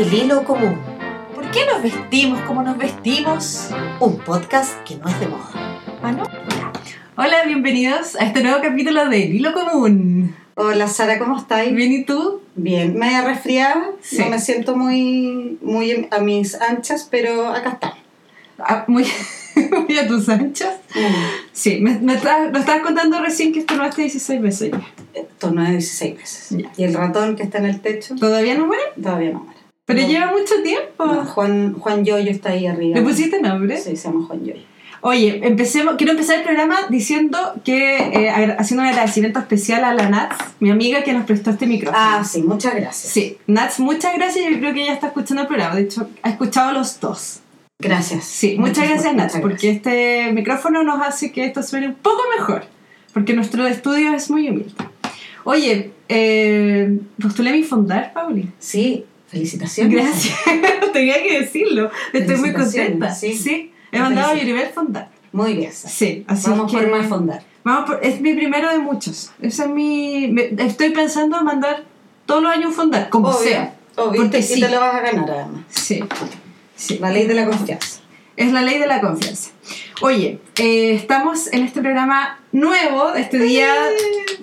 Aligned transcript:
El 0.00 0.14
hilo 0.14 0.44
común, 0.44 0.78
¿Por 1.34 1.50
qué 1.50 1.60
nos 1.66 1.82
vestimos 1.82 2.40
como 2.42 2.62
nos 2.62 2.78
vestimos? 2.78 3.68
un 4.00 4.16
podcast 4.18 4.82
que 4.84 4.96
no 4.96 5.06
es 5.08 5.20
de 5.20 5.26
moda. 5.26 5.50
¿Ah, 6.02 6.12
no? 6.12 6.22
Hola, 7.16 7.44
bienvenidos 7.44 8.16
a 8.16 8.24
este 8.24 8.42
nuevo 8.42 8.62
capítulo 8.62 9.08
de 9.10 9.24
El 9.24 9.34
Hilo 9.34 9.52
Común. 9.52 10.34
Hola 10.54 10.88
Sara, 10.88 11.18
¿cómo 11.18 11.36
estáis? 11.36 11.74
¿Bien 11.74 11.92
y 11.92 12.04
tú? 12.04 12.40
Bien, 12.54 12.96
media 12.98 13.22
resfriada, 13.26 13.90
Sí. 14.00 14.18
no 14.20 14.30
me 14.30 14.38
siento 14.38 14.74
muy, 14.74 15.58
muy 15.60 16.08
a 16.10 16.18
mis 16.20 16.54
anchas, 16.60 17.06
pero 17.10 17.48
acá 17.48 17.70
está. 17.72 17.94
Ah, 18.58 18.84
muy, 18.86 19.04
muy 19.86 19.98
a 19.98 20.06
tus 20.08 20.28
anchas. 20.30 20.76
Sí, 21.52 21.78
me, 21.80 21.98
me 21.98 22.14
estabas- 22.14 22.50
nos 22.52 22.60
estabas 22.60 22.82
contando 22.82 23.20
recién 23.20 23.52
que 23.52 23.58
esto 23.60 23.74
no 23.76 23.82
hace 23.84 24.00
16 24.02 24.40
veces 24.40 24.70
ya. 24.72 24.80
Esto 25.12 25.50
no 25.50 25.62
es 25.64 25.70
16 25.72 26.16
veces. 26.16 26.46
Ya. 26.50 26.70
Y 26.78 26.84
el 26.84 26.94
ratón 26.94 27.36
que 27.36 27.42
está 27.42 27.58
en 27.58 27.66
el 27.66 27.80
techo 27.80 28.14
¿Todavía 28.16 28.56
no 28.56 28.66
muere? 28.66 28.82
todavía 29.00 29.30
no 29.32 29.40
muere. 29.40 29.59
Pero 29.94 30.06
lleva 30.06 30.26
mucho 30.30 30.62
tiempo. 30.62 31.06
No, 31.06 31.24
Juan, 31.24 31.74
Juan 31.74 32.04
Yoyo 32.04 32.30
está 32.30 32.50
ahí 32.50 32.66
arriba. 32.66 32.96
¿Le 32.96 33.02
pusiste 33.02 33.40
nombre? 33.40 33.76
Sí, 33.76 33.96
se 33.96 34.08
llama 34.08 34.26
Juan 34.26 34.44
Yoyo. 34.44 34.62
Oye, 35.02 35.40
empecemos, 35.44 35.94
quiero 35.96 36.12
empezar 36.12 36.38
el 36.38 36.44
programa 36.44 36.76
diciendo 36.90 37.38
que, 37.64 37.96
eh, 37.96 38.54
haciendo 38.58 38.82
un 38.82 38.90
agradecimiento 38.90 39.38
especial 39.38 39.82
a 39.84 39.94
la 39.94 40.10
Nats, 40.10 40.36
mi 40.60 40.70
amiga 40.70 41.02
que 41.02 41.14
nos 41.14 41.24
prestó 41.24 41.50
este 41.50 41.66
micrófono. 41.66 41.98
Ah, 41.98 42.22
sí, 42.22 42.42
muchas 42.42 42.74
gracias. 42.74 43.12
Sí, 43.12 43.38
Nats, 43.46 43.80
muchas 43.80 44.14
gracias. 44.14 44.44
Yo 44.50 44.58
creo 44.58 44.74
que 44.74 44.82
ella 44.82 44.92
está 44.92 45.06
escuchando 45.06 45.42
el 45.42 45.48
programa. 45.48 45.74
De 45.74 45.82
hecho, 45.82 46.08
ha 46.22 46.28
escuchado 46.28 46.72
los 46.72 47.00
dos. 47.00 47.40
Gracias. 47.78 48.24
Sí, 48.24 48.56
muchas 48.58 48.88
gracias, 48.88 49.14
Nats, 49.14 49.34
muchas 49.36 49.40
porque 49.40 49.70
este 49.70 50.32
micrófono 50.32 50.82
nos 50.82 51.00
hace 51.00 51.32
que 51.32 51.46
esto 51.46 51.62
suene 51.62 51.88
un 51.88 51.94
poco 51.94 52.20
mejor. 52.36 52.64
Porque 53.14 53.32
nuestro 53.32 53.66
estudio 53.66 54.12
es 54.12 54.30
muy 54.30 54.50
humilde. 54.50 54.74
Oye, 55.44 55.92
eh, 56.08 56.98
postulé 57.20 57.52
mi 57.52 57.62
fondar, 57.62 58.12
Pauli. 58.12 58.50
Sí, 58.58 59.06
felicitaciones. 59.30 59.94
Gracias. 59.94 60.38
Tenía 60.92 61.22
que 61.22 61.40
decirlo. 61.40 61.90
Estoy 62.12 62.36
muy 62.36 62.52
contenta. 62.52 63.14
sí. 63.14 63.72
He 63.92 63.98
mandado 63.98 64.32
a. 64.32 64.34
Yuribel 64.36 64.68
fondar. 64.68 65.08
Muy 65.32 65.54
bien. 65.54 65.72
Sí, 65.72 66.24
así 66.28 66.50
Vamos 66.50 66.70
que... 66.70 66.78
por 66.78 66.88
más 66.90 67.06
fondar. 67.08 67.42
Vamos 67.64 67.90
por- 67.90 68.00
es 68.04 68.20
mi 68.20 68.34
primero 68.34 68.70
de 68.70 68.78
muchos. 68.78 69.32
Es 69.40 69.64
mi. 69.66 70.28
me- 70.28 70.50
estoy 70.58 70.90
pensando 70.90 71.38
en 71.38 71.44
mandar 71.44 71.84
todos 72.26 72.42
los 72.42 72.52
años 72.52 72.66
un 72.68 72.74
fondar, 72.74 73.08
como 73.08 73.28
Obvio, 73.28 73.48
sea. 73.48 73.74
Obvio, 73.96 74.22
Porque 74.22 74.38
y 74.38 74.42
sí. 74.42 74.60
te 74.60 74.68
lo 74.68 74.80
vas 74.80 74.94
a 74.94 75.00
ganar 75.00 75.30
además. 75.30 75.64
Sí. 75.68 76.02
sí. 76.76 76.98
La 77.00 77.10
ley 77.10 77.26
de 77.26 77.34
la 77.34 77.46
confianza. 77.46 78.00
Es 78.36 78.52
la 78.52 78.62
ley 78.62 78.78
de 78.78 78.86
la 78.86 79.00
confianza. 79.00 79.50
Oye, 80.02 80.38
eh, 80.58 80.94
estamos 80.94 81.52
en 81.52 81.64
este 81.64 81.80
programa 81.82 82.38
nuevo, 82.52 83.14
este 83.14 83.38
día 83.38 83.68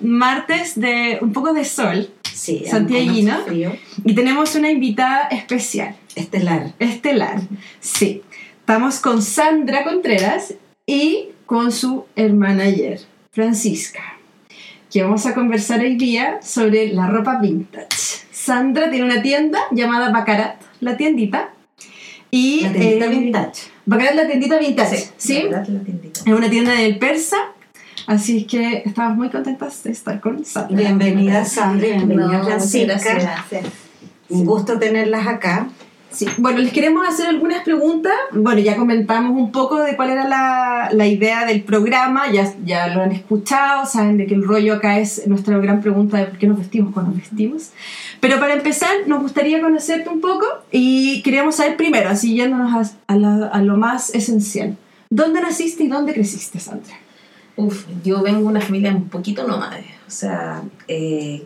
martes 0.02 0.78
de 0.78 1.18
un 1.20 1.32
poco 1.32 1.52
de 1.52 1.64
sol, 1.64 2.10
Sí, 2.38 2.62
frío. 3.46 3.76
y 4.04 4.14
tenemos 4.14 4.54
una 4.54 4.70
invitada 4.70 5.26
especial, 5.28 5.96
Estelar. 6.14 6.72
estelar. 6.78 7.40
Sí, 7.80 8.22
estamos 8.60 9.00
con 9.00 9.22
Sandra 9.22 9.82
Contreras 9.82 10.54
y 10.86 11.30
con 11.46 11.72
su 11.72 12.04
hermana 12.14 12.64
ayer, 12.64 13.00
Francisca, 13.32 14.02
que 14.88 15.02
vamos 15.02 15.26
a 15.26 15.34
conversar 15.34 15.80
hoy 15.80 15.96
día 15.96 16.38
sobre 16.40 16.92
la 16.92 17.08
ropa 17.08 17.40
vintage. 17.40 17.88
Sandra 18.30 18.88
tiene 18.88 19.04
una 19.04 19.20
tienda 19.20 19.58
llamada 19.72 20.10
Bacarat, 20.10 20.60
la 20.80 20.96
tiendita. 20.96 21.50
Y, 22.30 22.60
La 22.60 22.72
tiendita 22.72 23.06
eh, 23.06 23.08
vintage. 23.08 23.62
Bacarat, 23.84 24.14
la 24.14 24.26
tiendita 24.28 24.58
vintage, 24.58 25.08
¿sí? 25.16 25.42
La 25.50 25.64
tiendita. 25.64 26.20
Es 26.24 26.32
una 26.32 26.48
tienda 26.48 26.72
del 26.72 26.98
persa, 26.98 27.36
así 28.08 28.44
que 28.44 28.82
estamos 28.84 29.16
muy 29.16 29.28
contentas 29.30 29.82
de 29.84 29.92
estar 29.92 30.20
con 30.20 30.44
Sandra. 30.44 30.76
Bienvenida 30.76 31.44
Sandra, 31.44 31.86
y 31.86 31.92
bienvenida 31.92 32.38
No, 32.38 32.44
Francisca. 32.44 32.96
gracias. 33.14 33.66
Un 34.30 34.44
gusto 34.44 34.78
tenerlas 34.78 35.26
acá. 35.26 35.68
Sí. 36.10 36.26
Bueno, 36.38 36.58
les 36.60 36.72
queremos 36.72 37.06
hacer 37.06 37.26
algunas 37.26 37.62
preguntas. 37.64 38.14
Bueno, 38.32 38.60
ya 38.60 38.76
comentamos 38.76 39.36
un 39.36 39.52
poco 39.52 39.78
de 39.82 39.94
cuál 39.94 40.08
era 40.08 40.26
la, 40.26 40.88
la 40.90 41.06
idea 41.06 41.44
del 41.44 41.62
programa, 41.62 42.32
ya, 42.32 42.50
ya 42.64 42.88
lo 42.88 43.02
han 43.02 43.12
escuchado, 43.12 43.84
saben 43.84 44.16
de 44.16 44.26
que 44.26 44.34
el 44.34 44.42
rollo 44.42 44.74
acá 44.76 44.98
es 44.98 45.26
nuestra 45.26 45.58
gran 45.58 45.82
pregunta 45.82 46.16
de 46.16 46.24
por 46.24 46.38
qué 46.38 46.46
nos 46.46 46.58
vestimos 46.58 46.94
cuando 46.94 47.12
nos 47.12 47.20
vestimos. 47.20 47.72
Pero 48.20 48.40
para 48.40 48.54
empezar, 48.54 48.90
nos 49.06 49.20
gustaría 49.20 49.60
conocerte 49.60 50.08
un 50.08 50.22
poco 50.22 50.46
y 50.72 51.20
queríamos 51.22 51.56
saber 51.56 51.76
primero, 51.76 52.08
así 52.08 52.34
yéndonos 52.34 52.72
a, 53.06 53.12
a 53.12 53.16
la- 53.16 53.46
a 53.48 53.62
lo 53.62 53.76
más 53.76 54.14
esencial. 54.14 54.78
¿Dónde 55.10 55.42
naciste 55.42 55.84
y 55.84 55.88
dónde 55.88 56.14
creciste, 56.14 56.58
Sandra? 56.58 56.94
Uf, 57.58 57.86
yo 58.04 58.22
vengo 58.22 58.38
de 58.38 58.46
una 58.46 58.60
familia 58.60 58.92
un 58.92 59.08
poquito 59.08 59.44
nómade. 59.44 59.84
O 60.06 60.10
sea, 60.10 60.62
eh, 60.86 61.42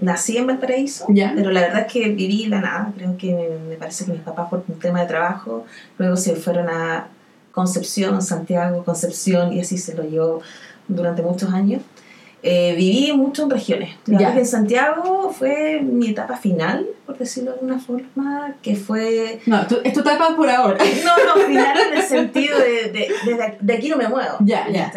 nací 0.00 0.36
en 0.36 0.48
Valparaíso, 0.48 1.06
pero 1.36 1.52
la 1.52 1.60
verdad 1.60 1.86
es 1.86 1.92
que 1.92 2.08
viví 2.08 2.46
la 2.46 2.60
nada. 2.60 2.92
Creo 2.96 3.16
que 3.16 3.32
me, 3.32 3.70
me 3.70 3.76
parece 3.76 4.04
que 4.04 4.10
mis 4.10 4.22
papás 4.22 4.50
por 4.50 4.64
un 4.66 4.78
tema 4.80 5.02
de 5.02 5.06
trabajo, 5.06 5.64
luego 5.98 6.16
se 6.16 6.34
fueron 6.34 6.68
a 6.68 7.06
Concepción, 7.52 8.20
Santiago, 8.22 8.84
Concepción, 8.84 9.52
y 9.52 9.60
así 9.60 9.78
se 9.78 9.94
lo 9.94 10.02
llevó 10.02 10.42
durante 10.88 11.22
muchos 11.22 11.54
años. 11.54 11.80
Eh, 12.44 12.74
viví 12.76 13.12
mucho 13.12 13.44
en 13.44 13.50
regiones. 13.50 13.94
La 14.06 14.18
Ya. 14.18 14.32
que 14.32 14.40
en 14.40 14.46
Santiago 14.46 15.32
fue 15.36 15.80
mi 15.80 16.08
etapa 16.10 16.36
final, 16.36 16.86
por 17.06 17.16
decirlo 17.16 17.52
de 17.52 17.58
alguna 17.58 17.78
forma, 17.78 18.54
que 18.62 18.74
fue 18.74 19.40
No, 19.46 19.64
tú- 19.66 19.78
es 19.84 19.92
tu 19.92 20.00
etapa 20.00 20.34
por 20.34 20.50
ahora. 20.50 20.78
no, 21.04 21.36
no, 21.36 21.42
final 21.46 21.76
en 21.92 21.98
el 21.98 22.02
sentido 22.04 22.58
de, 22.58 22.90
de, 22.90 23.12
de, 23.24 23.54
de 23.60 23.72
aquí 23.74 23.88
no 23.88 23.96
me 23.96 24.08
muevo. 24.08 24.38
Ya, 24.40 24.66
ya. 24.68 24.92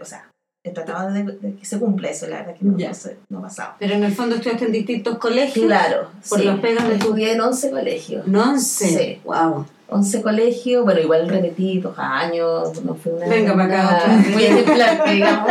O 0.00 0.04
sea, 0.06 0.26
tratado 0.74 1.10
de, 1.12 1.22
de 1.24 1.54
que 1.56 1.64
se 1.64 1.78
cumpla 1.78 2.08
eso, 2.10 2.26
la 2.28 2.38
verdad 2.38 2.54
que 2.54 2.64
no, 2.64 2.76
no, 2.76 2.94
sé, 2.94 3.16
no 3.28 3.38
ha 3.38 3.42
pasado. 3.42 3.74
Pero 3.78 3.94
en 3.94 4.04
el 4.04 4.12
fondo 4.12 4.36
estudiaste 4.36 4.66
en 4.66 4.72
distintos 4.72 5.18
colegios. 5.18 5.66
Claro, 5.66 6.08
Por 6.28 6.38
sí. 6.38 6.44
los 6.46 6.60
pegas 6.60 6.84
de 6.88 6.94
tu- 6.96 7.04
Estudié 7.08 7.32
en 7.32 7.40
11 7.40 7.70
colegios. 7.70 8.26
No 8.26 8.58
sé. 8.58 8.88
Sí. 8.88 9.20
Wow. 9.24 9.66
11 9.88 10.22
colegios, 10.22 10.84
bueno, 10.84 11.00
igual 11.00 11.28
repetí 11.28 11.78
dos 11.80 11.94
años, 11.98 12.82
no 12.84 12.94
fue 12.94 13.12
una... 13.12 13.26
Venga 13.26 13.54
pa' 13.56 13.64
acá. 13.64 14.06
Muy 14.32 14.44
ejemplar, 14.44 15.10
digamos. 15.10 15.50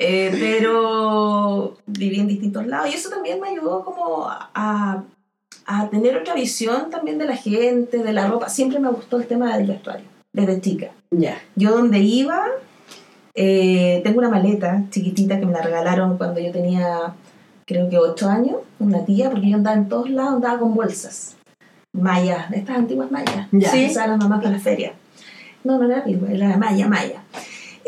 Eh, 0.00 0.30
pero 0.38 1.76
viví 1.86 2.20
en 2.20 2.28
distintos 2.28 2.64
lados 2.66 2.88
y 2.90 2.94
eso 2.94 3.10
también 3.10 3.40
me 3.40 3.48
ayudó 3.48 3.84
como 3.84 4.28
a, 4.28 5.02
a 5.66 5.90
tener 5.90 6.16
otra 6.16 6.34
visión 6.34 6.88
también 6.88 7.18
de 7.18 7.26
la 7.26 7.36
gente, 7.36 7.98
de 7.98 8.12
la 8.12 8.28
ropa. 8.28 8.48
Siempre 8.48 8.78
me 8.78 8.90
gustó 8.90 9.18
el 9.18 9.26
tema 9.26 9.56
del 9.56 9.66
vestuario, 9.66 10.06
desde 10.32 10.60
chica. 10.60 10.90
Yo 11.56 11.72
donde 11.72 11.98
iba, 11.98 12.46
eh, 13.34 14.00
tengo 14.04 14.18
una 14.18 14.28
maleta 14.28 14.84
chiquitita 14.90 15.38
que 15.38 15.46
me 15.46 15.52
la 15.52 15.62
regalaron 15.62 16.16
cuando 16.16 16.40
yo 16.40 16.52
tenía, 16.52 17.14
creo 17.66 17.90
que 17.90 17.98
8 17.98 18.28
años, 18.28 18.56
una 18.78 19.04
tía, 19.04 19.30
porque 19.30 19.50
yo 19.50 19.56
andaba 19.56 19.76
en 19.76 19.88
todos 19.88 20.10
lados, 20.10 20.34
andaba 20.34 20.60
con 20.60 20.74
bolsas. 20.74 21.36
Mallas, 21.92 22.52
estas 22.52 22.76
antiguas 22.76 23.10
mallas. 23.10 23.48
Ya. 23.50 23.70
Sí, 23.70 23.86
usaban 23.86 24.10
las 24.10 24.18
mamás 24.20 24.42
para 24.42 24.56
la 24.56 24.60
feria. 24.60 24.92
No, 25.64 25.76
no 25.76 25.86
era 25.86 26.04
era 26.30 26.56
malla, 26.56 26.88
malla. 26.88 27.22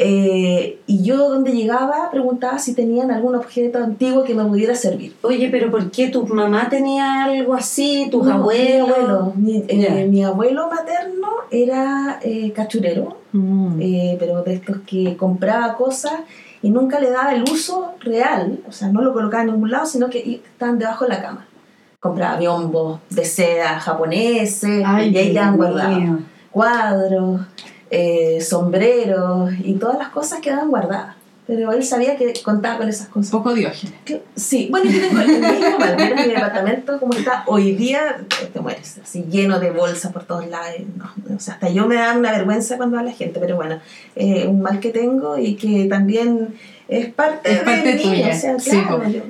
Eh, 0.03 0.78
y 0.87 1.03
yo 1.03 1.28
donde 1.28 1.53
llegaba 1.53 2.11
preguntaba 2.11 2.59
si 2.59 2.75
tenían 2.75 3.11
algún 3.11 3.34
objeto 3.34 3.78
antiguo 3.78 4.25
que 4.25 4.34
me 4.34 4.43
pudiera 4.47 4.75
servir. 4.75 5.15
Oye, 5.21 5.49
pero 5.50 5.71
¿por 5.71 5.91
qué 5.91 6.09
tu 6.09 6.27
mamá 6.27 6.71
tenía 6.71 7.25
algo 7.25 7.53
así? 7.55 8.09
¿Tus 8.10 8.25
No, 8.27 8.33
abuelos? 8.37 8.89
Mi 8.89 8.94
abuelo, 8.94 9.33
mi, 9.37 9.56
eh, 9.69 9.78
Ya. 9.78 10.06
mi 10.06 10.25
abuelo 10.25 10.71
materno 10.71 11.28
era 11.50 12.19
eh, 12.22 12.50
cachurero, 12.53 13.19
Mm. 13.33 13.78
eh, 13.81 14.16
pero 14.19 14.43
de 14.43 14.55
estos 14.55 14.78
que 14.87 15.16
compraba 15.19 15.75
cosas 15.77 16.15
y 16.62 16.71
nunca 16.71 16.99
le 16.99 17.10
daba 17.10 17.34
el 17.34 17.43
uso 17.43 17.93
real, 18.00 18.59
o 18.66 18.72
sea, 18.72 18.89
no 18.89 19.03
lo 19.03 19.12
colocaba 19.12 19.43
en 19.44 19.50
ningún 19.53 19.71
lado, 19.71 19.84
sino 19.84 20.09
que 20.09 20.41
estaban 20.53 20.78
debajo 20.78 21.05
de 21.05 21.10
la 21.10 21.21
cama. 21.22 21.47
Compraba 22.00 22.39
biombos 22.39 23.00
de 23.10 23.25
seda 23.27 23.78
japoneses 23.81 24.81
y 24.81 24.83
ahí 24.83 25.12
quedaban 25.12 25.59
guardados. 25.59 26.21
Cuadros, 26.50 27.43
eh, 27.91 28.41
sombreros 28.41 29.53
y 29.65 29.75
todas 29.75 29.99
las 29.99 30.09
cosas 30.09 30.41
quedaban 30.41 30.69
guardadas. 30.71 31.17
Pero 31.47 31.73
él 31.73 31.83
sabía 31.83 32.17
que 32.17 32.33
contaba 32.45 32.78
con 32.78 32.89
esas 32.89 33.09
cosas. 33.09 33.33
poco 33.33 33.53
diógenes. 33.55 33.95
Sí, 34.37 34.69
bueno, 34.71 34.89
yo 34.89 35.01
tengo 35.01 35.21
el 35.21 35.27
mismo 35.41 35.78
Valmera, 35.81 36.15
mi 36.25 36.28
departamento, 36.33 37.01
como 37.01 37.12
está 37.15 37.43
hoy 37.49 37.73
día, 37.75 38.19
te- 38.28 38.47
te 38.47 38.61
mueres, 38.61 39.01
así 39.03 39.25
lleno 39.28 39.59
de 39.59 39.72
bolsas 39.72 40.13
por 40.13 40.22
todos 40.25 40.47
lados. 40.47 40.77
No, 40.97 41.34
o 41.34 41.41
sea, 41.41 41.54
hasta 41.54 41.69
yo 41.71 41.87
me 41.87 41.97
da 41.97 42.16
una 42.16 42.31
vergüenza 42.31 42.77
cuando 42.77 42.98
va 42.98 43.03
la 43.03 43.10
gente, 43.13 43.41
pero 43.41 43.57
bueno, 43.57 43.81
eh, 44.15 44.47
un 44.47 44.60
mal 44.63 44.78
que 44.78 44.91
tengo 44.91 45.39
y 45.39 45.57
que 45.57 45.87
también 45.87 46.54
es 46.87 47.13
parte, 47.13 47.51
Es 47.53 47.63
parte 47.63 47.83
de 47.89 47.95
mí, 47.95 48.03
tuya, 48.03 48.28
o 48.28 48.39
sea, 48.39 48.57
claro, 48.57 49.09
yo- 49.09 49.22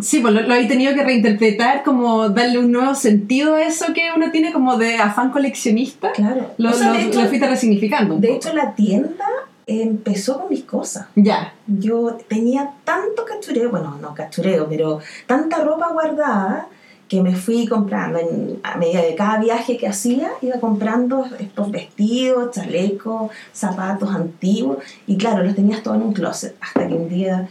Sí, 0.00 0.20
pues 0.20 0.34
lo, 0.34 0.42
lo 0.42 0.54
he 0.54 0.66
tenido 0.66 0.94
que 0.94 1.04
reinterpretar, 1.04 1.82
como 1.82 2.28
darle 2.28 2.58
un 2.58 2.72
nuevo 2.72 2.94
sentido 2.94 3.54
a 3.54 3.62
eso 3.62 3.86
que 3.94 4.10
uno 4.14 4.30
tiene 4.30 4.52
como 4.52 4.76
de 4.76 4.96
afán 4.96 5.30
coleccionista. 5.30 6.12
claro. 6.12 6.50
Lo, 6.58 6.70
O 6.70 6.72
sea, 6.72 6.92
lo- 6.92 6.98
hecho, 6.98 7.22
lo 7.22 7.28
fuiste 7.28 7.48
resignificando. 7.48 8.16
de 8.16 8.28
poco. 8.28 8.38
hecho, 8.38 8.54
la 8.54 8.74
tienda 8.74 9.24
empezó 9.66 10.40
con 10.40 10.50
mis 10.50 10.64
cosas. 10.64 11.06
Ya. 11.14 11.52
Yo 11.66 12.18
tenía 12.28 12.70
tanto 12.84 13.24
cachureo, 13.24 13.70
bueno, 13.70 13.98
no 14.00 14.14
cachureo, 14.14 14.66
pero 14.68 15.00
tanta 15.26 15.58
ropa 15.62 15.88
guardada 15.92 16.68
que 17.06 17.22
me 17.22 17.34
fui 17.34 17.66
comprando 17.66 18.18
en- 18.18 18.60
a 18.62 18.76
medida 18.76 19.00
de 19.02 19.14
cada 19.14 19.38
viaje 19.38 19.76
que 19.78 19.88
hacía, 19.88 20.28
iba 20.42 20.58
comprando 20.60 21.24
estos 21.38 21.70
vestidos, 21.70 22.54
chalecos, 22.54 23.30
zapatos 23.52 24.14
antiguos 24.14 24.78
y 25.06 25.16
claro, 25.16 25.42
los 25.42 25.54
tenías 25.54 25.82
todos 25.82 25.96
en 25.96 26.02
un 26.02 26.12
closet 26.12 26.54
hasta 26.60 26.86
que 26.86 26.94
un 26.94 27.08
día, 27.08 27.48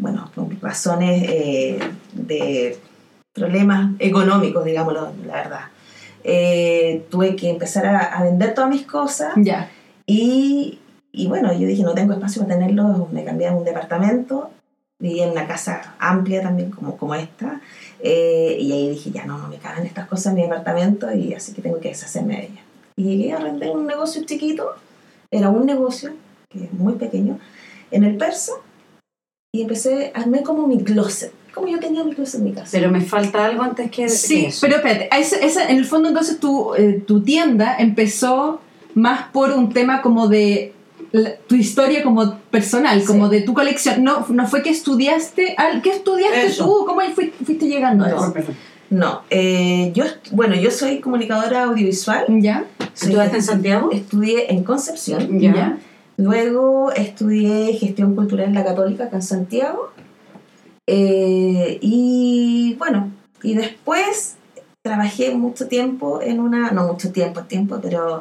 bueno, 0.00 0.30
por 0.34 0.48
razones 0.62 1.22
eh, 1.28 1.78
de 2.12 2.78
problemas 3.32 3.92
económicos, 3.98 4.64
digámoslo, 4.64 5.12
la 5.26 5.34
verdad. 5.34 5.60
Eh, 6.24 7.06
tuve 7.10 7.36
que 7.36 7.48
empezar 7.48 7.86
a, 7.86 7.98
a 8.00 8.22
vender 8.24 8.52
todas 8.54 8.68
mis 8.68 8.84
cosas 8.86 9.32
Ya. 9.36 9.70
y, 10.06 10.78
y 11.12 11.28
bueno, 11.28 11.52
yo 11.52 11.66
dije, 11.66 11.82
no 11.82 11.94
tengo 11.94 12.12
espacio 12.12 12.42
para 12.42 12.56
tenerlo, 12.58 13.08
me 13.12 13.24
cambié 13.24 13.48
a 13.48 13.52
un 13.54 13.64
departamento, 13.64 14.50
vivía 14.98 15.24
en 15.24 15.30
una 15.32 15.46
casa 15.46 15.94
amplia 15.98 16.42
también 16.42 16.70
como, 16.70 16.96
como 16.98 17.14
esta, 17.14 17.60
eh, 18.00 18.56
y 18.60 18.72
ahí 18.72 18.90
dije, 18.90 19.10
ya 19.10 19.24
no, 19.24 19.38
no 19.38 19.48
me 19.48 19.56
caben 19.56 19.86
estas 19.86 20.06
cosas 20.08 20.26
en 20.32 20.34
mi 20.34 20.42
departamento, 20.42 21.10
y 21.14 21.32
así 21.34 21.52
que 21.54 21.62
tengo 21.62 21.80
que 21.80 21.88
deshacerme 21.88 22.36
de 22.36 22.42
ellas. 22.44 22.64
Y 22.96 23.04
llegué 23.04 23.32
a 23.32 23.38
vender 23.38 23.70
un 23.70 23.86
negocio 23.86 24.22
chiquito, 24.26 24.74
era 25.30 25.48
un 25.48 25.64
negocio, 25.64 26.12
que 26.50 26.64
es 26.64 26.72
muy 26.72 26.94
pequeño, 26.94 27.38
en 27.90 28.04
el 28.04 28.16
persa, 28.18 28.52
y 29.52 29.62
empecé, 29.62 30.12
armé 30.14 30.42
como 30.42 30.66
mi 30.68 30.82
closet, 30.84 31.32
como 31.52 31.66
yo 31.66 31.80
tenía 31.80 32.04
mi 32.04 32.14
closet 32.14 32.36
en 32.40 32.44
mi 32.44 32.52
casa. 32.52 32.68
Pero 32.70 32.90
me 32.90 33.00
falta 33.00 33.44
algo 33.44 33.62
antes 33.62 33.90
que 33.90 34.08
Sí, 34.08 34.42
que 34.42 34.46
eso. 34.48 34.60
pero 34.62 34.76
espérate, 34.76 35.08
a 35.10 35.18
esa- 35.18 35.36
esa- 35.38 35.68
en 35.68 35.76
el 35.78 35.84
fondo 35.84 36.08
entonces 36.08 36.38
tu, 36.38 36.74
eh, 36.76 37.02
tu 37.04 37.22
tienda 37.22 37.76
empezó 37.78 38.60
más 38.94 39.24
por 39.32 39.50
un 39.52 39.72
tema 39.72 40.02
como 40.02 40.28
de 40.28 40.72
la- 41.10 41.34
tu 41.48 41.56
historia 41.56 42.04
como 42.04 42.36
personal, 42.52 43.00
Sí. 43.00 43.06
como 43.08 43.28
de 43.28 43.40
tu 43.40 43.52
colección. 43.52 44.04
No, 44.04 44.24
no 44.28 44.46
fue 44.46 44.62
que 44.62 44.70
estudiaste, 44.70 45.54
al- 45.58 45.82
¿qué 45.82 45.90
estudiaste 45.90 46.46
Eso. 46.46 46.64
tú? 46.66 46.86
¿Cómo 46.86 47.00
fuiste, 47.12 47.44
fuiste 47.44 47.66
llegando 47.66 48.04
a 48.04 48.08
No. 48.08 48.16
eso? 48.18 48.32
Perdón. 48.32 48.54
No, 48.90 49.22
eh, 49.30 49.90
yo, 49.94 50.04
bueno, 50.32 50.54
yo 50.54 50.70
soy 50.70 50.98
comunicadora 51.00 51.64
audiovisual, 51.64 52.24
¿Ya? 52.40 52.64
¿Estudiaste 52.94 53.36
en 53.38 53.42
Santiago? 53.42 53.90
estudié 53.92 54.52
en 54.52 54.62
Concepción, 54.64 55.40
Ya. 55.40 55.76
Luego 56.20 56.92
estudié 56.92 57.72
gestión 57.72 58.14
cultural 58.14 58.48
en 58.48 58.54
la 58.54 58.64
Católica 58.64 59.04
acá 59.04 59.16
en 59.16 59.22
Santiago. 59.22 59.90
Eh, 60.86 61.78
y 61.80 62.74
bueno, 62.78 63.10
y 63.42 63.54
después 63.54 64.36
trabajé 64.82 65.34
mucho 65.34 65.66
tiempo 65.66 66.20
en 66.20 66.40
una, 66.40 66.72
no 66.72 66.88
mucho 66.88 67.10
tiempo, 67.10 67.42
tiempo, 67.44 67.78
pero 67.80 68.20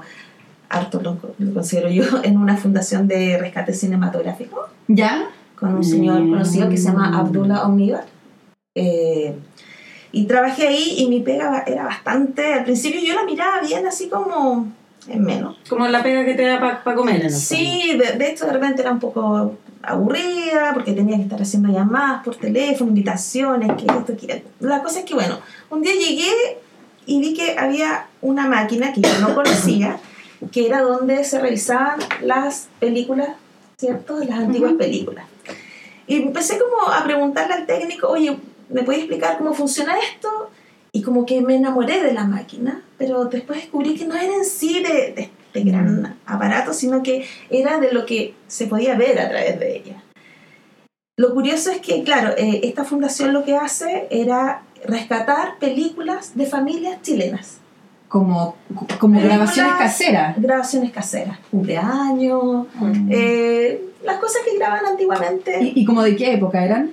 harto 0.69 1.01
lo, 1.01 1.17
lo 1.39 1.53
considero 1.53 1.89
yo, 1.89 2.03
en 2.23 2.37
una 2.37 2.55
fundación 2.55 3.07
de 3.07 3.37
rescate 3.37 3.73
cinematográfico 3.73 4.67
¿Ya? 4.87 5.29
con 5.59 5.75
un 5.75 5.83
señor 5.83 6.21
Mm. 6.21 6.29
conocido 6.31 6.69
que 6.69 6.77
se 6.77 6.85
llama 6.89 7.17
Abdullah 7.19 7.63
Omnivar. 7.65 8.05
Eh, 8.75 9.35
y 10.11 10.25
trabajé 10.25 10.67
ahí 10.69 10.95
y 10.99 11.09
mi 11.09 11.19
pega 11.19 11.63
era 11.67 11.83
bastante, 11.83 12.53
al 12.53 12.63
principio 12.63 13.01
yo 13.05 13.13
la 13.13 13.25
miraba 13.25 13.61
bien 13.61 13.85
así 13.85 14.07
como 14.07 14.67
en 15.09 15.23
menos. 15.23 15.57
Como 15.67 15.87
la 15.87 16.03
pega 16.03 16.25
que 16.25 16.33
te 16.33 16.43
da 16.43 16.59
para 16.59 16.95
comer. 16.95 17.25
el 17.25 17.31
Sí, 17.31 17.97
de, 17.97 18.17
de 18.17 18.29
hecho 18.29 18.45
de 18.45 18.53
repente 18.53 18.81
era 18.81 18.91
un 18.91 18.99
poco 18.99 19.57
aburrida 19.81 20.71
porque 20.73 20.93
tenía 20.93 21.17
que 21.17 21.23
estar 21.23 21.41
haciendo 21.41 21.71
llamadas 21.71 22.23
por 22.23 22.35
teléfono, 22.35 22.89
invitaciones, 22.89 23.71
que 23.73 23.85
esto, 23.85 24.17
que... 24.17 24.43
La 24.59 24.83
cosa 24.83 24.99
es 24.99 25.05
que, 25.05 25.13
bueno, 25.13 25.39
un 25.69 25.81
día 25.81 25.93
llegué 25.93 26.31
y 27.05 27.19
vi 27.19 27.33
que 27.33 27.57
había 27.57 28.07
una 28.21 28.47
máquina 28.47 28.93
que 28.93 29.01
yo 29.01 29.19
no 29.19 29.35
conocía, 29.35 29.97
que 30.51 30.67
era 30.67 30.81
donde 30.81 31.23
se 31.23 31.39
revisaban 31.39 31.99
las 32.21 32.69
películas, 32.79 33.29
¿cierto? 33.77 34.19
Las 34.19 34.39
antiguas 34.39 34.73
películas. 34.73 35.25
Y 36.07 36.15
empecé 36.15 36.57
como 36.59 36.91
a 36.91 37.03
preguntarle 37.03 37.53
al 37.53 37.65
técnico, 37.65 38.07
oye, 38.07 38.37
¿me 38.69 38.83
puede 38.83 38.99
explicar 38.99 39.37
cómo 39.37 39.53
funciona 39.53 39.95
esto? 39.99 40.49
Y 40.91 41.01
como 41.01 41.25
que 41.25 41.41
me 41.41 41.55
enamoré 41.55 42.01
de 42.01 42.13
la 42.13 42.25
máquina, 42.25 42.81
pero 42.97 43.25
después 43.25 43.61
descubrí 43.61 43.95
que 43.95 44.05
no 44.05 44.15
era 44.15 44.33
en 44.33 44.45
sí 44.45 44.83
de, 44.83 45.13
de 45.13 45.31
este 45.53 45.61
gran 45.69 46.17
aparato, 46.25 46.73
sino 46.73 47.01
que 47.01 47.25
era 47.49 47.79
de 47.79 47.91
lo 47.91 48.05
que 48.05 48.35
se 48.47 48.67
podía 48.67 48.95
ver 48.95 49.19
a 49.19 49.29
través 49.29 49.59
de 49.59 49.77
ella. 49.77 50.03
Lo 51.17 51.33
curioso 51.33 51.71
es 51.71 51.79
que, 51.79 52.03
claro, 52.03 52.33
eh, 52.37 52.61
esta 52.63 52.85
fundación 52.85 53.33
lo 53.33 53.43
que 53.43 53.55
hace 53.55 54.07
era 54.09 54.61
rescatar 54.85 55.59
películas 55.59 56.35
de 56.35 56.45
familias 56.45 57.01
chilenas. 57.01 57.57
Como, 58.07 58.55
como 58.99 59.19
grabaciones 59.19 59.73
caseras. 59.73 60.35
Grabaciones 60.41 60.91
caseras, 60.91 61.37
cumpleaños, 61.51 62.67
eh, 63.09 63.83
las 64.03 64.17
cosas 64.17 64.41
que 64.49 64.57
graban 64.57 64.85
antiguamente. 64.85 65.61
¿Y, 65.61 65.81
y 65.81 65.85
como 65.85 66.01
de 66.01 66.15
qué 66.15 66.33
época 66.33 66.63
eran? 66.63 66.91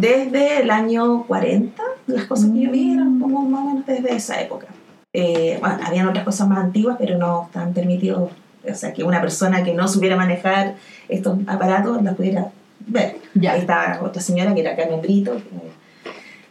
Desde 0.00 0.60
el 0.62 0.70
año 0.70 1.24
40, 1.26 1.82
las 2.08 2.24
cosas 2.26 2.50
que 2.50 2.60
yo 2.62 2.70
vi 2.70 2.92
eran 2.94 3.18
como 3.20 3.42
más 3.48 3.62
o 3.62 3.64
menos 3.68 3.86
desde 3.86 4.14
esa 4.14 4.40
época. 4.40 4.66
Eh, 5.12 5.56
bueno, 5.60 5.78
habían 5.84 6.06
otras 6.08 6.24
cosas 6.24 6.46
más 6.48 6.58
antiguas, 6.58 6.96
pero 6.98 7.16
no 7.16 7.44
estaban 7.46 7.72
permitidos, 7.72 8.30
o 8.70 8.74
sea, 8.74 8.92
que 8.92 9.02
una 9.04 9.20
persona 9.20 9.62
que 9.64 9.72
no 9.72 9.88
supiera 9.88 10.16
manejar 10.16 10.74
estos 11.08 11.38
aparatos 11.46 12.02
las 12.02 12.14
pudiera 12.14 12.48
ver. 12.86 13.16
Ya. 13.34 13.52
Ahí 13.52 13.60
estaba 13.60 14.00
otra 14.02 14.20
señora 14.20 14.54
que 14.54 14.60
era 14.60 14.76
Carmen 14.76 15.00
Brito. 15.00 15.40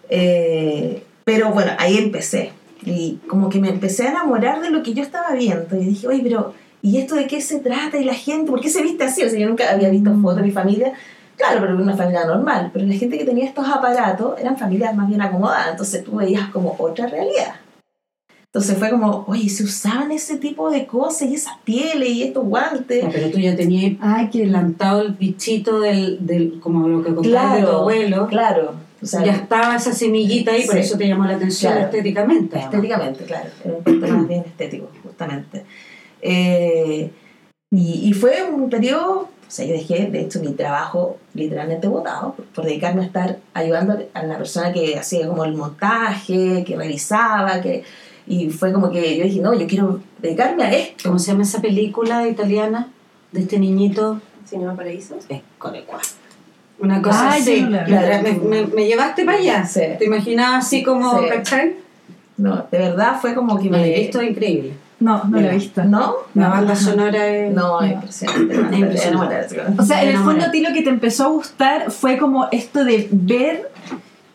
eh, 0.09 1.03
pero 1.23 1.51
bueno, 1.51 1.71
ahí 1.77 1.97
empecé. 1.97 2.51
Y 2.85 3.19
como 3.27 3.49
que 3.49 3.59
me 3.59 3.69
empecé 3.69 4.07
a 4.07 4.11
enamorar 4.11 4.61
de 4.61 4.69
lo 4.69 4.83
que 4.83 4.93
yo 4.93 5.01
estaba 5.03 5.31
viendo. 5.33 5.75
Y 5.75 5.85
dije, 5.85 6.07
oye, 6.07 6.21
pero 6.21 6.53
¿y 6.81 6.97
esto 6.97 7.15
de 7.15 7.25
qué 7.27 7.41
se 7.41 7.59
trata? 7.59 7.97
¿Y 7.97 8.03
la 8.03 8.13
gente? 8.13 8.51
¿Por 8.51 8.61
qué 8.61 8.69
se 8.69 8.83
viste 8.83 9.03
así? 9.05 9.23
O 9.23 9.29
sea, 9.29 9.39
yo 9.39 9.47
nunca 9.47 9.71
había 9.71 9.89
visto 9.89 10.11
Mm. 10.11 10.21
fotos 10.21 10.37
de 10.37 10.43
mi 10.43 10.51
familia. 10.51 10.93
Claro, 11.37 11.59
pero 11.61 11.75
una 11.77 11.95
familia 11.95 12.25
normal. 12.25 12.69
Pero 12.73 12.85
la 12.85 12.93
gente 12.95 13.17
que 13.17 13.25
tenía 13.25 13.45
estos 13.45 13.67
aparatos 13.67 14.39
eran 14.39 14.57
familias 14.57 14.95
más 14.95 15.07
bien 15.07 15.21
acomodadas. 15.21 15.71
Entonces 15.71 16.03
tú 16.03 16.15
veías 16.15 16.49
como 16.49 16.75
otra 16.79 17.07
realidad. 17.07 17.55
Entonces 18.45 18.77
fue 18.77 18.89
como, 18.89 19.25
oye, 19.27 19.49
se 19.49 19.63
usaban 19.63 20.11
ese 20.13 20.37
tipo 20.37 20.69
de 20.71 20.85
cosas 20.85 21.23
y 21.29 21.35
esas 21.35 21.57
pieles 21.65 22.07
y 22.09 22.23
estos 22.23 22.45
guantes. 22.45 23.05
Pero 23.11 23.29
tú 23.29 23.37
ya 23.39 23.53
tenías 23.53 23.97
Ay, 23.99 24.29
qué 24.31 24.43
plantado 24.47 25.01
el 25.01 25.11
bichito 25.11 25.81
del, 25.81 26.25
del 26.25 26.59
como 26.61 26.87
lo 26.87 27.03
que 27.03 27.13
contabas 27.13 27.55
de 27.55 27.59
tu 27.59 27.65
Claro, 27.65 27.79
abuelo. 27.81 28.27
claro. 28.27 28.73
O 29.01 29.05
sea, 29.05 29.25
ya 29.25 29.33
estaba 29.33 29.75
esa 29.75 29.91
semillita 29.93 30.51
ahí, 30.51 30.65
por 30.65 30.75
Sí. 30.75 30.79
eso 30.81 30.97
te 30.97 31.05
llamó 31.05 31.25
la 31.25 31.35
atención 31.35 31.73
Claro. 31.73 31.87
estéticamente. 31.87 32.55
además. 32.55 32.73
Estéticamente, 32.73 33.23
claro. 33.25 33.49
Era 33.63 33.73
un 33.75 33.83
punto 33.83 34.07
más 34.07 34.27
bien 34.27 34.43
estético, 34.45 34.89
justamente. 35.03 35.65
Eh, 36.21 37.11
y, 37.71 38.09
y 38.09 38.13
fue 38.13 38.41
un 38.43 38.69
periodo, 38.69 39.27
o 39.47 39.51
sea, 39.51 39.65
yo 39.65 39.73
dejé, 39.73 40.07
de 40.07 40.21
hecho, 40.21 40.39
mi 40.41 40.53
trabajo 40.53 41.17
literalmente 41.33 41.87
botado 41.87 42.33
por, 42.33 42.45
por 42.45 42.65
dedicarme 42.65 43.03
a 43.03 43.05
estar 43.05 43.37
ayudando 43.53 43.97
a 44.13 44.23
la 44.23 44.37
persona 44.37 44.73
que 44.73 44.97
hacía 44.97 45.27
como 45.27 45.45
el 45.45 45.53
montaje, 45.53 46.63
que 46.65 46.75
revisaba, 46.75 47.61
que... 47.61 47.83
Y 48.27 48.49
fue 48.49 48.73
como 48.73 48.89
que 48.89 49.17
yo 49.17 49.23
dije, 49.25 49.39
no, 49.39 49.53
yo 49.53 49.67
quiero 49.67 49.99
dedicarme 50.19 50.63
a 50.63 50.71
esto. 50.73 51.03
¿Cómo 51.09 51.19
se 51.19 51.31
llama 51.31 51.43
esa 51.43 51.61
película 51.61 52.27
italiana 52.27 52.89
de 53.31 53.41
este 53.41 53.59
niñito? 53.59 54.19
Cinema 54.49 54.75
Paraíso. 54.75 55.15
École, 55.29 55.83
guau. 55.87 55.99
Una 56.79 57.01
cosa 57.03 57.31
Ay, 57.33 57.41
así. 57.41 57.61
la 57.61 57.83
vi. 57.83 57.91
Claro, 57.91 58.23
me, 58.23 58.31
me- 58.33 58.65
me 58.67 58.85
llevaste 58.87 59.25
para 59.25 59.37
allá. 59.37 59.63
Sí. 59.65 59.81
¿Te 59.99 60.05
imaginabas 60.05 60.65
así 60.65 60.81
como, 60.83 61.19
Sí. 61.19 61.25
¿cachai? 61.29 61.75
No, 62.37 62.65
de 62.71 62.77
verdad 62.79 63.17
fue 63.21 63.35
como 63.35 63.59
que 63.59 63.69
me... 63.69 64.01
esto 64.01 64.19
es 64.21 64.31
increíble. 64.31 64.73
No, 65.05 65.17
no 65.25 65.37
Mira. 65.37 65.51
he 65.51 65.55
visto. 65.55 65.83
¿No? 65.83 66.15
La 66.33 66.49
banda 66.49 66.75
sonora 66.75 67.27
es... 67.27 67.53
No, 67.53 67.79
es 67.81 67.91
impresionante. 67.93 68.55
Es 68.73 68.79
impresionante. 68.79 69.61
O 69.77 69.83
sea, 69.85 70.03
en 70.03 70.09
el 70.09 70.17
fondo 70.17 70.45
a 70.45 70.51
ti 70.51 70.61
lo 70.61 70.73
que 70.73 70.81
te 70.81 70.89
empezó 70.89 71.25
a 71.25 71.27
gustar 71.27 71.91
fue 71.91 72.17
como 72.17 72.47
esto 72.51 72.83
de 72.83 73.07
ver 73.11 73.71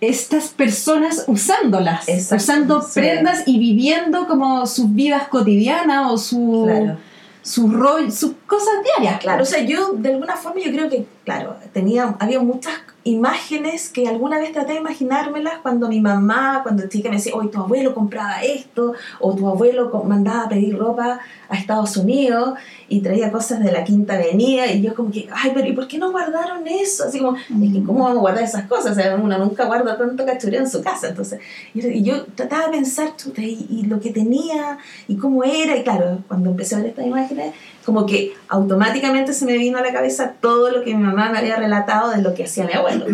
estas 0.01 0.49
personas 0.49 1.25
usándolas, 1.27 2.09
Exacto, 2.09 2.37
usando 2.37 2.83
sí. 2.83 3.01
prendas 3.01 3.43
y 3.47 3.59
viviendo 3.59 4.27
como 4.27 4.67
sus 4.67 4.95
vidas 4.95 5.29
cotidianas 5.29 6.11
o 6.11 6.17
su, 6.17 6.65
Claro. 6.67 6.97
sus 7.43 7.71
rol- 7.73 8.11
sus 8.11 8.33
cosas 8.47 8.75
diarias. 8.85 9.21
Claro, 9.21 9.43
o 9.43 9.47
sea, 9.47 9.61
yo 9.63 9.93
de 9.99 10.11
alguna 10.15 10.37
forma 10.37 10.61
yo 10.65 10.71
creo 10.73 10.89
que, 10.89 11.05
claro, 11.25 11.57
tenía, 11.75 12.15
había 12.19 12.41
muchas 12.41 12.73
imágenes 13.11 13.89
que 13.89 14.09
alguna 14.09 14.39
vez 14.39 14.53
traté 14.53 14.73
de 14.73 14.79
imaginármelas 14.79 15.59
cuando 15.63 15.89
mi 15.89 16.01
mamá, 16.01 16.61
cuando 16.63 16.89
chica 16.89 17.09
me 17.09 17.17
decía, 17.17 17.35
hoy 17.35 17.49
tu 17.49 17.59
abuelo 17.59 17.95
compraba 17.95 18.43
esto, 18.43 18.95
o 19.19 19.35
tu 19.35 19.49
abuelo 19.49 19.91
mandaba 20.05 20.45
a 20.45 20.49
pedir 20.49 20.77
ropa 20.77 21.21
a 21.49 21.57
Estados 21.57 21.97
Unidos 21.97 22.55
y 22.89 23.01
traía 23.01 23.31
cosas 23.31 23.61
de 23.61 23.71
la 23.73 23.85
Quinta 23.85 24.15
Avenida, 24.15 24.67
y 24.67 24.83
yo 24.83 24.95
como 24.95 25.11
que, 25.11 25.29
ay, 25.33 25.53
pero 25.55 25.69
¿y 25.69 25.73
por 25.73 25.87
qué 25.87 25.99
no 25.99 26.11
guardaron 26.11 26.67
eso? 26.67 27.05
Así 27.05 27.19
como, 27.19 27.37
es 27.37 27.73
que 27.73 27.83
¿cómo 27.85 28.05
vamos 28.05 28.19
a 28.19 28.21
guardar 28.21 28.45
esas 28.45 28.67
cosas? 28.67 28.97
O 28.99 29.23
uno 29.23 29.39
nunca 29.39 29.65
guarda 29.67 29.97
tanto 29.97 30.25
cachureo 30.27 30.61
en 30.61 30.71
su 30.71 30.83
casa, 30.83 31.09
entonces, 31.09 31.41
y, 31.75 32.03
yo 32.03 32.25
trataba 32.35 32.67
de 32.67 32.73
pensar, 32.73 33.13
y 33.37 33.85
lo 33.87 34.01
que 34.01 34.11
tenía, 34.11 34.79
y 35.07 35.17
cómo 35.17 35.45
era, 35.45 35.77
y 35.77 35.83
claro, 35.83 36.19
cuando 36.29 36.51
empecé 36.51 36.75
a 36.75 36.79
ver 36.79 36.89
estas 36.89 37.07
imágenes, 37.07 37.55
como 37.85 38.07
que 38.07 38.35
automáticamente 38.49 39.33
se 39.33 39.45
me 39.47 39.57
vino 39.59 39.79
a 39.79 39.83
la 39.83 39.93
cabeza 39.93 40.35
todo 40.41 40.71
lo 40.71 40.85
que 40.85 40.95
mi 40.95 41.03
mamá 41.03 41.31
me 41.31 41.39
había 41.39 41.57
relatado 41.57 42.11
de 42.11 42.23
lo 42.23 42.35
que 42.35 42.45
hacía 42.45 42.65
mi 42.67 42.73
abuelo. 42.75 43.07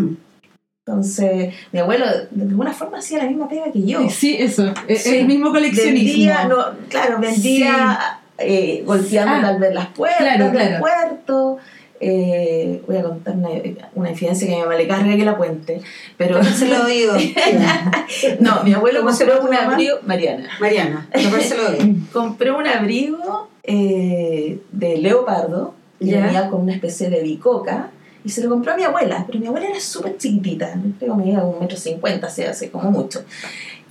Entonces, 0.86 1.52
mi 1.72 1.80
abuelo 1.80 2.06
de 2.30 2.42
alguna 2.44 2.72
forma 2.72 2.98
hacía 2.98 3.18
la 3.18 3.24
misma 3.24 3.48
pega 3.48 3.72
que 3.72 3.82
yo. 3.84 4.08
Sí, 4.08 4.36
eso, 4.38 4.72
es 4.86 5.02
Sí. 5.02 5.16
el 5.16 5.26
mismo 5.26 5.50
coleccionismo. 5.50 6.08
Vendía, 6.12 6.44
no, 6.44 6.64
claro, 6.88 7.18
vendía 7.18 8.20
eh, 8.38 8.82
golpeando 8.86 9.34
Ah, 9.34 9.40
tal 9.50 9.58
vez 9.58 9.74
las 9.74 9.86
puertas 9.88 10.18
claro, 10.20 10.44
del 10.44 10.52
claro. 10.52 10.78
puerto. 10.80 11.56
Eh, 11.98 12.82
voy 12.86 12.96
a 12.98 13.02
contar 13.02 13.34
una, 13.34 13.48
una 13.94 14.10
infidencia 14.10 14.46
que 14.46 14.52
a 14.52 14.56
mi 14.58 14.62
mamá 14.62 14.76
le 14.76 14.86
carga 14.86 15.16
que 15.16 15.24
la 15.24 15.36
cuente. 15.36 15.80
Pero 16.16 16.44
se 16.44 16.68
lo 16.68 16.84
digo. 16.84 17.14
no, 18.40 18.62
mi 18.62 18.74
abuelo 18.74 19.00
¿Cómo 19.00 19.12
se 19.12 19.26
compró 19.28 19.48
un 19.48 19.54
abrigo, 19.56 19.96
Mariana, 20.06 20.48
Mariana, 20.60 21.08
se 21.40 21.56
lo 21.56 21.70
digo. 21.72 21.98
compró 22.12 22.58
un 22.58 22.66
abrigo 22.66 23.48
eh, 23.66 24.60
de 24.72 24.96
leopardo 24.98 25.74
que 25.98 26.06
Ya. 26.06 26.24
venía 26.26 26.48
con 26.50 26.62
una 26.62 26.74
especie 26.74 27.10
de 27.10 27.22
bicoca 27.22 27.90
y 28.24 28.28
se 28.30 28.42
lo 28.42 28.50
compró 28.50 28.72
a 28.72 28.76
mi 28.76 28.82
abuela, 28.82 29.24
pero 29.26 29.38
mi 29.38 29.46
abuela 29.46 29.68
era 29.68 29.80
súper 29.80 30.16
chiquitita, 30.18 30.74
creo 30.98 31.16
que 31.16 31.22
medía 31.24 31.42
un 31.44 31.58
metro 31.60 31.76
cincuenta, 31.76 32.28
se 32.28 32.46
hace 32.46 32.70
como 32.70 32.90
mucho. 32.90 33.22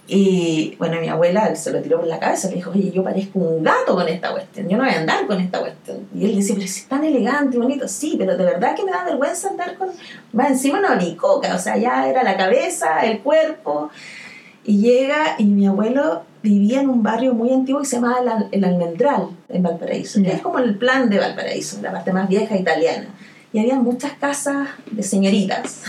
Y 0.07 0.75
bueno, 0.77 1.01
mi 1.01 1.07
abuela 1.09 1.55
se 1.55 1.71
lo 1.71 1.81
tiró 1.81 1.97
por 1.99 2.07
la 2.07 2.19
cabeza, 2.19 2.47
le 2.49 2.57
dijo, 2.57 2.69
oye, 2.69 2.91
yo 2.91 3.03
parezco 3.03 3.39
un 3.39 3.63
gato 3.63 3.95
con 3.95 4.07
esta 4.07 4.31
cuestión, 4.31 4.69
yo 4.69 4.77
no 4.77 4.83
voy 4.83 4.93
a 4.93 4.99
andar 4.99 5.25
con 5.25 5.39
esta 5.41 5.59
cuestión. 5.59 6.07
Y 6.13 6.25
él 6.25 6.35
decía, 6.35 6.53
pero 6.55 6.67
si 6.67 6.81
es 6.81 6.85
tan 6.87 7.03
elegante 7.03 7.57
y 7.57 7.59
bonito, 7.59 7.87
sí, 7.87 8.15
pero 8.17 8.37
de 8.37 8.43
verdad 8.45 8.75
que 8.75 8.83
me 8.83 8.91
da 8.91 9.03
vergüenza 9.03 9.49
andar 9.49 9.75
con, 9.77 9.89
va 10.37 10.47
encima 10.47 10.77
una 10.77 10.93
bicoca, 10.95 11.55
o 11.55 11.59
sea, 11.59 11.77
ya 11.77 12.07
era 12.07 12.21
la 12.23 12.37
cabeza, 12.37 12.99
el 13.03 13.21
cuerpo. 13.21 13.89
Y 14.63 14.77
llega 14.79 15.35
y 15.39 15.45
mi 15.45 15.65
abuelo 15.65 16.21
vivía 16.45 16.81
en 16.81 16.89
un 16.89 17.01
barrio 17.03 17.33
muy 17.33 17.51
antiguo 17.51 17.81
que 17.81 17.87
se 17.87 17.97
llamaba 17.97 18.19
el, 18.19 18.47
el 18.51 18.63
Almendral, 18.63 19.27
en 19.49 19.63
Valparaíso, 19.63 20.21
que 20.21 20.27
Ya. 20.27 20.33
es 20.35 20.41
como 20.41 20.59
el 20.59 20.75
plan 20.77 21.09
de 21.09 21.19
Valparaíso, 21.19 21.81
la 21.81 21.91
parte 21.91 22.13
más 22.13 22.29
vieja 22.29 22.55
italiana. 22.55 23.07
Y 23.51 23.59
había 23.59 23.75
muchas 23.75 24.13
casas 24.13 24.67
de 24.91 25.03
señoritas. 25.03 25.83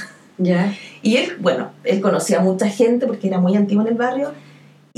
Y 1.03 1.17
él, 1.17 1.37
bueno, 1.41 1.71
él 1.85 2.01
conocía 2.01 2.39
a 2.39 2.43
mucha 2.43 2.69
gente 2.69 3.07
porque 3.07 3.29
era 3.29 3.39
muy 3.39 3.55
antiguo 3.57 3.83
en 3.83 3.89
el 3.89 3.95
barrio. 3.95 4.33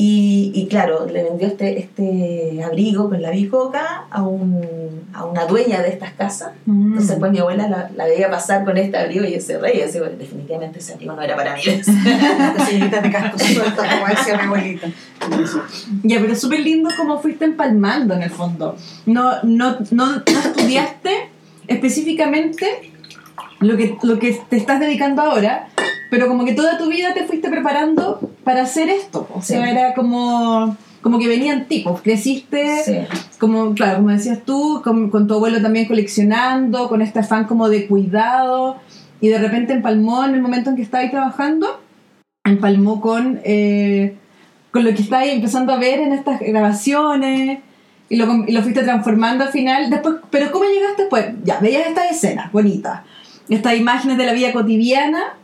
Y, 0.00 0.52
y 0.54 0.68
claro, 0.68 1.06
le 1.06 1.24
vendió 1.24 1.48
este, 1.48 1.76
este 1.80 2.62
abrigo 2.62 3.08
con 3.08 3.20
la 3.20 3.32
bicoca 3.32 4.06
a, 4.08 4.22
un, 4.22 5.08
a 5.12 5.24
una 5.24 5.44
dueña 5.44 5.82
de 5.82 5.88
estas 5.88 6.12
casas. 6.12 6.52
Mm. 6.66 6.92
Entonces, 6.92 7.16
pues 7.18 7.32
mi 7.32 7.38
abuela 7.38 7.68
la, 7.68 7.90
la 7.96 8.04
veía 8.04 8.30
pasar 8.30 8.64
con 8.64 8.76
este 8.76 8.96
abrigo 8.96 9.24
y 9.24 9.34
ese 9.34 9.58
rey. 9.58 9.78
Decía, 9.78 10.02
"Bueno, 10.02 10.16
definitivamente 10.16 10.78
ese 10.78 10.92
abrigo 10.92 11.14
no 11.14 11.22
era 11.22 11.34
para 11.34 11.56
mí. 11.56 11.62
Las 11.66 12.68
señoritas 12.68 13.02
de 13.02 13.10
casco 13.10 13.38
suelto, 13.40 13.82
como 13.82 14.06
decía 14.06 14.36
mi 14.36 14.42
abuelita. 14.44 14.86
Ya, 16.04 16.20
pero 16.20 16.32
es 16.32 16.40
súper 16.40 16.60
lindo 16.60 16.90
cómo 16.96 17.20
fuiste 17.20 17.44
empalmando 17.46 18.14
en 18.14 18.22
el 18.22 18.30
fondo. 18.30 18.76
No, 19.04 19.42
no, 19.42 19.78
no, 19.90 20.10
no 20.12 20.40
estudiaste 20.44 21.28
específicamente 21.66 22.92
lo 23.60 23.76
que, 23.76 23.96
lo 24.02 24.18
que 24.18 24.32
te 24.48 24.56
estás 24.56 24.80
dedicando 24.80 25.22
ahora, 25.22 25.68
pero 26.10 26.28
como 26.28 26.44
que 26.44 26.52
toda 26.54 26.78
tu 26.78 26.88
vida 26.88 27.12
te 27.14 27.24
fuiste 27.24 27.48
preparando 27.50 28.20
para 28.44 28.62
hacer 28.62 28.88
esto. 28.88 29.28
O 29.34 29.42
sea, 29.42 29.62
Sí. 29.64 29.70
era 29.70 29.94
como, 29.94 30.76
como 31.02 31.18
que 31.18 31.28
venían 31.28 31.66
tipos. 31.66 32.00
Creciste, 32.02 32.82
Sí. 32.84 32.96
como, 33.38 33.74
claro, 33.74 33.96
como 33.98 34.10
decías 34.10 34.40
tú, 34.44 34.80
con, 34.82 35.10
con 35.10 35.26
tu 35.26 35.34
abuelo 35.34 35.60
también 35.60 35.86
coleccionando, 35.86 36.88
con 36.88 37.02
este 37.02 37.18
afán 37.20 37.44
como 37.44 37.68
de 37.68 37.86
cuidado, 37.86 38.76
y 39.20 39.28
de 39.28 39.38
repente 39.38 39.72
empalmó 39.72 40.24
en 40.24 40.34
el 40.34 40.40
momento 40.40 40.70
en 40.70 40.76
que 40.76 40.82
estabas 40.82 41.10
trabajando, 41.10 41.80
empalmó 42.44 43.00
con, 43.00 43.40
eh, 43.44 44.16
con 44.70 44.84
lo 44.84 44.90
que 44.94 45.02
estabas 45.02 45.26
empezando 45.28 45.72
a 45.72 45.78
ver 45.78 46.00
en 46.00 46.12
estas 46.12 46.40
grabaciones, 46.40 47.58
y 48.10 48.16
lo, 48.16 48.44
y 48.46 48.52
lo 48.52 48.62
fuiste 48.62 48.82
transformando 48.84 49.44
al 49.44 49.50
final. 49.50 49.90
Después, 49.90 50.16
pero 50.30 50.50
¿cómo 50.50 50.64
llegaste 50.64 51.02
después? 51.02 51.26
Ya, 51.44 51.58
veías 51.60 51.86
estas 51.88 52.10
escenas 52.10 52.50
bonitas, 52.52 53.02
estas 53.48 53.74
imágenes 53.76 54.16
de 54.18 54.26
la 54.26 54.32
vida 54.32 54.52
cotidiana. 54.52 55.34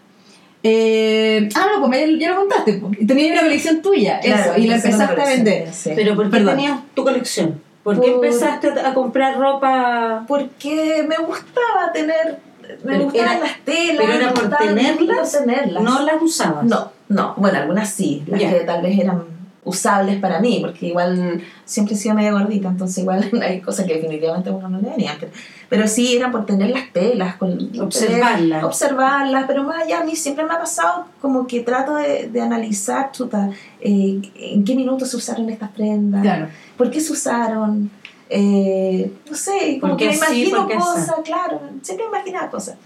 eh, 0.63 1.49
ah, 1.55 1.67
no, 1.79 1.87
pues 1.87 2.01
ya, 2.01 2.19
ya 2.19 2.31
lo 2.31 2.37
contaste. 2.41 2.81
Tenías 3.07 3.33
una 3.33 3.43
colección 3.43 3.83
tuya, 3.83 4.19
Claro, 4.21 4.53
eso, 4.53 4.61
y 4.63 4.67
la 4.67 4.77
empezaste 4.77 5.21
a 5.21 5.27
vender. 5.27 5.73
sí. 5.73 5.91
Pero 5.95 6.15
¿por 6.17 6.25
qué 6.27 6.31
Perdón. 6.31 6.55
tenías 6.57 6.79
tu 6.95 7.05
colección? 7.05 7.61
¿Por 7.83 8.01
qué 8.01 8.13
empezaste 8.13 8.69
a 8.81 8.95
comprar 8.95 9.37
ropa? 9.39 10.25
Porque 10.27 11.05
me 11.07 11.17
gustaba 11.19 11.93
tener, 11.93 12.39
me 12.83 12.93
Pero 12.93 13.05
gustaban 13.05 13.31
era- 13.37 13.41
las 13.41 13.59
telas. 13.65 13.97
pero 13.99 14.13
era 14.15 14.33
por 14.33 14.57
tenerlas, 14.57 15.33
tenerlas. 15.33 15.83
¿No 15.83 16.01
las 16.03 16.23
usabas? 16.23 16.65
No, 16.65 16.91
no, 17.11 17.35
bueno, 17.37 17.59
algunas 17.59 17.91
sí, 17.91 18.23
las 18.27 18.41
Ya. 18.41 18.51
que 18.51 18.61
tal 18.61 18.81
vez 18.81 18.99
eran 18.99 19.23
usables 19.64 20.21
para 20.21 20.40
mí, 20.40 20.59
porque 20.61 20.87
igual 20.88 21.42
siempre 21.64 21.94
he 21.94 21.99
sido 21.99 22.14
media 22.14 22.33
gordita, 22.33 22.68
entonces 22.68 22.99
igual 22.99 23.30
hay 23.42 23.61
cosas 23.61 23.87
que 23.87 23.94
definitivamente 23.94 24.50
uno 24.50 24.68
no 24.68 24.78
le 24.80 24.90
venían, 24.90 25.16
pero, 25.18 25.33
pero 25.71 25.88
sí 25.88 26.16
eran 26.16 26.30
por 26.33 26.44
tener 26.47 26.71
las 26.71 26.92
telas, 26.92 27.37
con, 27.37 27.59
Observarlas. 27.80 28.62
observarlas, 28.64 29.44
pero 29.47 29.64
más 29.64 29.83
allá 29.85 30.00
a 30.00 30.04
mí 30.04 30.14
siempre 30.16 30.44
me 30.44 30.52
ha 30.54 30.59
pasado 30.59 31.06
como 31.21 31.47
que 31.47 31.61
trato 31.61 31.94
de, 31.97 32.28
de 32.28 32.40
analizar, 32.40 33.11
chuta, 33.12 33.50
eh, 33.80 34.21
en 34.37 34.64
qué 34.64 34.75
minutos 34.76 35.11
se 35.11 35.16
usaron 35.16 35.49
estas 35.49 35.71
prendas, 35.71 36.23
Claro. 36.23 36.49
por 36.76 36.90
qué 36.90 37.00
se 37.00 37.12
usaron, 37.12 37.90
eh, 38.28 39.12
no 39.30 39.37
sé, 39.37 39.78
como 39.80 39.92
Porque 39.92 40.04
que 40.04 40.11
me 40.11 40.16
imagino 40.16 40.68
cosas, 40.68 41.14
claro, 41.25 41.61
siempre 41.83 42.06
imaginaba 42.06 42.50
cosas. 42.50 42.76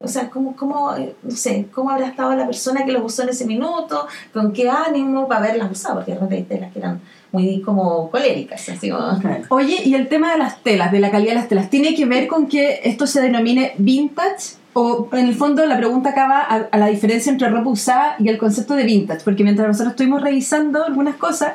O 0.00 0.06
sea, 0.06 0.30
¿cómo, 0.30 0.54
cómo, 0.54 0.94
no 1.24 1.30
sé, 1.32 1.66
cómo 1.74 1.90
habrá 1.90 2.06
estado 2.06 2.32
la 2.36 2.46
persona 2.46 2.84
que 2.84 2.92
los 2.92 3.02
usó 3.04 3.24
en 3.24 3.30
ese 3.30 3.44
minuto, 3.46 4.06
con 4.32 4.52
qué 4.52 4.70
ánimo 4.70 5.26
para 5.26 5.46
haberlas 5.46 5.72
usado, 5.72 5.96
porque 5.96 6.12
de 6.12 6.20
repente 6.20 6.36
hay 6.36 6.42
telas 6.44 6.72
que 6.72 6.78
eran 6.78 7.00
muy 7.32 7.60
como 7.62 8.08
coléricas, 8.08 8.68
así 8.68 8.90
como... 8.90 9.20
Oye, 9.48 9.82
y 9.84 9.94
el 9.94 10.06
tema 10.06 10.30
de 10.30 10.38
las 10.38 10.62
telas, 10.62 10.92
de 10.92 11.00
la 11.00 11.10
calidad 11.10 11.32
de 11.32 11.40
las 11.40 11.48
telas, 11.48 11.68
¿tiene 11.68 11.96
que 11.96 12.06
ver 12.06 12.28
con 12.28 12.46
que 12.46 12.80
esto 12.84 13.08
se 13.08 13.20
denomine 13.20 13.72
vintage? 13.78 14.54
O 14.72 15.08
en 15.10 15.26
el 15.26 15.34
fondo 15.34 15.66
la 15.66 15.76
pregunta 15.76 16.10
acaba 16.10 16.42
a, 16.42 16.68
a 16.70 16.78
la 16.78 16.86
diferencia 16.86 17.32
entre 17.32 17.48
ropa 17.48 17.68
usada 17.68 18.14
y 18.20 18.28
el 18.28 18.38
concepto 18.38 18.76
de 18.76 18.84
vintage, 18.84 19.24
porque 19.24 19.42
mientras 19.42 19.66
nosotros 19.66 19.94
estuvimos 19.94 20.22
revisando 20.22 20.84
algunas 20.84 21.16
cosas, 21.16 21.54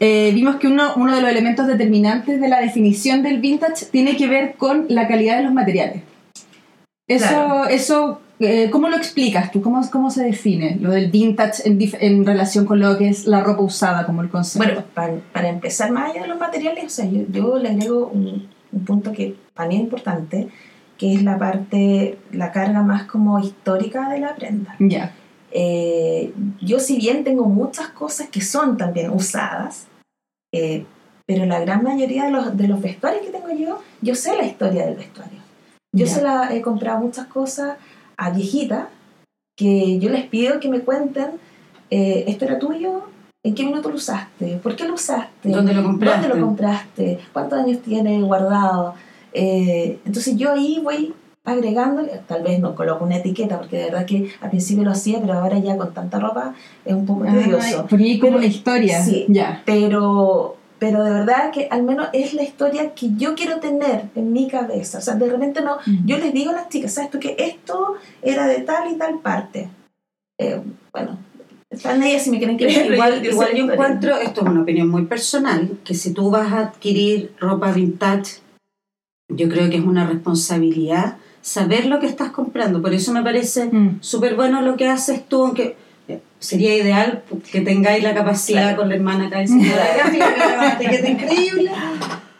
eh, 0.00 0.30
vimos 0.34 0.56
que 0.56 0.68
uno, 0.68 0.94
uno 0.96 1.14
de 1.14 1.20
los 1.20 1.30
elementos 1.30 1.66
determinantes 1.66 2.40
de 2.40 2.48
la 2.48 2.60
definición 2.60 3.22
del 3.22 3.40
vintage 3.40 3.84
tiene 3.90 4.16
que 4.16 4.26
ver 4.26 4.54
con 4.56 4.86
la 4.88 5.06
calidad 5.06 5.36
de 5.36 5.42
los 5.42 5.52
materiales. 5.52 6.02
Eso, 7.08 7.26
Claro. 7.26 7.64
eso 7.68 8.20
eh, 8.40 8.70
¿cómo 8.70 8.88
lo 8.88 8.96
explicas 8.96 9.50
tú? 9.50 9.60
¿Cómo, 9.62 9.80
¿Cómo 9.90 10.10
se 10.10 10.22
define 10.22 10.76
lo 10.80 10.90
del 10.90 11.10
vintage 11.10 11.62
en 11.66 12.24
relación 12.24 12.66
con 12.66 12.78
lo 12.78 12.96
que 12.96 13.08
es 13.08 13.26
la 13.26 13.42
ropa 13.42 13.62
usada 13.62 14.06
como 14.06 14.22
el 14.22 14.28
concepto? 14.28 14.64
Bueno, 14.68 14.84
para, 14.94 15.14
para 15.32 15.48
empezar, 15.48 15.90
más 15.90 16.10
allá 16.10 16.22
de 16.22 16.28
los 16.28 16.38
materiales, 16.38 16.84
o 16.84 16.88
sea, 16.88 17.04
yo, 17.06 17.22
yo 17.30 17.58
le 17.58 17.70
agrego 17.70 18.06
un, 18.12 18.48
un 18.70 18.84
punto 18.84 19.12
que 19.12 19.34
para 19.54 19.68
mí 19.68 19.74
es 19.76 19.80
importante, 19.80 20.48
que 20.96 21.14
es 21.14 21.22
la 21.24 21.36
parte, 21.38 22.18
la 22.32 22.52
carga 22.52 22.82
más 22.82 23.04
como 23.04 23.38
histórica 23.40 24.08
de 24.08 24.20
la 24.20 24.34
prenda. 24.36 24.76
ya. 24.78 25.12
Eh, 25.50 26.34
yo 26.60 26.78
si 26.78 26.98
bien 26.98 27.24
tengo 27.24 27.46
muchas 27.46 27.88
cosas 27.88 28.28
que 28.28 28.42
son 28.42 28.76
también 28.76 29.10
usadas, 29.10 29.86
eh, 30.52 30.84
pero 31.24 31.46
la 31.46 31.58
gran 31.60 31.82
mayoría 31.82 32.26
de 32.26 32.30
los, 32.30 32.54
de 32.54 32.68
los 32.68 32.80
vestuarios 32.82 33.22
que 33.24 33.30
tengo 33.32 33.50
yo, 33.50 33.80
yo 34.02 34.14
sé 34.14 34.36
la 34.36 34.44
historia 34.44 34.84
del 34.84 34.96
vestuario. 34.96 35.37
Yo 35.98 36.06
se 36.06 36.22
la 36.22 36.54
he 36.54 36.62
comprado 36.62 37.00
muchas 37.00 37.26
cosas 37.26 37.76
a 38.16 38.30
viejitas 38.30 38.86
que 39.56 39.98
yo 39.98 40.08
les 40.10 40.26
pido 40.26 40.60
que 40.60 40.68
me 40.68 40.80
cuenten, 40.80 41.32
eh, 41.90 42.24
esto 42.28 42.44
era 42.44 42.58
tuyo, 42.58 43.02
¿en 43.44 43.54
qué 43.54 43.64
minuto 43.64 43.88
lo 43.88 43.96
usaste? 43.96 44.58
¿Por 44.62 44.76
qué 44.76 44.86
lo 44.86 44.94
usaste? 44.94 45.48
¿Dónde 45.50 45.74
lo 45.74 45.82
compraste? 45.82 46.20
¿Dónde 46.28 46.40
lo 46.40 46.46
compraste? 46.46 47.18
¿Cuántos 47.32 47.58
años 47.58 47.78
tiene 47.82 48.20
guardado? 48.22 48.94
Eh, 49.32 49.98
entonces 50.04 50.36
yo 50.36 50.52
ahí 50.52 50.80
voy 50.82 51.12
agregándole, 51.44 52.20
tal 52.26 52.42
vez 52.42 52.60
no 52.60 52.74
coloco 52.74 53.04
una 53.06 53.16
etiqueta, 53.16 53.58
porque 53.58 53.78
de 53.78 53.84
verdad 53.86 54.04
que 54.04 54.30
al 54.40 54.50
principio 54.50 54.84
lo 54.84 54.90
hacía, 54.90 55.18
pero 55.20 55.32
ahora 55.32 55.58
ya 55.58 55.76
con 55.78 55.94
tanta 55.94 56.18
ropa 56.18 56.52
es 56.84 56.92
un 56.94 57.06
poco 57.06 57.24
tedioso. 57.24 57.80
Ah, 57.80 57.86
Porque 57.88 58.04
hay 58.04 58.18
como 58.18 58.32
Pero- 58.32 58.38
una 58.38 58.46
historia. 58.46 59.02
sí. 59.02 59.24
Ya. 59.28 59.62
Pero, 59.64 60.56
pero 60.78 61.02
de 61.04 61.10
verdad 61.10 61.50
que 61.52 61.68
al 61.70 61.82
menos 61.82 62.08
es 62.12 62.34
la 62.34 62.42
historia 62.42 62.94
que 62.94 63.10
yo 63.16 63.34
quiero 63.34 63.58
tener 63.60 64.04
en 64.14 64.32
mi 64.32 64.48
cabeza. 64.48 64.98
O 64.98 65.00
sea, 65.00 65.14
de 65.14 65.28
repente 65.28 65.60
no, 65.60 65.78
yo 66.06 66.18
les 66.18 66.32
digo 66.32 66.50
a 66.50 66.54
las 66.54 66.68
chicas, 66.68 66.94
¿sabes 66.94 67.10
tú 67.10 67.18
que 67.18 67.34
esto 67.38 67.94
era 68.22 68.46
de 68.46 68.60
tal 68.60 68.90
y 68.92 68.96
tal 68.96 69.18
parte? 69.18 69.68
Eh, 70.38 70.60
bueno, 70.92 71.18
están 71.70 72.02
ellas 72.02 72.22
si 72.22 72.30
me 72.30 72.38
quieren 72.38 72.56
creer. 72.56 72.92
Igual, 72.92 73.24
igual 73.26 73.54
yo 73.54 73.64
encuentro, 73.70 74.16
esto 74.16 74.42
es 74.42 74.46
una 74.46 74.62
opinión 74.62 74.88
muy 74.88 75.04
personal, 75.06 75.78
que 75.84 75.94
si 75.94 76.12
tú 76.12 76.30
vas 76.30 76.52
a 76.52 76.60
adquirir 76.60 77.32
ropa 77.40 77.72
vintage, 77.72 78.40
yo 79.28 79.48
creo 79.48 79.68
que 79.68 79.76
es 79.76 79.84
una 79.84 80.06
responsabilidad 80.06 81.16
saber 81.40 81.86
lo 81.86 81.98
que 82.00 82.06
estás 82.06 82.30
comprando. 82.30 82.80
Por 82.82 82.94
eso 82.94 83.12
me 83.12 83.22
parece 83.22 83.66
Mm. 83.66 83.98
súper 84.00 84.36
bueno 84.36 84.60
lo 84.62 84.76
que 84.76 84.88
haces 84.88 85.26
tú, 85.28 85.44
aunque 85.44 85.76
sería 86.38 86.74
ideal 86.76 87.22
que 87.50 87.60
tengáis 87.60 88.02
la 88.02 88.14
capacidad 88.14 88.62
Claro. 88.62 88.76
con 88.78 88.88
la 88.88 88.94
hermana 88.96 89.26
acá 89.26 89.38
gráfica, 89.42 90.26
que 90.78 90.84
etiqueta 90.84 91.08
increíble, 91.08 91.70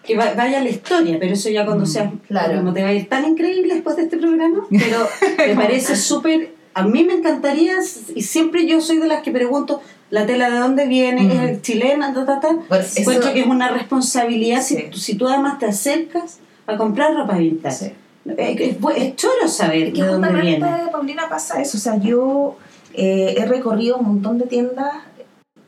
que 0.04 0.16
va- 0.16 0.34
vaya 0.34 0.60
la 0.62 0.68
historia, 0.68 1.16
pero 1.18 1.32
eso 1.34 1.50
ya 1.50 1.64
cuando 1.66 1.84
seas, 1.86 2.10
Claro. 2.26 2.56
como 2.58 2.72
te 2.72 2.82
va 2.82 2.88
a 2.88 2.92
ir 2.94 3.08
tan 3.08 3.24
increíble 3.26 3.74
después 3.74 3.96
de 3.96 4.02
este 4.04 4.16
programa, 4.18 4.64
pero 4.70 5.08
me 5.46 5.54
parece 5.62 5.96
súper, 5.96 6.54
a 6.74 6.82
mí 6.84 7.04
me 7.04 7.14
encantaría, 7.14 7.74
y 8.14 8.22
siempre 8.22 8.66
yo 8.66 8.80
soy 8.80 8.98
de 8.98 9.08
las 9.08 9.22
que 9.22 9.30
pregunto, 9.32 9.80
la 10.10 10.24
tela 10.24 10.48
de 10.48 10.58
dónde 10.58 10.86
viene, 10.86 11.22
Mm. 11.22 11.30
es 11.32 11.62
chilena, 11.62 12.14
ta, 12.14 12.24
ta, 12.24 12.40
ta. 12.40 12.48
Encuentro 12.96 13.32
que 13.34 13.40
es 13.40 13.46
una 13.46 13.68
responsabilidad 13.68 14.62
si, 14.62 14.82
tú- 14.84 14.98
si 14.98 15.16
tú 15.16 15.26
además 15.28 15.58
te 15.58 15.66
acercas 15.66 16.38
a 16.66 16.76
comprar 16.76 17.14
ropa 17.14 17.36
vintage. 17.36 17.76
Sí. 17.76 17.92
Es, 18.36 18.60
es 18.60 18.76
es 18.96 19.16
choro 19.16 19.48
saber 19.48 19.88
Es 19.88 19.94
que 19.94 20.02
de 20.02 20.08
dónde 20.08 20.28
justamente, 20.28 20.66
viene. 20.66 20.90
Paulina, 20.92 21.28
pasa 21.30 21.60
eso. 21.62 21.76
O 21.78 21.80
sea, 21.80 21.96
yo 21.98 22.56
eh, 22.94 23.34
he 23.38 23.44
recorrido 23.46 23.98
un 23.98 24.06
montón 24.06 24.38
de 24.38 24.46
tiendas 24.46 24.92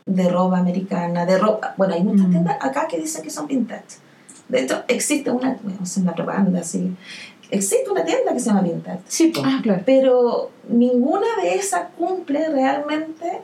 de 0.06 0.28
ropa 0.28 0.58
americana, 0.58 1.24
de 1.26 1.38
ropa. 1.38 1.74
Bueno, 1.76 1.94
hay 1.94 2.02
muchas 2.02 2.26
Mm. 2.26 2.30
tiendas 2.30 2.56
acá 2.60 2.86
que 2.88 2.98
dicen 2.98 3.22
que 3.22 3.30
son 3.30 3.46
vintage. 3.46 3.98
De 4.48 4.62
hecho, 4.62 4.82
existe 4.88 5.30
una, 5.30 5.56
bueno, 5.62 5.78
es 5.82 5.96
una 5.96 6.12
propaganda 6.14 6.60
así. 6.60 6.92
Existe 7.52 7.90
una 7.90 8.04
tienda 8.04 8.32
que 8.32 8.38
se 8.40 8.46
llama 8.46 8.62
Vintage. 8.62 9.00
Sí, 9.08 9.28
po. 9.28 9.42
Ah, 9.44 9.58
claro. 9.62 9.82
Pero 9.84 10.50
ninguna 10.68 11.26
de 11.42 11.54
esas 11.56 11.88
cumple 11.98 12.48
realmente 12.48 13.40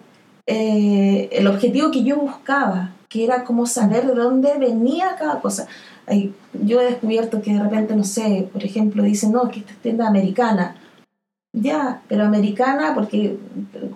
eh, 0.47 1.28
el 1.33 1.47
objetivo 1.49 1.90
que 1.90 2.04
yo 2.04 2.16
buscaba, 2.16 2.92
que 3.09 3.25
era 3.25 3.42
como 3.45 3.66
saber 3.66 4.06
de 4.06 4.14
dónde 4.14 4.56
venía 4.59 5.16
cada 5.18 5.40
cosa. 5.40 5.66
Ay, 6.06 6.33
yo 6.52 6.80
he 6.80 6.85
descubierto 6.85 7.42
que 7.42 7.52
de 7.52 7.61
repente, 7.61 7.97
no 7.97 8.04
sé, 8.04 8.49
por 8.52 8.62
ejemplo, 8.64 9.02
dicen, 9.02 9.33
no, 9.33 9.49
que 9.50 9.61
esta 9.61 9.73
es 9.73 9.78
tienda 9.78 10.06
americana. 10.06 10.76
Ya, 11.56 12.02
pero 12.08 12.25
americana, 12.25 12.94
porque 12.94 13.38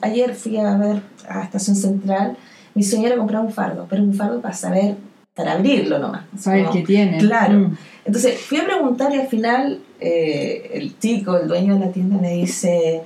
ayer 0.00 0.34
fui 0.34 0.56
a 0.56 0.76
ver 0.76 1.02
a 1.28 1.42
Estación 1.42 1.76
Central, 1.76 2.36
mi 2.74 2.82
sueño 2.82 3.06
era 3.06 3.16
comprar 3.16 3.42
un 3.42 3.52
fardo, 3.52 3.86
pero 3.88 4.02
un 4.02 4.14
fardo 4.14 4.40
para 4.40 4.54
saber, 4.54 4.96
para 5.34 5.52
abrirlo 5.52 5.98
nomás. 5.98 6.24
Saber 6.38 6.68
qué 6.72 6.80
tiene. 6.80 7.18
Claro. 7.18 7.58
Mm. 7.58 7.76
Entonces 8.06 8.40
fui 8.40 8.58
a 8.58 8.64
preguntar 8.64 9.14
y 9.14 9.20
al 9.20 9.28
final 9.28 9.80
eh, 10.00 10.70
el 10.72 10.98
chico, 10.98 11.36
el 11.36 11.48
dueño 11.48 11.74
de 11.74 11.80
la 11.80 11.92
tienda, 11.92 12.16
me 12.16 12.32
dice, 12.32 13.02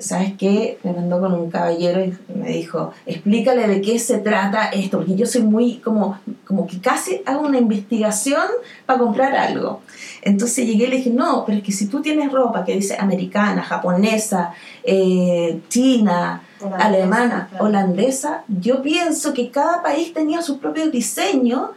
¿sabes 0.00 0.32
qué? 0.38 0.78
Me 0.82 0.92
mandó 0.92 1.20
con 1.20 1.32
un 1.34 1.50
caballero 1.50 2.02
y 2.04 2.12
me 2.34 2.48
dijo, 2.48 2.92
explícale 3.06 3.68
de 3.68 3.80
qué 3.80 3.98
se 3.98 4.18
trata 4.18 4.66
esto, 4.70 4.98
porque 4.98 5.14
yo 5.14 5.26
soy 5.26 5.42
muy 5.42 5.76
como, 5.76 6.18
como 6.44 6.66
que 6.66 6.80
casi 6.80 7.22
hago 7.26 7.42
una 7.46 7.58
investigación 7.58 8.42
para 8.86 8.98
comprar 8.98 9.36
algo. 9.36 9.82
Entonces 10.22 10.66
llegué 10.66 10.84
y 10.84 10.88
le 10.88 10.96
dije, 10.96 11.10
no, 11.10 11.44
pero 11.44 11.58
es 11.58 11.64
que 11.64 11.72
si 11.72 11.86
tú 11.86 12.00
tienes 12.02 12.32
ropa 12.32 12.64
que 12.64 12.74
dice 12.74 12.96
americana, 12.98 13.62
japonesa, 13.62 14.52
eh, 14.84 15.60
china, 15.68 16.42
Holandesa, 16.60 16.86
alemana, 16.86 17.46
claro. 17.50 17.64
holandesa, 17.64 18.44
yo 18.48 18.82
pienso 18.82 19.32
que 19.32 19.50
cada 19.50 19.82
país 19.82 20.12
tenía 20.12 20.42
su 20.42 20.58
propio 20.58 20.90
diseño 20.90 21.70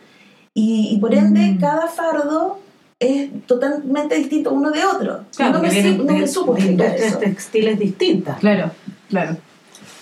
y, 0.54 0.90
y 0.92 0.98
por 1.00 1.14
ende 1.14 1.52
Mm. 1.54 1.60
cada 1.60 1.88
fardo 1.88 2.60
es 3.04 3.46
totalmente 3.46 4.16
distinto 4.16 4.52
uno 4.52 4.72
de 4.72 4.84
otro. 4.86 5.22
Claro, 5.36 5.54
no, 5.54 5.62
me, 5.62 5.70
vienen 5.70 6.06
no 6.06 6.14
me 6.14 6.28
supo 6.28 6.56
explicar 6.56 6.96
eso. 6.96 7.18
textiles 7.18 7.78
distintas. 7.80 8.40
Claro, 8.40 8.72
claro. 9.10 9.38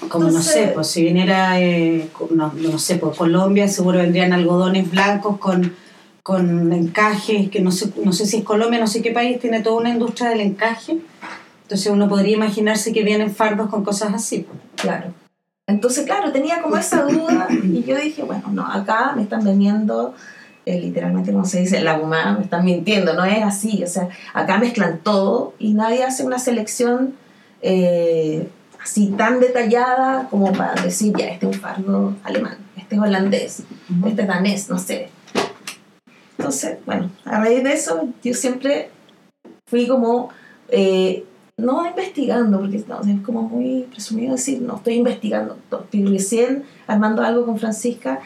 Como 0.10 0.28
Entonces- 0.28 0.56
no 0.56 0.62
sé, 0.68 0.72
pues 0.74 0.88
si 0.88 1.04
viniera, 1.04 1.60
eh, 1.62 2.10
no, 2.32 2.52
no 2.54 2.80
sé, 2.80 2.96
pues 2.96 3.18
Colombia 3.18 3.68
seguro 3.68 4.00
vendrían 4.00 4.34
algodones 4.34 4.90
blancos 4.90 5.38
con, 5.38 5.74
con 6.24 6.74
encajes, 6.74 7.50
que 7.50 7.62
no 7.62 7.72
sé, 7.72 7.92
no 8.04 8.12
sé 8.12 8.26
si 8.26 8.38
es 8.38 8.44
Colombia, 8.44 8.80
no 8.80 8.88
sé 8.88 9.02
qué 9.02 9.12
país 9.12 9.40
tiene 9.40 9.62
toda 9.62 9.78
una 9.78 9.90
industria 9.90 10.30
del 10.30 10.42
encaje. 10.42 10.98
Entonces 11.64 11.92
uno 11.92 12.10
podría 12.10 12.36
imaginarse 12.36 12.92
que 12.92 13.04
vienen 13.04 13.34
fardos 13.34 13.70
con 13.70 13.84
cosas 13.84 14.14
así. 14.14 14.40
pues. 14.40 14.60
Claro. 14.76 15.14
Entonces, 15.68 16.06
claro, 16.06 16.32
tenía 16.34 16.62
como 16.62 16.76
esa 16.76 17.04
duda 17.04 17.48
y 17.64 17.84
yo 17.84 17.96
dije, 17.96 18.24
bueno, 18.24 18.44
no, 18.52 18.66
acá 18.66 19.14
me 19.16 19.22
están 19.22 19.46
vendiendo, 19.46 20.14
eh, 20.66 20.80
literalmente 20.80 21.32
como 21.32 21.46
se 21.46 21.62
dice, 21.62 21.82
la 21.82 22.00
humana, 22.00 22.34
me 22.38 22.44
están 22.44 22.64
mintiendo, 22.64 23.14
no 23.14 23.26
es 23.26 23.44
así, 23.44 23.84
o 23.84 23.88
sea, 23.88 24.10
acá 24.34 24.58
mezclan 24.58 25.00
todo 25.00 25.54
y 25.58 25.74
nadie 25.74 26.04
hace 26.04 26.24
una 26.24 26.38
selección 26.38 27.16
eh, 27.62 28.48
así 28.84 29.08
tan 29.18 29.40
detallada 29.40 30.28
como 30.30 30.52
para 30.52 30.80
decir, 30.82 31.14
ya, 31.18 31.30
este 31.30 31.48
es 31.48 31.56
un 31.56 31.62
fardo 31.62 32.16
alemán, 32.24 32.58
este 32.78 32.96
es 32.96 33.02
holandés, 33.02 33.64
este 34.06 34.22
es 34.22 34.28
danés, 34.28 34.70
no 34.70 34.78
sé. 34.78 35.10
Entonces, 36.38 36.78
bueno, 36.86 37.10
a 37.26 37.40
raíz 37.40 37.64
de 37.64 37.74
eso 37.74 38.10
yo 38.24 38.34
siempre 38.34 38.90
fui 39.68 39.88
como, 39.88 40.30
eh, 40.70 41.24
no 41.58 41.88
investigando, 41.88 42.60
porque 42.60 42.84
no, 42.88 43.02
es 43.02 43.22
como 43.22 43.44
muy 43.44 43.88
presumido 43.92 44.34
decir, 44.34 44.62
no, 44.62 44.78
estoy 44.78 44.96
investigando, 44.96 45.58
estoy 45.72 46.06
recién 46.06 46.64
armando 46.88 47.22
algo 47.22 47.46
con 47.46 47.60
Francisca, 47.60 48.20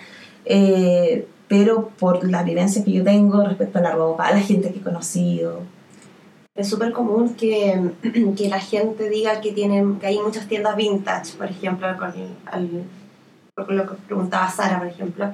eh, 0.46 1.27
pero 1.47 1.89
por 1.99 2.29
la 2.29 2.43
vivencia 2.43 2.83
que 2.83 2.91
yo 2.91 3.03
tengo 3.03 3.43
respecto 3.43 3.79
a 3.79 3.81
la 3.81 3.91
ropa, 3.91 4.27
a 4.27 4.33
la 4.33 4.39
gente 4.41 4.71
que 4.71 4.79
he 4.79 4.81
conocido. 4.81 5.61
Es 6.55 6.69
súper 6.69 6.91
común 6.93 7.35
que, 7.35 7.79
que 8.37 8.49
la 8.49 8.59
gente 8.59 9.09
diga 9.09 9.41
que, 9.41 9.51
tienen, 9.51 9.99
que 9.99 10.07
hay 10.07 10.19
muchas 10.19 10.47
tiendas 10.47 10.75
vintage, 10.75 11.33
por 11.37 11.47
ejemplo, 11.49 11.87
con, 11.97 12.13
al- 12.45 12.83
con 13.55 13.77
lo 13.77 13.85
que 13.87 13.95
preguntaba 14.07 14.49
Sara, 14.49 14.79
por 14.79 14.87
ejemplo. 14.87 15.33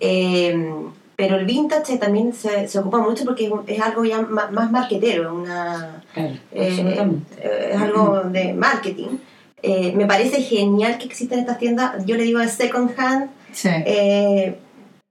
Eh, 0.00 0.74
pero 1.16 1.36
el 1.36 1.44
vintage 1.44 1.96
también 1.98 2.32
se, 2.32 2.66
se 2.66 2.78
ocupa 2.78 2.98
mucho 2.98 3.24
porque 3.24 3.50
es, 3.66 3.80
algo 3.80 4.04
ya 4.04 4.22
ma- 4.22 4.50
más 4.50 4.70
marketero, 4.72 5.34
una, 5.34 6.02
Claro, 6.12 6.34
eh, 6.52 6.68
absolutamente. 6.70 7.34
eh, 7.38 7.70
es 7.74 7.80
algo 7.80 8.20
de 8.24 8.52
marketing. 8.54 9.18
Eh, 9.62 9.92
me 9.96 10.06
parece 10.06 10.42
genial 10.42 10.98
que 10.98 11.06
existan 11.06 11.38
estas 11.38 11.58
tiendas. 11.58 12.04
Yo 12.04 12.16
le 12.16 12.24
digo 12.24 12.40
de 12.40 12.48
second 12.48 12.90
hand. 12.98 13.30
Sí. 13.52 13.68
Eh, 13.72 14.58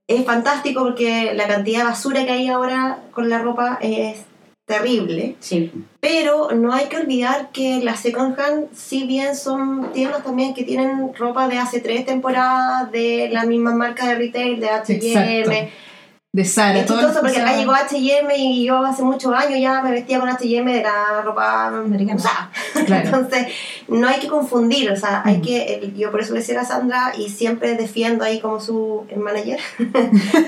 es 0.06 0.24
fantástico 0.24 0.82
porque 0.82 1.32
la 1.34 1.46
cantidad 1.46 1.78
de 1.80 1.84
basura 1.84 2.24
que 2.24 2.32
hay 2.32 2.48
ahora 2.48 3.00
con 3.12 3.28
la 3.28 3.38
ropa 3.38 3.78
es 3.80 4.24
terrible. 4.66 5.36
Sí, 5.40 5.70
Pero 6.00 6.50
no 6.52 6.72
hay 6.72 6.86
que 6.86 6.96
olvidar 6.96 7.50
que 7.52 7.80
las 7.82 8.00
second 8.00 8.38
hand, 8.38 8.68
si 8.74 9.04
bien 9.04 9.36
son 9.36 9.92
tiendas 9.92 10.24
también 10.24 10.54
que 10.54 10.64
tienen 10.64 11.14
ropa 11.14 11.48
de 11.48 11.58
hace 11.58 11.80
tres 11.80 12.06
temporadas, 12.06 12.90
de 12.90 13.28
la 13.30 13.44
misma 13.44 13.74
marca 13.74 14.08
de 14.08 14.14
retail, 14.14 14.60
de 14.60 14.70
H&M. 14.70 15.70
De 16.34 16.44
Sara. 16.44 16.80
Es 16.80 16.86
chistoso 16.86 17.20
porque 17.20 17.40
acá 17.40 17.54
llegó 17.54 17.72
H&M 17.72 18.36
y 18.36 18.64
yo 18.64 18.78
hace 18.84 19.04
muchos 19.04 19.32
años 19.32 19.60
ya 19.60 19.80
me 19.82 19.92
vestía 19.92 20.18
con 20.18 20.28
H&M 20.28 20.72
de 20.72 20.82
la 20.82 21.22
ropa 21.22 21.68
Americana. 21.68 22.16
usada. 22.16 22.50
Claro. 22.86 23.04
Entonces, 23.04 23.46
no 23.86 24.08
hay 24.08 24.18
que 24.18 24.26
confundir, 24.26 24.90
o 24.90 24.96
sea, 24.96 25.22
hay 25.24 25.36
Mm. 25.38 25.42
que, 25.42 25.92
yo 25.96 26.10
por 26.10 26.20
eso 26.20 26.32
le 26.34 26.40
decía 26.40 26.60
a 26.60 26.64
Sandra 26.64 27.12
y 27.16 27.28
siempre 27.28 27.76
defiendo 27.76 28.24
ahí 28.24 28.40
como 28.40 28.60
su 28.60 29.06
manager, 29.16 29.60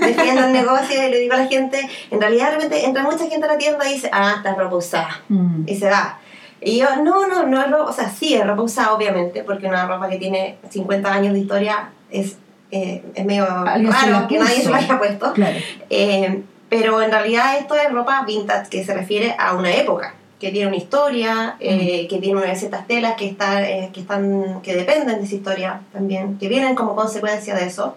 defiendo 0.00 0.44
el 0.46 0.52
negocio 0.52 1.06
y 1.06 1.10
le 1.10 1.18
digo 1.20 1.34
a 1.34 1.38
la 1.38 1.46
gente, 1.46 1.88
en 2.10 2.20
realidad 2.20 2.46
de 2.50 2.54
repente 2.56 2.84
entra 2.84 3.04
mucha 3.04 3.26
gente 3.28 3.44
a 3.46 3.52
la 3.52 3.58
tienda 3.58 3.88
y 3.88 3.94
dice, 3.94 4.10
ah, 4.12 4.34
está 4.38 4.54
ropa 4.56 4.74
usada, 4.76 5.20
Mm. 5.28 5.68
y 5.68 5.76
se 5.76 5.88
va. 5.88 6.18
Y 6.60 6.78
yo, 6.80 6.96
no, 7.04 7.28
no, 7.28 7.46
no 7.46 7.60
es 7.62 7.70
ropa, 7.70 7.90
o 7.90 7.92
sea, 7.92 8.10
sí 8.10 8.34
es 8.34 8.44
ropa 8.44 8.62
usada, 8.62 8.92
obviamente, 8.92 9.44
porque 9.44 9.66
una 9.68 9.86
ropa 9.86 10.08
que 10.08 10.16
tiene 10.16 10.56
50 10.70 11.12
años 11.12 11.32
de 11.32 11.38
historia 11.40 11.90
es, 12.10 12.38
eh, 12.70 13.02
es 13.14 13.24
medio 13.24 13.46
raro 13.46 14.26
que 14.28 14.38
nadie 14.38 14.60
se 14.62 14.68
lo 14.68 14.74
haya 14.76 14.98
puesto. 14.98 15.32
Claro. 15.32 15.56
Eh, 15.90 16.42
pero 16.68 17.00
en 17.00 17.10
realidad 17.10 17.58
esto 17.58 17.74
es 17.76 17.90
ropa 17.92 18.24
vintage 18.26 18.68
que 18.70 18.84
se 18.84 18.92
refiere 18.94 19.34
a 19.38 19.54
una 19.54 19.72
época, 19.74 20.14
que 20.40 20.50
tiene 20.50 20.66
una 20.66 20.76
historia, 20.76 21.56
eh, 21.60 22.06
que 22.08 22.18
tiene 22.18 22.40
unas 22.40 22.58
ciertas 22.58 22.86
telas 22.86 23.14
que, 23.16 23.28
está, 23.28 23.62
eh, 23.68 23.90
que, 23.92 24.00
están, 24.00 24.60
que 24.62 24.74
dependen 24.74 25.18
de 25.18 25.24
esa 25.24 25.34
historia 25.36 25.80
también, 25.92 26.38
que 26.38 26.48
vienen 26.48 26.74
como 26.74 26.96
consecuencia 26.96 27.54
de 27.54 27.66
eso. 27.66 27.96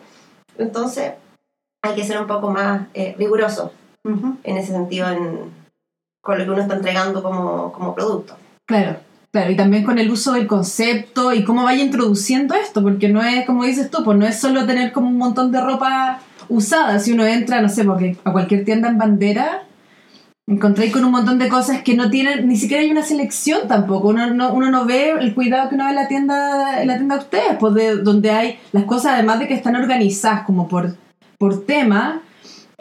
Entonces 0.57 1.13
hay 1.81 1.95
que 1.95 2.03
ser 2.03 2.19
un 2.19 2.27
poco 2.27 2.49
más 2.51 2.83
eh, 2.93 3.15
riguroso 3.17 3.71
Ujú. 4.03 4.37
en 4.43 4.57
ese 4.57 4.71
sentido 4.73 5.09
en- 5.09 5.57
con 6.21 6.37
lo 6.37 6.43
que 6.43 6.51
uno 6.51 6.61
está 6.61 6.75
entregando 6.75 7.23
como, 7.23 7.71
como 7.71 7.95
producto. 7.95 8.35
Claro, 8.67 8.97
claro, 9.31 9.51
y 9.51 9.55
también 9.55 9.83
con 9.83 9.99
el 9.99 10.09
uso 10.09 10.33
del 10.33 10.47
concepto 10.47 11.33
y 11.33 11.43
cómo 11.43 11.63
vaya 11.63 11.83
introduciendo 11.83 12.55
esto, 12.55 12.81
porque 12.81 13.09
no 13.09 13.21
es, 13.23 13.45
como 13.45 13.63
dices 13.63 13.89
tú, 13.89 14.03
pues 14.03 14.17
no 14.17 14.25
es 14.25 14.39
solo 14.39 14.65
tener 14.65 14.91
como 14.91 15.07
un 15.07 15.17
montón 15.17 15.51
de 15.51 15.61
ropa 15.61 16.21
usada, 16.47 16.99
si 16.99 17.11
uno 17.11 17.25
entra, 17.25 17.61
no 17.61 17.69
sé, 17.69 17.83
porque 17.83 18.17
a 18.23 18.31
cualquier 18.31 18.65
tienda 18.65 18.89
en 18.89 18.97
bandera, 18.97 19.63
encontráis 20.47 20.91
con 20.91 21.05
un 21.05 21.11
montón 21.11 21.37
de 21.37 21.47
cosas 21.47 21.83
que 21.83 21.93
no 21.93 22.09
tienen, 22.09 22.47
ni 22.47 22.57
siquiera 22.57 22.81
hay 22.81 22.89
una 22.89 23.03
selección 23.03 23.67
tampoco, 23.67 24.09
uno 24.09 24.33
no, 24.33 24.51
uno 24.53 24.71
no 24.71 24.85
ve 24.85 25.11
el 25.11 25.35
cuidado 25.35 25.69
que 25.69 25.75
uno 25.75 25.85
ve 25.85 25.91
en 25.91 25.95
la 25.95 26.07
tienda, 26.07 26.81
en 26.81 26.87
la 26.87 26.97
tienda 26.97 27.15
de 27.15 27.21
ustedes, 27.21 27.57
pues 27.59 27.73
de, 27.75 27.97
donde 27.97 28.31
hay 28.31 28.59
las 28.71 28.85
cosas, 28.85 29.13
además 29.13 29.39
de 29.39 29.47
que 29.47 29.53
están 29.53 29.75
organizadas 29.75 30.43
como 30.43 30.67
por, 30.67 30.95
por 31.37 31.65
tema, 31.65 32.23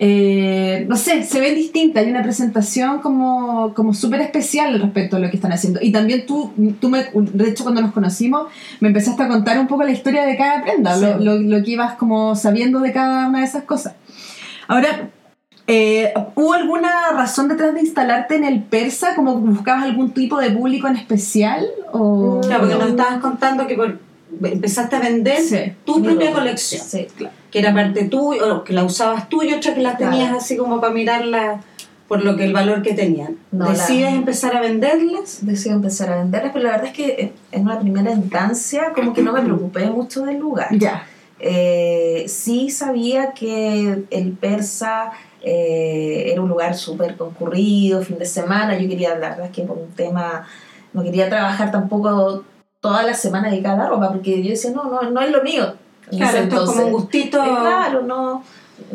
eh, 0.01 0.87
no 0.89 0.97
sé, 0.97 1.25
se 1.25 1.41
ven 1.41 1.57
distintas, 1.57 2.05
hay 2.05 2.11
una 2.11 2.23
presentación 2.23 3.01
como, 3.01 3.75
como 3.75 3.93
súper 3.95 4.21
especial 4.21 4.81
respecto 4.81 5.17
a 5.17 5.19
lo 5.19 5.29
que 5.29 5.37
están 5.37 5.53
haciendo. 5.53 5.81
Y 5.83 5.91
también 5.91 6.25
tú, 6.25 6.53
tú 6.81 6.89
me, 6.89 7.05
de 7.13 7.49
hecho 7.49 7.65
cuando 7.65 7.81
nos 7.83 7.93
conocimos, 7.93 8.47
me 8.81 8.89
empezaste 8.89 9.25
a 9.25 9.29
contar 9.29 9.59
un 9.59 9.67
poco 9.67 9.83
la 9.83 9.91
historia 9.91 10.25
de 10.25 10.37
cada 10.37 10.63
prenda, 10.63 10.95
Sí. 10.95 11.01
lo, 11.03 11.19
lo, 11.19 11.39
lo 11.39 11.65
que 11.65 11.73
ibas 11.73 11.95
como 11.95 12.37
sabiendo 12.37 12.79
de 12.81 12.93
cada 12.93 13.29
una 13.29 13.41
de 13.41 13.45
esas 13.47 13.65
cosas. 13.65 13.95
Ahora, 14.69 15.11
eh, 15.67 16.15
¿hubo 16.37 16.53
alguna 16.55 17.11
razón 17.13 17.49
detrás 17.49 17.75
de 17.75 17.81
instalarte 17.81 18.37
en 18.37 18.45
el 18.45 18.63
persa? 18.63 19.15
¿Como 19.17 19.35
buscabas 19.37 19.83
algún 19.85 20.13
tipo 20.13 20.39
de 20.39 20.51
público 20.51 20.87
en 20.87 20.97
especial? 20.97 21.67
O... 21.93 22.41
Claro, 22.47 22.61
porque 22.63 22.75
nos 22.77 22.91
estabas 22.91 23.19
contando 23.21 23.67
que 23.67 23.75
por- 23.75 23.99
empezaste 24.45 24.95
a 24.97 25.01
vender 25.01 25.41
Sí. 25.41 25.73
tu 25.85 26.03
propia 26.03 26.33
colección, 26.33 26.83
Sí, 26.87 27.07
claro. 27.17 27.35
Que 27.51 27.59
era 27.61 27.73
parte 27.75 28.05
tuya, 28.05 28.45
o 28.55 28.65
que 28.65 28.73
la 28.73 28.85
usabas 28.85 29.29
tú 29.29 29.43
y 29.43 29.53
otra 29.55 29.75
que 29.75 29.81
la 29.81 29.97
Claro. 29.97 30.13
tenías 30.13 30.37
así 30.37 30.57
como 30.57 30.81
para 30.81 30.93
mirarla 30.93 31.61
por 32.07 32.25
lo 32.25 32.37
que 32.37 32.45
el 32.45 32.53
valor 32.53 32.83
que 32.83 32.95
tenían. 32.95 33.37
No, 33.53 33.67
la- 33.67 33.73
¿Decides 33.73 34.15
empezar 34.15 34.57
a 34.57 34.61
venderlas? 34.61 35.39
Decidí 35.43 35.75
empezar 35.75 36.11
a 36.11 36.17
venderlas, 36.17 36.53
pero 36.53 36.65
la 36.65 36.71
verdad 36.73 36.87
es 36.87 36.93
que 36.95 37.33
en 37.53 37.63
una 37.63 37.79
primera 37.81 38.11
instancia 38.13 38.93
como 38.95 39.13
que 39.13 39.23
no 39.23 39.33
me 39.33 39.43
preocupé 39.43 39.91
mucho 39.91 40.25
del 40.25 40.39
lugar. 40.39 40.69
Ya. 40.77 41.07
Eh, 41.41 42.25
sí 42.29 42.71
sabía 42.71 43.33
que 43.33 44.05
el 44.11 44.33
persa 44.33 45.13
eh, 45.43 46.31
era 46.33 46.41
un 46.43 46.49
lugar 46.49 46.75
súper 46.75 47.17
concurrido, 47.17 48.03
fin 48.03 48.19
de 48.19 48.27
semana. 48.27 48.77
Yo 48.79 48.89
quería, 48.89 49.11
la 49.11 49.31
verdad 49.31 49.47
es 49.47 49.53
que 49.53 49.63
por 49.63 49.77
un 49.79 49.91
tema, 49.93 50.47
no 50.93 51.03
quería 51.03 51.29
trabajar 51.29 51.71
tampoco 51.71 52.43
toda 52.81 53.03
la 53.05 53.15
semana 53.15 53.51
dedicada 53.51 53.75
a 53.75 53.79
la 53.85 53.89
ropa, 53.91 54.09
porque 54.13 54.43
yo 54.43 54.51
decía, 54.51 54.71
no, 54.73 54.85
no, 54.91 55.11
no 55.11 55.21
es 55.21 55.31
lo 55.31 55.43
mío. 55.43 55.75
Claro, 56.11 56.39
esto 56.39 56.57
es 56.65 56.71
como 56.71 56.87
un 56.87 56.93
gustito. 56.93 57.43
Eh, 57.43 57.47
claro, 57.49 58.03
no. 58.03 58.43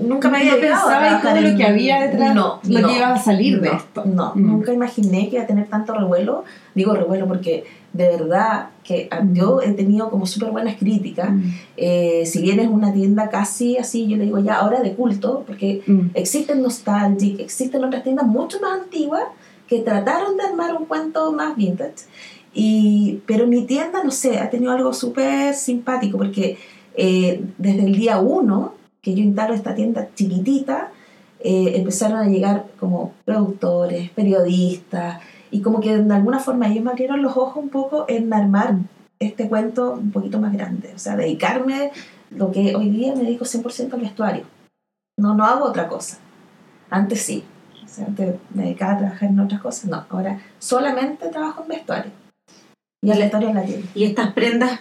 Nunca 0.01 0.29
me 0.29 0.37
había 0.37 0.51
¿No 0.51 0.57
dedicado 0.57 0.79
a 0.79 0.83
pensabas 0.85 1.21
trabajar 1.21 1.39
todo 1.41 1.51
lo 1.51 1.57
que 1.57 1.63
había 1.65 2.01
detrás, 2.07 2.33
No, 2.33 2.59
lo 2.63 2.79
no, 2.79 2.87
que 2.87 2.95
iba 2.95 3.13
a 3.13 3.17
salir 3.19 3.59
de 3.59 3.69
no, 3.69 3.75
esto? 3.75 4.03
No, 4.05 4.31
Mm. 4.33 4.47
nunca 4.47 4.73
imaginé 4.73 5.27
que 5.29 5.35
iba 5.35 5.43
a 5.43 5.47
tener 5.47 5.67
tanto 5.67 5.93
revuelo. 5.93 6.45
Digo 6.73 6.93
revuelo 6.95 7.27
porque 7.27 7.65
de 7.91 8.07
verdad 8.07 8.69
que 8.83 9.09
ah, 9.11 9.19
Mm. 9.21 9.33
yo 9.33 9.61
he 9.61 9.73
tenido 9.73 10.09
como 10.09 10.25
súper 10.25 10.51
buenas 10.51 10.77
críticas. 10.77 11.29
Eh, 11.75 12.23
si 12.25 12.41
bien 12.41 12.59
es 12.61 12.69
una 12.69 12.93
tienda 12.93 13.29
casi 13.29 13.77
así, 13.77 14.07
yo 14.07 14.15
le 14.15 14.23
digo 14.23 14.39
ya 14.39 14.55
ahora 14.55 14.79
de 14.79 14.93
culto, 14.93 15.43
porque 15.45 15.81
Mm. 15.85 16.11
existen 16.13 16.61
Nostalgic, 16.61 17.41
existen 17.41 17.83
otras 17.83 18.03
tiendas 18.03 18.25
mucho 18.25 18.59
más 18.61 18.79
antiguas 18.81 19.23
que 19.67 19.79
trataron 19.79 20.37
de 20.37 20.43
armar 20.43 20.75
un 20.75 20.85
cuento 20.85 21.31
más 21.33 21.55
vintage. 21.57 22.05
Y, 22.55 23.21
pero 23.25 23.47
mi 23.47 23.63
tienda, 23.65 24.03
no 24.03 24.11
sé, 24.11 24.39
ha 24.39 24.49
tenido 24.49 24.71
algo 24.71 24.93
súper 24.93 25.53
simpático 25.55 26.17
porque 26.17 26.57
eh, 26.95 27.43
desde 27.57 27.85
el 27.85 27.95
día 27.95 28.19
uno 28.19 28.75
que 29.01 29.13
yo 29.13 29.23
instalo 29.23 29.53
esta 29.53 29.75
tienda 29.75 30.09
chiquitita, 30.15 30.91
eh, 31.41 31.73
empezaron 31.75 32.19
a 32.19 32.27
llegar 32.27 32.67
como 32.79 33.13
productores, 33.25 34.09
periodistas, 34.11 35.21
y 35.51 35.61
como 35.61 35.81
que 35.81 35.97
de 35.97 36.13
alguna 36.13 36.39
forma 36.39 36.67
ellos 36.67 36.83
me 36.85 36.91
abrieron 36.91 37.21
los 37.21 37.35
ojos 37.35 37.57
un 37.57 37.69
poco 37.69 38.05
en 38.07 38.33
armar 38.33 38.75
este 39.19 39.49
cuento 39.49 39.93
un 39.93 40.11
poquito 40.11 40.39
más 40.39 40.53
grande, 40.53 40.93
o 40.95 40.99
sea, 40.99 41.17
dedicarme 41.17 41.91
lo 42.31 42.51
que 42.51 42.75
hoy 42.75 42.89
día 42.89 43.13
me 43.13 43.23
dedico 43.23 43.45
100% 43.45 43.93
al 43.93 44.01
vestuario. 44.01 44.43
No, 45.17 45.35
no 45.35 45.45
hago 45.45 45.65
otra 45.65 45.87
cosa. 45.87 46.17
Antes 46.89 47.21
sí. 47.21 47.43
O 47.83 47.87
sea, 47.87 48.07
antes 48.07 48.35
me 48.53 48.63
dedicaba 48.63 48.93
a 48.93 48.97
trabajar 48.97 49.29
en 49.29 49.39
otras 49.39 49.61
cosas. 49.61 49.85
No, 49.85 50.05
ahora 50.09 50.39
solamente 50.57 51.27
trabajo 51.29 51.61
en 51.61 51.67
vestuario. 51.67 52.11
Y 53.01 53.11
el 53.11 53.19
vestuario 53.19 53.49
en 53.49 53.55
la 53.55 53.63
tienda. 53.63 53.87
Y 53.93 54.05
estas 54.05 54.33
prendas 54.33 54.79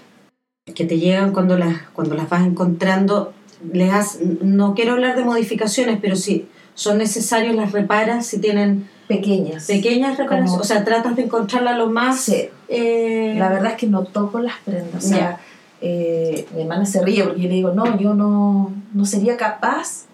que 0.66 0.85
te 0.85 0.98
llegan 0.98 1.33
cuando 1.33 1.59
las, 1.59 1.83
cuando 1.92 2.14
las 2.14 2.29
vas 2.29 2.46
encontrando, 2.46 3.33
les 3.72 3.92
has, 3.92 4.20
no 4.20 4.75
quiero 4.75 4.92
hablar 4.92 5.16
de 5.16 5.25
modificaciones, 5.25 5.98
pero 6.01 6.14
si 6.16 6.48
son 6.75 6.98
necesarias 6.98 7.55
las 7.55 7.72
reparas, 7.72 8.27
si 8.27 8.38
tienen 8.38 8.88
Pequeñas. 9.09 9.66
pequeñas 9.66 10.16
reparaciones, 10.16 10.61
o 10.61 10.64
sea, 10.64 10.85
tratas 10.85 11.16
de 11.16 11.25
encontrarla 11.25 11.77
lo 11.77 11.90
más... 11.90 12.20
Sí. 12.20 12.48
eh, 12.68 13.35
La 13.37 13.48
verdad 13.51 13.72
es 13.72 13.77
que 13.77 13.87
no 13.88 14.05
toco 14.05 14.38
las 14.38 14.57
prendas. 14.64 15.05
O 15.05 15.09
sea, 15.09 15.40
eh, 15.81 16.46
mi 16.55 16.62
hermana 16.62 16.87
se 16.87 17.03
ríe 17.03 17.25
porque 17.25 17.40
yo 17.42 17.48
le 17.48 17.55
digo, 17.57 17.72
no, 17.72 17.98
yo 17.98 18.14
no, 18.14 18.72
no 18.94 19.05
sería 19.05 19.37
capaz 19.37 20.07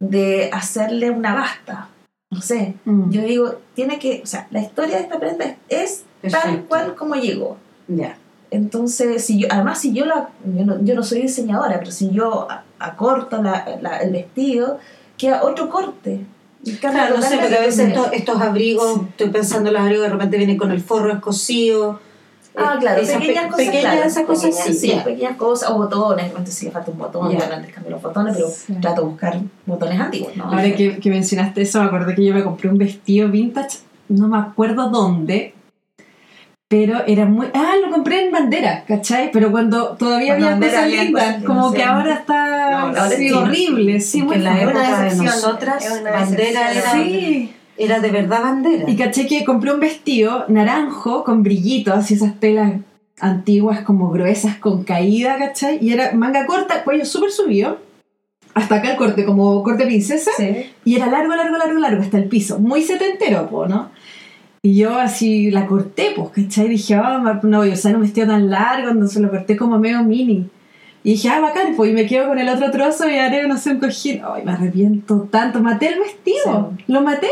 de 0.00 0.48
hacerle 0.52 1.10
una 1.10 1.34
basta. 1.34 1.88
No 2.30 2.40
sé. 2.40 2.74
Mm. 2.84 3.10
Yo 3.10 3.22
digo, 3.22 3.56
tiene 3.74 3.98
que, 3.98 4.20
o 4.22 4.26
sea, 4.26 4.46
la 4.50 4.60
historia 4.60 4.96
de 4.96 5.02
esta 5.02 5.18
prenda 5.18 5.56
es, 5.68 6.04
es 6.22 6.32
tal 6.32 6.64
cual 6.64 6.94
como 6.94 7.16
llegó. 7.16 7.56
Ya. 7.88 8.16
Entonces, 8.50 9.24
si 9.24 9.40
yo, 9.40 9.48
además, 9.50 9.80
si 9.80 9.92
yo 9.92 10.04
la, 10.06 10.30
yo 10.56 10.64
no, 10.64 10.82
yo 10.82 10.94
no 10.94 11.02
soy 11.02 11.22
diseñadora, 11.22 11.78
pero 11.78 11.90
si 11.90 12.10
yo 12.10 12.48
acorto 12.78 13.42
la, 13.42 13.78
la- 13.82 13.98
el 13.98 14.12
vestido, 14.12 14.78
queda 15.16 15.42
otro 15.42 15.68
corte. 15.68 16.20
Claro, 16.80 17.16
no 17.16 17.22
sé, 17.22 17.36
porque 17.38 17.56
a 17.56 17.60
veces 17.60 17.88
estos, 17.88 18.12
estos 18.12 18.40
abrigos, 18.40 19.00
estoy 19.10 19.30
pensando 19.30 19.68
en 19.68 19.74
los 19.74 19.82
abrigos, 19.82 20.04
de 20.04 20.10
repente 20.10 20.36
vienen 20.38 20.56
con 20.56 20.70
el 20.72 20.80
forro 20.80 21.12
escosido. 21.12 22.00
Ah, 22.56 22.74
Eh, 22.74 22.78
claro, 22.80 23.00
esas 23.00 23.18
pequeñas 23.20 23.44
pe- 23.44 23.50
cosas. 23.50 23.66
pequeñas 23.66 23.92
claro, 23.92 24.08
esas 24.08 24.24
cosas 24.26 24.56
pequeñas, 24.56 24.78
sí, 24.80 25.00
pequeñas 25.04 25.36
cosas, 25.36 25.70
o 25.70 25.76
botones, 25.76 26.24
de 26.24 26.28
repente 26.30 26.50
si 26.50 26.64
le 26.66 26.72
falta 26.72 26.90
un 26.90 26.98
botón, 26.98 27.30
Ya. 27.30 27.36
bueno, 27.38 27.54
antes 27.54 27.72
cambio 27.72 27.92
los 27.92 28.02
botones, 28.02 28.34
pero 28.34 28.48
Sí. 28.48 28.74
trato 28.80 29.02
de 29.02 29.06
buscar 29.08 29.38
botones 29.66 30.00
antiguos, 30.00 30.36
¿no? 30.36 30.44
Ahora 30.44 30.74
que, 30.74 30.98
que 30.98 31.10
mencionaste 31.10 31.62
eso, 31.62 31.80
me 31.80 31.86
acordé 31.86 32.14
que 32.16 32.24
yo 32.24 32.34
me 32.34 32.42
compré 32.42 32.68
un 32.68 32.78
vestido 32.78 33.28
vintage, 33.28 33.78
no 34.08 34.26
me 34.26 34.38
acuerdo 34.38 34.88
dónde, 34.90 35.54
pero 36.68 37.02
era 37.06 37.24
muy... 37.24 37.46
Ah, 37.54 37.74
lo 37.82 37.90
compré 37.90 38.26
en 38.26 38.30
bandera, 38.30 38.84
¿cachai? 38.86 39.30
Pero 39.32 39.50
cuando 39.50 39.96
todavía 39.96 40.36
Cuando 40.36 40.46
había 40.48 40.68
Bandera 40.68 40.82
cosas 40.84 41.04
lindas, 41.04 41.44
como 41.44 41.72
que 41.72 41.82
ahora 41.82 42.14
está 42.14 42.70
No, 42.70 42.76
ahora 42.88 43.10
sí, 43.10 43.26
es 43.28 43.32
horrible, 43.32 44.00
sí, 44.00 44.22
muy 44.22 44.36
en 44.36 44.44
la 44.44 44.60
época 44.62 45.02
de 45.04 45.16
nosotras, 45.16 46.02
bandera 46.04 46.72
era. 46.72 46.92
Sí. 46.92 47.54
era 47.78 48.00
de 48.00 48.10
verdad 48.10 48.42
bandera. 48.42 48.84
Y 48.86 48.96
caché 48.96 49.26
que 49.26 49.44
compré 49.44 49.72
un 49.72 49.80
vestido 49.80 50.44
naranjo 50.48 51.24
con 51.24 51.42
brillitos 51.42 52.10
y 52.10 52.14
esas 52.14 52.38
telas 52.38 52.72
antiguas 53.18 53.80
como 53.80 54.10
gruesas 54.10 54.56
con 54.58 54.84
caída, 54.84 55.38
¿cachai? 55.38 55.78
Y 55.80 55.92
era 55.92 56.12
manga 56.12 56.44
corta, 56.44 56.84
cuello 56.84 57.06
súper 57.06 57.30
subido, 57.30 57.78
hasta 58.54 58.76
acá 58.76 58.90
el 58.90 58.96
corte, 58.96 59.24
como 59.24 59.62
corte 59.62 59.86
princesa, 59.86 60.30
Sí. 60.36 60.70
y 60.84 60.96
era 60.96 61.06
largo, 61.06 61.34
largo, 61.34 61.56
largo, 61.56 61.78
largo, 61.78 62.02
hasta 62.02 62.18
el 62.18 62.28
piso, 62.28 62.58
muy 62.58 62.82
setentero, 62.82 63.48
po, 63.48 63.66
¿no? 63.66 63.90
Y 64.62 64.76
yo 64.76 64.98
así 64.98 65.50
la 65.50 65.66
corté, 65.66 66.12
pues, 66.16 66.30
¿cachai? 66.30 66.68
Dije, 66.68 66.94
ah, 66.94 67.18
ma- 67.22 67.40
no 67.42 67.58
voy 67.58 67.70
a 67.70 67.74
usar 67.74 67.94
un 67.94 68.02
vestido 68.02 68.26
tan 68.26 68.50
largo, 68.50 68.90
entonces 68.90 69.22
lo 69.22 69.30
corté 69.30 69.56
como 69.56 69.78
medio 69.78 70.02
mini. 70.02 70.48
Y 71.04 71.12
dije, 71.12 71.28
ah, 71.28 71.40
bacán, 71.40 71.74
pues, 71.76 71.90
y 71.90 71.94
me 71.94 72.06
quedo 72.06 72.28
con 72.28 72.38
el 72.38 72.48
otro 72.48 72.70
trozo 72.70 73.08
y 73.08 73.16
haré, 73.16 73.46
no 73.46 73.56
sé, 73.56 73.70
un 73.70 73.78
cojín. 73.78 74.20
Ay, 74.28 74.42
me 74.44 74.52
arrepiento 74.52 75.28
tanto, 75.30 75.60
maté 75.60 75.88
el 75.88 76.00
vestido, 76.00 76.72
lo 76.88 77.00
maté. 77.02 77.28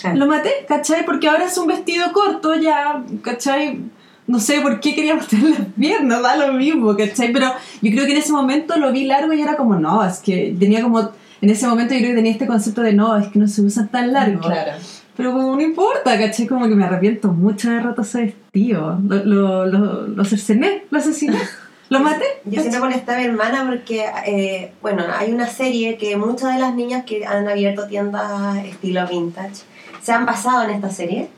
Claro. 0.00 0.18
Lo 0.18 0.26
maté, 0.26 0.50
¿cachai? 0.68 1.06
Porque 1.06 1.26
ahora 1.26 1.46
es 1.46 1.56
un 1.56 1.66
vestido 1.66 2.12
corto 2.12 2.54
ya, 2.54 3.02
¿cachai? 3.22 3.80
No 4.26 4.38
sé 4.38 4.60
por 4.60 4.78
qué 4.80 4.94
quería 4.94 5.14
mostrar 5.14 5.42
las 5.42 5.60
piernas, 5.78 6.22
da 6.22 6.36
lo 6.36 6.52
mismo, 6.52 6.94
¿cachai? 6.94 7.32
Pero 7.32 7.46
yo 7.80 7.90
creo 7.90 8.04
que 8.04 8.12
en 8.12 8.18
ese 8.18 8.32
momento 8.32 8.76
lo 8.76 8.92
vi 8.92 9.04
largo 9.04 9.32
y 9.32 9.40
era 9.40 9.56
como, 9.56 9.76
no, 9.76 10.04
es 10.04 10.18
que 10.18 10.54
tenía 10.58 10.82
como, 10.82 11.00
en 11.40 11.48
ese 11.50 11.66
momento 11.66 11.94
yo 11.94 12.00
creo 12.00 12.10
que 12.10 12.16
tenía 12.16 12.32
este 12.32 12.46
concepto 12.46 12.82
de, 12.82 12.92
no, 12.92 13.16
es 13.16 13.28
que 13.28 13.38
no 13.38 13.48
se 13.48 13.62
usan 13.62 13.88
tan 13.88 14.12
largo. 14.12 14.42
Claro. 14.42 14.72
Pero 15.16 15.32
como 15.32 15.56
no 15.56 15.62
importa, 15.62 16.18
¿cachai? 16.18 16.46
Como 16.46 16.68
que 16.68 16.74
me 16.74 16.84
arrepiento 16.84 17.28
mucho 17.28 17.70
de 17.70 17.80
roto 17.80 18.02
ese 18.02 18.22
vestido. 18.22 18.98
Lo, 19.06 19.24
lo, 19.24 19.66
lo, 19.66 20.06
lo 20.06 20.24
cercené, 20.24 20.84
lo 20.90 20.98
asesiné, 20.98 21.38
lo 21.88 22.00
maté. 22.00 22.24
Yo 22.44 22.60
siempre 22.60 22.80
molestaba 22.80 23.18
a 23.18 23.20
mi 23.22 23.26
hermana 23.26 23.66
porque, 23.66 24.04
eh, 24.26 24.72
bueno, 24.82 25.04
hay 25.18 25.32
una 25.32 25.46
serie 25.46 25.96
que 25.96 26.16
muchas 26.16 26.54
de 26.54 26.60
las 26.60 26.74
niñas 26.74 27.04
que 27.04 27.24
han 27.24 27.48
abierto 27.48 27.86
tiendas 27.86 28.56
estilo 28.64 29.06
vintage 29.06 29.62
se 30.02 30.12
han 30.12 30.26
basado 30.26 30.64
en 30.64 30.70
esta 30.70 30.90
serie, 30.90 31.28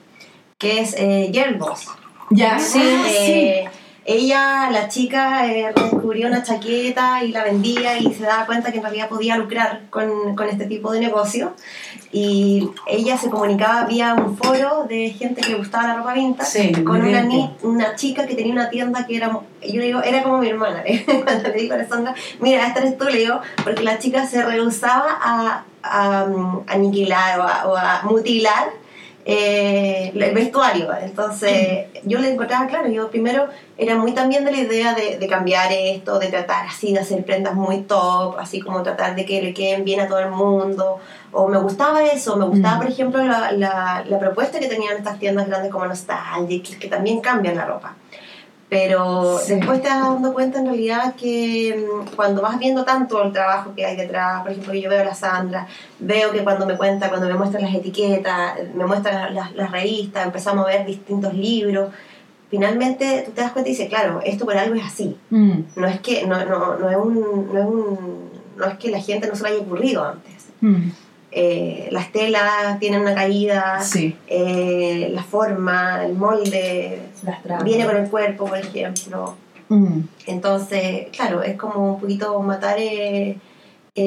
que 0.59 0.81
es 0.81 0.95
eh, 0.99 1.31
Girl 1.33 1.55
Boss. 1.55 1.89
Ya, 2.31 2.59
Sí, 2.59 2.81
ah, 2.83 3.07
Eh, 3.09 3.69
Ella, 4.11 4.71
la 4.73 4.89
chica, 4.89 5.47
eh, 5.47 5.71
descubrió 5.77 6.29
una 6.29 6.43
chaqueta 6.43 7.23
y 7.23 7.29
la 7.31 7.45
vendía 7.45 7.99
y 7.99 8.15
se 8.15 8.23
daba 8.23 8.47
cuenta 8.47 8.71
que 8.73 8.79
en 8.79 8.83
realidad 8.85 9.07
podía 9.11 9.37
lucrar 9.37 9.83
con, 9.91 10.35
con 10.35 10.49
este 10.49 10.65
tipo 10.65 10.91
de 10.93 11.01
negocio. 11.01 11.53
Y 12.11 12.71
ella 12.87 13.19
se 13.19 13.29
comunicaba 13.29 13.85
vía 13.85 14.15
un 14.15 14.35
foro 14.39 14.87
de 14.89 15.11
gente 15.11 15.43
que 15.43 15.51
le 15.51 15.59
gustaba 15.59 15.89
la 15.89 15.97
ropa 15.97 16.15
vintage 16.15 16.51
Sí, 16.75 16.85
con 16.85 17.03
una, 17.03 17.21
ni- 17.21 17.51
una 17.63 17.97
chica 17.97 18.27
que 18.27 18.35
tenía 18.35 18.55
una 18.55 18.71
tienda 18.71 19.07
que 19.07 19.17
era, 19.19 19.29
yo 19.29 19.79
le 19.79 19.85
digo, 19.89 20.01
era 20.03 20.23
como 20.23 20.39
mi 20.39 20.49
hermana. 20.49 20.83
¿eh? 20.87 21.05
Cuando 21.05 21.49
le 21.51 21.55
digo 21.55 21.75
a 21.75 21.77
la 21.77 21.87
Sandra, 21.87 22.15
mira, 22.41 22.67
esta 22.67 22.81
eres 22.81 22.97
tú, 22.97 23.05
le 23.05 23.19
digo, 23.19 23.41
porque 23.63 23.83
la 23.83 23.99
chica 23.99 24.25
se 24.27 24.43
rehusaba 24.43 25.19
a, 25.21 25.65
a, 25.83 26.25
um, 26.25 26.63
aniquilar 26.67 27.41
o 27.41 27.43
a, 27.43 27.67
o 27.69 27.77
a 27.77 28.01
mutilar 28.05 28.71
eh, 29.31 30.11
el 30.15 30.33
vestuario. 30.35 30.89
Entonces, 31.03 31.87
yo 32.05 32.19
le 32.19 32.33
encontraba 32.33 32.67
claro, 32.67 32.89
yo 32.89 33.11
primero 33.11 33.47
era 33.77 33.95
muy 33.95 34.13
también 34.13 34.43
de 34.47 34.53
la 34.53 34.57
idea 34.59 34.95
de, 34.95 35.19
de 35.19 35.27
cambiar 35.29 35.71
esto, 35.71 36.19
de 36.19 36.29
tratar 36.29 36.67
así, 36.67 36.95
de 36.95 37.01
hacer 37.01 37.23
prendas 37.27 37.55
muy 37.55 37.83
top, 37.83 38.39
así 38.39 38.59
como 38.61 38.83
tratar 38.83 39.15
de 39.15 39.27
que 39.27 39.43
le 39.43 39.53
queden 39.53 39.85
bien 39.85 40.01
a 40.01 40.09
todo 40.09 40.21
el 40.21 40.31
mundo. 40.31 40.99
O 41.31 41.47
me 41.47 41.59
gustaba 41.59 42.03
eso, 42.05 42.37
me 42.37 42.47
gustaba, 42.47 42.77
Mm. 42.77 42.81
por 42.81 42.89
ejemplo, 42.91 43.23
la, 43.23 43.53
la, 43.53 44.03
la 44.09 44.19
propuesta 44.19 44.59
que 44.59 44.67
tenían 44.67 44.97
estas 44.97 45.19
tiendas 45.19 45.47
grandes 45.47 45.71
como 45.71 45.85
Nostalgia, 45.85 46.63
que, 46.63 46.79
que 46.79 46.89
también 46.89 47.21
cambian 47.21 47.55
la 47.55 47.67
ropa. 47.67 47.97
Pero 48.71 49.39
Sí. 49.39 49.55
después 49.55 49.81
te 49.81 49.89
vas 49.89 50.01
dando 50.03 50.35
cuenta 50.35 50.59
en 50.59 50.67
realidad 50.67 51.15
que 51.15 51.87
mm, 51.89 52.15
cuando 52.17 52.43
vas 52.43 52.59
viendo 52.59 52.85
tanto 52.85 53.23
el 53.23 53.33
trabajo 53.33 53.73
que 53.75 53.87
hay 53.87 53.97
detrás, 53.97 54.43
por 54.43 54.51
ejemplo, 54.53 54.75
yo 54.75 54.91
veo 54.91 55.01
a 55.01 55.05
la 55.05 55.15
Sandra, 55.15 55.67
veo 55.99 56.31
que 56.33 56.45
cuando 56.45 56.67
me 56.67 56.77
cuenta, 56.77 57.09
cuando 57.09 57.27
me 57.29 57.35
muestran 57.35 57.63
las 57.63 57.75
etiquetas, 57.75 58.57
me 58.75 58.85
muestran 58.85 59.35
las, 59.35 59.55
las 59.55 59.71
revistas, 59.71 60.27
empezamos 60.27 60.67
a 60.67 60.69
ver 60.69 60.85
distintos 60.85 61.33
libros, 61.33 61.91
finalmente 62.51 63.23
tú 63.25 63.33
te 63.33 63.41
das 63.41 63.53
cuenta 63.53 63.69
y 63.71 63.73
dices, 63.73 63.89
claro, 63.89 64.21
esto 64.25 64.45
por 64.45 64.57
algo 64.57 64.75
es 64.75 64.85
así. 64.85 65.17
Mm, 65.31 65.61
No 65.77 65.87
es 65.87 66.01
que, 66.01 66.27
no, 66.27 66.45
no, 66.45 66.77
no 66.77 66.91
es, 66.91 66.97
un, 66.97 67.51
no, 67.53 67.59
es 67.61 67.67
un, 67.67 68.31
no 68.57 68.67
es 68.67 68.79
que 68.79 68.91
la 68.91 69.01
gente 69.01 69.29
no 69.29 69.35
se 69.35 69.43
lo 69.43 69.49
haya 69.49 69.59
ocurrido 69.61 70.05
antes. 70.05 70.47
mm, 70.61 70.91
Eh, 71.31 71.89
las 71.93 72.11
telas 72.11 72.79
tienen 72.81 73.03
una 73.03 73.15
caída, 73.15 73.81
sí. 73.83 74.17
eh, 74.29 75.11
la 75.13 75.23
forma, 75.23 76.05
el 76.05 76.15
molde, 76.15 77.01
Las 77.23 77.65
viene 77.65 77.85
con 77.85 77.97
el 77.97 78.09
cuerpo, 78.09 78.47
por 78.47 78.59
ejemplo. 78.59 79.37
Mm. 79.69 80.01
Entonces, 80.27 81.09
claro, 81.15 81.43
es 81.43 81.57
como 81.59 81.95
un 81.95 82.01
poquito 82.01 82.41
matar 82.41 82.77
eh, 82.79 83.37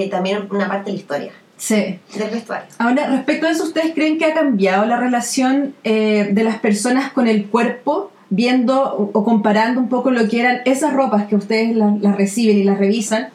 también 0.09 0.47
una 0.49 0.67
parte 0.67 0.85
de 0.85 0.93
la 0.93 0.99
historia 0.99 1.31
Sí. 1.57 1.99
del 2.17 2.31
vestuario. 2.31 2.67
Ahora, 2.79 3.07
respecto 3.07 3.45
a 3.45 3.51
eso, 3.51 3.65
¿ustedes 3.65 3.93
creen 3.93 4.17
que 4.17 4.25
ha 4.25 4.33
cambiado 4.33 4.87
la 4.87 4.97
relación 4.97 5.75
de 5.83 6.41
las 6.43 6.57
personas 6.57 7.11
con 7.11 7.27
el 7.27 7.45
cuerpo, 7.49 8.11
viendo 8.31 8.81
o, 8.95 9.23
comparando 9.23 9.79
un 9.79 9.87
poco 9.89 10.09
lo 10.09 10.27
que 10.27 10.39
eran 10.39 10.61
esas 10.65 10.93
ropas 10.93 11.27
que 11.27 11.35
ustedes 11.35 11.75
las 11.75 12.01
las 12.01 12.15
reciben 12.17 12.57
y 12.57 12.63
las 12.63 12.79
revisan, 12.79 13.29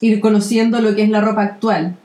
y 0.00 0.18
conociendo 0.20 0.80
lo 0.80 0.94
que 0.94 1.02
es 1.02 1.10
la 1.10 1.20
ropa 1.20 1.42
actual? 1.42 1.96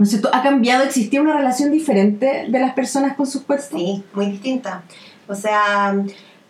¿No 0.00 0.04
es 0.04 0.10
cierto? 0.12 0.30
¿Ha 0.32 0.42
cambiado? 0.42 0.82
¿Existía 0.82 1.20
una 1.20 1.34
relación 1.36 1.70
diferente 1.70 2.46
de 2.48 2.58
las 2.58 2.72
personas 2.72 3.16
con 3.16 3.26
sus 3.26 3.42
cuerpos? 3.42 3.68
Sí, 3.70 4.02
muy 4.14 4.28
distinta. 4.28 4.80
O 5.28 5.34
sea, 5.34 5.94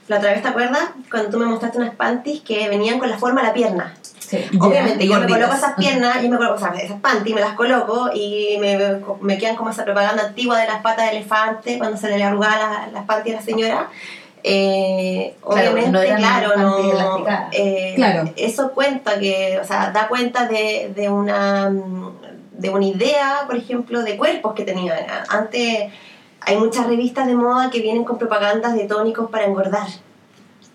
la 0.06 0.18
otra 0.18 0.30
vez, 0.30 0.40
¿te 0.40 0.46
acuerdas? 0.46 0.90
Cuando 1.10 1.30
tú 1.30 1.38
me 1.38 1.46
mostraste 1.46 1.78
unas 1.78 1.96
panties 1.96 2.42
que 2.42 2.68
venían 2.68 3.00
con 3.00 3.10
la 3.10 3.18
forma 3.18 3.40
de 3.40 3.48
la 3.48 3.52
pierna. 3.52 3.96
Sí. 4.20 4.38
Obviamente, 4.60 5.04
yo 5.04 5.18
me 5.18 5.26
coloco 5.26 5.52
esas 5.52 5.74
piernas, 5.74 6.22
yo 6.22 6.28
me 6.30 6.36
coloco, 6.36 6.54
o 6.54 6.58
sea, 6.60 6.68
esas 6.80 7.00
panties, 7.00 7.34
me 7.34 7.40
las 7.40 7.54
coloco 7.54 8.10
y 8.14 8.56
me, 8.60 8.78
me 9.20 9.36
quedan 9.36 9.56
como 9.56 9.70
esa 9.70 9.84
propaganda 9.84 10.26
antigua 10.28 10.56
de 10.60 10.68
las 10.68 10.80
patas 10.82 11.10
de 11.10 11.16
elefante 11.16 11.76
cuando 11.78 11.96
se 11.96 12.08
le 12.16 12.22
arrugaban 12.22 12.56
las, 12.60 12.92
las 12.92 13.04
panties 13.04 13.34
a 13.34 13.40
la 13.40 13.44
señora. 13.44 13.88
Eh, 14.44 15.34
Claro, 15.42 15.72
obviamente, 15.72 15.90
no 15.90 16.16
claro, 16.16 16.56
no, 16.56 17.26
eh, 17.50 17.94
Claro. 17.96 18.30
eso 18.36 18.70
cuenta 18.70 19.18
que, 19.18 19.58
o 19.60 19.64
sea, 19.64 19.90
da 19.90 20.06
cuenta 20.06 20.46
de, 20.46 20.92
de 20.94 21.08
una 21.10 21.68
de 22.60 22.70
una 22.70 22.86
idea, 22.86 23.44
por 23.46 23.56
ejemplo, 23.56 24.02
de 24.02 24.16
cuerpos 24.16 24.54
que 24.54 24.64
tenían. 24.64 24.98
Antes 25.28 25.90
hay 26.42 26.56
muchas 26.56 26.86
revistas 26.86 27.26
de 27.26 27.34
moda 27.34 27.70
que 27.70 27.80
vienen 27.80 28.04
con 28.04 28.18
propagandas 28.18 28.74
de 28.74 28.84
tónicos 28.84 29.30
para 29.30 29.44
engordar. 29.46 29.88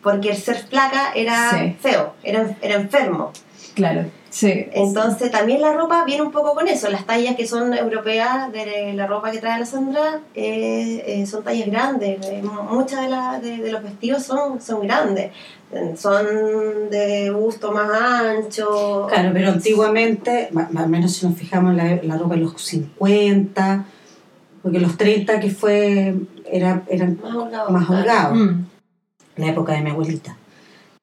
porque 0.01 0.29
el 0.29 0.37
ser 0.37 0.57
flaca 0.57 1.13
era 1.15 1.49
Sí. 1.49 1.75
feo, 1.81 2.13
era, 2.21 2.55
era 2.61 2.75
enfermo. 2.75 3.31
Claro, 3.73 4.05
sí. 4.29 4.67
Entonces 4.71 5.31
también 5.31 5.61
la 5.61 5.73
ropa 5.73 6.03
viene 6.05 6.21
un 6.21 6.31
poco 6.31 6.53
con 6.53 6.67
eso. 6.67 6.89
Las 6.91 7.07
tallas 7.07 7.35
que 7.35 7.47
son 7.47 7.73
europeas 7.73 8.51
de 8.51 8.93
la 8.93 9.07
ropa 9.07 9.31
que 9.31 9.39
trae 9.39 9.59
la 9.59 9.65
Sandra 9.65 10.19
eh, 10.35 11.03
eh, 11.07 11.25
son 11.25 11.43
tallas 11.43 11.65
grandes. 11.67 12.23
Eh, 12.23 12.43
Muchas 12.69 13.01
de, 13.01 13.07
la- 13.09 13.39
de, 13.39 13.57
de 13.57 13.71
los 13.71 13.81
vestidos 13.81 14.21
son, 14.21 14.61
son 14.61 14.81
grandes. 14.85 15.31
Son 15.97 16.25
de 16.89 17.29
gusto 17.31 17.71
más 17.71 17.89
ancho. 17.91 19.07
Claro, 19.09 19.31
pero 19.33 19.49
antiguamente, 19.51 20.49
o 20.53 20.87
menos 20.87 21.13
si 21.13 21.25
nos 21.25 21.35
fijamos 21.37 21.71
en 21.71 21.77
la, 21.77 21.99
la 22.03 22.17
ropa 22.17 22.35
de 22.35 22.41
los 22.41 22.61
50, 22.61 23.85
porque 24.61 24.79
los 24.79 24.95
30 24.97 25.39
que 25.39 25.49
fue, 25.51 26.15
era, 26.49 26.83
eran 26.87 27.19
Más 27.21 27.35
holgado. 27.35 27.69
más 27.71 27.89
holgados, 27.89 28.37
Mm. 28.37 28.65
la 29.37 29.47
época 29.47 29.73
de 29.73 29.81
mi 29.81 29.89
abuelita. 29.91 30.37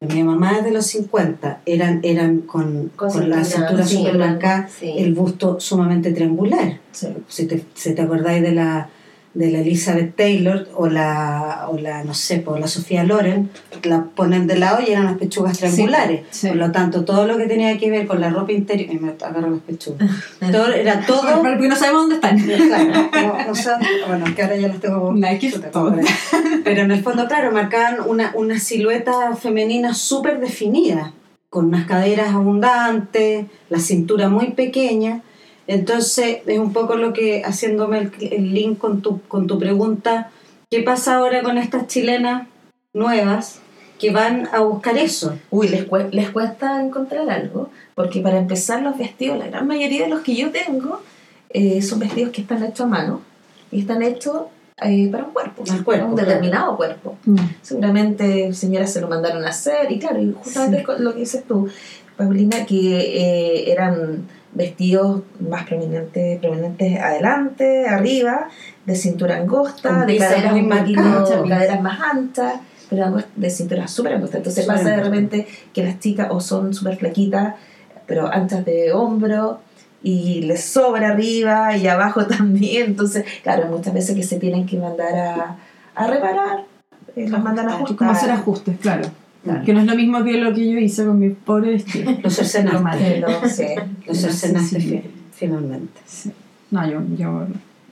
Mi 0.00 0.24
mamá 0.24 0.58
es 0.58 0.64
de 0.64 0.72
los 0.72 0.86
50, 0.86 1.60
eran, 1.64 2.00
eran 2.02 2.38
con, 2.40 2.88
Con 2.96 3.10
con, 3.12 3.30
la 3.30 3.44
cintura, 3.44 3.68
cintura 3.68 3.86
sí, 3.86 3.96
súper 3.98 4.16
blanca, 4.16 4.68
sí. 4.80 4.94
el 4.98 5.14
busto 5.14 5.60
sumamente 5.60 6.10
triangular. 6.12 6.78
Sí. 6.90 7.08
Si 7.28 7.46
te, 7.46 7.62
si 7.74 7.94
te 7.94 8.02
acordáis 8.02 8.42
de 8.42 8.50
la, 8.52 8.88
de 9.34 9.50
la 9.50 9.60
Elizabeth 9.60 10.14
Taylor 10.14 10.68
o 10.76 10.88
la, 10.88 11.66
o 11.70 11.78
la 11.78 12.04
no 12.04 12.12
sé, 12.12 12.42
o 12.46 12.58
la 12.58 12.66
Sofía 12.66 13.02
Loren, 13.02 13.50
la 13.84 14.04
ponen 14.04 14.46
de 14.46 14.58
lado 14.58 14.80
y 14.86 14.90
eran 14.92 15.06
las 15.06 15.16
pechugas 15.16 15.58
triangulares. 15.58 16.24
sí. 16.30 16.48
Por 16.48 16.56
lo 16.56 16.70
tanto, 16.70 17.04
todo 17.04 17.26
lo 17.26 17.38
que 17.38 17.46
tenía 17.46 17.78
que 17.78 17.90
ver 17.90 18.06
con 18.06 18.20
la 18.20 18.28
ropa 18.28 18.52
interior, 18.52 18.92
y 18.92 18.98
me 18.98 19.12
agarro 19.12 19.50
las 19.50 19.60
pechugas, 19.60 20.10
todo, 20.50 20.72
era 20.72 21.00
todo... 21.06 21.42
Porque 21.42 21.68
no 21.68 21.76
sabemos 21.76 22.02
dónde 22.02 22.14
están. 22.16 22.38
Claro, 22.72 23.10
no, 23.12 23.46
no 23.46 23.54
sé, 23.54 23.70
bueno, 24.06 24.24
que 24.34 24.42
ahora 24.42 24.56
ya 24.56 24.68
las 24.68 24.80
tengo 24.80 25.00
por 25.00 25.24
ahí. 25.24 25.40
Pero 26.64 26.82
en 26.82 26.90
el 26.90 27.02
fondo, 27.02 27.26
claro, 27.26 27.52
marcaban 27.52 27.96
una, 28.06 28.32
una 28.34 28.58
silueta 28.58 29.34
femenina 29.36 29.94
súper 29.94 30.40
definida, 30.40 31.12
con 31.48 31.66
unas 31.66 31.86
caderas 31.86 32.34
abundantes, 32.34 33.46
la 33.68 33.78
cintura 33.78 34.28
muy 34.28 34.52
pequeña. 34.52 35.22
Entonces, 35.72 36.38
es 36.46 36.58
un 36.58 36.72
poco 36.72 36.96
lo 36.96 37.12
que, 37.12 37.42
haciéndome 37.44 37.98
el, 37.98 38.12
el 38.30 38.52
link 38.54 38.78
con 38.78 39.00
tu, 39.00 39.20
con 39.22 39.46
tu 39.46 39.58
pregunta, 39.58 40.30
¿qué 40.70 40.82
pasa 40.82 41.16
ahora 41.16 41.42
con 41.42 41.56
estas 41.58 41.86
chilenas 41.86 42.46
nuevas 42.92 43.60
que 43.98 44.10
van 44.10 44.48
a 44.52 44.60
buscar 44.60 44.98
eso? 44.98 45.38
Uy, 45.50 45.68
les, 45.68 45.88
cue- 45.88 46.10
les 46.10 46.30
cuesta 46.30 46.82
encontrar 46.84 47.30
algo, 47.30 47.70
porque 47.94 48.20
para 48.20 48.38
empezar 48.38 48.82
los 48.82 48.98
vestidos, 48.98 49.38
la 49.38 49.46
gran 49.46 49.66
mayoría 49.66 50.02
de 50.02 50.08
los 50.10 50.20
que 50.20 50.34
yo 50.34 50.50
tengo, 50.50 51.00
eh, 51.50 51.80
son 51.82 51.98
vestidos 52.00 52.32
que 52.32 52.42
están 52.42 52.62
hechos 52.64 52.80
a 52.86 52.88
mano 52.88 53.20
y 53.70 53.80
están 53.80 54.02
hechos 54.02 54.42
eh, 54.82 55.08
para 55.10 55.24
un 55.24 55.32
cuerpo, 55.32 55.62
cuerpo, 55.64 55.84
para 55.90 56.04
un 56.06 56.14
claro. 56.14 56.28
determinado 56.28 56.76
cuerpo. 56.76 57.16
Mm. 57.24 57.36
Seguramente 57.62 58.52
señoras 58.52 58.92
se 58.92 59.00
lo 59.00 59.08
mandaron 59.08 59.44
a 59.44 59.48
hacer 59.50 59.90
y 59.90 59.98
claro, 59.98 60.20
y 60.20 60.32
justamente 60.32 60.78
Sí. 60.86 61.02
lo 61.02 61.12
que 61.14 61.20
dices 61.20 61.44
tú, 61.48 61.68
Paulina, 62.16 62.66
que 62.66 62.98
eh, 62.98 63.70
eran 63.72 64.26
vestidos 64.52 65.22
más 65.40 65.64
prominentes, 65.64 66.38
prominentes 66.40 67.00
adelante, 67.00 67.88
arriba, 67.88 68.48
de 68.84 68.94
cintura 68.94 69.36
angosta, 69.36 70.04
de 70.04 70.18
caderas 70.18 70.52
muy 70.52 70.62
marcadas, 70.62 71.30
caderas 71.48 71.80
más 71.80 72.00
anchas, 72.00 72.54
pero 72.90 73.16
de 73.34 73.50
cintura 73.50 73.88
súper 73.88 74.14
angosta. 74.14 74.38
Entonces 74.38 74.66
pasa 74.66 74.90
de 74.90 75.02
repente 75.02 75.46
que 75.72 75.82
las 75.82 75.98
chicas 75.98 76.28
o 76.30 76.40
son 76.40 76.74
súper 76.74 76.96
flaquitas, 76.96 77.54
pero 78.06 78.32
anchas 78.32 78.64
de 78.64 78.92
hombro, 78.92 79.60
y 80.02 80.42
les 80.42 80.64
sobra 80.64 81.10
arriba 81.10 81.76
y 81.76 81.86
abajo 81.86 82.26
también. 82.26 82.86
Entonces, 82.86 83.24
claro, 83.42 83.68
muchas 83.68 83.94
veces 83.94 84.16
que 84.16 84.22
se 84.22 84.38
tienen 84.38 84.66
que 84.66 84.76
mandar 84.76 85.14
a, 85.16 85.56
a 85.94 86.06
reparar, 86.06 86.64
eh, 87.16 87.28
las 87.28 87.42
mandan 87.42 87.68
a 87.68 87.74
ajustar. 87.74 87.96
como 87.96 88.10
hacer 88.10 88.30
ajustes, 88.30 88.78
claro. 88.80 89.08
Claro. 89.42 89.64
Que 89.64 89.72
no 89.74 89.80
es 89.80 89.86
lo 89.86 89.94
mismo 89.96 90.22
que 90.24 90.32
lo 90.40 90.54
que 90.54 90.70
yo 90.70 90.78
hice 90.78 91.04
con 91.04 91.18
mi 91.18 91.30
pobre 91.30 91.70
vestido. 91.72 92.12
Los 92.22 92.34
cercenaste. 92.36 93.24
Sí. 93.48 93.64
Los 94.06 94.18
cercenaste 94.18 94.80
Sí, 94.80 94.88
sí. 94.88 94.88
fi- 94.98 95.10
finalmente. 95.32 96.00
Sí. 96.06 96.30
No, 96.70 96.88
yo, 96.88 97.00
yo 97.18 97.46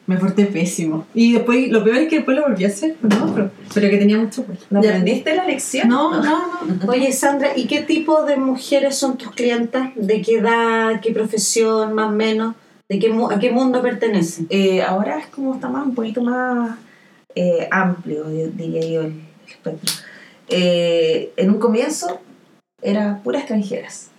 me 0.06 0.16
porté 0.16 0.46
pésimo. 0.46 1.06
Y 1.14 1.32
después, 1.34 1.68
lo 1.70 1.84
peor 1.84 1.96
es 1.98 2.08
que 2.08 2.16
después 2.16 2.36
lo 2.36 2.44
volví 2.44 2.64
a 2.64 2.68
hacer 2.68 2.96
con 3.00 3.12
otro. 3.12 3.50
Pero 3.74 3.90
que 3.90 3.96
tenía 3.98 4.18
mucho 4.18 4.44
cuerpo. 4.44 4.64
¿No 4.70 4.78
aprendiste 4.80 5.34
la 5.36 5.44
lección? 5.44 5.88
No, 5.88 6.10
no, 6.22 6.22
no. 6.22 6.88
Oye, 6.88 7.12
Sandra, 7.12 7.50
¿y 7.56 7.66
qué 7.66 7.80
tipo 7.82 8.24
de 8.24 8.36
mujeres 8.36 8.96
son 8.96 9.16
tus 9.18 9.30
clientas? 9.32 9.90
¿De 9.96 10.22
qué 10.22 10.38
edad, 10.38 11.00
qué 11.00 11.12
profesión, 11.12 11.94
más 11.94 12.08
o 12.08 12.12
menos? 12.12 12.54
¿De 12.88 12.98
qué, 12.98 13.08
mu- 13.10 13.30
¿A 13.30 13.38
qué 13.38 13.50
mundo 13.52 13.82
pertenecen? 13.82 14.46
Eh, 14.50 14.82
ahora 14.82 15.18
es 15.18 15.26
como 15.26 15.54
está 15.54 15.68
más 15.68 15.86
un 15.86 15.94
poquito 15.94 16.22
más 16.22 16.76
eh, 17.36 17.68
amplio, 17.70 18.24
yo 18.32 18.48
diría 18.48 18.84
yo, 18.88 19.02
el 19.02 19.12
espectro. 19.48 19.94
Eh, 20.50 21.32
en 21.36 21.50
un 21.50 21.58
comienzo 21.58 22.20
era 22.82 23.20
puras 23.22 23.42
extranjeras. 23.42 24.10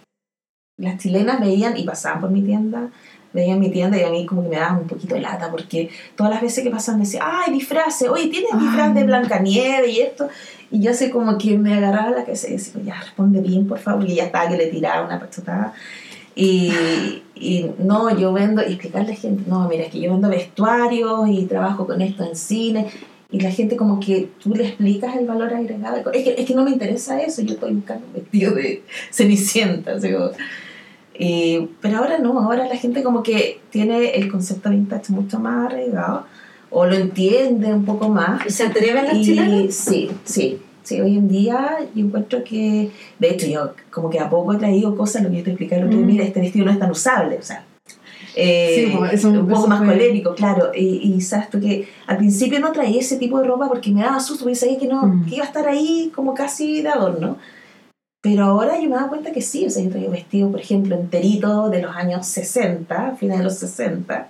Las 0.78 0.98
chilenas 0.98 1.40
veían 1.40 1.78
y 1.78 1.84
pasaban 1.84 2.22
por 2.22 2.32
mi 2.32 2.42
tienda, 2.42 2.90
veían 3.34 3.60
mi 3.60 3.70
tienda 3.70 3.98
y 3.98 4.04
a 4.04 4.10
mí 4.10 4.26
como 4.26 4.44
que 4.44 4.50
me 4.50 4.56
daban 4.56 4.80
un 4.80 4.88
poquito 4.88 5.16
de 5.16 5.22
lata 5.22 5.52
porque 5.52 5.90
todas 6.16 6.32
las 6.32 6.42
veces 6.42 6.64
que 6.64 6.72
pasaban 6.72 7.00
me 7.00 7.06
decían, 7.06 7.24
ay, 7.26 7.54
disfraces, 7.54 8.10
oye, 8.10 8.28
¿tienes 8.28 8.52
disfraz 8.60 8.94
de 8.94 9.02
Ay. 9.02 9.06
Blancanieves 9.06 9.92
y 9.92 10.02
esto? 10.02 10.30
Y 10.72 10.82
yo 10.82 10.92
así 10.92 11.10
como 11.10 11.38
que 11.38 11.58
me 11.58 11.74
agarraba 11.74 12.12
la 12.12 12.24
cabeza 12.24 12.48
y 12.48 12.54
decía, 12.54 12.82
ya, 12.84 13.00
responde 13.02 13.42
bien, 13.42 13.68
por 13.68 13.80
favor, 13.80 14.10
y 14.10 14.16
ya 14.16 14.26
estaba 14.26 14.50
que 14.50 14.58
le 14.58 14.68
tiraba 14.68 15.06
una 15.06 15.20
pachotada. 15.20 15.74
Y, 16.34 17.24
y 17.36 17.70
no, 17.78 18.18
yo 18.18 18.32
vendo, 18.32 18.62
y 18.62 18.74
explicarle 18.74 19.10
a 19.10 19.12
la 19.12 19.20
gente, 19.20 19.44
no, 19.48 19.68
mira, 19.68 19.84
es 19.84 19.92
que 19.92 20.00
yo 20.00 20.12
vendo 20.12 20.30
vestuarios 20.30 21.28
y 21.28 21.46
trabajo 21.46 21.86
con 21.86 22.02
esto 22.02 22.24
en 22.24 22.38
cine. 22.38 22.90
Y 23.32 23.40
la 23.40 23.50
gente 23.52 23.78
como 23.78 24.00
que 24.00 24.30
tú 24.44 24.54
le 24.54 24.68
explicas 24.68 25.16
el 25.16 25.26
valor 25.26 25.54
agregado. 25.54 26.12
Es 26.12 26.24
que, 26.24 26.36
es 26.38 26.46
que 26.46 26.54
no 26.54 26.64
me 26.66 26.72
interesa 26.72 27.22
eso, 27.22 27.42
yo 27.42 27.54
estoy 27.54 27.74
buscando 27.74 28.06
un 28.08 28.14
vestido 28.14 28.54
de 28.54 28.84
cenicienta. 29.10 29.96
y- 31.18 31.60
pero 31.82 32.00
ahora 32.00 32.18
no, 32.20 32.40
ahora 32.40 32.68
la 32.68 32.76
gente 32.78 33.04
como 33.04 33.22
que 33.24 33.60
tiene 33.70 34.12
el 34.16 34.30
concepto 34.32 34.70
vintage 34.70 35.12
mucho 35.14 35.40
más 35.40 35.68
arraigado 35.72 36.26
o 36.70 36.86
lo 36.86 36.96
entiende 36.96 37.74
un 37.74 37.86
poco 37.86 38.10
más. 38.10 38.46
¿Y 38.46 38.50
se 38.50 38.64
atreven 38.66 39.06
las 39.06 39.22
chilenas? 39.22 39.74
sí, 39.76 40.10
sí, 40.26 40.60
sí, 40.84 41.00
hoy 41.02 41.18
en 41.18 41.28
día 41.28 41.78
yo 41.94 42.06
encuentro 42.06 42.44
que, 42.44 42.90
de 43.20 43.30
hecho 43.30 43.48
yo 43.48 43.74
como 43.92 44.10
que 44.10 44.20
a 44.20 44.30
poco 44.30 44.54
he 44.54 44.58
traído 44.58 44.96
cosas, 44.96 45.24
lo 45.24 45.30
que 45.30 45.38
yo 45.38 45.44
te 45.44 45.50
expliqué 45.52 45.76
el 45.76 45.84
otro 45.86 45.98
día, 45.98 46.06
Mm. 46.06 46.10
mira, 46.10 46.24
este 46.26 46.40
vestido 46.40 46.66
no 46.66 46.72
es 46.72 46.80
tan 46.80 46.92
usable, 46.92 47.38
o 47.38 47.42
sea, 47.44 47.66
eh, 48.36 48.88
Sí, 48.92 48.96
pues, 48.98 49.14
eso- 49.14 49.30
un 49.30 49.48
poco 49.48 49.68
más 49.68 49.80
fue- 49.80 49.88
polémico, 49.94 50.34
claro, 50.36 50.72
y, 50.76 51.14
y 51.16 51.22
sabes 51.22 51.50
tú 51.50 51.60
que 51.60 51.88
al 52.08 52.18
principio 52.18 52.60
no 52.60 52.72
traía 52.72 53.00
ese 53.00 53.18
tipo 53.18 53.40
de 53.40 53.48
ropa 53.48 53.68
porque 53.68 53.92
me 53.92 54.02
daba 54.02 54.20
susto, 54.20 54.44
porque 54.46 54.56
sabía 54.56 54.78
que, 54.80 54.88
no, 54.88 55.04
Mm. 55.04 55.26
que 55.28 55.36
iba 55.36 55.44
a 55.44 55.48
estar 55.48 55.68
ahí 55.68 56.12
como 56.16 56.34
casi 56.34 56.82
de 56.82 56.90
adorno. 56.90 57.38
Pero 58.24 58.46
ahora 58.46 58.80
yo 58.80 58.88
me 58.88 58.96
dado 58.96 59.10
cuenta 59.10 59.32
que 59.32 59.42
sí, 59.42 59.66
o 59.66 59.70
sea, 59.72 59.84
yo 59.84 59.90
traigo 59.90 60.12
vestidos, 60.12 60.52
por 60.52 60.60
ejemplo, 60.62 60.96
enteritos 60.96 61.72
de 61.72 61.82
los 61.82 61.96
años 61.96 62.28
60, 62.28 63.16
fines 63.20 63.40
de 63.40 63.44
los 63.44 63.56
60, 63.56 64.28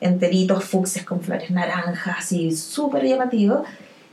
enteritos 0.00 0.64
fucsias 0.64 1.04
con 1.04 1.20
flores 1.20 1.50
naranjas, 1.50 2.16
así 2.18 2.56
súper 2.56 3.04
llamativos. 3.04 3.60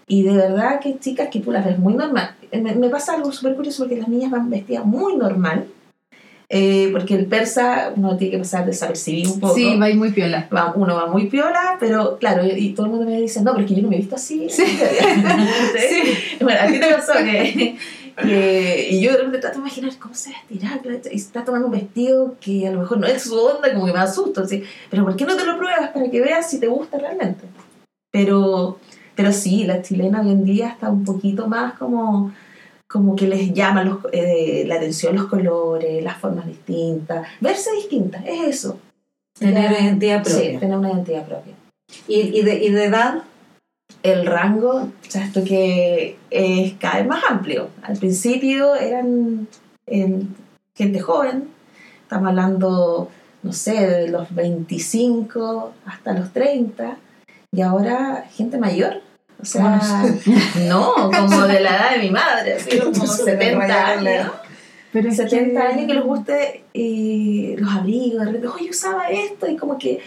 Y 0.08 0.24
de 0.24 0.34
verdad 0.36 0.82
que 0.82 1.00
chicas 1.00 1.30
que 1.30 1.40
tú 1.40 1.52
las 1.52 1.64
ves 1.66 1.80
muy 1.80 1.94
normal. 1.94 2.36
Eh, 2.52 2.60
Me, 2.60 2.76
me 2.76 2.90
pasa 2.90 3.14
algo 3.14 3.32
súper 3.32 3.56
curioso 3.56 3.84
porque 3.84 3.98
las 3.98 4.10
niñas 4.10 4.32
van 4.32 4.50
vestidas 4.50 4.86
muy 4.86 5.16
normal, 5.16 5.66
eh, 6.54 6.90
porque 6.92 7.16
el 7.16 7.28
persa 7.28 7.94
uno 7.96 8.18
tiene 8.18 8.32
que 8.32 8.38
pasar 8.40 8.66
desapercibido 8.66 9.34
un 9.36 9.40
poco. 9.40 9.56
Sí, 9.56 9.78
va 9.80 9.86
a 9.86 9.94
muy 9.96 10.12
piola. 10.12 10.50
Va- 10.54 10.74
uno 10.76 10.96
va 10.96 11.08
muy 11.08 11.28
piola, 11.28 11.78
pero 11.80 12.18
claro, 12.18 12.44
y, 12.46 12.74
todo 12.74 12.88
el 12.88 12.92
mundo 12.92 13.06
me 13.06 13.22
dice, 13.22 13.42
no, 13.42 13.54
pero 13.54 13.64
es 13.64 13.70
que 13.70 13.76
yo 13.78 13.84
no 13.84 13.88
me 13.88 13.96
he 13.96 14.00
visto 14.00 14.16
así. 14.16 14.48
Sí. 14.50 14.66
¿Sí? 14.66 16.14
Bueno, 16.42 16.60
a 16.62 16.68
ti 16.68 16.78
te 16.78 16.94
pasó 16.94 17.14
que, 17.24 17.78
que- 18.22 18.88
Y 18.92 19.00
yo 19.00 19.12
de 19.14 19.18
repente 19.20 19.38
trato 19.40 19.56
de 19.56 19.62
imaginar 19.62 19.92
cómo 19.98 20.14
se 20.14 20.32
vestirá, 20.32 20.78
claro, 20.84 21.00
y 21.10 21.16
está 21.16 21.46
tomando 21.46 21.68
un 21.68 21.72
vestido 21.72 22.36
que 22.42 22.68
a 22.68 22.72
lo 22.72 22.82
mejor 22.82 22.98
no 23.00 23.08
es 23.08 23.24
su 23.24 23.40
onda, 23.40 23.72
como 23.74 23.86
que 23.86 23.94
me 23.94 24.00
asusto, 24.00 24.46
¿sí? 24.46 24.62
Pero 24.90 25.06
¿por 25.06 25.16
qué 25.16 25.24
no 25.24 25.38
te 25.38 25.46
lo 25.46 25.58
pruebas 25.58 25.92
para 25.92 26.12
que 26.12 26.20
veas 26.20 26.50
si 26.50 26.60
te 26.60 26.68
gusta 26.68 26.98
realmente? 26.98 27.46
Pero, 28.12 28.78
pero 29.16 29.32
sí, 29.32 29.64
la 29.64 29.82
chilena 29.82 30.20
hoy 30.20 30.32
en 30.32 30.44
día 30.44 30.68
está 30.68 30.90
un 30.90 31.06
poquito 31.06 31.48
más 31.48 31.76
como 31.76 32.34
como 32.92 33.16
que 33.16 33.28
les 33.28 33.54
llama 33.54 33.84
los, 33.84 34.00
eh, 34.12 34.66
la 34.68 34.76
atención 34.76 35.16
los 35.16 35.28
colores, 35.28 36.04
las 36.04 36.18
formas 36.18 36.46
distintas, 36.48 37.28
verse 37.40 37.72
distintas, 37.74 38.24
es 38.26 38.42
eso. 38.58 38.80
Tener 39.40 39.72
Ya- 39.72 39.80
identidad 39.80 40.24
Sí, 40.26 40.34
propia. 40.34 40.60
tener 40.60 40.78
una 40.78 40.92
identidad 40.92 41.26
propia. 41.26 41.54
¿Y, 42.08 42.20
y, 42.40 42.42
de, 42.44 42.64
¿Y 42.64 42.70
de 42.70 42.86
edad? 42.86 43.24
El 44.04 44.26
rango, 44.26 44.72
o 44.76 44.92
sea, 45.08 45.26
esto 45.26 45.44
que 45.44 46.18
es 46.30 46.74
cada 46.80 46.98
vez 47.00 47.08
más 47.08 47.24
amplio. 47.30 47.70
Al 47.84 47.98
principio 47.98 48.76
eran 48.76 49.48
en 49.86 50.36
gente 50.76 51.00
joven, 51.00 51.48
estamos 52.04 52.30
hablando, 52.30 53.10
no 53.44 53.54
sé, 53.54 53.88
de 53.88 54.08
los 54.10 54.34
25 54.34 55.74
hasta 55.86 56.14
los 56.14 56.32
30, 56.34 56.98
y 57.54 57.62
ahora 57.62 58.26
gente 58.32 58.58
mayor. 58.58 59.02
O 59.42 59.46
sea, 59.46 59.82
no, 60.68 60.94
como 61.12 61.42
de 61.48 61.60
la 61.62 61.70
edad 61.78 61.92
de 61.96 62.00
mi 62.04 62.12
madre, 62.12 62.56
así 62.56 62.78
como 62.80 62.94
70 63.08 63.88
años. 63.88 64.32
Pero 64.94 65.10
es 65.10 65.16
70 65.18 65.60
que- 65.62 65.68
años 65.68 65.88
que 65.88 65.94
les 65.94 66.04
guste 66.04 66.64
eh, 66.74 67.56
los 67.58 67.74
abrigos, 67.74 68.20
de 68.20 68.26
repente, 68.26 68.48
oye, 68.48 68.70
usaba 68.70 69.10
esto, 69.10 69.50
y 69.50 69.56
como 69.56 69.78
que 69.78 70.02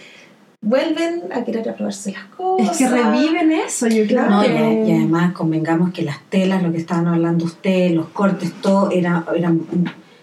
vuelven 0.61 1.23
a 1.33 1.43
querer 1.43 1.67
aprobarse 1.69 2.11
las 2.11 2.25
cosas. 2.25 2.71
Es 2.71 2.77
que 2.77 2.87
reviven 2.87 3.51
eso, 3.51 3.87
yo 3.87 4.05
creo 4.07 4.27
No, 4.29 4.41
que... 4.41 4.83
y 4.87 4.91
además 4.91 5.33
convengamos 5.33 5.91
que 5.91 6.01
las 6.03 6.19
telas, 6.29 6.63
lo 6.63 6.71
que 6.71 6.77
estaban 6.77 7.07
hablando 7.07 7.45
ustedes, 7.45 7.91
los 7.93 8.07
cortes, 8.07 8.51
todo, 8.61 8.89
era, 8.91 9.25
eran, 9.35 9.61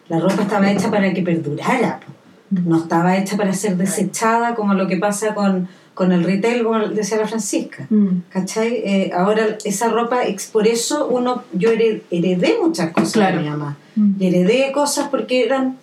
la 0.09 0.19
ropa 0.21 0.43
estaba 0.43 0.71
hecha 0.71 0.91
para 0.91 1.13
que 1.13 1.23
perdurara. 1.23 2.01
No 2.51 2.79
estaba 2.79 3.17
hecha 3.17 3.37
para 3.37 3.53
ser 3.53 3.77
desechada 3.77 4.55
como 4.55 4.75
lo 4.75 4.87
que 4.87 4.97
pasa 4.97 5.35
con, 5.35 5.69
con 5.95 6.13
el 6.13 6.25
retail, 6.25 6.65
como 6.65 6.79
decía 6.89 7.19
la 7.19 7.27
Francisca. 7.29 7.87
Mm. 7.91 8.23
¿Cachai? 8.31 8.83
Eh, 8.85 9.11
ahora 9.15 9.59
esa 9.65 9.89
ropa, 9.89 10.25
ex- 10.27 10.47
por 10.47 10.67
eso 10.67 11.07
uno, 11.09 11.43
yo 11.53 11.71
hered- 11.71 12.03
heredé 12.11 12.57
muchas 12.63 12.93
cosas 12.93 13.13
Claro. 13.13 13.39
de 13.39 13.43
mi 13.45 13.51
mamá. 13.51 13.77
Mm. 13.97 14.13
Y 14.23 14.27
heredé 14.29 14.73
cosas 14.73 15.09
porque 15.11 15.45
eran, 15.45 15.77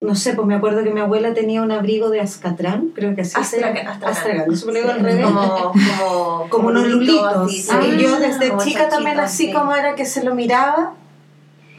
no 0.00 0.14
sé, 0.14 0.32
pues 0.34 0.46
me 0.46 0.54
acuerdo 0.54 0.82
que 0.84 0.90
mi 0.90 1.00
abuela 1.00 1.34
tenía 1.34 1.60
un 1.62 1.70
abrigo 1.70 2.08
de 2.10 2.20
Azcatrán, 2.20 2.92
creo 2.94 3.14
que 3.14 3.22
así 3.22 3.42
se 3.44 3.60
llama. 3.60 3.72
Astracan, 3.80 4.04
astracan. 4.10 4.52
Eso 4.52 4.66
me 4.66 4.72
lo 4.72 4.78
digo 4.80 4.90
al 4.92 5.00
revés. 5.00 5.24
Como, 5.24 5.72
como, 5.72 6.46
como 6.50 6.68
unos 6.68 6.86
lulitos. 6.88 7.48
así, 7.48 7.62
sí. 7.62 7.68
Ah, 7.72 7.80
y 7.86 7.98
yo 8.02 8.18
desde 8.18 8.48
como 8.48 8.62
chica 8.64 8.88
también 8.88 9.20
así 9.20 9.46
sí. 9.48 9.52
como 9.52 9.74
era 9.74 9.94
que 9.94 10.06
se 10.06 10.24
lo 10.24 10.34
miraba. 10.34 10.94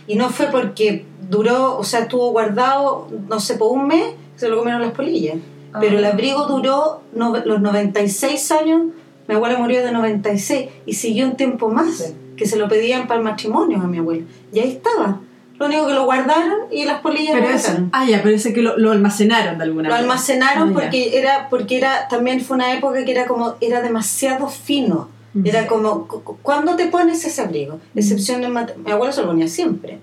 Y 0.05 0.15
no 0.15 0.29
fue 0.29 0.47
porque 0.47 1.05
duró, 1.29 1.77
o 1.77 1.83
sea, 1.83 2.01
estuvo 2.01 2.31
guardado, 2.31 3.09
no 3.27 3.39
sé, 3.41 3.55
por 3.55 3.71
un 3.71 3.87
mes, 3.87 4.13
se 4.37 4.47
lo 4.47 4.57
comieron 4.57 4.81
las 4.81 4.91
polillas. 4.91 5.37
Ah. 5.73 5.77
Pero 5.79 5.97
el 5.97 6.05
abrigo 6.05 6.45
duró 6.47 7.01
no- 7.13 7.35
los 7.45 7.61
96 7.61 8.51
años, 8.51 8.81
mi 9.27 9.35
abuela 9.35 9.57
murió 9.57 9.83
de 9.83 9.91
96 9.91 10.69
y 10.85 10.93
siguió 10.93 11.25
un 11.27 11.35
tiempo 11.35 11.69
más, 11.69 11.97
Sí. 11.97 12.13
que 12.35 12.45
se 12.45 12.57
lo 12.57 12.67
pedían 12.69 13.07
para 13.07 13.19
el 13.19 13.23
matrimonio 13.25 13.81
a 13.81 13.87
mi 13.87 13.97
abuela. 13.97 14.23
Y 14.53 14.59
ahí 14.59 14.71
estaba. 14.71 15.19
Lo 15.59 15.65
único 15.65 15.87
que 15.87 15.93
lo 15.93 16.05
guardaron 16.05 16.59
y 16.71 16.85
las 16.85 17.01
polillas 17.01 17.33
Pero 17.33 17.49
lo 17.49 17.55
eso, 17.55 17.71
ah, 17.91 18.05
ya, 18.05 18.21
pero 18.21 18.35
ese 18.35 18.53
que 18.53 18.61
lo, 18.61 18.77
lo 18.77 18.91
almacenaron 18.91 19.57
de 19.57 19.63
alguna 19.63 19.89
Lo 19.89 19.95
manera. 19.95 19.97
almacenaron 20.11 20.67
Ah, 20.69 20.71
ya. 20.71 20.73
porque 20.73 21.17
era 21.17 21.47
porque 21.49 21.77
era 21.77 22.07
también 22.09 22.41
fue 22.41 22.55
una 22.57 22.73
época 22.73 23.03
que 23.03 23.11
era 23.11 23.25
como 23.25 23.55
era 23.59 23.81
demasiado 23.81 24.47
fino. 24.49 25.09
Mm. 25.33 25.47
Era 25.47 25.65
como 25.65 26.07
cu- 26.07 26.21
cu- 26.23 26.37
¿cuándo 26.43 26.75
te 26.75 26.85
pones 26.85 27.25
ese 27.25 27.41
abrigo? 27.41 27.79
Excepción 27.95 28.43
en 28.43 28.53
mat- 28.53 28.75
mi 28.77 28.91
abuelo 28.91 29.11
se 29.11 29.21
lo 29.21 29.27
ponía 29.29 29.47
siempre. 29.47 29.97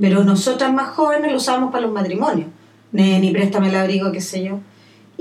Pero 0.00 0.22
Mm. 0.22 0.26
nosotras 0.26 0.72
más 0.72 0.90
jóvenes 0.90 1.32
lo 1.32 1.38
usábamos 1.38 1.72
para 1.72 1.82
los 1.82 1.92
matrimonios. 1.92 2.48
Ni, 2.92 3.18
ni 3.18 3.32
préstame 3.32 3.68
el 3.68 3.74
abrigo, 3.76 4.12
qué 4.12 4.20
sé 4.20 4.44
yo. 4.44 4.60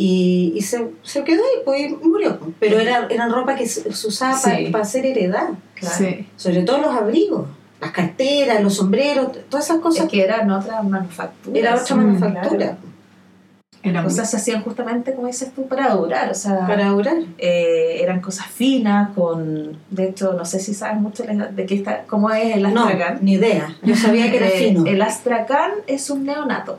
Y, 0.01 0.53
y 0.55 0.62
se, 0.62 0.88
se 1.03 1.25
quedó 1.25 1.41
ahí, 1.43 1.62
pues 1.65 1.81
y 1.91 2.07
murió. 2.07 2.39
pues. 2.39 2.51
Pero 2.59 2.79
era, 2.79 3.05
eran 3.09 3.31
ropa 3.33 3.55
que 3.55 3.67
se, 3.67 3.91
se 3.91 4.07
usaba 4.07 4.38
Sí. 4.38 4.69
para 4.71 4.83
hacer 4.83 5.05
heredad. 5.05 5.49
Claro. 5.73 5.95
Sí. 5.97 6.25
Sobre 6.38 6.62
todo 6.62 6.77
los 6.77 6.95
abrigos, 6.95 7.47
las 7.81 7.91
carteras, 7.91 8.63
los 8.63 8.75
sombreros, 8.75 9.27
todas 9.49 9.65
esas 9.65 9.79
cosas. 9.79 10.05
Es 10.05 10.09
que 10.12 10.21
eran 10.23 10.49
otras 10.51 10.81
manufacturas. 10.85 11.57
era 11.63 11.75
otra 11.75 11.95
manufactura 11.97 12.77
muy- 12.81 12.89
Cosas 14.03 14.29
se 14.29 14.35
hacían 14.38 14.62
justamente, 14.62 15.13
como 15.13 15.27
dices 15.27 15.53
tú, 15.55 15.65
para 15.67 15.93
durar. 15.95 16.29
O 16.29 16.33
sea, 16.35 16.67
para 16.67 16.89
durar. 16.89 17.15
eh, 17.38 17.99
eran 18.01 18.19
cosas 18.21 18.47
finas, 18.47 19.09
con. 19.15 19.77
De 19.89 20.09
hecho, 20.09 20.33
no 20.33 20.43
sé 20.45 20.59
si 20.59 20.73
sabes 20.73 20.99
mucho 21.01 21.23
de 21.23 21.65
qué 21.65 21.75
está, 21.75 22.03
cómo 22.03 22.29
es 22.31 22.55
el 22.57 22.73
No, 22.73 22.85
astracán. 22.85 23.19
ni 23.21 23.33
idea. 23.33 23.75
Yo 23.81 23.95
sabía 23.95 24.29
que 24.31 24.38
era 24.38 24.47
Eh, 24.53 24.57
fino. 24.69 24.85
El 24.85 25.01
astracán 25.01 25.71
es 25.88 26.09
un 26.09 26.25
neonato. 26.25 26.77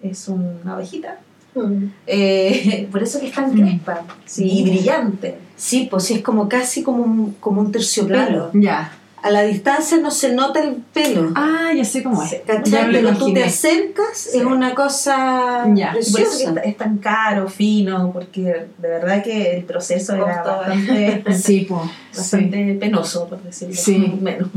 Es 0.00 0.28
una 0.28 0.74
abejita. 0.74 1.18
Mm. 1.54 1.84
Eh, 2.06 2.88
por 2.92 3.02
eso 3.02 3.20
que 3.20 3.26
es 3.26 3.32
tan 3.32 3.52
crespa 3.52 4.02
sí, 4.24 4.44
y 4.48 4.62
brillante. 4.64 5.36
Sí, 5.56 5.86
pues 5.90 6.04
sí, 6.04 6.14
es 6.14 6.22
como 6.22 6.48
casi 6.48 6.82
como 6.82 7.02
un, 7.02 7.32
como 7.40 7.60
un 7.60 7.70
terciopelo. 7.72 8.50
Ya. 8.54 8.92
A 9.22 9.30
la 9.30 9.42
distancia 9.42 9.98
no 9.98 10.10
se 10.10 10.32
nota 10.34 10.60
el 10.60 10.74
pelo. 10.92 11.30
Ah, 11.36 11.70
ya 11.76 11.84
sé 11.84 12.02
cómo 12.02 12.20
es. 12.24 12.34
¿Cachai? 12.44 12.90
Pero 12.90 13.12
tú 13.16 13.32
te 13.32 13.44
acercas, 13.44 14.16
Sí. 14.16 14.38
es 14.38 14.44
una 14.44 14.74
cosa 14.74 15.64
Ya. 15.72 15.90
Y 15.90 15.92
por 15.92 15.98
eso 16.00 16.16
que 16.18 16.24
preciosa. 16.24 16.60
es, 16.62 16.76
tan 16.76 16.98
caro, 16.98 17.46
fino, 17.48 18.10
porque 18.12 18.40
de 18.42 18.88
verdad 18.88 19.22
que 19.22 19.58
el 19.58 19.62
proceso 19.64 20.16
era 20.16 20.42
bastante, 20.44 21.22
Sí, 21.34 21.60
po. 21.68 21.84
Sí. 22.10 22.18
bastante 22.18 22.74
penoso, 22.80 23.28
por 23.28 23.40
decirlo 23.44 23.76
Sí. 23.76 24.12
menos. 24.20 24.48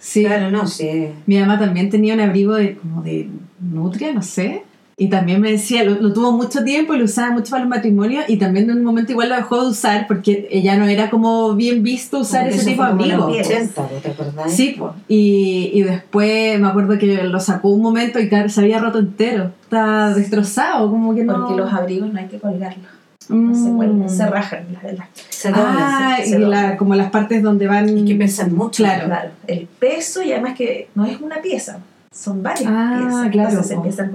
sí. 0.00 0.24
Claro, 0.24 0.50
no, 0.50 0.66
sí. 0.66 1.10
Mi 1.26 1.38
mamá 1.38 1.60
también 1.60 1.88
tenía 1.88 2.14
un 2.14 2.20
abrigo 2.20 2.54
de, 2.54 2.74
como 2.76 3.00
de 3.02 3.28
nutria, 3.60 4.12
no 4.12 4.22
sé. 4.22 4.64
Y 4.96 5.08
también 5.08 5.40
me 5.40 5.50
decía, 5.50 5.82
lo, 5.82 5.96
lo 6.00 6.12
tuvo 6.12 6.30
mucho 6.30 6.62
tiempo 6.62 6.94
y 6.94 6.98
lo 6.98 7.04
usaba 7.06 7.32
mucho 7.32 7.50
para 7.50 7.64
los 7.64 7.68
matrimonios 7.70 8.24
y 8.28 8.36
también 8.36 8.70
en 8.70 8.78
un 8.78 8.84
momento 8.84 9.10
igual 9.10 9.28
lo 9.28 9.34
dejó 9.34 9.60
de 9.62 9.68
usar 9.70 10.06
porque 10.06 10.46
ella 10.52 10.76
no 10.76 10.86
era 10.86 11.10
como 11.10 11.54
bien 11.56 11.82
visto 11.82 12.20
usar 12.20 12.46
ese 12.48 12.64
tipo 12.64 12.84
de 12.84 12.90
como 12.90 13.04
en 13.04 13.10
abrigo. 13.12 13.28
los 13.36 13.46
80, 13.46 13.88
¿te 14.02 14.08
acordás? 14.10 14.52
Sí, 14.52 14.76
pues. 14.78 14.92
Y, 15.08 15.70
y 15.74 15.82
después 15.82 16.60
me 16.60 16.68
acuerdo 16.68 16.96
que 16.96 17.24
lo 17.24 17.40
sacó 17.40 17.70
un 17.70 17.82
momento 17.82 18.20
y 18.20 18.28
se 18.48 18.60
había 18.60 18.78
roto 18.78 19.00
entero. 19.00 19.50
Está 19.64 20.14
destrozado, 20.14 20.88
como 20.88 21.12
que 21.14 21.24
no. 21.24 21.34
Porque 21.40 21.56
los 21.60 21.72
abrigos 21.72 22.12
no 22.12 22.20
hay 22.20 22.26
que 22.28 22.38
colgarlos, 22.38 22.86
no 23.28 23.52
se 23.54 23.70
Mm. 23.70 23.76
cuelgan, 23.76 24.08
se 24.10 24.26
rajan. 24.26 24.66
La, 24.80 24.92
la- 24.92 25.08
Se 25.28 25.48
doblan, 25.48 25.66
Ah, 25.76 26.16
se- 26.22 26.28
y 26.28 26.30
se 26.30 26.38
la- 26.38 26.76
como 26.76 26.94
las 26.94 27.10
partes 27.10 27.42
donde 27.42 27.66
van. 27.66 27.88
Y 27.98 28.04
que 28.04 28.14
pesan 28.14 28.54
mucho. 28.54 28.84
Claro. 28.84 29.06
Claro, 29.06 29.30
el 29.48 29.66
peso 29.66 30.22
y 30.22 30.30
además 30.32 30.54
que 30.56 30.88
no 30.94 31.04
es 31.04 31.20
una 31.20 31.42
pieza, 31.42 31.80
son 32.12 32.42
varias 32.44 32.70
Ah, 32.72 32.98
piezas. 33.02 33.30
claro, 33.32 33.48
Entonces 33.48 33.66
se 33.66 33.74
po. 33.74 33.80
empiezan 33.80 34.12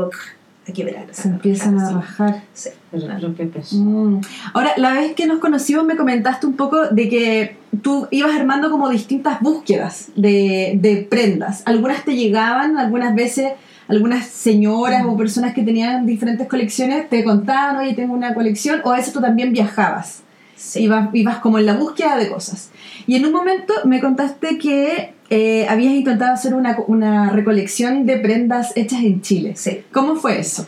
a 0.70 0.74
quebrar. 0.74 1.08
Se 1.12 1.28
empiezan 1.28 1.80
a 1.80 1.86
así. 1.86 1.94
bajar. 1.96 2.44
Sí. 2.54 2.70
Mm. 3.72 4.22
Ahora, 4.54 4.72
la 4.78 4.94
vez 4.94 5.14
que 5.14 5.28
nos 5.28 5.40
conocimos 5.40 5.86
me 5.86 5.96
comentaste 5.96 6.48
un 6.48 6.54
poco 6.54 6.88
de 6.88 7.10
que 7.10 7.58
tú 7.82 8.08
ibas 8.12 8.36
armando 8.36 8.72
como 8.72 8.90
distintas 8.90 9.42
búsquedas 9.42 10.10
de, 10.16 10.78
de 10.82 11.08
prendas. 11.10 11.62
Algunas 11.66 12.04
te 12.04 12.16
llegaban, 12.16 12.78
algunas 12.78 13.14
veces 13.16 13.52
algunas 13.90 14.28
señoras 14.28 15.04
o 15.06 15.18
personas 15.18 15.54
que 15.56 15.64
tenían 15.64 16.06
diferentes 16.06 16.48
colecciones 16.48 17.10
te 17.10 17.24
contaban, 17.24 17.78
oye, 17.78 17.96
tengo 17.96 18.14
una 18.14 18.36
colección, 18.36 18.82
o 18.84 18.92
a 18.92 18.98
veces 18.98 19.12
tú 19.12 19.20
también 19.20 19.52
viajabas. 19.52 20.22
Sí. 20.56 20.84
Ibas, 20.84 21.10
ibas 21.14 21.40
como 21.40 21.58
en 21.58 21.66
la 21.66 21.74
búsqueda 21.74 22.16
de 22.18 22.30
cosas. 22.30 22.70
Y 23.08 23.16
en 23.16 23.26
un 23.26 23.32
momento 23.32 23.74
me 23.86 24.00
contaste 24.00 24.60
que 24.60 25.14
eh, 25.30 25.68
habías 25.70 25.94
intentado 25.94 26.34
hacer 26.34 26.54
una, 26.54 26.78
una 26.88 27.30
recolección 27.32 28.06
de 28.06 28.18
prendas 28.18 28.76
hechas 28.76 29.02
en 29.04 29.22
Chile. 29.22 29.54
Sí. 29.56 29.84
¿Cómo 29.94 30.16
fue 30.16 30.40
eso? 30.40 30.68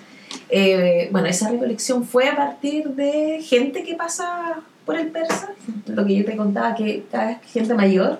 Eh, 0.49 1.09
bueno, 1.11 1.27
esa 1.27 1.49
recolección 1.49 2.03
fue 2.05 2.27
a 2.29 2.35
partir 2.35 2.89
de 2.89 3.41
gente 3.41 3.83
que 3.83 3.95
pasa 3.95 4.61
por 4.85 4.97
el 4.97 5.07
persa, 5.07 5.49
lo 5.87 6.05
que 6.05 6.15
yo 6.17 6.25
te 6.25 6.35
contaba, 6.35 6.75
que 6.75 7.03
cada 7.11 7.27
vez 7.27 7.37
gente 7.51 7.73
mayor. 7.73 8.19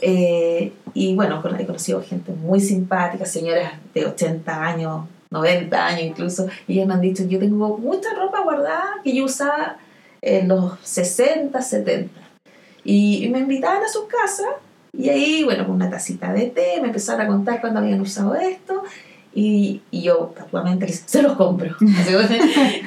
Eh, 0.00 0.72
y 0.94 1.14
bueno, 1.14 1.42
con- 1.42 1.58
he 1.58 1.66
conocido 1.66 2.02
gente 2.02 2.32
muy 2.32 2.60
simpática, 2.60 3.24
señoras 3.24 3.72
de 3.94 4.06
80 4.06 4.64
años, 4.64 5.06
90 5.30 5.86
años 5.86 6.02
incluso, 6.02 6.46
y 6.68 6.74
ellas 6.74 6.86
me 6.86 6.94
han 6.94 7.00
dicho, 7.00 7.24
yo 7.24 7.38
tengo 7.38 7.76
mucha 7.78 8.08
ropa 8.14 8.40
guardada 8.42 8.84
que 9.02 9.14
yo 9.14 9.24
usaba 9.24 9.78
en 10.22 10.48
los 10.48 10.78
60, 10.82 11.60
70. 11.60 12.10
Y, 12.84 13.24
y 13.24 13.28
me 13.28 13.40
invitaban 13.40 13.82
a 13.82 13.88
sus 13.88 14.04
casas, 14.04 14.46
y 14.92 15.08
ahí, 15.08 15.44
bueno, 15.44 15.66
con 15.66 15.74
una 15.76 15.90
tacita 15.90 16.32
de 16.32 16.46
té, 16.46 16.78
me 16.80 16.88
empezaron 16.88 17.20
a 17.22 17.26
contar 17.26 17.60
cuándo 17.60 17.80
habían 17.80 18.00
usado 18.00 18.34
esto, 18.34 18.82
y, 19.34 19.82
y 19.90 20.02
yo 20.02 20.32
actualmente 20.38 20.86
les 20.86 21.00
se 21.06 21.22
los 21.22 21.34
compro. 21.34 21.76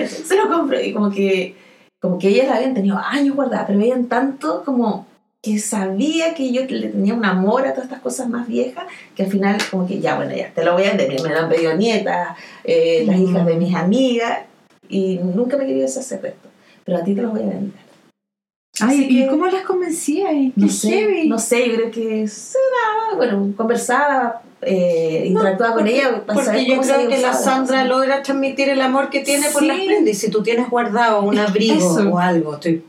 Se 0.08 0.36
los 0.36 0.46
compro. 0.48 0.82
Y 0.82 0.94
como 0.94 1.10
que, 1.12 1.56
como 2.00 2.18
que 2.20 2.30
ellas 2.30 2.48
la 2.48 2.56
habían 2.56 2.74
tenido 2.74 2.98
años 2.98 3.36
guardadas, 3.36 3.66
pero 3.68 3.80
veían 3.80 4.06
tanto 4.08 4.64
como 4.66 5.06
que 5.44 5.58
sabía 5.58 6.36
que 6.36 6.52
yo 6.52 6.66
le 6.68 6.90
tenía 6.90 7.16
un 7.16 7.26
amor 7.26 7.66
a 7.66 7.72
todas 7.72 7.86
estas 7.86 8.02
cosas 8.02 8.30
más 8.30 8.48
viejas, 8.48 8.86
que 9.16 9.24
al 9.24 9.30
final 9.32 9.58
como 9.72 9.88
que 9.88 10.00
ya, 10.00 10.16
bueno, 10.16 10.36
ya 10.36 10.52
te 10.54 10.64
lo 10.64 10.74
voy 10.74 10.84
a 10.84 10.94
vender. 10.94 11.20
Me 11.24 11.30
lo 11.30 11.40
han 11.40 11.50
pedido 11.50 11.74
nietas, 11.76 12.38
eh, 12.64 13.04
las 13.08 13.18
Mm. 13.18 13.24
hijas 13.28 13.46
de 13.48 13.56
mis 13.56 13.74
amigas, 13.76 14.40
y 14.88 15.18
nunca 15.18 15.58
me 15.58 15.66
quería 15.66 15.84
deshacer 15.84 16.22
de 16.22 16.30
esto. 16.30 16.50
Pero 16.86 16.98
a 17.00 17.04
ti 17.04 17.16
te 17.16 17.22
los 17.24 17.32
voy 17.32 17.42
a 17.42 17.46
vender. 17.48 17.80
Ay, 18.90 19.08
¿y 19.10 19.22
que- 19.24 19.28
cómo 19.28 19.46
las 19.48 19.64
convencía? 19.64 20.32
¿Y 20.34 20.54
No 20.56 20.68
qué 20.68 20.72
sé, 20.74 20.90
heavy? 20.92 21.28
no 21.30 21.40
sé, 21.40 21.68
yo 21.70 21.76
creo 21.76 21.92
que 21.92 22.28
se 22.28 22.58
daba, 22.58 23.18
bueno, 23.18 23.54
conversaba, 23.56 24.42
eh, 24.62 25.24
interactuaba 25.28 25.74
con 25.74 25.84
Porque- 25.84 25.98
ella. 25.98 26.24
para 26.26 26.44
saber 26.44 26.60
Porque 26.62 26.70
yo 26.72 26.82
cómo 26.82 26.88
creo 26.96 27.10
que 27.10 27.18
la 27.20 27.34
Sandra 27.34 27.82
cosa. 27.82 27.86
logra 27.86 28.22
transmitir 28.24 28.70
el 28.70 28.82
amor 28.82 29.10
que 29.10 29.20
tiene 29.22 29.50
por 29.50 29.62
Sí. 29.62 29.68
las 29.68 29.78
prendas. 29.80 30.14
Y 30.14 30.14
si 30.14 30.30
tú 30.30 30.44
tienes 30.44 30.70
guardado 30.70 31.22
un 31.24 31.38
abrigo 31.40 31.76
Eso. 31.76 32.10
o 32.10 32.18
algo 32.20 32.54
estoy- 32.56 32.84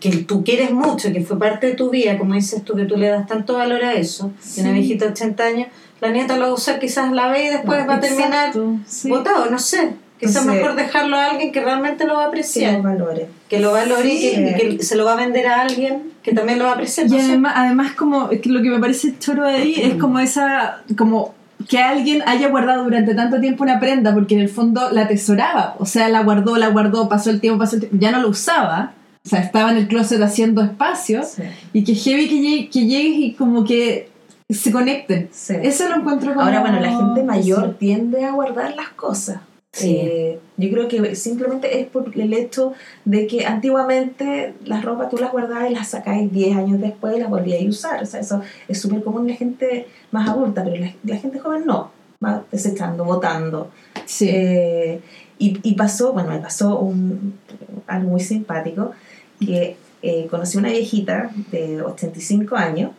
que 0.00 0.10
tú 0.18 0.44
quieres 0.44 0.70
mucho, 0.70 1.12
que 1.12 1.22
fue 1.22 1.38
parte 1.38 1.66
de 1.68 1.74
tu 1.74 1.90
vida, 1.90 2.16
como 2.18 2.34
dices 2.34 2.62
tú, 2.64 2.76
que 2.76 2.84
tú 2.84 2.96
le 2.96 3.08
das 3.08 3.26
tanto 3.26 3.54
valor 3.54 3.82
a 3.82 3.94
eso, 3.94 4.30
Sí. 4.40 4.60
una 4.60 4.70
viejita 4.72 5.06
de 5.06 5.10
80 5.10 5.44
años, 5.44 5.68
la 6.00 6.10
nieta 6.10 6.36
lo 6.36 6.42
va 6.42 6.48
a 6.48 6.54
usar 6.54 6.78
quizás 6.78 7.10
la 7.12 7.28
ve 7.30 7.46
y 7.46 7.48
después 7.48 7.88
va 7.88 7.94
a 7.96 8.00
terminar 8.00 8.52
sí. 8.86 9.08
botado, 9.08 9.46
no 9.50 9.58
sé. 9.58 9.94
Quizás 10.22 10.36
Entonces- 10.42 10.62
mejor 10.62 10.76
dejarlo 10.76 11.16
a 11.16 11.26
alguien 11.30 11.50
que 11.52 11.60
realmente 11.60 12.04
lo 12.06 12.14
va 12.14 12.20
a 12.20 12.24
que 12.26 12.28
apreciar, 12.28 12.74
los 12.74 12.82
valores. 12.84 13.26
que 13.48 13.58
lo 13.60 13.72
valore 13.72 14.08
y 14.14 14.20
que, 14.20 14.76
que 14.78 14.82
se 14.84 14.94
lo 14.96 15.04
va 15.04 15.14
a 15.14 15.16
vender 15.16 15.46
a 15.48 15.62
alguien 15.62 16.12
que 16.22 16.32
también 16.32 16.58
lo 16.60 16.66
va 16.66 16.70
a 16.70 16.74
apreciar. 16.74 17.06
Y 17.08 17.10
no 17.10 17.18
sé. 17.18 17.24
además, 17.24 17.52
además 17.56 17.92
como 17.94 18.28
que 18.28 18.48
lo 18.48 18.62
que 18.62 18.70
me 18.70 18.78
parece 18.78 19.18
choro 19.18 19.44
de 19.44 19.54
ahí 19.56 19.74
es 19.76 19.94
como 19.94 20.20
esa, 20.20 20.82
como 20.96 21.34
que 21.68 21.78
alguien 21.78 22.22
haya 22.26 22.48
guardado 22.48 22.84
durante 22.84 23.14
tanto 23.16 23.40
tiempo 23.40 23.64
una 23.64 23.80
prenda 23.80 24.14
porque 24.14 24.34
en 24.36 24.40
el 24.42 24.48
fondo 24.48 24.90
la 24.92 25.02
atesoraba, 25.02 25.74
o 25.78 25.86
sea, 25.86 26.08
la 26.08 26.22
guardó, 26.22 26.56
la 26.56 26.68
guardó, 26.68 27.08
pasó 27.08 27.30
el 27.30 27.40
tiempo, 27.40 27.58
pasó 27.58 27.74
el 27.76 27.80
tiempo, 27.80 27.98
ya 28.00 28.10
no 28.12 28.20
lo 28.20 28.28
usaba, 28.28 28.92
o 29.24 29.28
sea, 29.28 29.40
estaba 29.40 29.70
en 29.72 29.78
el 29.78 29.88
closet 29.88 30.20
haciendo 30.22 30.62
espacio 30.62 31.22
Sí, 31.24 31.42
y 31.72 31.84
que 31.84 31.94
heavy 31.94 32.28
que, 32.28 32.36
llegue- 32.40 32.70
que 32.70 32.86
llegues 32.86 33.18
y 33.18 33.32
como 33.34 33.64
que 33.64 34.08
se 34.50 34.70
conecten. 34.72 35.28
sí. 35.32 35.54
Eso 35.62 35.88
lo 35.88 35.96
encuentro 35.96 36.34
como... 36.34 36.44
Ahora, 36.44 36.60
bueno, 36.60 36.78
la 36.80 36.90
gente 36.90 37.22
mayor 37.24 37.76
tiende 37.78 38.24
a 38.24 38.32
guardar 38.32 38.74
las 38.74 38.88
cosas. 38.90 39.38
Sí. 39.72 39.96
Eh, 39.96 40.38
yo 40.58 40.70
creo 40.70 40.86
que 40.86 41.16
simplemente 41.16 41.80
es 41.80 41.86
por 41.86 42.12
el 42.14 42.34
hecho 42.34 42.74
de 43.06 43.26
que 43.26 43.46
antiguamente 43.46 44.54
las 44.64 44.84
ropas 44.84 45.08
tú 45.08 45.16
las 45.16 45.32
guardabas 45.32 45.70
y 45.70 45.74
las 45.74 45.88
sacáis 45.88 46.30
10 46.30 46.56
años 46.56 46.80
después 46.80 47.16
y 47.16 47.20
las 47.20 47.30
volvíais 47.30 47.66
a 47.66 47.70
usar. 47.70 48.02
O 48.02 48.06
sea, 48.06 48.20
eso 48.20 48.42
es 48.68 48.80
súper 48.80 49.02
común 49.02 49.22
en 49.22 49.28
la 49.28 49.36
gente 49.36 49.86
más 50.10 50.28
adulta, 50.28 50.62
pero 50.62 50.76
la, 50.76 50.92
la 51.04 51.16
gente 51.16 51.38
joven 51.38 51.64
no. 51.64 51.90
Va 52.22 52.44
desechando, 52.52 53.04
botando. 53.04 53.70
Sí. 54.04 54.28
Eh, 54.28 55.00
y, 55.38 55.58
y 55.62 55.74
pasó, 55.74 56.12
bueno, 56.12 56.30
me 56.30 56.38
pasó 56.38 56.78
un, 56.78 57.38
algo 57.86 58.10
muy 58.10 58.20
simpático, 58.20 58.92
que 59.40 59.76
eh, 60.02 60.26
conocí 60.30 60.58
una 60.58 60.68
viejita 60.68 61.30
de 61.50 61.82
85 61.82 62.54
años 62.56 62.90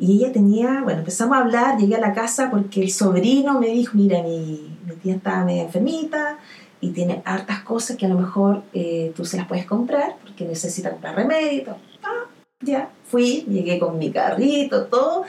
y 0.00 0.16
ella 0.16 0.32
tenía, 0.32 0.80
bueno, 0.82 1.00
empezamos 1.00 1.36
a 1.36 1.42
hablar, 1.42 1.78
llegué 1.78 1.94
a 1.96 2.00
la 2.00 2.14
casa 2.14 2.50
porque 2.50 2.80
el 2.82 2.90
sobrino 2.90 3.60
me 3.60 3.66
dijo, 3.68 3.92
mira, 3.98 4.22
mi, 4.22 4.76
mi 4.86 4.96
tía 4.96 5.14
está 5.16 5.44
media 5.44 5.64
enfermita 5.64 6.38
y 6.80 6.90
tiene 6.90 7.20
hartas 7.26 7.60
cosas 7.60 7.98
que 7.98 8.06
a 8.06 8.08
lo 8.08 8.18
mejor 8.18 8.62
eh, 8.72 9.12
tú 9.14 9.26
se 9.26 9.36
las 9.36 9.46
puedes 9.46 9.66
comprar 9.66 10.16
porque 10.22 10.46
necesita 10.46 10.90
comprar 10.90 11.14
remedio. 11.16 11.76
Ah, 12.02 12.24
ya, 12.62 12.88
fui, 13.04 13.44
llegué 13.48 13.78
con 13.78 13.98
mi 13.98 14.10
carrito, 14.10 14.86
todo, 14.86 15.24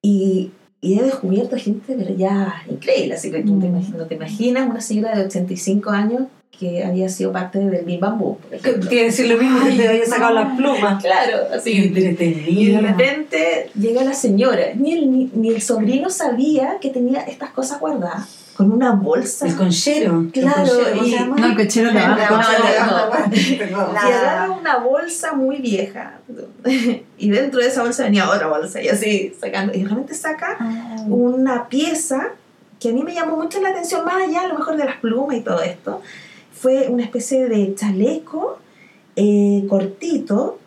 y, 0.00 0.52
y 0.80 0.98
he 0.98 1.02
descubierto 1.02 1.56
gente, 1.56 1.94
pero 1.98 2.14
ya 2.14 2.62
increíble, 2.70 3.14
así 3.14 3.30
que 3.30 3.42
tú 3.42 3.58
te 3.58 3.66
Mm. 3.66 3.70
imaginas, 3.70 3.98
no 3.98 4.06
te 4.06 4.14
imaginas 4.14 4.68
una 4.70 4.80
señora 4.80 5.16
de 5.16 5.26
85 5.26 5.90
años 5.90 6.22
que 6.58 6.84
había 6.84 7.08
sido 7.08 7.32
parte 7.32 7.58
del 7.58 7.84
Big 7.84 7.98
Bamboo. 7.98 8.38
Quiere 8.88 9.06
decir 9.06 9.26
lo 9.28 9.36
mismo 9.38 9.64
que 9.64 9.72
te 9.72 9.88
había 9.88 10.06
sacado 10.06 10.34
las 10.34 10.56
plumas. 10.56 11.02
Claro, 11.02 11.38
así. 11.54 11.92
Y 12.46 12.70
de 12.70 12.80
repente 12.80 13.70
llega 13.74 14.04
la 14.04 14.14
señora, 14.14 14.66
ni 14.76 14.92
el, 14.92 15.10
ni, 15.10 15.30
ni 15.34 15.48
el 15.48 15.62
sobrino 15.62 16.10
sabía 16.10 16.78
que 16.80 16.90
tenía 16.90 17.22
estas 17.22 17.50
cosas 17.50 17.80
guardadas, 17.80 18.28
con 18.56 18.70
una 18.70 18.92
bolsa. 18.92 19.46
El 19.48 19.56
conchero. 19.56 20.26
Claro, 20.32 20.62
El 20.86 20.98
conchero, 20.98 20.98
¿cómo 20.98 21.06
y- 21.06 21.10
se? 21.10 21.24
No, 21.26 21.46
el 21.46 21.56
cochero 21.56 21.88
de 21.88 21.94
No, 21.94 22.00
abajo. 22.00 22.34
no, 22.36 23.10
Perdón. 23.58 23.88
Y 23.94 24.12
agarra 24.12 24.50
una 24.52 24.76
bolsa 24.78 25.32
muy 25.32 25.56
vieja. 25.56 26.20
Y 27.18 27.30
dentro 27.30 27.60
de 27.60 27.66
esa 27.68 27.82
bolsa 27.82 28.04
venía 28.04 28.28
otra 28.30 28.46
bolsa. 28.48 28.80
Y 28.80 28.88
así 28.88 29.34
sacando. 29.40 29.72
Y 29.74 29.82
realmente 29.84 30.14
saca 30.14 30.58
una 31.08 31.68
pieza 31.68 32.28
que 32.78 32.90
a 32.90 32.92
mí 32.92 33.02
me 33.02 33.14
llamó 33.14 33.36
mucho 33.36 33.60
la 33.60 33.70
atención, 33.70 34.04
más 34.04 34.16
allá 34.22 34.42
a 34.42 34.48
lo 34.48 34.54
mejor 34.58 34.76
de 34.76 34.84
las 34.84 34.96
plumas 34.96 35.36
y 35.36 35.40
todo 35.40 35.62
esto. 35.62 36.02
Fue 36.62 36.86
una 36.88 37.02
especie 37.02 37.48
de 37.48 37.74
chaleco 37.74 38.58
eh, 39.16 39.64
cortito 39.68 40.58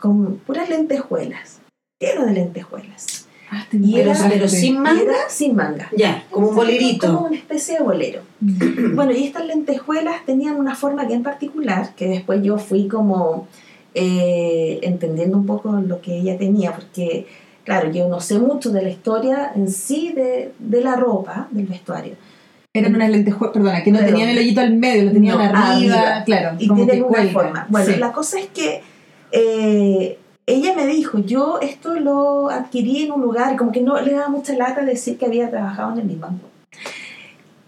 con 0.00 0.36
puras 0.38 0.68
lentejuelas. 0.68 1.60
Lleno 2.00 2.26
de 2.26 2.32
lentejuelas. 2.32 3.26
Ah, 3.52 3.64
Y 3.70 4.00
era- 4.00 4.16
pero 4.28 4.48
sin 4.48 4.74
Y 4.74 4.78
manga. 4.78 5.02
era 5.02 5.14
sin 5.28 5.54
manga. 5.54 5.88
Ya, 5.96 6.24
como 6.30 6.48
un 6.48 6.56
bolerito. 6.56 7.06
Como 7.06 7.26
una 7.28 7.36
especie 7.36 7.76
de 7.78 7.84
bolero. 7.84 8.20
Bueno, 8.40 9.12
y 9.12 9.24
estas 9.24 9.46
lentejuelas 9.46 10.24
tenían 10.26 10.56
una 10.56 10.74
forma 10.74 11.04
bien 11.04 11.22
particular, 11.22 11.94
que 11.94 12.08
después 12.08 12.42
yo 12.42 12.58
fui 12.58 12.88
como 12.88 13.46
eh, 13.94 14.80
entendiendo 14.82 15.36
un 15.38 15.46
poco 15.46 15.70
lo 15.72 16.00
que 16.00 16.18
ella 16.18 16.36
tenía, 16.36 16.74
porque, 16.74 17.26
claro, 17.62 17.92
yo 17.92 18.08
no 18.08 18.20
sé 18.20 18.40
mucho 18.40 18.70
de 18.70 18.82
la 18.82 18.90
historia 18.90 19.52
en 19.54 19.70
sí 19.70 20.12
de, 20.12 20.52
de 20.58 20.80
la 20.80 20.96
ropa, 20.96 21.46
del 21.52 21.66
vestuario. 21.66 22.14
Eran 22.76 22.92
unas 22.96 23.08
lentejuelas, 23.08 23.54
perdona, 23.54 23.84
que 23.84 23.92
no 23.92 24.00
Pero- 24.00 24.10
tenían 24.10 24.30
el 24.30 24.38
hoyito 24.38 24.60
al 24.60 24.74
medio, 24.74 25.04
lo 25.04 25.12
tenían 25.12 25.36
No, 25.38 25.44
arriba, 25.44 25.70
arriba. 25.76 26.22
claro, 26.24 26.56
Y 26.58 26.66
como 26.66 26.84
tienen 26.84 27.32
forma. 27.32 27.66
Bueno, 27.68 27.86
Sí. 27.86 28.00
la 28.00 28.10
cosa 28.10 28.40
es 28.40 28.46
que 28.48 28.82
eh, 29.36 30.18
ella 30.46 30.74
me 30.74 30.84
dijo, 30.86 31.18
yo 31.20 31.60
esto 31.62 31.94
lo 31.94 32.50
adquirí 32.50 33.04
en 33.04 33.12
un 33.12 33.22
lugar, 33.22 33.54
como 33.56 33.70
que 33.70 33.80
no 33.80 34.00
le 34.00 34.12
daba 34.12 34.28
mucha 34.28 34.54
lata 34.54 34.82
decir 34.82 35.18
que 35.18 35.26
había 35.26 35.50
trabajado 35.50 35.92
en 35.92 35.98
el 36.00 36.04
mismo 36.06 36.22
banco. 36.26 36.48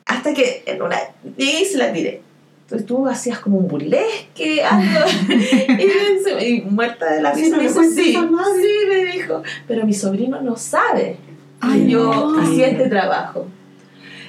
Hasta 0.07 0.35
que 0.35 0.65
en 0.67 0.83
una 0.83 0.97
llegué 1.37 1.63
y 1.63 1.65
se 1.67 1.79
la 1.79 1.93
tiré. 1.93 2.21
Entonces 2.65 2.85
tú 2.87 3.07
hacías 3.07 3.39
como 3.39 3.59
un 3.59 3.69
burlesque, 3.69 4.65
algo. 4.65 5.07
y, 6.41 6.63
muerta 6.63 7.13
de 7.15 7.23
la 7.23 7.33
Sí, 7.33 7.45
risa 7.53 7.57
no 7.57 7.83
sí, 7.85 8.17
nadie". 8.17 8.63
sí, 8.63 8.73
me 8.89 9.05
dijo. 9.13 9.43
Pero 9.69 9.87
mi 9.87 9.95
sobrino 9.95 10.41
no 10.41 10.57
sabe 10.57 11.17
Ay, 11.61 11.83
que 11.85 11.91
yo 11.91 12.05
no. 12.33 12.41
hacía 12.43 12.67
este 12.69 12.89
trabajo. 12.89 13.47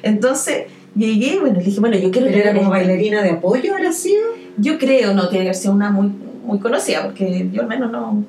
Entonces 0.08 0.66
llegué, 0.95 1.39
bueno, 1.39 1.60
le 1.60 1.64
dije, 1.66 1.80
bueno, 1.80 1.97
yo 1.97 2.10
quiero 2.12 2.28
Pero 2.28 2.39
era 2.39 2.49
como 2.51 2.62
esto. 2.62 2.72
bailarina 2.72 3.22
de 3.24 3.30
apoyo, 3.32 3.74
ahora 3.74 3.91
sí. 3.91 4.16
Yo 4.58 4.78
creo, 4.78 5.14
no, 5.14 5.30
tiene 5.30 5.45
que 5.45 5.53
ser 5.53 5.72
una 5.72 5.89
muy, 5.91 6.12
muy 6.43 6.60
conocida, 6.60 7.03
porque 7.03 7.47
yo 7.51 7.62
al 7.62 7.68
menos 7.68 7.91
no 7.91 8.24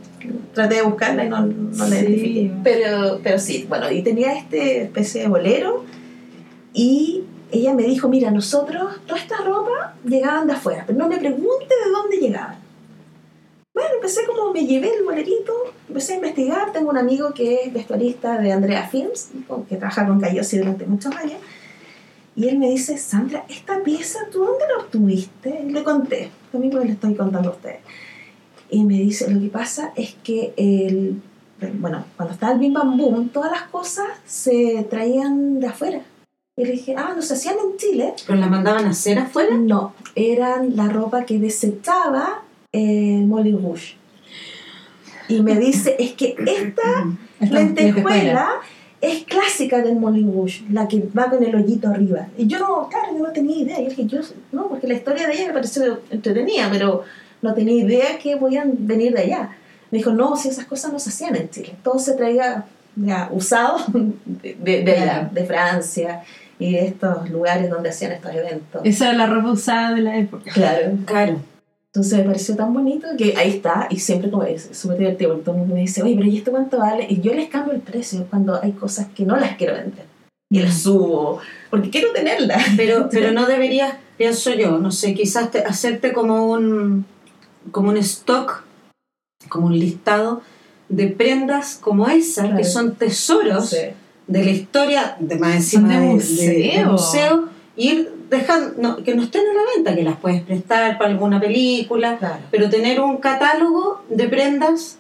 traté 0.53 0.76
de 0.76 0.83
buscarla 0.83 1.24
y 1.24 1.29
no, 1.29 1.41
no 1.47 1.87
la 1.87 1.87
Sí. 1.87 1.95
identifiqué. 2.05 2.51
Pero, 2.64 3.20
pero 3.22 3.39
sí, 3.39 3.64
bueno, 3.68 3.91
y 3.91 4.03
tenía 4.03 4.35
este 4.37 4.83
especie 4.83 5.22
de 5.22 5.29
bolero 5.29 5.85
y 6.74 7.24
ella 7.51 7.72
me 7.74 7.83
dijo, 7.85 8.09
mira, 8.09 8.31
nosotros, 8.31 9.01
toda 9.07 9.18
esta 9.20 9.37
ropa 9.39 9.95
llegaban 10.05 10.47
de 10.47 10.53
afuera, 10.53 10.85
pero 10.87 10.99
no 10.99 11.09
me 11.09 11.16
pregunte 11.16 11.66
de 11.85 11.91
dónde 11.91 12.18
llegaban. 12.18 12.57
Bueno, 13.72 13.91
empecé 13.95 14.22
como, 14.26 14.53
me 14.53 14.66
llevé 14.66 14.91
el 14.99 15.05
bolerito, 15.05 15.53
empecé 15.89 16.12
a 16.14 16.16
investigar, 16.16 16.72
tengo 16.72 16.91
un 16.91 16.99
amigo 16.99 17.33
que 17.33 17.62
es 17.64 17.72
vestuarista 17.72 18.37
de 18.39 18.53
Andrea 18.53 18.89
Films, 18.91 19.31
que 19.68 19.76
trabaja 19.76 20.07
con 20.07 20.20
Cayosi 20.20 20.59
durante 20.59 20.85
muchos 20.85 21.14
años, 21.14 21.39
y 22.39 22.47
él 22.47 22.57
me 22.57 22.70
dice, 22.70 22.97
Sandra, 22.99 23.45
esta 23.49 23.82
pieza, 23.82 24.20
¿tú 24.30 24.39
dónde 24.39 24.64
la 24.68 24.84
obtuviste? 24.84 25.61
Y 25.66 25.72
le 25.72 25.82
conté, 25.82 26.30
lo 26.53 26.61
mismo 26.61 26.78
que 26.78 26.86
le 26.86 26.93
estoy 26.93 27.16
contando 27.16 27.49
a 27.49 27.53
ustedes. 27.53 27.80
Y 28.70 28.84
me 28.84 28.95
dice, 28.95 29.28
lo 29.28 29.41
que 29.41 29.49
pasa 29.49 29.93
es 29.97 30.14
que, 30.22 30.55
el, 30.57 31.20
bueno, 31.80 32.05
cuando 32.16 32.34
estaba 32.34 32.53
el 32.53 32.61
Bim 32.61 32.74
Bam 32.74 32.97
Boom, 32.97 33.30
todas 33.30 33.51
las 33.51 33.62
cosas 33.62 34.07
se 34.24 34.86
traían 34.89 35.59
de 35.59 35.66
afuera. 35.66 36.01
Y 36.57 36.64
le 36.64 36.70
dije, 36.70 36.95
ah, 36.97 37.12
¿no 37.16 37.22
se 37.22 37.34
hacían 37.34 37.57
en 37.57 37.76
Chile? 37.76 38.14
Pero 38.24 38.39
la 38.39 38.47
mandaban 38.47 38.84
a 38.84 38.91
hacer 38.91 39.18
afuera. 39.18 39.57
No, 39.57 39.95
eran 40.14 40.76
la 40.76 40.86
ropa 40.86 41.24
que 41.24 41.41
desechaba 41.41 42.45
eh, 42.70 43.20
Molly 43.26 43.51
Rouge. 43.51 43.97
Y 45.28 45.43
me 45.43 45.59
dice, 45.59 45.97
es 45.99 46.12
que 46.12 46.36
esta 46.47 47.05
lentejuela 47.41 48.61
es 49.01 49.24
clásica 49.24 49.80
del 49.80 50.01
Rouge, 50.01 50.64
la 50.70 50.88
que 50.88 51.09
va 51.16 51.30
con 51.30 51.42
el 51.42 51.55
hoyito 51.55 51.88
arriba. 51.88 52.28
Y 52.36 52.46
yo 52.46 52.59
no, 52.59 52.88
claro, 52.88 53.12
yo 53.12 53.22
no 53.22 53.32
tenía 53.32 53.57
idea. 53.57 53.80
Yo 53.80 53.88
dije, 53.90 54.07
yo, 54.07 54.20
no, 54.53 54.68
porque 54.68 54.88
la 54.88 54.94
historia 54.94 55.26
de 55.26 55.34
ella 55.34 55.49
me 55.49 55.55
pareció 55.55 56.01
entretenida, 56.11 56.68
pero 56.70 57.05
no 57.40 57.55
tenía 57.55 57.84
idea 57.84 58.18
que 58.18 58.36
podían 58.36 58.72
venir 58.78 59.14
de 59.14 59.22
allá. 59.22 59.57
Me 59.90 59.99
dijo, 59.99 60.11
no, 60.11 60.36
si 60.36 60.49
esas 60.49 60.64
cosas 60.64 60.92
no 60.92 60.99
se 60.99 61.11
hacían 61.11 61.36
en 61.36 61.49
Chile. 61.49 61.74
Todo 61.82 61.99
se 61.99 62.14
traía 62.14 62.64
ya, 62.96 63.28
usado 63.32 63.78
de, 63.92 64.57
de, 64.61 64.82
de 64.82 64.92
allá, 64.96 65.30
de 65.32 65.44
Francia 65.44 66.22
y 66.59 66.72
de 66.72 66.86
estos 66.86 67.30
lugares 67.30 67.70
donde 67.70 67.90
hacían 67.90 68.12
estos 68.12 68.34
eventos. 68.34 68.82
Esa 68.84 69.11
era 69.11 69.18
la 69.18 69.26
ropa 69.26 69.53
usada 69.53 69.94
de 69.94 70.03
la 70.03 70.18
época. 70.18 70.51
Claro. 70.53 70.99
Claro. 71.07 71.40
Entonces 71.95 72.18
me 72.18 72.24
pareció 72.24 72.55
tan 72.55 72.72
bonito 72.74 73.07
que 73.16 73.34
ahí 73.36 73.51
está, 73.51 73.86
y 73.91 73.99
siempre 73.99 74.30
como 74.30 74.43
es 74.45 74.68
súper 74.72 74.99
divertido, 74.99 75.30
porque 75.30 75.45
todo 75.45 75.55
el 75.55 75.61
mundo 75.62 75.74
me 75.74 75.80
dice, 75.80 76.03
oye, 76.03 76.14
pero 76.16 76.28
¿y 76.28 76.36
esto 76.39 76.51
cuánto 76.51 76.78
vale? 76.78 77.07
Y 77.09 77.20
yo 77.20 77.32
les 77.34 77.49
cambio 77.49 77.72
el 77.74 77.80
precio 77.80 78.26
cuando 78.28 78.61
hay 78.62 78.72
cosas 78.72 79.09
que 79.14 79.24
no 79.24 79.36
las 79.36 79.57
quiero 79.57 79.74
vender. 79.74 80.05
Y 80.53 80.61
las 80.61 80.82
subo, 80.82 81.41
porque 81.70 81.91
quiero 81.91 82.12
tenerlas. 82.12 82.62
Pero, 82.76 83.09
pero 83.12 83.32
no 83.32 83.47
deberías, 83.47 83.95
pienso 84.18 84.53
yo, 84.55 84.78
no 84.78 84.91
sé, 84.93 85.14
quizás 85.14 85.51
te- 85.51 85.64
hacerte 85.64 86.12
como 86.12 86.51
un, 86.53 87.07
como 87.70 87.89
un 87.91 87.97
stock, 87.97 88.64
como 89.49 89.66
un 89.68 89.78
listado 89.78 90.43
de 90.91 91.07
prendas 91.09 91.76
como 91.76 92.07
esas, 92.09 92.45
Claro. 92.47 92.59
que 92.59 92.64
son 92.64 92.95
tesoros 92.97 93.70
Sí. 93.70 93.76
de 94.26 94.45
la 94.45 94.51
historia, 94.51 95.16
de 95.20 95.39
más 95.39 95.55
encima 95.57 95.99
de 96.01 96.07
museo. 96.07 96.78
de 96.80 96.84
museo, 96.86 97.49
ir 97.76 98.12
dejando, 98.31 98.74
no, 98.81 98.97
que 99.03 99.14
no 99.14 99.22
estén 99.22 99.43
a 99.43 99.55
la 99.55 99.61
venta, 99.76 99.95
que 99.95 100.03
las 100.03 100.16
puedes 100.16 100.43
prestar 100.43 100.99
para 100.99 101.11
alguna 101.11 101.41
película, 101.41 102.16
Claro. 102.18 102.39
pero 102.51 102.68
tener 102.70 103.01
un 103.01 103.18
catálogo 103.18 104.03
de 104.09 104.29
prendas 104.29 104.99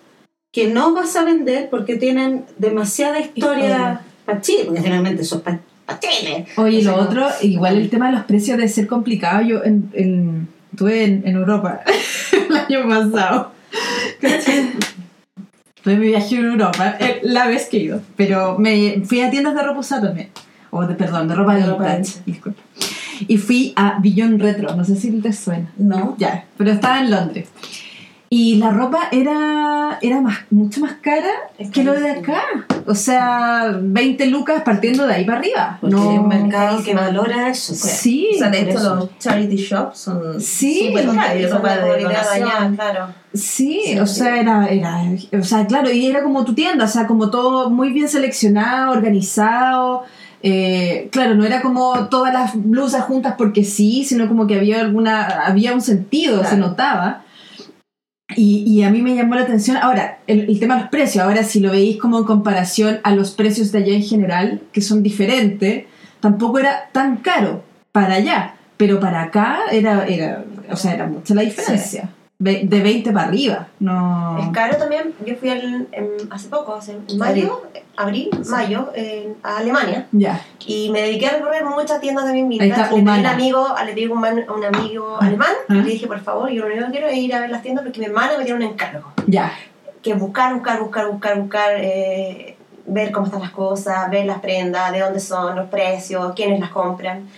que 0.52 0.68
no 0.68 0.94
vas 0.94 1.14
a 1.16 1.24
vender 1.24 1.68
porque 1.70 1.96
tienen 1.96 2.44
demasiada 2.56 3.20
historia 3.20 4.00
para 4.24 4.40
Chile, 4.40 4.64
porque 4.66 4.80
generalmente 4.80 5.24
son 5.24 5.40
para 5.42 5.60
Chile. 6.00 6.46
Oye, 6.56 6.78
O 6.78 6.82
sea, 6.82 6.96
lo 6.96 7.02
otro, 7.02 7.26
igual 7.42 7.76
el 7.78 7.90
tema 7.90 8.06
de 8.10 8.16
los 8.16 8.24
precios 8.24 8.56
debe 8.56 8.68
ser 8.68 8.86
complicado. 8.86 9.42
Yo 9.42 9.62
en, 9.64 9.90
en- 9.92 10.48
estuve 10.72 11.04
en, 11.04 11.22
en 11.26 11.36
Europa 11.36 11.80
el 12.48 12.56
año 12.56 12.88
pasado. 12.88 13.52
Fue 15.82 15.96
mi 15.96 16.08
viaje 16.08 16.36
en 16.36 16.44
Europa, 16.46 16.96
eh, 16.98 17.20
la 17.22 17.46
vez 17.46 17.66
que 17.68 17.76
he 17.78 17.80
ido. 17.84 18.00
Pero 18.16 18.58
me 18.58 19.02
fui 19.04 19.20
a 19.20 19.30
tiendas 19.30 19.54
de 19.54 19.62
ropa 19.62 19.80
usada 19.80 20.08
también. 20.08 20.28
O 20.70 20.84
de, 20.86 20.94
perdón, 20.94 21.28
de 21.28 21.34
ropa 21.34 21.54
De 21.54 21.60
de 21.62 21.66
ropa 21.66 21.84
vintage, 21.94 22.20
disculpa. 22.26 22.60
Y 23.26 23.36
fui 23.38 23.72
a 23.76 23.98
Billon 24.00 24.38
Retro, 24.38 24.74
no 24.76 24.84
sé 24.84 24.96
si 24.96 25.10
te 25.20 25.32
suena. 25.32 25.70
No. 25.76 26.14
Ya, 26.18 26.44
pero 26.56 26.70
estaba 26.72 27.00
en 27.00 27.10
Londres. 27.10 27.48
Y 28.30 28.56
la 28.56 28.70
ropa 28.70 29.08
era, 29.10 29.98
era 30.02 30.20
más, 30.20 30.40
mucho 30.50 30.82
más 30.82 30.96
cara 31.00 31.30
Es 31.56 31.70
que 31.70 31.82
lo 31.82 31.94
de 31.94 32.10
acá. 32.10 32.42
O 32.86 32.94
sea, 32.94 33.74
20 33.80 34.26
lucas 34.26 34.62
partiendo 34.62 35.06
de 35.06 35.14
ahí 35.14 35.24
para 35.24 35.38
arriba. 35.38 35.78
Porque 35.80 35.96
no, 35.96 36.10
hay 36.10 36.18
un 36.18 36.28
mercado 36.28 36.82
que 36.82 36.94
valora 36.94 37.48
eso. 37.48 37.74
Sí, 37.74 38.28
O 38.34 38.38
sea, 38.38 38.50
de 38.50 38.62
hecho 38.62 38.80
los 38.80 39.18
charity 39.18 39.56
shops 39.56 39.98
son 39.98 40.40
Sí, 40.42 40.88
súper 40.88 41.04
Son 41.06 41.16
ropa 41.56 41.76
de 41.76 42.02
donación. 42.02 42.76
claro. 42.76 43.06
sí, 43.32 43.80
Sí, 43.86 43.98
o 43.98 44.06
sí. 44.06 44.14
sea, 44.20 44.38
era, 44.40 44.66
era, 44.66 45.02
o 45.38 45.42
sea, 45.42 45.66
claro, 45.66 45.90
y 45.90 46.06
era 46.06 46.22
como 46.22 46.44
tu 46.44 46.54
tienda, 46.54 46.84
o 46.84 46.88
sea, 46.88 47.06
como 47.06 47.30
todo 47.30 47.70
muy 47.70 47.92
bien 47.92 48.08
seleccionado, 48.10 48.92
organizado, 48.92 50.04
eh, 50.42 51.08
claro, 51.10 51.34
no 51.34 51.44
era 51.44 51.62
como 51.62 52.08
todas 52.08 52.32
las 52.32 52.52
blusas 52.54 53.04
juntas 53.04 53.34
porque 53.36 53.64
sí, 53.64 54.04
sino 54.04 54.28
como 54.28 54.46
que 54.46 54.56
había 54.56 54.80
alguna, 54.80 55.46
había 55.46 55.74
un 55.74 55.80
sentido, 55.80 56.44
se 56.44 56.56
notaba. 56.56 57.24
Y, 58.36 58.62
y 58.66 58.82
a 58.82 58.90
mí 58.90 59.00
me 59.00 59.14
llamó 59.16 59.36
la 59.36 59.42
atención, 59.42 59.78
ahora, 59.78 60.18
el, 60.26 60.50
el 60.50 60.60
tema 60.60 60.74
de 60.74 60.82
los 60.82 60.90
precios, 60.90 61.24
ahora 61.24 61.42
si 61.44 61.60
lo 61.60 61.72
veis 61.72 61.96
como 61.96 62.18
en 62.18 62.24
comparación 62.24 63.00
a 63.02 63.14
los 63.14 63.30
precios 63.30 63.72
de 63.72 63.78
allá 63.78 63.94
en 63.94 64.02
general, 64.02 64.60
que 64.72 64.82
son 64.82 65.02
diferentes, 65.02 65.86
tampoco 66.20 66.58
era 66.58 66.90
tan 66.92 67.16
caro 67.16 67.64
para 67.90 68.16
allá, 68.16 68.54
pero 68.76 69.00
para 69.00 69.22
acá 69.22 69.60
era, 69.72 70.06
era 70.06 70.44
o 70.70 70.76
sea, 70.76 70.94
era 70.94 71.06
mucha 71.06 71.34
la 71.34 71.42
diferencia. 71.42 72.10
De 72.40 72.80
20 72.80 73.10
para 73.12 73.26
arriba, 73.26 73.66
no... 73.80 74.38
Es 74.38 74.46
caro 74.50 74.76
también. 74.76 75.12
Yo 75.26 75.34
fui 75.34 75.50
al- 75.50 75.88
en- 75.90 76.30
hace 76.30 76.48
poco, 76.48 76.72
hace 76.76 76.92
en 76.92 77.18
mayo, 77.18 77.62
abril, 77.96 78.30
mayo, 78.48 78.92
a 79.42 79.56
Alemania. 79.56 80.06
Ya, 80.12 80.40
Y 80.64 80.88
me 80.90 81.02
dediqué 81.02 81.26
a 81.26 81.30
recorrer 81.38 81.64
muchas 81.64 82.00
tiendas 82.00 82.26
de 82.32 82.40
mi 82.44 82.60
Ahí 82.60 82.70
está, 82.70 82.92
Le 82.92 83.02
pedí 83.02 83.08
a 83.10 83.18
un 83.18 83.26
amigo, 83.26 83.66
le 83.84 83.92
pedí 83.92 84.06
un, 84.06 84.20
man- 84.20 84.44
un 84.56 84.64
amigo 84.64 85.16
Ah. 85.20 85.26
alemán. 85.26 85.50
Ah. 85.68 85.74
Y 85.74 85.82
le 85.82 85.90
dije, 85.90 86.06
por 86.06 86.20
favor, 86.20 86.48
yo 86.48 86.68
lo 86.68 86.72
único 86.72 86.86
que 86.86 86.92
quiero 86.92 87.08
es 87.08 87.16
ir 87.16 87.34
a 87.34 87.40
ver 87.40 87.50
las 87.50 87.60
tiendas 87.62 87.82
porque 87.84 87.98
mi 87.98 88.06
hermana 88.06 88.38
me 88.38 88.44
tiene 88.44 88.64
un 88.64 88.70
encargo. 88.72 89.12
ya. 89.26 89.50
Que 90.00 90.14
buscar, 90.14 90.54
buscar, 90.54 90.78
buscar, 90.78 91.08
buscar, 91.10 91.40
buscar, 91.40 91.70
eh, 91.78 92.56
ver 92.86 93.10
cómo 93.10 93.26
están 93.26 93.40
las 93.40 93.50
cosas, 93.50 94.08
ver 94.12 94.26
las 94.26 94.38
prendas, 94.38 94.92
de 94.92 95.00
dónde 95.00 95.18
son, 95.18 95.56
los 95.56 95.68
precios, 95.68 96.34
quiénes 96.36 96.60
las 96.60 96.70
compran. 96.70 97.28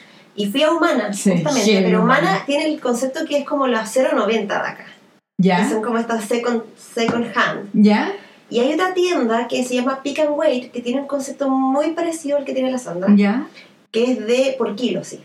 Y 0.41 0.47
fui 0.47 0.63
a 0.63 0.71
Humana, 0.73 1.13
Sí, 1.13 1.33
justamente. 1.33 1.83
pero 1.83 2.03
Humana. 2.03 2.21
Humana 2.31 2.43
tiene 2.47 2.67
el 2.67 2.81
concepto 2.81 3.27
que 3.27 3.39
es 3.39 3.45
como 3.45 3.67
la 3.67 3.85
0.90 3.85 4.47
de 4.47 4.55
acá. 4.55 4.87
Que 4.87 5.49
¿Ya? 5.49 5.69
son 5.69 5.83
como 5.83 5.99
estas 5.99 6.25
second, 6.25 6.63
second 6.77 7.27
hand. 7.37 7.69
¿Ya? 7.75 8.13
Y 8.49 8.61
hay 8.61 8.73
otra 8.73 8.95
tienda 8.95 9.47
que 9.49 9.63
se 9.65 9.75
llama 9.75 10.03
Pick 10.03 10.19
and 10.21 10.31
Wait, 10.35 10.73
que 10.73 10.81
tiene 10.81 11.01
un 11.03 11.07
concepto 11.07 11.49
muy 11.51 11.91
parecido 11.93 12.39
al 12.39 12.45
que 12.45 12.55
tiene 12.55 12.71
la 12.73 12.79
Sandra, 12.79 13.09
¿Ya? 13.15 13.47
que 13.93 14.05
es 14.13 14.27
de 14.27 14.55
por 14.59 14.75
kilo, 14.77 15.05
sí. 15.05 15.21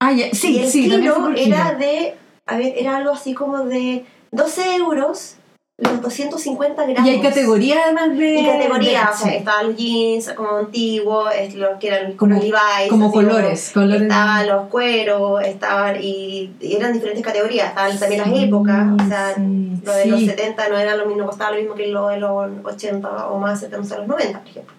Ah, 0.00 0.12
ya. 0.12 0.32
Sí, 0.32 0.52
y 0.56 0.58
el 0.60 0.68
sí, 0.68 0.82
kilo 0.88 1.32
era 1.36 1.74
de, 1.74 2.14
a 2.46 2.56
ver, 2.56 2.74
era 2.76 2.96
algo 2.96 3.10
así 3.12 3.34
como 3.34 3.64
de 3.64 4.04
12 4.30 4.76
euros 4.76 5.36
los 5.78 6.00
250 6.02 6.86
gramos. 6.86 7.08
Y 7.08 7.14
hay 7.14 7.20
categoría 7.20 7.76
además 7.84 8.16
de... 8.16 8.34
Y 8.40 8.46
categoría, 8.46 8.90
de- 8.90 8.96
o 9.12 9.16
sea, 9.16 9.30
sí. 9.30 9.36
estaban 9.36 9.66
los 9.68 9.76
jeans 9.76 10.32
como 10.34 10.50
antiguos, 10.58 11.34
es 11.36 11.54
lo 11.54 11.78
que 11.80 11.88
eran 11.88 12.12
Como- 12.12 12.34
los 12.34 12.44
Levi's. 12.44 12.88
como 12.90 13.06
así 13.06 13.14
colores, 13.14 13.70
colores. 13.74 14.02
Estaban 14.02 14.46
los 14.46 14.68
cueros, 14.68 15.42
estaban, 15.42 15.96
y, 16.00 16.52
y 16.60 16.76
eran 16.76 16.92
diferentes 16.92 17.24
categorías, 17.24 17.70
estaban 17.70 17.98
también 17.98 18.20
las 18.20 18.42
épocas, 18.42 18.86
o 19.02 19.08
sea, 19.08 19.34
sí, 19.34 19.80
lo 19.82 19.92
de 19.92 20.06
los 20.06 20.20
sí. 20.20 20.26
70 20.26 20.68
no 20.68 20.78
era 20.78 20.94
lo 20.96 21.06
mismo, 21.06 21.26
costaba 21.26 21.50
lo 21.52 21.58
mismo 21.58 21.74
que 21.74 21.86
lo 21.88 22.08
de 22.08 22.18
los 22.18 22.50
80 22.64 23.28
o 23.28 23.38
más 23.38 23.58
cercanos 23.60 23.90
a 23.92 23.98
los 23.98 24.06
90, 24.06 24.38
por 24.40 24.48
ejemplo. 24.48 24.74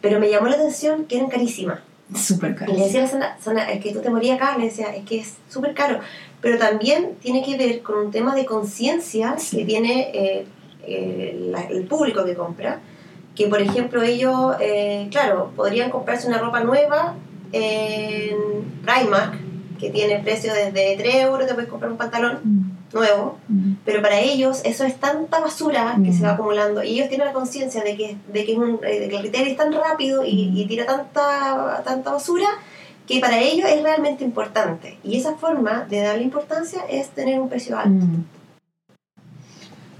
Pero 0.00 0.18
me 0.20 0.28
llamó 0.30 0.48
la 0.48 0.54
atención 0.56 1.04
que 1.04 1.16
eran 1.16 1.28
carísimas. 1.30 1.78
Súper 2.14 2.54
caro. 2.54 2.72
Y 2.72 2.76
le 2.76 2.84
decía 2.84 3.04
a 3.04 3.18
la 3.18 3.38
"Sana, 3.40 3.70
es 3.70 3.82
que 3.82 3.92
tú 3.92 4.00
te 4.00 4.10
morías 4.10 4.36
acá, 4.40 4.58
le 4.58 4.64
decía, 4.66 4.94
es 4.94 5.04
que 5.04 5.20
es 5.20 5.34
súper 5.48 5.72
caro. 5.74 6.00
Pero 6.40 6.58
también 6.58 7.14
tiene 7.22 7.42
que 7.42 7.56
ver 7.56 7.82
con 7.82 7.96
un 8.06 8.10
tema 8.10 8.34
de 8.34 8.44
conciencia 8.44 9.36
que 9.50 9.64
tiene 9.64 10.10
eh, 10.12 10.46
eh, 10.86 11.48
la- 11.50 11.62
el 11.62 11.84
público 11.86 12.24
que 12.24 12.34
compra. 12.34 12.80
Que, 13.34 13.48
por 13.48 13.60
ejemplo, 13.60 14.02
ellos, 14.02 14.54
eh, 14.60 15.08
claro, 15.10 15.50
podrían 15.56 15.90
comprarse 15.90 16.28
una 16.28 16.38
ropa 16.38 16.60
nueva 16.62 17.14
en 17.52 18.36
Primark, 18.84 19.34
que 19.80 19.90
tiene 19.90 20.20
precio 20.20 20.52
desde 20.54 20.96
3 20.96 21.14
euros, 21.16 21.46
te 21.46 21.54
puedes 21.54 21.68
comprar 21.70 21.90
un 21.90 21.98
pantalón 21.98 22.38
Mm, 22.44 22.70
nuevo. 22.94 23.38
Pero 23.84 24.00
para 24.00 24.20
ellos 24.20 24.62
eso 24.64 24.84
es 24.84 24.96
tanta 24.96 25.40
basura 25.40 25.96
que 26.02 26.12
se 26.12 26.22
va 26.22 26.32
acumulando 26.32 26.82
y 26.82 26.94
ellos 26.94 27.08
tienen 27.08 27.26
la 27.26 27.32
conciencia 27.32 27.82
de 27.82 27.96
que, 27.96 28.16
de, 28.32 28.44
que 28.44 28.52
es 28.52 28.58
un, 28.58 28.80
eh, 28.86 29.00
de 29.00 29.08
que 29.08 29.16
el 29.16 29.22
retail 29.24 29.48
es 29.48 29.56
tan 29.56 29.72
rápido 29.72 30.24
y, 30.24 30.52
y 30.54 30.66
tira 30.66 30.86
tanta, 30.86 31.82
tanta 31.84 32.12
basura 32.12 32.48
que 33.06 33.20
para 33.20 33.38
ellos 33.38 33.68
es 33.68 33.82
realmente 33.82 34.24
importante. 34.24 34.98
Y 35.02 35.16
esa 35.16 35.34
forma 35.34 35.84
de 35.84 36.00
darle 36.00 36.22
importancia 36.22 36.82
es 36.88 37.10
tener 37.10 37.38
un 37.38 37.48
precio 37.48 37.78
alto. 37.78 38.06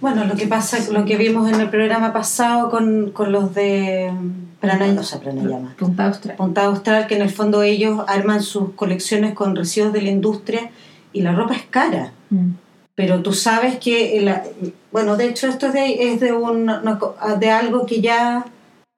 Bueno, 0.01 0.25
lo 0.25 0.35
que 0.35 0.47
pasa, 0.47 0.79
lo 0.93 1.05
que 1.05 1.17
vimos 1.17 1.51
en 1.51 1.61
el 1.61 1.71
programa 1.71 2.13
pasado 2.13 2.71
con, 2.71 3.11
con 3.13 3.33
los 3.33 3.55
de 3.55 4.13
Pranayama, 4.61 5.01
o 5.01 5.05
sea, 5.05 5.21
Pranayama, 5.21 5.75
Punta 5.79 6.07
Austral. 6.07 6.37
Punta 6.37 6.65
Austral, 6.65 7.07
que 7.07 7.17
en 7.17 7.23
el 7.23 7.31
fondo 7.31 7.63
ellos 7.63 8.05
arman 8.07 8.43
sus 8.43 8.73
colecciones 8.75 9.35
con 9.35 9.57
residuos 9.57 9.93
de 9.93 10.03
la 10.03 10.11
industria 10.11 10.71
y 11.13 11.23
la 11.23 11.33
ropa 11.33 11.55
es 11.55 11.63
cara. 11.63 12.13
Mm. 12.31 12.51
Pero 12.97 13.23
tú 13.23 13.33
sabes 13.33 13.79
que, 13.79 14.21
la- 14.23 14.45
bueno, 14.93 15.17
de 15.17 15.27
hecho 15.29 15.49
esto 15.49 15.67
es 15.67 15.73
de, 15.73 16.13
es 16.13 16.21
de, 16.21 16.33
un, 16.33 16.71
de 17.41 17.51
algo 17.51 17.87
que 17.87 18.01
ya 18.01 18.47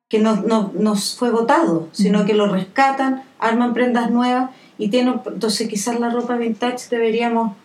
que 0.08 0.20
no, 0.20 0.36
no, 0.36 0.70
nos 0.78 1.16
fue 1.16 1.30
votado, 1.30 1.88
sino 1.92 2.24
que 2.26 2.34
lo 2.34 2.46
rescatan, 2.48 3.24
arman 3.40 3.74
prendas 3.74 4.10
nuevas 4.10 4.50
y 4.78 4.88
tienen, 4.88 5.20
entonces 5.26 5.68
quizás 5.68 5.98
la 5.98 6.10
ropa 6.10 6.36
vintage 6.36 6.88
deberíamos 6.90 7.56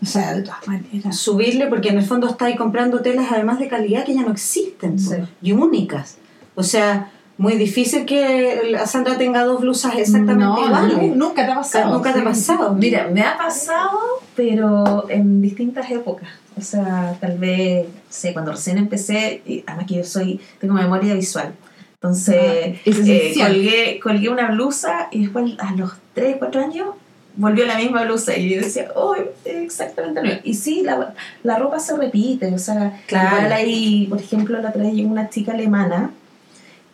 O 0.00 0.06
sea, 0.06 0.34
de 0.34 0.42
todas 0.42 0.68
maneras. 0.68 1.16
subirle 1.16 1.66
porque 1.66 1.88
en 1.88 1.98
el 1.98 2.04
fondo 2.04 2.28
está 2.28 2.44
ahí 2.44 2.54
comprando 2.56 3.00
telas 3.00 3.26
además 3.32 3.58
de 3.58 3.66
calidad 3.68 4.04
que 4.04 4.14
ya 4.14 4.22
no 4.22 4.30
existen 4.32 4.98
Sí. 4.98 5.16
y 5.42 5.52
únicas. 5.52 6.18
O 6.54 6.62
sea, 6.62 7.10
muy 7.38 7.54
difícil 7.54 8.04
que 8.04 8.62
la 8.70 8.86
Sandra 8.86 9.16
tenga 9.16 9.44
dos 9.44 9.60
blusas 9.60 9.94
exactamente 9.96 10.44
no, 10.44 10.66
iguales. 10.66 10.96
no, 11.16 11.26
nunca 11.28 11.46
te 11.46 11.52
ha 11.52 11.54
pasado. 11.54 11.92
Nunca 11.94 12.12
te 12.12 12.20
ha 12.20 12.24
pasado. 12.24 12.74
Mira, 12.74 13.08
me 13.12 13.22
ha 13.22 13.36
pasado, 13.38 13.98
pero 14.34 15.08
en 15.08 15.40
distintas 15.40 15.90
épocas. 15.90 16.28
O 16.56 16.60
sea, 16.60 17.16
tal 17.20 17.38
vez, 17.38 17.86
sé, 18.08 18.32
cuando 18.32 18.50
recién 18.52 18.76
empecé, 18.78 19.42
y 19.46 19.62
además 19.66 19.86
que 19.86 19.94
yo 19.94 20.04
soy, 20.04 20.40
tengo 20.60 20.74
memoria 20.74 21.14
visual. 21.14 21.54
Entonces, 21.94 22.76
Ah, 22.76 22.80
eh, 22.86 23.34
colgué, 23.36 24.00
colgué 24.02 24.28
una 24.28 24.50
blusa 24.50 25.08
y 25.10 25.22
después 25.22 25.52
a 25.58 25.72
los 25.74 25.92
3, 26.14 26.36
4 26.38 26.60
años 26.60 26.88
volvió 27.36 27.66
la 27.66 27.76
misma 27.78 28.02
blusa 28.04 28.36
y 28.36 28.48
yo 28.54 28.60
decía, 28.60 28.88
oh, 28.96 29.14
exactamente 29.44 30.20
lo 30.20 30.26
mismo. 30.26 30.40
Y 30.44 30.54
sí, 30.54 30.82
la, 30.84 31.14
la 31.44 31.58
ropa 31.58 31.78
se 31.78 31.96
repite, 31.96 32.52
o 32.52 32.58
sea, 32.58 33.00
Claro. 33.06 33.36
igual 33.36 33.52
ahí, 33.52 34.06
por 34.08 34.20
ejemplo, 34.20 34.60
la 34.60 34.70
otra 34.70 34.82
vez 34.82 34.94
llegó 34.94 35.10
una 35.10 35.28
chica 35.30 35.52
alemana 35.52 36.10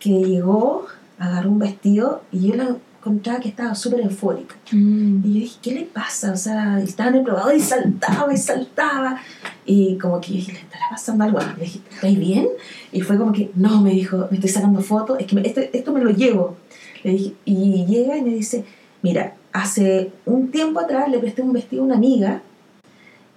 que 0.05 0.11
llegó, 0.23 0.85
agarró 1.19 1.51
un 1.51 1.59
vestido 1.59 2.21
y 2.31 2.49
yo 2.49 2.57
la 2.57 2.77
encontraba 3.01 3.41
que 3.41 3.49
estaba 3.49 3.75
súper 3.75 4.01
eufórica. 4.01 4.55
Mm. 4.71 5.21
Y 5.25 5.29
yo 5.35 5.41
dije, 5.41 5.59
¿qué 5.63 5.71
le 5.73 5.83
pasa? 5.85 6.33
O 6.33 6.37
sea, 6.37 6.79
estaba 6.81 7.09
en 7.09 7.17
el 7.17 7.23
probador 7.23 7.55
y 7.55 7.61
saltaba 7.61 8.33
y 8.33 8.37
saltaba. 8.37 9.19
Y 9.65 9.97
como 9.97 10.21
que 10.21 10.29
yo 10.29 10.35
dije, 10.37 10.53
¿le 10.53 10.59
estará 10.59 10.85
pasando 10.91 11.25
algo? 11.25 11.39
Le 11.57 11.65
dije, 11.65 11.81
¿estáis 11.91 12.19
bien? 12.19 12.47
Y 12.93 13.01
fue 13.01 13.17
como 13.17 13.33
que, 13.33 13.51
no, 13.55 13.81
me 13.81 13.93
dijo, 13.93 14.27
me 14.31 14.37
estoy 14.37 14.51
sacando 14.51 14.83
fotos, 14.83 15.19
es 15.21 15.27
que 15.27 15.37
me- 15.37 15.47
este- 15.47 15.75
esto 15.77 15.91
me 15.93 16.01
lo 16.05 16.11
llevo. 16.11 16.57
Le 17.03 17.13
dije, 17.13 17.33
y 17.47 17.87
llega 17.87 18.19
y 18.19 18.23
me 18.23 18.31
dice, 18.31 18.65
mira, 19.01 19.35
hace 19.53 20.11
un 20.27 20.51
tiempo 20.51 20.81
atrás 20.81 21.09
le 21.11 21.19
presté 21.19 21.41
un 21.41 21.53
vestido 21.55 21.83
a 21.83 21.87
una 21.87 21.95
amiga 21.97 22.43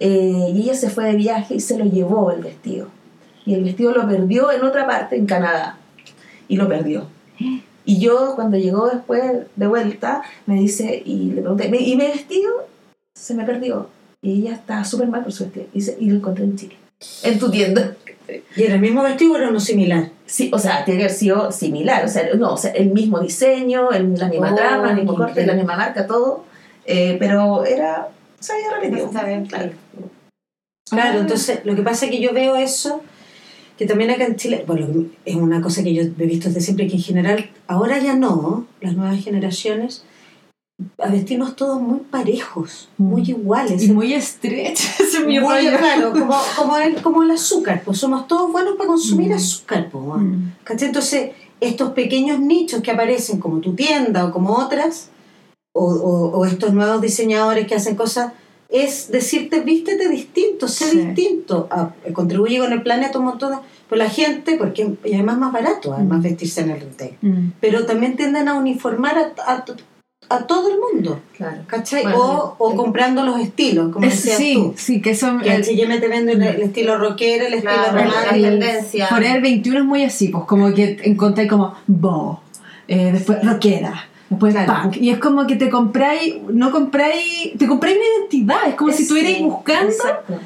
eh, 0.00 0.52
y 0.54 0.62
ella 0.62 0.74
se 0.74 0.90
fue 0.90 1.04
de 1.06 1.16
viaje 1.16 1.54
y 1.54 1.60
se 1.60 1.78
lo 1.78 1.84
llevó 1.86 2.30
el 2.30 2.42
vestido. 2.42 2.88
Y 3.46 3.54
el 3.54 3.64
vestido 3.64 3.92
lo 3.92 4.06
perdió 4.06 4.52
en 4.52 4.62
otra 4.64 4.86
parte, 4.86 5.16
en 5.16 5.24
Canadá. 5.24 5.77
Y 6.48 6.56
lo 6.56 6.68
perdió. 6.68 7.06
Y 7.84 8.00
yo, 8.00 8.34
cuando 8.34 8.56
llegó 8.58 8.86
después 8.88 9.22
de 9.56 9.66
vuelta, 9.66 10.22
me 10.46 10.56
dice, 10.56 11.02
y 11.04 11.30
le 11.30 11.40
pregunté, 11.40 11.68
"¿Me- 11.68 11.78
¿y 11.80 11.96
mi 11.96 12.06
vestido? 12.06 12.50
Se 13.14 13.34
me 13.34 13.44
perdió. 13.44 13.88
Y 14.20 14.40
ella 14.40 14.54
estaba 14.54 14.84
súper 14.84 15.08
mal 15.08 15.22
por 15.22 15.32
su 15.32 15.44
vestido. 15.44 15.66
Y, 15.72 15.78
dice, 15.78 15.96
y 16.00 16.10
lo 16.10 16.16
encontré 16.16 16.44
en 16.44 16.56
Chile. 16.56 16.76
En 17.22 17.38
tu 17.38 17.50
tienda. 17.50 17.94
¿Y 18.56 18.62
era 18.64 18.74
el 18.74 18.80
mismo 18.80 19.02
vestido 19.02 19.32
o 19.32 19.36
era 19.36 19.48
uno 19.48 19.60
similar? 19.60 20.10
Sí, 20.26 20.50
o 20.52 20.58
sea, 20.58 20.84
tiene 20.84 20.98
que 20.98 21.04
haber 21.06 21.16
sido 21.16 21.50
similar. 21.52 22.04
O 22.04 22.08
sea, 22.08 22.28
no, 22.34 22.52
o 22.52 22.56
sea, 22.58 22.72
el 22.72 22.90
mismo 22.90 23.20
diseño, 23.20 23.90
el- 23.92 24.14
la 24.18 24.28
misma 24.28 24.52
Oh, 24.52 24.56
trama, 24.56 24.90
el 24.90 24.96
mismo 24.96 25.12
corte, 25.14 25.26
la 25.26 25.30
increíble. 25.52 25.54
misma 25.54 25.76
marca, 25.76 26.06
todo. 26.06 26.44
Eh, 26.84 27.16
pero 27.18 27.64
era, 27.64 28.08
se 28.40 28.52
había 28.52 28.70
repetido. 28.74 29.06
Está 29.06 29.24
bien, 29.24 29.46
claro. 29.46 29.70
Claro, 30.90 31.20
entonces 31.20 31.60
lo 31.64 31.74
que 31.76 31.82
pasa 31.82 32.06
es 32.06 32.10
que 32.10 32.20
yo 32.20 32.32
veo 32.32 32.56
eso, 32.56 33.02
que 33.78 33.86
también 33.86 34.10
acá 34.10 34.24
en 34.26 34.36
Chile, 34.36 34.64
bueno, 34.66 34.86
es 35.24 35.36
una 35.36 35.62
cosa 35.62 35.82
que 35.84 35.94
yo 35.94 36.02
he 36.02 36.26
visto 36.26 36.48
desde 36.48 36.60
siempre, 36.60 36.88
que 36.88 36.96
en 36.96 37.02
general, 37.02 37.48
ahora 37.68 37.98
ya 38.00 38.14
no, 38.16 38.66
las 38.80 38.94
nuevas 38.96 39.22
generaciones, 39.22 40.04
a 40.98 41.08
vestirnos 41.08 41.56
todos 41.56 41.80
muy 41.80 42.00
parejos, 42.00 42.88
Mm. 42.98 43.04
muy 43.04 43.22
iguales. 43.22 43.82
Y 43.82 43.92
muy 43.92 44.12
estrecha, 44.14 44.84
ese 45.00 45.18
es 45.18 45.26
mi 45.26 45.38
Muy, 45.40 45.66
claro, 45.68 46.12
como, 46.18 46.34
como, 46.56 46.76
el, 46.76 47.00
como 47.02 47.22
el 47.22 47.30
azúcar, 47.30 47.82
pues 47.84 47.98
somos 47.98 48.26
todos 48.26 48.50
buenos 48.52 48.76
para 48.76 48.88
consumir 48.88 49.30
Mm. 49.30 49.34
azúcar, 49.34 49.88
pues. 49.90 50.04
bueno. 50.04 50.24
Mm. 50.24 50.52
Entonces, 50.80 51.30
estos 51.60 51.90
pequeños 51.92 52.38
nichos 52.40 52.82
que 52.82 52.90
aparecen 52.90 53.38
como 53.40 53.58
tu 53.60 53.74
tienda 53.74 54.24
o 54.26 54.32
como 54.32 54.54
otras, 54.54 55.10
o, 55.74 55.84
o- 55.84 56.38
o 56.38 56.44
estos 56.46 56.72
nuevos 56.72 57.00
diseñadores 57.00 57.66
que 57.68 57.74
hacen 57.76 57.94
cosas, 57.94 58.32
es 58.68 59.10
decirte, 59.10 59.60
vístete 59.60 60.08
distinto, 60.08 60.68
sé 60.68 60.90
Sí. 60.90 60.98
distinto, 61.00 61.68
a- 61.70 61.92
contribuye 62.12 62.58
con 62.58 62.72
el 62.72 62.82
planeta 62.82 63.18
un 63.18 63.24
montón, 63.26 63.52
de- 63.52 63.58
pues 63.88 63.98
la 63.98 64.10
gente, 64.10 64.56
porque 64.58 64.82
y 65.04 65.14
además 65.14 65.36
es 65.36 65.40
más 65.40 65.52
barato, 65.52 65.94
además 65.94 66.18
Mm. 66.18 66.22
vestirse 66.22 66.60
en 66.60 66.70
el 66.70 66.80
retail, 66.80 67.16
Mm. 67.22 67.48
pero 67.60 67.86
también 67.86 68.16
tienden 68.16 68.46
a 68.48 68.54
uniformar 68.54 69.16
a, 69.18 69.32
a- 69.52 69.64
a 70.30 70.46
todo 70.46 70.68
el 70.70 70.76
mundo, 70.78 71.20
Claro. 71.38 71.62
¿cachai? 71.66 72.02
Bueno, 72.02 72.18
o, 72.20 72.56
o 72.58 72.70
el- 72.72 72.76
comprando 72.76 73.24
los 73.24 73.40
estilos, 73.40 73.90
como 73.90 74.04
Es- 74.06 74.16
decías 74.16 74.36
sí, 74.36 74.54
tú. 74.54 74.74
sí, 74.76 75.00
que 75.00 75.10
eso... 75.12 75.38
Que 75.42 75.50
H&M 75.52 75.98
te 75.98 76.08
vende 76.08 76.32
el, 76.32 76.42
el 76.42 76.62
estilo 76.62 76.98
rockero, 76.98 77.46
el 77.46 77.54
estilo 77.54 77.72
Claro, 77.72 77.92
romántico. 77.98 78.36
la 78.36 78.50
tendencia. 78.50 79.06
Forever 79.06 79.40
21 79.40 79.78
es 79.78 79.84
muy 79.86 80.04
así, 80.04 80.28
pues 80.28 80.44
como 80.44 80.74
que 80.74 80.98
encontré 81.04 81.46
como 81.48 81.74
bo, 81.86 82.42
eh, 82.88 83.10
después 83.12 83.38
rockera, 83.42 84.07
Claro. 84.36 84.82
punk. 84.82 84.96
Y 84.98 85.10
es 85.10 85.18
como 85.18 85.46
que 85.46 85.56
te 85.56 85.70
compráis, 85.70 86.34
no 86.52 86.70
compráis, 86.70 87.52
te 87.58 87.66
compráis 87.66 87.96
una 87.96 88.06
identidad. 88.20 88.68
Es 88.68 88.74
como 88.74 88.90
si 88.90 88.98
Sí, 88.98 89.02
estuvierais 89.04 89.40
buscando 89.40 89.90
exacto. 89.90 90.40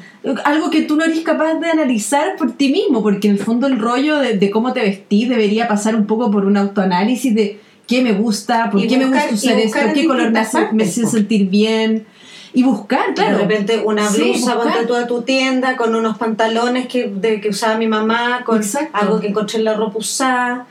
algo 0.45 0.69
que 0.69 0.83
tú 0.83 0.95
no 0.95 1.03
eres 1.03 1.19
capaz 1.19 1.55
de 1.55 1.69
analizar 1.69 2.37
por 2.37 2.53
ti 2.53 2.69
mismo, 2.71 3.03
porque 3.03 3.27
en 3.27 3.33
el 3.35 3.39
fondo 3.39 3.67
el 3.67 3.79
rollo 3.79 4.19
de, 4.19 4.37
de 4.37 4.49
cómo 4.51 4.71
te 4.71 4.79
vestís 4.81 5.27
debería 5.27 5.67
pasar 5.67 5.95
un 5.95 6.05
poco 6.07 6.31
por 6.31 6.45
un 6.45 6.55
autoanálisis 6.55 7.35
de 7.35 7.59
qué 7.85 8.01
me 8.01 8.13
gusta, 8.13 8.69
por 8.71 8.79
Y 8.81 8.87
qué 8.87 8.97
me 8.97 9.05
gusta 9.07 9.27
usar 9.33 9.59
esto, 9.59 9.79
qué 9.93 10.07
color 10.07 10.31
me 10.31 10.39
hace, 10.39 10.59
me 10.71 10.85
hace 10.85 11.05
sentir 11.05 11.49
bien. 11.49 12.05
Y 12.53 12.63
buscar, 12.63 13.13
claro. 13.15 13.37
De 13.39 13.43
repente 13.43 13.81
una 13.83 14.07
Sí, 14.09 14.21
blusa, 14.21 14.55
ponte 14.61 14.85
tú 14.87 14.93
a 14.95 15.07
tu 15.07 15.23
tienda 15.23 15.75
con 15.75 15.93
unos 15.95 16.17
pantalones 16.17 16.87
que, 16.87 17.07
de, 17.09 17.41
que 17.41 17.49
usaba 17.49 17.77
mi 17.77 17.87
mamá, 17.87 18.43
con 18.45 18.57
Exacto. 18.57 18.95
algo 18.97 19.19
que 19.19 19.27
encontré 19.27 19.57
en 19.57 19.65
la 19.65 19.73
ropa 19.73 19.97
usada. 19.97 20.67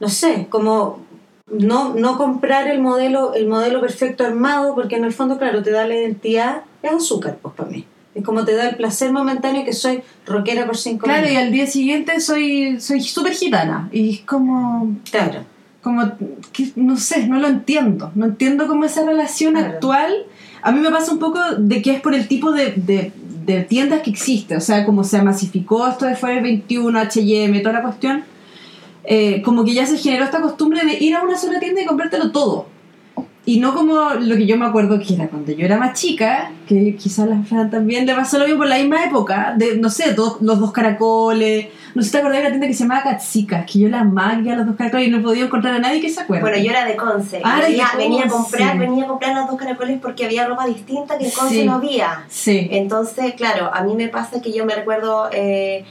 No 0.00 0.08
sé, 0.08 0.46
como 0.48 1.03
no, 1.50 1.94
no 1.94 2.16
comprar 2.16 2.68
el 2.68 2.80
modelo, 2.80 3.34
el 3.34 3.46
modelo 3.46 3.80
perfecto 3.80 4.24
armado, 4.24 4.74
porque 4.74 4.96
en 4.96 5.04
el 5.04 5.12
fondo, 5.12 5.38
claro, 5.38 5.62
te 5.62 5.70
da 5.70 5.86
la 5.86 5.94
identidad, 5.94 6.62
es 6.82 6.92
azúcar, 6.92 7.38
pues 7.40 7.54
para 7.54 7.70
mí. 7.70 7.84
Es 8.14 8.24
como 8.24 8.44
te 8.44 8.54
da 8.54 8.68
el 8.68 8.76
placer 8.76 9.12
momentáneo 9.12 9.64
que 9.64 9.72
soy 9.72 10.02
rockera 10.24 10.66
por 10.66 10.76
cinco 10.76 11.04
Claro, 11.04 11.26
y 11.26 11.30
minutos. 11.30 11.46
al 11.46 11.52
día 11.52 11.66
siguiente 11.66 12.20
soy 12.20 12.80
soy 12.80 13.00
súper 13.02 13.32
gitana. 13.32 13.88
Y 13.92 14.10
es 14.14 14.20
como, 14.20 14.94
Claro. 15.10 15.40
como 15.82 16.12
que, 16.52 16.70
no 16.76 16.96
sé, 16.96 17.26
no 17.26 17.40
lo 17.40 17.48
entiendo. 17.48 18.12
No 18.14 18.26
entiendo 18.26 18.68
cómo 18.68 18.84
esa 18.84 19.04
relación 19.04 19.54
Claro. 19.54 19.68
actual. 19.74 20.12
A 20.62 20.70
mí 20.72 20.78
me 20.80 20.90
pasa 20.90 21.12
un 21.12 21.18
poco 21.18 21.40
de 21.58 21.82
que 21.82 21.90
es 21.92 22.00
por 22.00 22.14
el 22.14 22.28
tipo 22.28 22.52
de, 22.52 22.72
de, 22.76 23.12
de 23.44 23.62
tiendas 23.62 24.02
que 24.02 24.10
existe. 24.10 24.56
O 24.56 24.60
sea, 24.60 24.86
como 24.86 25.02
se 25.02 25.20
masificó 25.20 25.86
esto 25.88 26.06
de 26.06 26.14
Forever 26.14 26.42
21, 26.44 26.98
HM, 27.00 27.60
toda 27.62 27.72
la 27.74 27.82
cuestión. 27.82 28.22
Eh, 29.04 29.42
como 29.42 29.64
que 29.64 29.74
ya 29.74 29.86
se 29.86 29.98
generó 29.98 30.24
esta 30.24 30.40
costumbre 30.40 30.84
de 30.84 30.94
ir 30.94 31.14
a 31.14 31.22
una 31.22 31.36
sola 31.36 31.58
tienda 31.60 31.82
y 31.82 31.86
comprártelo 31.86 32.30
todo. 32.32 32.66
Y 33.46 33.58
no 33.58 33.74
como 33.74 34.14
lo 34.20 34.36
que 34.36 34.46
yo 34.46 34.56
me 34.56 34.64
acuerdo 34.64 34.98
que 34.98 35.12
era 35.14 35.28
cuando 35.28 35.52
yo 35.52 35.66
era 35.66 35.76
más 35.76 35.92
chica, 36.00 36.50
que 36.66 36.96
quizás 36.96 37.28
la 37.28 37.42
Fran 37.42 37.70
también 37.70 38.06
le 38.06 38.14
pasó 38.14 38.38
lo 38.38 38.44
mismo 38.46 38.60
por 38.60 38.68
la 38.68 38.78
misma 38.78 39.04
época, 39.04 39.54
de, 39.58 39.76
no 39.76 39.90
sé, 39.90 40.14
dos- 40.14 40.38
los 40.40 40.58
dos 40.60 40.72
caracoles. 40.72 41.66
No 41.94 42.00
sé 42.00 42.06
si 42.06 42.12
te 42.12 42.18
acordás 42.20 42.38
de 42.38 42.40
una 42.44 42.50
tienda 42.52 42.66
que 42.68 42.72
se 42.72 42.84
llamaba 42.84 43.02
Katsika, 43.02 43.66
que 43.66 43.80
yo 43.80 43.88
la 43.90 43.98
era 44.46 44.56
los 44.56 44.66
dos 44.66 44.76
caracoles 44.76 45.08
y 45.08 45.10
no 45.10 45.20
podía 45.22 45.44
encontrar 45.44 45.74
a 45.74 45.78
nadie 45.78 46.00
que 46.00 46.08
se 46.08 46.22
acuerde. 46.22 46.40
Bueno, 46.40 46.56
yo 46.56 46.70
era 46.70 46.86
de 46.86 46.96
Conce. 46.96 47.42
Ah, 47.44 47.60
venía, 47.62 47.84
de 47.92 47.98
venía 48.02 48.24
a 48.24 48.28
comprar, 48.28 48.78
venía 48.78 49.04
a 49.04 49.08
comprar 49.08 49.36
los 49.36 49.46
dos 49.46 49.56
caracoles 49.58 49.98
porque 50.00 50.24
había 50.24 50.46
ropa 50.46 50.66
distinta 50.66 51.18
que 51.18 51.26
en 51.26 51.30
Conce 51.30 51.54
Sí. 51.54 51.64
no 51.66 51.74
había. 51.74 52.24
Sí. 52.28 52.66
Entonces, 52.70 53.34
claro, 53.34 53.70
a 53.74 53.82
mí 53.84 53.94
me 53.94 54.08
pasa 54.08 54.40
que 54.40 54.54
yo 54.54 54.64
me 54.64 54.74
recuerdo, 54.74 55.28
eh, 55.32 55.84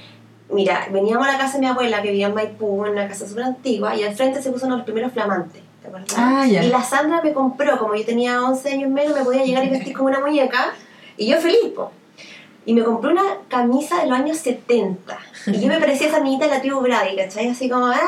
mira, 0.54 0.88
veníamos 0.92 1.28
a 1.28 1.32
la 1.34 1.38
casa 1.38 1.54
de 1.54 1.60
mi 1.62 1.68
abuela 1.68 2.02
que 2.02 2.10
vivía 2.12 2.28
en 2.28 2.34
Maipú, 2.34 2.86
en 2.86 2.94
una 2.94 3.08
casa 3.08 3.28
súper 3.28 3.44
antigua, 3.46 3.96
y 3.96 4.04
al 4.04 4.16
frente 4.16 4.42
se 4.42 4.52
puso 4.52 4.66
uno 4.66 4.76
de 4.76 4.80
los 4.80 4.86
primeros 4.86 5.12
flamantes. 5.14 5.62
¿te 5.82 5.88
acuerdas? 5.90 6.14
Ah, 6.18 6.46
ya. 6.48 6.64
Y 6.64 6.70
la 6.70 6.82
Sandra 6.82 7.22
me 7.22 7.34
compró, 7.34 7.78
como 7.78 7.94
yo 7.96 8.06
tenía 8.06 8.42
11 8.42 8.70
años 8.72 8.90
menos, 8.90 9.18
me 9.18 9.24
podía 9.26 9.44
llegar 9.44 9.66
y 9.66 9.70
vestir 9.70 9.94
como 9.96 10.08
una 10.10 10.20
muñeca, 10.20 10.74
y 11.18 11.28
yo 11.28 11.38
feliz, 11.40 11.72
po. 11.76 11.92
Y 12.66 12.74
me 12.74 12.82
compré 12.84 13.12
una 13.12 13.24
camisa 13.50 14.00
de 14.02 14.08
los 14.08 14.18
años 14.18 14.38
70. 14.38 15.18
Y 15.48 15.60
yo 15.60 15.68
me 15.68 15.82
parecía 15.82 16.08
esa 16.08 16.22
niñita 16.22 16.46
de 16.46 16.52
la 16.52 16.62
tribu 16.62 16.80
Brady, 16.80 17.18
¿cachai? 17.18 17.50
Así 17.50 17.68
como, 17.68 17.88
ah, 17.88 18.00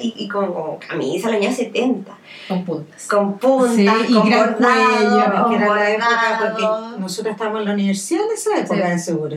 y, 0.00 0.14
y 0.16 0.26
con, 0.26 0.54
con 0.54 0.78
camisa 0.78 1.28
de 1.28 1.34
los 1.34 1.42
años 1.44 1.56
70. 1.56 2.10
Con 2.48 2.64
puntas. 2.64 3.06
Con 3.06 3.36
puntas, 3.38 3.74
Sí, 3.74 3.86
y 4.08 4.14
con 4.14 4.30
gran 4.30 4.54
bordado, 4.54 4.88
cuello, 4.88 5.42
con 5.42 5.50
que 5.50 5.56
era 5.56 5.74
la 5.74 5.90
época, 5.90 6.38
porque 6.40 6.98
nosotros 6.98 7.32
estábamos 7.34 7.60
en 7.60 7.66
la 7.66 7.74
universidad 7.74 8.24
en 8.24 8.30
esa 8.32 8.56
época, 8.58 8.86
Sí. 8.86 8.90
de 8.92 8.98
seguro. 8.98 9.36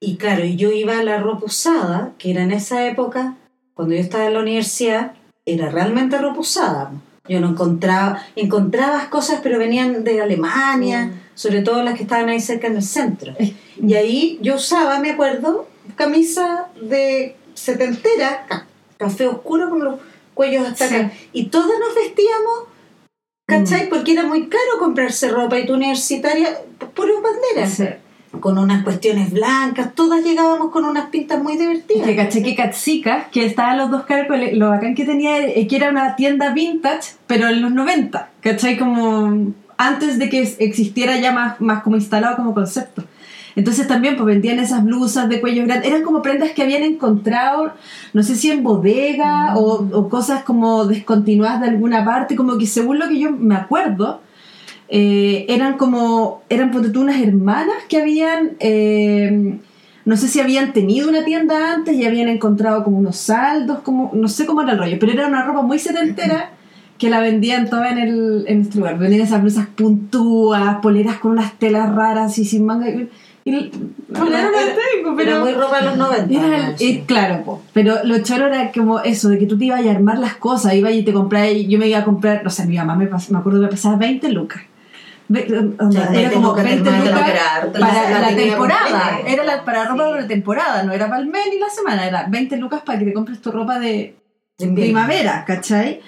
Y 0.00 0.16
claro, 0.16 0.44
yo 0.44 0.70
iba 0.72 0.98
a 0.98 1.04
la 1.04 1.18
ropa 1.18 1.44
usada, 1.46 2.12
que 2.18 2.30
era 2.30 2.42
en 2.42 2.52
esa 2.52 2.86
época, 2.86 3.36
cuando 3.74 3.94
yo 3.94 4.00
estaba 4.00 4.26
en 4.26 4.34
la 4.34 4.40
universidad, 4.40 5.12
era 5.44 5.68
realmente 5.70 6.16
ropa 6.18 6.40
usada. 6.40 6.92
Yo 7.28 7.40
no 7.40 7.50
encontraba, 7.50 8.22
encontrabas 8.34 9.08
cosas, 9.08 9.40
pero 9.42 9.58
venían 9.58 10.02
de 10.04 10.20
Alemania, 10.22 11.06
Mm. 11.06 11.20
sobre 11.34 11.60
todo 11.62 11.82
las 11.82 11.94
que 11.96 12.02
estaban 12.04 12.28
ahí 12.30 12.40
cerca 12.40 12.66
en 12.66 12.76
el 12.76 12.82
centro. 12.82 13.34
Eh, 13.38 13.54
Y 13.82 13.94
ahí 13.94 14.38
yo 14.42 14.56
usaba, 14.56 14.98
me 15.00 15.10
acuerdo, 15.10 15.66
camisa 15.96 16.66
de 16.82 17.36
setentera, 17.54 18.44
ca- 18.48 18.66
café 18.98 19.26
oscuro 19.26 19.70
con 19.70 19.82
los 19.84 20.00
cuellos 20.34 20.66
hasta 20.66 20.88
Sí. 20.88 20.94
acá. 20.94 21.12
Y 21.32 21.46
todas 21.46 21.78
nos 21.78 21.94
vestíamos, 21.94 22.64
¿cachai? 23.46 23.88
Porque 23.88 24.12
era 24.12 24.24
muy 24.24 24.48
caro 24.48 24.78
comprarse 24.78 25.28
ropa 25.30 25.58
y 25.58 25.66
tu 25.66 25.74
universitaria, 25.74 26.58
puro 26.94 27.22
bandera. 27.22 27.66
Sí. 27.68 27.84
Con 28.38 28.58
unas 28.58 28.84
cuestiones 28.84 29.32
blancas, 29.32 29.92
todas 29.94 30.24
llegábamos 30.24 30.70
con 30.70 30.84
unas 30.84 31.06
pintas 31.06 31.42
muy 31.42 31.56
divertidas. 31.56 32.06
que 32.06 32.14
caché 32.14 32.42
que 32.42 32.54
Katsika, 32.54 33.28
que 33.30 33.44
estaban 33.44 33.76
los 33.76 33.90
dos 33.90 34.04
caracoles, 34.04 34.56
lo 34.56 34.68
bacán 34.68 34.94
que 34.94 35.04
tenía 35.04 35.38
es 35.38 35.66
que 35.66 35.76
era 35.76 35.90
una 35.90 36.14
tienda 36.14 36.52
vintage, 36.52 37.14
pero 37.26 37.48
en 37.48 37.60
los 37.60 37.72
90, 37.72 38.30
¿cachai? 38.40 38.78
Como 38.78 39.52
antes 39.76 40.18
de 40.18 40.28
que 40.28 40.42
existiera 40.58 41.18
ya 41.18 41.32
más, 41.32 41.60
más 41.60 41.82
como 41.82 41.96
instalado 41.96 42.36
como 42.36 42.54
concepto. 42.54 43.02
Entonces 43.56 43.88
también 43.88 44.16
pues 44.16 44.26
vendían 44.26 44.58
esas 44.58 44.84
blusas 44.84 45.28
de 45.28 45.40
cuello 45.40 45.64
grande, 45.64 45.88
eran 45.88 46.02
como 46.02 46.22
prendas 46.22 46.52
que 46.52 46.62
habían 46.62 46.82
encontrado, 46.82 47.72
no 48.12 48.22
sé 48.22 48.36
si 48.36 48.50
en 48.50 48.62
bodega 48.62 49.56
o, 49.56 49.88
o 49.92 50.08
cosas 50.08 50.44
como 50.44 50.84
descontinuadas 50.84 51.62
de 51.62 51.68
alguna 51.68 52.04
parte, 52.04 52.36
como 52.36 52.58
que 52.58 52.66
según 52.66 52.98
lo 52.98 53.08
que 53.08 53.18
yo 53.18 53.32
me 53.32 53.56
acuerdo, 53.56 54.20
eh, 54.90 55.46
eran 55.48 55.76
como, 55.78 56.42
eran 56.48 56.70
ponte 56.70 56.90
tú, 56.90 57.00
unas 57.02 57.20
hermanas 57.22 57.76
que 57.88 58.00
habían, 58.00 58.52
eh, 58.60 59.58
no 60.04 60.16
sé 60.16 60.28
si 60.28 60.40
habían 60.40 60.72
tenido 60.72 61.08
una 61.08 61.24
tienda 61.24 61.72
antes 61.74 61.94
y 61.96 62.04
habían 62.04 62.28
encontrado 62.28 62.82
como 62.84 62.98
unos 62.98 63.16
saldos, 63.16 63.78
como, 63.80 64.10
no 64.14 64.28
sé 64.28 64.46
cómo 64.46 64.62
era 64.62 64.72
el 64.72 64.78
rollo, 64.78 64.96
pero 64.98 65.12
era 65.12 65.26
una 65.26 65.44
ropa 65.44 65.62
muy 65.62 65.78
setentera 65.78 66.50
que 66.98 67.08
la 67.08 67.20
vendían 67.20 67.70
toda 67.70 67.90
en, 67.90 67.98
el, 67.98 68.44
en 68.46 68.60
este 68.62 68.78
lugar. 68.78 68.98
Vendían 68.98 69.22
esas 69.22 69.40
blusas 69.40 69.66
puntúas, 69.74 70.76
poleras 70.82 71.16
con 71.18 71.32
unas 71.32 71.54
telas 71.58 71.94
raras 71.94 72.36
y 72.38 72.44
sin 72.44 72.66
manga. 72.66 72.90
Y, 72.90 73.08
y- 73.44 73.70
no, 74.08 74.24
no 74.24 74.36
era- 74.36 74.50
tengo, 74.50 75.16
pero... 75.16 75.30
Era 75.30 75.40
muy 75.40 75.52
ropa 75.52 75.78
de 75.80 75.84
los 75.86 75.96
90. 75.96 76.34
Era 76.46 76.76
Sí. 76.76 76.86
eh, 76.90 77.04
claro, 77.06 77.42
po. 77.44 77.62
pero 77.72 78.04
lo 78.04 78.18
choro 78.22 78.48
era 78.48 78.70
como 78.72 79.00
eso, 79.00 79.28
de 79.30 79.38
que 79.38 79.46
tú 79.46 79.56
te 79.56 79.64
ibas 79.66 79.84
a 79.86 79.90
armar 79.90 80.18
las 80.18 80.34
cosas, 80.36 80.74
ibas 80.74 80.92
y 80.92 81.02
te 81.02 81.12
comprabas, 81.14 81.52
y 81.52 81.68
yo 81.68 81.78
me 81.78 81.88
iba 81.88 81.98
a 82.00 82.04
comprar, 82.04 82.42
no 82.44 82.50
sé, 82.50 82.66
mi 82.66 82.76
mamá 82.76 82.96
me, 82.96 83.06
me 83.06 83.38
acuerdo 83.38 83.60
que 83.60 83.64
me 83.66 83.68
pasaba 83.70 83.96
20 83.96 84.28
lucas. 84.30 84.62
Onda, 85.30 86.02
era 86.02 86.10
20 86.10 86.34
como 86.34 86.48
lucas 86.48 86.64
20 86.64 86.90
del 86.90 87.00
lucas 87.00 87.20
para 87.20 87.78
la 87.78 88.20
la, 88.20 88.36
temporada, 88.36 89.10
completa. 89.10 89.20
era 89.32 89.44
la, 89.44 89.64
para 89.64 89.84
ropa 89.84 90.12
Sí. 90.16 90.22
de 90.22 90.28
temporada, 90.28 90.82
no 90.82 90.92
era 90.92 91.08
para 91.08 91.20
el 91.20 91.28
mes 91.28 91.42
ni 91.52 91.60
la 91.60 91.68
semana, 91.70 92.04
era 92.06 92.26
20 92.28 92.56
lucas 92.56 92.82
para 92.84 92.98
que 92.98 93.04
te 93.04 93.12
compres 93.12 93.40
tu 93.40 93.52
ropa 93.52 93.78
de, 93.78 94.16
primavera, 94.58 95.44
¿cachai? 95.46 96.00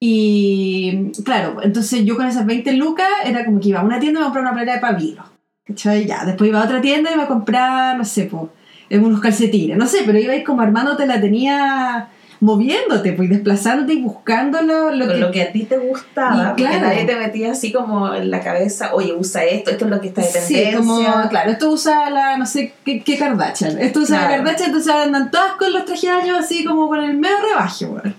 Y 0.00 1.12
claro, 1.24 1.62
entonces 1.62 2.04
yo 2.04 2.16
con 2.16 2.26
esas 2.26 2.46
20 2.46 2.72
lucas 2.72 3.06
era 3.24 3.44
como 3.44 3.60
que 3.60 3.68
iba 3.68 3.80
a 3.80 3.84
una 3.84 4.00
tienda 4.00 4.20
y 4.20 4.22
me 4.22 4.24
compraba 4.26 4.48
una 4.48 4.54
polera 4.58 4.74
de 4.74 4.80
pabilo, 4.80 5.24
¿cachai? 5.66 6.06
Ya, 6.06 6.24
después 6.24 6.48
iba 6.48 6.60
a 6.60 6.64
otra 6.64 6.80
tienda 6.80 7.12
y 7.12 7.16
me 7.16 7.26
compraba, 7.26 7.94
no 7.94 8.04
sé, 8.04 8.24
pues, 8.24 8.44
unos 8.90 9.20
calcetines, 9.20 9.76
no 9.76 9.86
sé, 9.86 10.02
pero 10.06 10.18
iba 10.18 10.32
a 10.32 10.36
ir 10.36 10.44
como 10.44 10.62
armándote, 10.62 11.06
la 11.06 11.20
tenía 11.20 12.08
moviéndote, 12.44 13.12
pues, 13.14 13.28
y 13.28 13.32
desplazándote 13.32 13.94
y 13.94 14.02
buscando 14.02 14.60
lo, 14.62 14.90
que... 15.08 15.16
lo 15.16 15.30
que 15.30 15.42
a 15.42 15.50
ti 15.52 15.64
te 15.64 15.78
gustaba, 15.78 16.52
Y 16.56 16.62
claro. 16.62 16.80
nadie 16.80 17.04
te 17.04 17.16
metía 17.16 17.52
así 17.52 17.72
como 17.72 18.14
en 18.14 18.30
la 18.30 18.40
cabeza, 18.40 18.94
oye, 18.94 19.14
usa 19.14 19.44
esto, 19.44 19.70
esto 19.70 19.86
es 19.86 19.90
lo 19.90 20.00
que 20.00 20.08
está 20.08 20.20
de 20.20 20.28
Sí, 20.28 20.54
tendencia. 20.54 20.76
como, 20.78 21.28
claro, 21.30 21.50
esto 21.50 21.70
usa 21.70 22.10
la, 22.10 22.36
no 22.36 22.44
sé, 22.46 22.74
qué, 22.84 23.02
qué 23.02 23.16
Kardashian. 23.16 23.78
Esto 23.80 24.00
usa 24.00 24.20
la 24.20 24.26
Claro. 24.28 24.44
Kardashian, 24.44 24.68
entonces 24.70 24.92
andan 24.92 25.30
todas 25.30 25.52
con 25.52 25.72
los 25.72 25.84
trajes 25.86 26.02
de 26.02 26.10
años 26.10 26.38
así 26.38 26.64
como 26.64 26.88
con 26.88 27.02
el 27.02 27.16
medio 27.16 27.36
rebaje, 27.48 27.86
weón. 27.86 28.14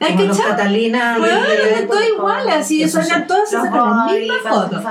Hay 0.00 0.14
Como 0.16 0.26
que 0.26 0.32
echar 0.32 0.48
Catalina. 0.56 1.18
De- 1.18 1.68
eran 1.68 1.86
todas 1.86 2.08
iguales, 2.08 2.54
así, 2.54 2.88
salgan 2.88 3.26
todas 3.28 3.52
Los 3.52 3.62
sacan 3.62 3.90
las 3.96 4.06
body, 4.06 4.18
mismas 4.20 4.38
fotos. 4.42 4.82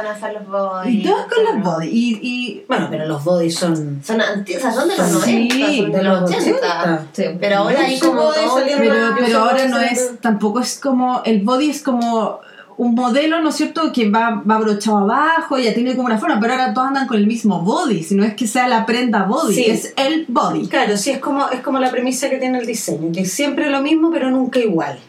body. 0.48 0.90
Y 1.00 1.04
todas 1.04 1.26
con 1.28 1.44
los 1.44 1.64
body. 1.64 1.88
Y, 1.88 2.20
y 2.22 2.66
Bueno, 2.68 2.88
pero 2.90 3.06
los 3.08 3.24
bodies 3.24 3.56
son. 3.56 4.02
Son 4.04 4.22
antiguos, 4.22 4.74
son 4.74 4.88
de 4.88 4.98
los 4.98 5.08
Sí, 5.08 5.48
90, 5.50 5.66
son 5.84 5.92
de 5.92 6.04
los 6.04 6.32
80. 6.32 7.06
Sí. 7.12 7.24
Pero 7.40 7.58
ahora 7.58 7.80
hay 7.82 8.00
como 8.00 8.22
body 8.24 8.36
pero, 8.78 9.40
ahora 9.40 9.54
body 9.64 9.68
no 9.72 9.80
es, 9.82 10.20
tampoco 10.22 10.60
es 10.62 10.80
como, 10.80 11.22
el 11.26 11.42
body 11.42 11.70
es 11.70 11.82
como 11.84 12.40
un 12.78 12.96
modelo, 12.96 13.40
¿no 13.42 13.50
es 13.50 13.56
cierto?, 13.56 13.92
que 13.94 14.10
va, 14.10 14.42
va 14.50 14.58
brochado 14.58 14.98
abajo, 15.00 15.58
ya 15.58 15.74
tiene 15.74 15.96
como 15.96 16.08
una 16.08 16.18
forma, 16.18 16.40
pero 16.40 16.54
ahora 16.54 16.74
todos 16.74 16.88
andan 16.88 17.08
con 17.08 17.18
el 17.18 17.28
mismo 17.28 17.62
body, 17.62 18.04
si 18.04 18.16
no 18.16 18.24
es 18.24 18.34
que 18.34 18.48
sea 18.48 18.68
la 18.68 18.86
prenda 18.86 19.24
body, 19.24 19.54
Sí. 19.56 19.66
es 19.66 19.94
el 19.98 20.26
body. 20.28 20.68
Claro, 20.68 20.98
sí, 20.98 21.12
es 21.12 21.20
como, 21.20 21.50
es 21.50 21.62
como 21.62 21.80
la 21.80 21.92
premisa 21.92 22.30
que 22.30 22.38
tiene 22.38 22.60
el 22.60 22.66
diseño, 22.66 23.12
que 23.12 23.22
es 23.22 23.32
siempre 23.32 23.70
lo 23.70 23.82
mismo, 23.82 24.10
pero 24.12 24.30
nunca 24.32 24.60
igual. 24.60 25.00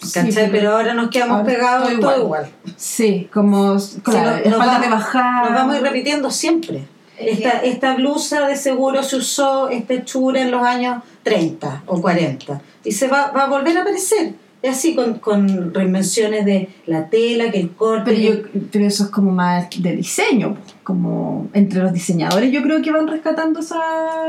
¿Cachai? 0.00 0.32
Sí, 0.32 0.40
pero 0.50 0.72
ahora 0.72 0.94
nos 0.94 1.10
quedamos 1.10 1.38
ahora 1.40 1.46
pegados 1.52 1.88
todo 1.90 2.00
todo 2.00 2.22
igual. 2.22 2.46
igual. 2.46 2.74
Sí, 2.76 3.28
como, 3.32 3.76
claro, 4.02 4.30
nos- 4.30 4.44
nos 4.46 4.52
espalda 4.52 4.78
vamos-. 4.88 5.14
Nos 5.14 5.52
vamos 5.54 5.74
a 5.74 5.78
ir 5.78 5.82
repitiendo 5.84 6.30
siempre. 6.30 6.88
Es 7.18 7.38
Esta, 7.38 7.50
esta 7.62 7.94
blusa 7.94 8.48
de 8.48 8.56
seguro 8.56 9.02
se 9.04 9.16
usó, 9.16 9.68
esta 9.68 9.94
hechura 9.94 10.40
en 10.40 10.50
los 10.50 10.62
años 10.62 11.04
30 11.22 11.84
o 11.86 12.00
40. 12.00 12.60
Y 12.82 12.90
se 12.90 13.06
va, 13.06 13.30
va 13.30 13.44
a 13.44 13.48
volver 13.48 13.78
a 13.78 13.82
aparecer. 13.82 14.34
Es 14.62 14.78
así, 14.78 14.94
con, 14.94 15.18
con 15.18 15.74
reinvenciones 15.74 16.44
de 16.44 16.68
la 16.86 17.08
tela, 17.10 17.50
que 17.50 17.58
el 17.60 17.70
corte. 17.72 18.12
Pero, 18.14 18.20
yo, 18.20 18.42
pero 18.70 18.86
eso 18.86 19.04
es 19.04 19.10
como 19.10 19.32
más 19.32 19.68
de 19.76 19.96
diseño, 19.96 20.56
como 20.84 21.48
entre 21.52 21.82
los 21.82 21.92
diseñadores 21.92 22.52
yo 22.52 22.62
creo 22.62 22.80
que 22.80 22.92
van 22.92 23.08
rescatando 23.08 23.58
esa... 23.60 23.80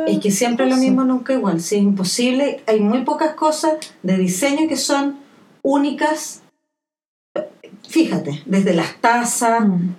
Es 0.08 0.20
que 0.20 0.32
siempre 0.32 0.66
lo 0.66 0.72
cosa. 0.72 0.82
mismo, 0.84 1.04
nunca 1.04 1.34
igual. 1.34 1.62
Sí, 1.62 1.76
es 1.76 1.84
imposible. 1.84 2.62
Hay 2.66 2.80
muy 2.80 3.04
pocas 3.04 3.36
cosas 3.36 3.74
de 4.02 4.18
diseño 4.18 4.68
que 4.68 4.76
son 4.76 5.18
únicas 5.62 6.42
fíjate, 7.88 8.42
desde 8.46 8.74
las 8.74 8.96
tazas, 9.02 9.68
Mm. 9.68 9.90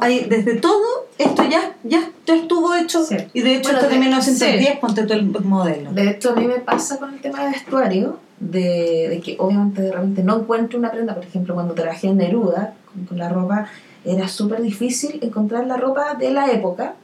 hay- 0.00 0.24
desde 0.28 0.54
todo, 0.56 0.82
esto 1.18 1.42
ya, 1.44 1.76
ya, 1.84 2.10
ya 2.26 2.34
estuvo 2.34 2.74
hecho. 2.74 3.04
Sí. 3.04 3.16
Y 3.34 3.42
de 3.42 3.56
hecho, 3.56 3.70
Bueno, 3.70 3.78
esto 3.78 3.88
de 3.88 3.94
de- 3.94 4.00
1910, 4.00 4.78
ponte 4.78 5.02
todo 5.04 5.14
el 5.18 5.26
modelo. 5.44 5.92
De 5.92 6.10
hecho, 6.10 6.30
a 6.30 6.36
mí 6.36 6.46
me 6.46 6.58
pasa 6.60 6.98
con 6.98 7.14
el 7.14 7.20
tema 7.20 7.44
de 7.44 7.50
vestuario, 7.50 8.18
de, 8.40 9.08
de 9.08 9.20
que 9.20 9.36
obviamente 9.38 9.82
de 9.82 9.92
repente 9.92 10.22
no 10.22 10.40
encuentro 10.40 10.78
una 10.78 10.90
prenda. 10.90 11.14
Por 11.14 11.24
ejemplo, 11.24 11.54
cuando 11.54 11.74
trabajé 11.74 12.08
en 12.08 12.18
Neruda, 12.18 12.74
con, 12.92 13.04
con 13.04 13.18
la 13.18 13.28
ropa, 13.28 13.68
era 14.04 14.28
súper 14.28 14.62
difícil 14.62 15.18
encontrar 15.22 15.66
la 15.66 15.76
ropa 15.76 16.14
de 16.14 16.30
la 16.30 16.50
época, 16.50 16.94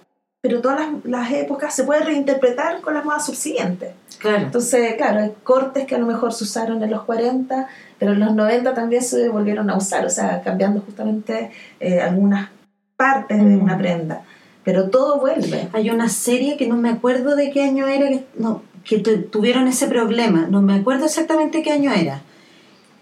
pero 0.41 0.61
todas 0.61 0.81
las, 0.81 1.05
las 1.05 1.33
épocas 1.33 1.75
se 1.75 1.85
pueden 1.85 2.05
reinterpretar 2.05 2.81
con 2.81 2.95
las 2.95 3.05
modas 3.05 3.27
subsiguientes. 3.27 3.93
Claro. 4.19 4.45
Entonces, 4.45 4.95
claro, 4.97 5.21
hay 5.21 5.33
cortes 5.43 5.87
que 5.87 5.95
a 5.95 5.99
lo 5.99 6.07
mejor 6.07 6.33
se 6.33 6.45
usaron 6.45 6.83
en 6.83 6.91
los 6.91 7.03
40, 7.05 7.69
pero 7.99 8.13
en 8.13 8.21
los 8.21 8.35
90 8.35 8.75
también 8.75 9.03
se 9.03 9.29
volvieron 9.29 9.71
a 9.71 9.77
usar, 9.77 10.05
o 10.05 10.11
sea, 10.11 10.43
cambiando 10.43 10.81
justamente 10.81 11.51
eh, 11.81 12.01
algunas 12.01 12.51
partes 12.97 13.39
de 13.39 13.57
una 13.57 13.79
prenda. 13.79 14.23
Pero 14.65 14.91
todo 14.91 15.19
vuelve. 15.19 15.69
Hay 15.73 15.91
una 15.91 16.09
serie 16.09 16.57
que 16.57 16.69
no 16.69 16.77
me 16.77 16.89
acuerdo 16.89 17.35
de 17.35 17.51
qué 17.51 17.63
año 17.63 17.87
era, 17.87 18.09
que, 18.09 18.25
no, 18.37 18.63
que 18.85 18.99
tu- 18.99 19.23
tuvieron 19.23 19.69
ese 19.69 19.87
problema, 19.87 20.47
no 20.51 20.63
me 20.63 20.75
acuerdo 20.75 21.07
exactamente 21.07 21.63
qué 21.63 21.71
año 21.73 21.93
era, 21.93 22.23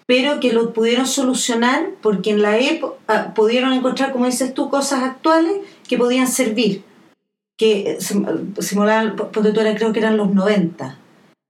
pero 0.07 0.41
que 0.41 0.53
lo 0.53 0.73
pudieron 0.73 1.07
solucionar 1.07 1.91
porque 2.03 2.31
en 2.31 2.43
la 2.43 2.59
época 2.59 3.33
pudieron 3.35 3.73
encontrar, 3.73 4.13
como 4.13 4.27
dices 4.27 4.53
tú, 4.55 4.69
cosas 4.71 5.03
actuales 5.03 5.53
que 5.89 5.97
podían 5.99 6.27
servir. 6.27 6.83
Que 7.59 7.93
eh, 7.93 7.97
sim- 8.01 8.55
simulaban, 8.59 9.17
ponte 9.17 9.53
tú, 9.53 9.61
era- 9.61 9.75
creo 9.75 9.93
que 9.93 10.01
eran 10.01 10.17
los 10.17 10.33
90, 10.35 10.99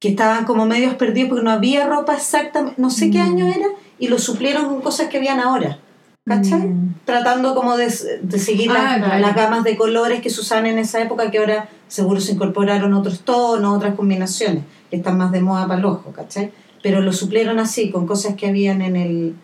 que 0.00 0.08
estaban 0.08 0.44
como 0.44 0.66
medios 0.66 0.94
perdidos 0.94 1.28
porque 1.30 1.44
no 1.44 1.50
había 1.52 1.86
ropa 1.86 2.14
exactamente, 2.14 2.80
no 2.80 2.90
sé 2.90 3.10
qué 3.10 3.18
Mm. 3.18 3.22
año 3.30 3.46
era, 3.48 3.66
y 3.98 4.08
lo 4.08 4.18
suplieron 4.18 4.66
con 4.66 4.80
cosas 4.80 5.08
que 5.08 5.18
habían 5.18 5.40
ahora. 5.40 5.78
¿Cachai? 6.26 6.60
Mm. 6.60 6.94
tratando 7.04 7.54
como 7.54 7.76
de, 7.76 7.86
de 8.22 8.38
seguir 8.38 8.70
Ah, 8.70 8.74
las, 8.98 8.98
claro. 8.98 9.18
las 9.20 9.34
gamas 9.34 9.64
de 9.64 9.76
colores 9.76 10.20
que 10.20 10.30
se 10.30 10.40
usaban 10.40 10.66
en 10.66 10.78
esa 10.78 11.00
época, 11.02 11.30
que 11.30 11.38
ahora 11.38 11.68
seguro 11.88 12.20
se 12.20 12.32
incorporaron 12.32 12.92
otros 12.94 13.20
tonos, 13.20 13.76
otras 13.76 13.94
combinaciones, 13.94 14.62
que 14.90 14.96
están 14.96 15.18
más 15.18 15.32
de 15.32 15.40
moda 15.40 15.66
para 15.66 15.80
el 15.80 15.84
ojo, 15.86 16.12
¿cachai? 16.12 16.52
Pero 16.82 17.00
lo 17.00 17.12
suplieron 17.12 17.58
así, 17.58 17.90
con 17.90 18.06
cosas 18.06 18.34
que 18.36 18.46
habían 18.48 18.80
en 18.82 18.96
el, 18.96 19.34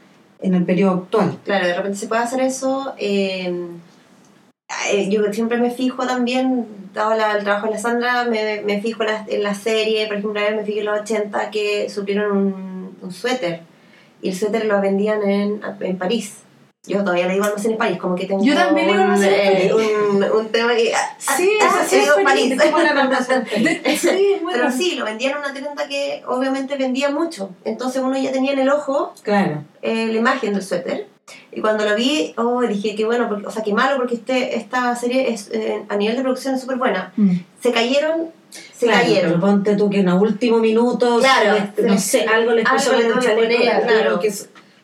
en 0.40 0.54
el 0.54 0.64
periodo 0.64 0.92
actual. 0.94 1.38
Claro, 1.44 1.66
de 1.66 1.74
repente 1.74 1.98
se 1.98 2.06
puede 2.08 2.22
hacer 2.22 2.40
eso. 2.40 2.94
eh, 2.98 3.52
eh, 4.92 5.08
yo 5.10 5.22
siempre 5.32 5.58
me 5.58 5.70
fijo 5.70 6.06
también, 6.06 6.66
dado 6.92 7.14
la- 7.14 7.32
el 7.36 7.44
trabajo 7.44 7.66
de 7.66 7.72
la 7.72 7.78
Sandra, 7.78 8.24
me, 8.24 8.62
me 8.62 8.80
fijo 8.80 9.02
en 9.02 9.08
la, 9.08 9.24
en 9.28 9.42
la 9.42 9.54
serie, 9.54 10.06
por 10.06 10.16
ejemplo, 10.18 10.40
a 10.40 10.50
me 10.54 10.64
fijé 10.64 10.80
en 10.80 10.86
los 10.86 11.00
80 11.00 11.50
que 11.50 11.88
suplieron 11.90 12.36
un, 12.36 12.96
un 13.00 13.12
suéter. 13.12 13.60
Y 14.22 14.30
el 14.30 14.34
suéter 14.36 14.66
lo 14.66 14.80
vendían 14.80 15.22
en, 15.28 15.60
en 15.80 15.98
París. 15.98 16.38
Yo 16.86 17.00
todavía 17.00 17.26
le 17.26 17.32
digo 17.34 17.44
almacén 17.44 17.72
en 17.72 17.78
París, 17.78 17.98
como 18.00 18.14
que 18.14 18.26
tengo 18.26 18.44
Yo 18.44 18.54
también 18.54 18.86
le 18.86 18.92
digo 18.92 19.04
un, 19.04 19.10
almacén 19.10 19.34
en 19.34 19.40
eh, 19.40 19.70
París. 19.74 19.88
un, 20.10 20.24
un 20.38 20.48
tema 20.50 20.72
ah, 20.72 21.16
Sí, 21.18 21.50
ah, 21.60 21.80
eso 21.84 21.88
sí 21.90 21.96
es 21.96 22.10
París. 22.24 22.54
¿Cómo 22.62 22.78
era 22.78 22.92
el 22.92 22.98
almacén? 22.98 23.44
De- 23.64 23.96
sí, 23.96 24.36
bueno. 24.42 24.58
Pero 24.60 24.70
sí, 24.70 24.94
lo 24.94 25.04
vendían 25.04 25.32
en 25.32 25.38
una 25.38 25.52
tienda 25.52 25.88
que 25.88 26.22
obviamente 26.28 26.76
vendía 26.76 27.10
mucho. 27.10 27.50
Entonces 27.64 28.00
uno 28.02 28.16
ya 28.16 28.30
tenía 28.30 28.52
en 28.52 28.60
el 28.60 28.68
ojo 28.68 29.12
Claro. 29.22 29.64
eh, 29.82 30.06
la 30.06 30.18
imagen 30.18 30.52
del 30.54 30.62
suéter. 30.62 31.08
Y 31.50 31.60
cuando 31.60 31.84
lo 31.84 31.96
vi, 31.96 32.32
oh, 32.36 32.60
dije 32.62 32.94
que 32.94 33.04
bueno, 33.04 33.28
porque, 33.28 33.46
o 33.46 33.50
sea, 33.50 33.64
que 33.64 33.72
malo, 33.72 33.96
porque 33.96 34.14
este, 34.14 34.56
esta 34.56 34.94
serie 34.94 35.32
es, 35.32 35.50
eh, 35.52 35.82
a 35.88 35.96
nivel 35.96 36.14
de 36.16 36.22
producción 36.22 36.54
es 36.54 36.60
súper 36.60 36.76
buena. 36.76 37.12
Mm. 37.16 37.32
Se 37.60 37.72
cayeron, 37.72 38.30
se 38.50 38.86
Claro, 38.86 39.02
pero 39.04 39.14
cayeron. 39.16 39.40
ponte 39.40 39.74
tú 39.74 39.90
que 39.90 40.00
en 40.00 40.06
los 40.06 40.22
últimos 40.22 40.60
minutos, 40.60 41.20
Claro, 41.24 41.56
se 41.74 41.82
no 41.82 41.98
sé, 41.98 42.26
algo 42.26 42.52
les 42.52 42.64
algo 42.64 42.76
pasó 42.76 42.92
le 42.92 43.00
en 43.00 43.06
el 43.10 43.18
que 43.18 43.26
chaleco, 43.26 43.86
claro, 43.88 44.20
que 44.20 44.32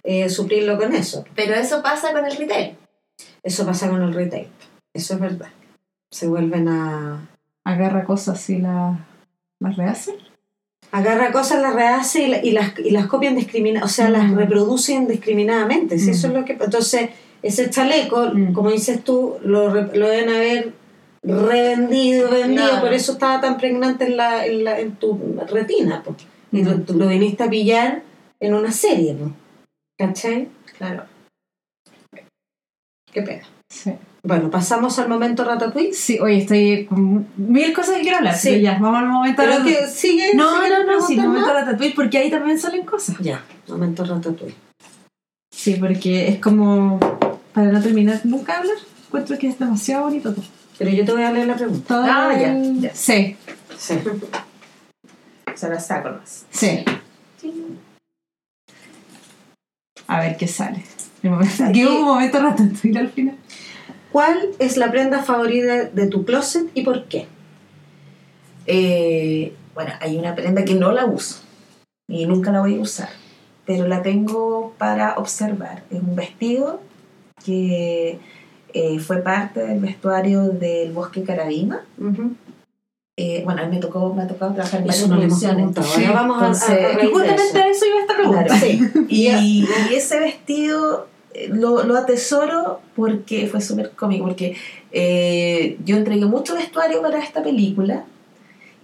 eh, 0.05 0.29
suplirlo 0.29 0.77
con 0.79 0.95
eso. 0.95 1.25
Pero 1.35 1.55
eso 1.55 1.83
pasa 1.83 2.13
con 2.13 2.25
el 2.27 2.37
retail. 2.37 2.77
Eso 3.43 3.65
pasa 3.67 3.89
con 3.89 4.03
el 4.03 4.13
retail. 4.15 4.49
Eso 4.95 5.15
es 5.15 5.21
verdad. 5.21 5.49
Se 6.11 6.27
vuelven 6.29 6.69
a... 6.69 7.29
Agarra 7.65 8.05
cosas 8.05 8.49
y 8.51 8.59
la- 8.59 8.99
las 9.61 9.77
rehace. 9.77 10.15
agarra 10.91 11.31
cosas, 11.33 11.63
las 11.63 11.75
rehace 11.75 12.23
y, 12.23 12.27
la- 12.29 12.45
y 12.45 12.51
las, 12.51 12.79
y 12.79 12.91
las 12.91 13.07
copian 13.07 13.35
discriminadas, 13.37 13.91
o 13.91 13.95
sea, 13.95 14.11
las 14.11 14.25
Mm. 14.31 14.37
reproduce 14.37 14.93
indiscriminadamente. 14.93 15.99
¿sí? 15.99 16.09
Mm. 16.09 16.11
Eso 16.11 16.27
es 16.27 16.33
lo 16.35 16.45
que, 16.45 16.53
entonces, 16.55 17.11
ese 17.43 17.71
chaleco, 17.71 18.31
Mm. 18.35 18.53
como 18.53 18.71
dices 18.71 19.03
tú, 19.05 19.37
lo, 19.43 19.71
re- 19.73 19.97
lo 19.97 20.09
deben 20.09 20.29
haber 20.31 20.73
revendido, 21.23 22.31
vendido, 22.31 22.67
Claro. 22.69 22.83
por 22.83 22.93
eso 22.93 23.13
estaba 23.13 23.41
tan 23.41 23.57
pregnante 23.57 24.07
en, 24.07 24.17
la, 24.17 24.45
en, 24.45 24.65
la- 24.65 24.81
en 24.81 24.97
tu 24.97 25.19
retina. 25.49 26.03
po. 26.03 26.15
Y 26.51 26.63
lo, 26.65 26.73
Mm. 26.73 26.83
tú 26.85 26.95
lo 26.95 27.07
viniste 27.09 27.45
a 27.45 27.49
pillar 27.51 28.03
en 28.41 28.55
una 28.55 28.73
serie. 28.73 29.15
po. 29.15 29.31
¿Cachai? 30.07 30.49
Claro. 30.79 31.05
Qué 33.13 33.23
pena. 33.23 33.43
Sí. 33.69 33.93
Bueno, 34.25 34.51
pasamos 34.51 34.99
al 34.99 35.09
momento 35.09 35.45
Ratatouille. 35.45 35.93
Sí, 35.93 36.19
oye, 36.21 36.39
estoy 36.39 36.87
con 36.87 37.27
mil 37.37 37.73
cosas 37.73 37.97
que 37.97 38.03
quiero 38.03 38.19
hablar. 38.19 38.37
Sí. 38.37 38.61
ya, 38.61 38.79
vamos 38.79 38.99
al 39.03 39.09
momento 39.09 39.37
Pero 39.43 39.51
Ratatouille. 39.53 39.79
que 39.81 39.89
sigue. 39.89 40.35
No, 40.35 40.63
sigue 40.63 40.71
no, 40.71 40.93
no, 40.93 41.07
sí, 41.07 41.17
momento 41.17 41.53
Ratatouille, 41.53 41.95
porque 41.95 42.19
ahí 42.19 42.31
también 42.31 42.59
salen 42.59 42.85
cosas. 42.85 43.17
Ya, 43.21 43.45
momento 43.69 44.05
Ratatouille. 44.05 44.55
Sí, 45.55 45.77
porque 45.77 46.29
es 46.29 46.39
como, 46.41 46.99
para 47.53 47.71
no 47.71 47.81
terminar 47.83 48.21
nunca 48.25 48.59
hablar, 48.59 48.77
encuentro 49.07 49.39
que 49.39 49.49
es 49.49 49.59
demasiado 49.59 50.05
bonito 50.05 50.33
todo. 50.35 50.45
Pero 50.79 50.91
yo 50.91 51.05
te 51.05 51.13
voy 51.13 51.23
a 51.23 51.33
leer 51.33 51.47
la 51.47 51.57
pregunta. 51.57 51.87
Todo 51.89 52.05
Ah, 52.05 52.33
ya, 52.39 52.53
el- 52.53 52.81
ya. 52.81 52.95
Sí, 52.95 53.37
Sí. 53.79 53.95
Se 55.55 55.69
la 55.69 55.79
saco 55.81 56.11
más. 56.11 56.47
sí. 56.51 56.85
A 60.07 60.21
ver 60.21 60.37
qué 60.37 60.49
sale. 60.49 60.85
Aquí 61.65 61.87
hubo 61.87 62.01
un 62.01 62.05
momento 62.05 62.41
Ratatouille 62.41 62.99
al 62.99 63.11
final. 63.11 63.37
¿Cuál 64.11 64.51
es 64.59 64.77
la 64.77 64.91
prenda 64.91 65.23
favorita 65.23 65.85
de 65.85 66.07
tu 66.07 66.25
closet 66.25 66.71
y 66.75 66.83
por 66.83 67.05
qué? 67.05 67.27
Eh, 68.67 69.55
bueno, 69.75 69.93
hay 70.01 70.19
una 70.19 70.35
prenda 70.35 70.65
que 70.65 70.75
no 70.75 70.93
la 70.93 71.07
uso 71.07 71.43
y 72.09 72.27
nunca 72.27 72.53
la 72.53 72.61
voy 72.61 72.77
a 72.77 72.81
usar, 72.81 73.09
pero 73.65 73.89
la 73.89 74.03
tengo 74.03 74.75
para 74.77 75.15
observar. 75.17 75.83
Es 75.91 76.01
un 76.01 76.15
vestido 76.15 76.81
que 77.45 78.19
eh, 78.75 78.99
fue 79.01 79.19
parte 79.19 79.61
del 79.61 79.81
vestuario 79.81 80.49
del 80.49 80.93
Bosque 80.93 81.23
Carabima. 81.23 81.81
Eh, 83.25 83.43
bueno, 83.45 83.62
a 83.62 83.66
mí 83.66 83.77
me, 83.77 83.81
tocó, 83.81 84.12
me 84.12 84.23
ha 84.23 84.27
tocado 84.27 84.53
trabajar 84.53 84.81
en 84.81 84.87
varias 84.89 85.09
no 85.09 85.16
producciones. 85.16 85.55
preguntado. 85.57 85.87
Ahora 85.95 86.12
vamos 86.12 86.43
a- 86.43 86.45
a, 86.45 86.47
Entonces, 86.49 86.70
a 86.70 86.99
de 86.99 87.07
justamente 87.07 87.43
eso. 87.45 87.59
a 87.59 87.68
eso 87.68 87.87
iba 87.87 88.01
esta 88.01 88.16
pregunta. 88.16 88.45
Claro. 88.47 88.61
Sí. 88.66 88.81
Y, 89.09 89.29
y 89.91 89.95
ese 89.95 90.18
vestido 90.18 91.07
eh, 91.35 91.49
lo, 91.53 91.85
lo 91.85 91.97
atesoro 91.97 92.81
porque 92.97 93.47
fue 93.47 93.61
súper 93.61 93.91
cómico, 93.93 94.25
porque 94.25 94.57
eh, 94.91 95.77
yo 95.85 95.97
entregué 95.97 96.25
mucho 96.27 96.55
vestuario 96.57 97.01
para 97.01 97.20
esta 97.23 97.43
película 97.45 98.05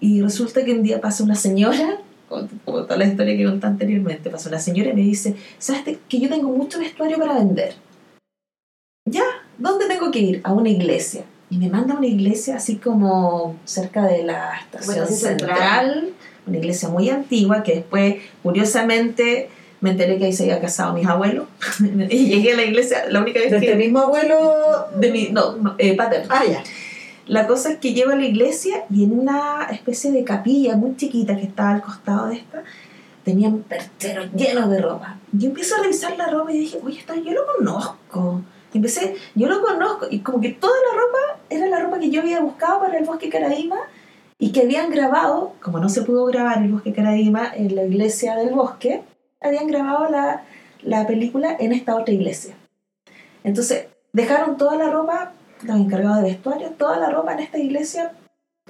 y 0.00 0.22
resulta 0.22 0.64
que 0.64 0.70
un 0.72 0.82
día 0.84 1.00
pasa 1.00 1.24
una 1.24 1.34
señora, 1.34 1.98
como 2.64 2.82
toda 2.84 2.96
la 2.96 3.06
historia 3.06 3.36
que 3.36 3.44
conté 3.44 3.66
anteriormente, 3.66 4.30
pasa 4.30 4.48
una 4.50 4.60
señora 4.60 4.90
y 4.90 4.94
me 4.94 5.00
dice, 5.02 5.34
¿sabes 5.58 5.82
que 6.08 6.20
yo 6.20 6.28
tengo 6.28 6.48
mucho 6.50 6.78
vestuario 6.78 7.18
para 7.18 7.34
vender? 7.34 7.74
Ya, 9.04 9.24
¿dónde 9.58 9.86
tengo 9.88 10.10
que 10.12 10.20
ir? 10.20 10.40
A 10.44 10.52
una 10.52 10.68
iglesia. 10.68 11.24
Y 11.50 11.58
me 11.58 11.68
manda 11.68 11.94
a 11.94 11.98
una 11.98 12.06
iglesia 12.06 12.56
así 12.56 12.76
como 12.76 13.56
cerca 13.64 14.04
de 14.06 14.22
la 14.22 14.52
estación 14.60 14.96
Bueno, 14.96 15.06
central, 15.06 15.48
central. 15.48 16.08
una 16.46 16.58
iglesia 16.58 16.88
muy 16.88 17.08
antigua 17.08 17.62
que 17.62 17.76
después, 17.76 18.16
curiosamente, 18.42 19.48
me 19.80 19.90
enteré 19.90 20.18
que 20.18 20.26
ahí 20.26 20.32
se 20.32 20.42
había 20.44 20.60
casado 20.60 20.92
mis 20.94 21.06
abuelos. 21.06 21.46
y 22.10 22.26
llegué 22.26 22.52
a 22.52 22.56
la 22.56 22.64
iglesia, 22.64 23.04
la 23.08 23.20
única 23.20 23.40
vez 23.40 23.50
¿De 23.50 23.56
este 23.58 23.68
que... 23.68 23.76
mismo 23.76 24.00
abuelo? 24.00 24.86
De 24.96 25.10
mi, 25.10 25.28
no, 25.30 25.56
no, 25.56 25.74
eh, 25.78 25.96
paterno. 25.96 26.26
Ah, 26.30 26.44
ya. 26.44 26.62
La 27.26 27.46
cosa 27.46 27.70
es 27.72 27.78
que 27.78 27.92
llego 27.92 28.10
a 28.12 28.16
la 28.16 28.24
iglesia 28.24 28.84
y 28.90 29.04
en 29.04 29.18
una 29.18 29.68
especie 29.70 30.10
de 30.12 30.24
capilla 30.24 30.76
muy 30.76 30.96
chiquita 30.96 31.36
que 31.36 31.44
estaba 31.44 31.72
al 31.72 31.82
costado 31.82 32.28
de 32.28 32.36
esta, 32.36 32.62
tenían 33.22 33.58
percheros 33.58 34.28
llenos 34.34 34.70
de 34.70 34.80
ropa. 34.80 35.18
Yo 35.32 35.48
empiezo 35.48 35.76
a 35.76 35.82
revisar 35.82 36.16
la 36.16 36.28
ropa 36.28 36.52
y 36.52 36.58
dije, 36.60 36.78
oye, 36.82 36.98
esta 36.98 37.14
yo 37.16 37.32
lo 37.32 37.46
conozco. 37.56 38.42
Y 38.72 38.78
empecé, 38.78 39.16
yo 39.34 39.48
lo 39.48 39.62
conozco. 39.62 40.06
Y 40.10 40.20
como 40.20 40.40
que 40.40 40.50
toda 40.50 40.74
la 40.92 41.00
ropa 41.00 41.40
era 41.50 41.66
la 41.66 41.80
ropa 41.80 41.98
que 41.98 42.10
yo 42.10 42.20
había 42.20 42.40
buscado 42.40 42.80
para 42.80 42.98
el 42.98 43.04
Bosque 43.04 43.28
Caraíma 43.30 43.76
y 44.38 44.52
que 44.52 44.62
habían 44.62 44.90
grabado, 44.90 45.54
como 45.62 45.78
no 45.80 45.88
se 45.88 46.02
pudo 46.02 46.24
grabar 46.26 46.58
el 46.62 46.72
Bosque 46.72 46.92
Caraíma 46.92 47.50
en 47.54 47.74
la 47.74 47.84
iglesia 47.84 48.36
del 48.36 48.54
bosque, 48.54 49.02
habían 49.40 49.66
grabado 49.68 50.08
la, 50.10 50.42
la 50.82 51.06
película 51.06 51.56
en 51.58 51.72
esta 51.72 51.96
otra 51.96 52.12
iglesia. 52.14 52.54
Entonces, 53.44 53.86
dejaron 54.12 54.56
toda 54.56 54.76
la 54.76 54.90
ropa, 54.90 55.32
los 55.62 55.76
encargados 55.76 56.18
de 56.18 56.22
vestuario, 56.30 56.70
toda 56.70 56.98
la 56.98 57.10
ropa 57.10 57.32
en 57.32 57.40
esta 57.40 57.58
iglesia, 57.58 58.12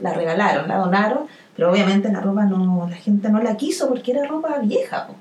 la 0.01 0.13
regalaron, 0.15 0.69
la 0.69 0.77
donaron, 0.79 1.27
pero 1.57 1.71
obviamente 1.73 2.11
la 2.13 2.21
ropa 2.21 2.45
no, 2.45 2.87
la 2.89 2.97
gente 2.97 3.29
no 3.31 3.41
la 3.43 3.57
quiso 3.57 3.89
porque 3.89 4.13
era 4.13 4.25
ropa 4.27 4.59
vieja. 4.63 5.09
po. 5.09 5.15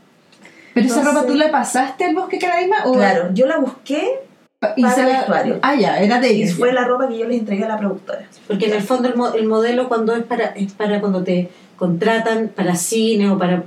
Pero 0.73 0.85
esa 0.85 0.99
Entonces- 0.99 1.13
ropa 1.21 1.27
tú 1.27 1.35
la 1.35 1.49
pasaste 1.51 2.05
al 2.05 2.13
bosque 2.15 2.37
Caraima 2.39 2.85
o 2.85 2.93
Claro, 2.93 3.33
yo 3.33 3.47
la 3.47 3.57
busqué 3.57 4.19
y 4.75 4.81
para 4.81 4.95
se 4.95 5.03
la- 5.03 5.07
vestuario. 5.19 5.59
Ah, 5.61 5.75
ya, 5.75 5.99
era 5.99 6.19
de 6.19 6.33
y 6.33 6.43
ellos. 6.43 6.57
fue 6.57 6.73
la 6.73 6.83
ropa 6.85 7.07
que 7.07 7.17
yo 7.19 7.25
les 7.27 7.39
entregué 7.39 7.65
a 7.65 7.67
la 7.67 7.77
productora. 7.77 8.25
Porque 8.47 8.65
en 8.65 8.73
el 8.73 8.81
fondo 8.81 9.07
el, 9.07 9.15
mo- 9.15 9.33
el 9.33 9.45
modelo 9.47 9.87
cuando 9.87 10.15
es 10.15 10.23
para, 10.23 10.45
es 10.47 10.73
para 10.73 10.99
cuando 10.99 11.23
te 11.23 11.49
contratan 11.75 12.49
para 12.55 12.75
cine 12.75 13.29
o 13.29 13.37
para... 13.37 13.63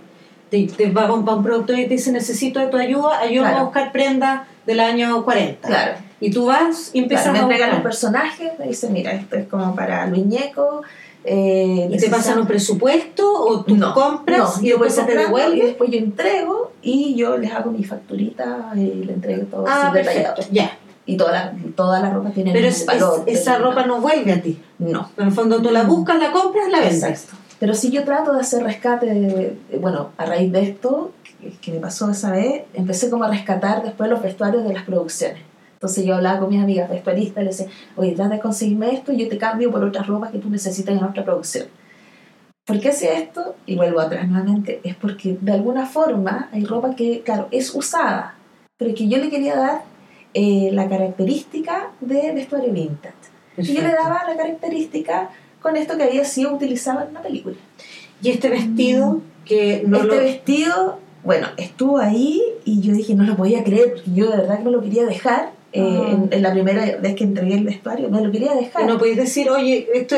Te, 0.51 0.67
te 0.67 0.91
va 0.91 1.07
con- 1.07 1.25
para 1.25 1.37
un 1.37 1.45
productor 1.45 1.79
y 1.79 1.85
te 1.85 1.91
dice 1.91 2.11
necesito 2.11 2.59
de 2.59 2.67
tu 2.67 2.77
ayuda, 2.77 3.21
ayúdame 3.21 3.59
a 3.59 3.63
buscar 3.63 3.93
prendas 3.93 4.49
del 4.67 4.81
año 4.81 5.25
40. 5.25 5.69
Claro. 5.69 5.93
Y 6.19 6.33
tú 6.33 6.47
vas 6.47 6.91
y 6.93 6.99
empiezas 6.99 7.27
Claro, 7.31 7.35
me 7.35 7.39
a 7.39 7.43
entregan 7.43 7.69
los 7.69 7.77
buscar. 7.79 7.91
personajes, 7.91 8.59
me 8.59 8.67
dicen, 8.67 8.93
mira, 8.93 9.13
esto 9.13 9.37
es 9.37 9.47
como 9.47 9.75
para 9.77 10.07
Luis 10.09 10.27
Ñeco. 10.27 10.83
Eh, 11.23 11.87
¿Y 11.93 11.99
te 11.99 12.09
pasan 12.09 12.39
un 12.41 12.47
presupuesto 12.47 13.31
o 13.31 13.63
tú 13.63 13.77
no, 13.77 13.93
compras 13.93 14.57
no, 14.57 14.67
y 14.67 14.71
después 14.71 14.95
se 14.95 15.03
te 15.03 15.13
comprando 15.15 15.39
y 15.39 15.43
devuelve? 15.43 15.67
después 15.67 15.91
yo 15.91 15.99
entrego 15.99 16.73
y 16.81 17.15
yo 17.15 17.37
les 17.37 17.53
hago 17.53 17.71
mi 17.71 17.85
facturita 17.85 18.71
y 18.75 19.05
le 19.05 19.13
entrego 19.13 19.45
todo 19.45 19.65
Ah, 19.69 19.91
perfecto, 19.93 20.41
ya. 20.51 20.79
Y 21.13 21.17
toda 21.17 21.33
la, 21.33 21.55
toda 21.77 22.01
la 22.01 22.11
ropa 22.11 22.31
tiene 22.31 22.53
Pero 22.53 22.69
es- 22.69 22.87
valor. 22.87 23.23
es- 23.27 23.41
esa 23.41 23.59
ropa 23.59 23.85
no 23.87 24.01
vuelve 24.01 24.33
a 24.33 24.41
ti. 24.43 24.61
No. 24.79 25.11
En 25.17 25.27
el 25.29 25.33
fondo 25.33 25.61
tú 25.61 25.71
la 25.71 25.83
buscas, 25.85 26.19
la 26.21 26.31
compras, 26.33 26.69
la 26.71 26.81
vendes. 26.81 27.29
Pero 27.59 27.75
si 27.75 27.91
yo 27.91 28.05
trato 28.05 28.33
de 28.33 28.41
hacer 28.41 28.63
rescate, 28.63 29.57
bueno, 29.81 30.11
a 30.17 30.25
raíz 30.25 30.51
de 30.53 30.63
esto, 30.63 31.13
que, 31.41 31.51
que 31.61 31.73
me 31.73 31.79
pasó 31.81 32.11
esa 32.11 32.31
vez, 32.31 32.63
empecé 32.75 33.11
como 33.11 33.25
a 33.25 33.29
rescatar 33.29 33.83
después 33.83 34.09
los 34.09 34.23
vestuarios 34.23 34.65
de 34.65 34.73
las 34.73 34.85
producciones. 34.85 35.43
Entonces 35.75 36.05
yo 36.05 36.15
hablaba 36.15 36.41
con 36.41 36.49
mis 36.51 36.63
amigas 36.63 36.89
vestuaristas 36.91 37.43
y 37.43 37.47
les 37.47 37.59
decía, 37.59 37.73
oye, 37.97 38.13
trata 38.13 38.35
de 38.35 38.41
conseguirme 38.41 38.93
esto 38.95 39.13
y 39.13 39.17
yo 39.19 39.29
te 39.29 39.37
cambio 39.39 39.71
por 39.73 39.83
otras 39.83 40.07
ropas 40.07 40.31
que 40.31 40.39
tú 40.39 40.49
necesitas 40.51 40.97
en 40.97 41.03
otra 41.05 41.25
producción. 41.25 41.67
¿Por 42.67 42.79
qué 42.81 42.91
hacía 42.91 43.15
esto? 43.19 43.57
Y 43.67 43.77
vuelvo 43.77 44.01
atrás 44.01 44.29
nuevamente. 44.29 44.81
Es 44.85 44.95
porque 44.95 45.37
de 45.41 45.53
alguna 45.53 45.87
forma 45.87 46.49
hay 46.53 46.65
ropa 46.65 46.95
que, 46.95 47.23
claro, 47.23 47.49
es 47.51 47.75
usada, 47.75 48.35
pero 48.79 48.95
que 48.95 49.09
yo 49.09 49.19
le 49.19 49.29
quería 49.31 49.57
dar 49.57 49.83
eh, 50.35 50.71
la 50.73 50.89
característica 50.89 51.91
de 52.01 52.33
vestuario 52.33 52.73
vintage. 52.73 53.15
Y 53.59 53.63
yo 53.65 53.75
le 53.75 53.81
Perfecto. 53.91 54.03
daba 54.05 54.23
la 54.29 54.37
característica 54.37 55.31
con 55.61 55.77
esto 55.77 55.97
que 55.97 56.05
había 56.05 56.25
sido 56.25 56.55
utilizado 56.55 57.03
en 57.03 57.11
una 57.11 57.21
película. 57.23 57.57
Y 58.23 58.31
este 58.31 58.49
vestido 58.49 59.21
que 59.45 59.83
no 59.87 59.99
este 59.99 60.09
lo... 60.09 60.17
vestido, 60.23 60.99
bueno, 61.25 61.49
estuvo 61.57 61.99
ahí 61.99 62.41
y 62.65 62.81
yo 62.81 62.93
dije, 62.95 63.15
no 63.15 63.25
lo 63.25 63.37
podía 63.37 63.65
creer, 63.65 63.93
porque 63.95 64.11
yo 64.15 64.31
de 64.31 64.37
verdad 64.39 64.59
que 64.59 64.65
me 64.65 64.71
lo 64.71 64.81
quería 64.81 65.05
dejar. 65.05 65.53
eh, 65.73 65.99
Ah. 66.03 66.11
en, 66.13 66.29
en 66.33 66.43
la 66.43 66.53
primera 66.53 66.85
vez 66.97 67.15
que 67.15 67.25
entregué 67.25 67.55
el 67.55 67.65
vestuario, 67.65 68.09
me 68.11 68.21
lo 68.21 68.31
quería 68.33 68.55
dejar. 68.55 68.87
No 68.87 68.99
podéis 68.99 69.17
decir, 69.19 69.49
oye, 69.51 69.87
esto 69.95 70.17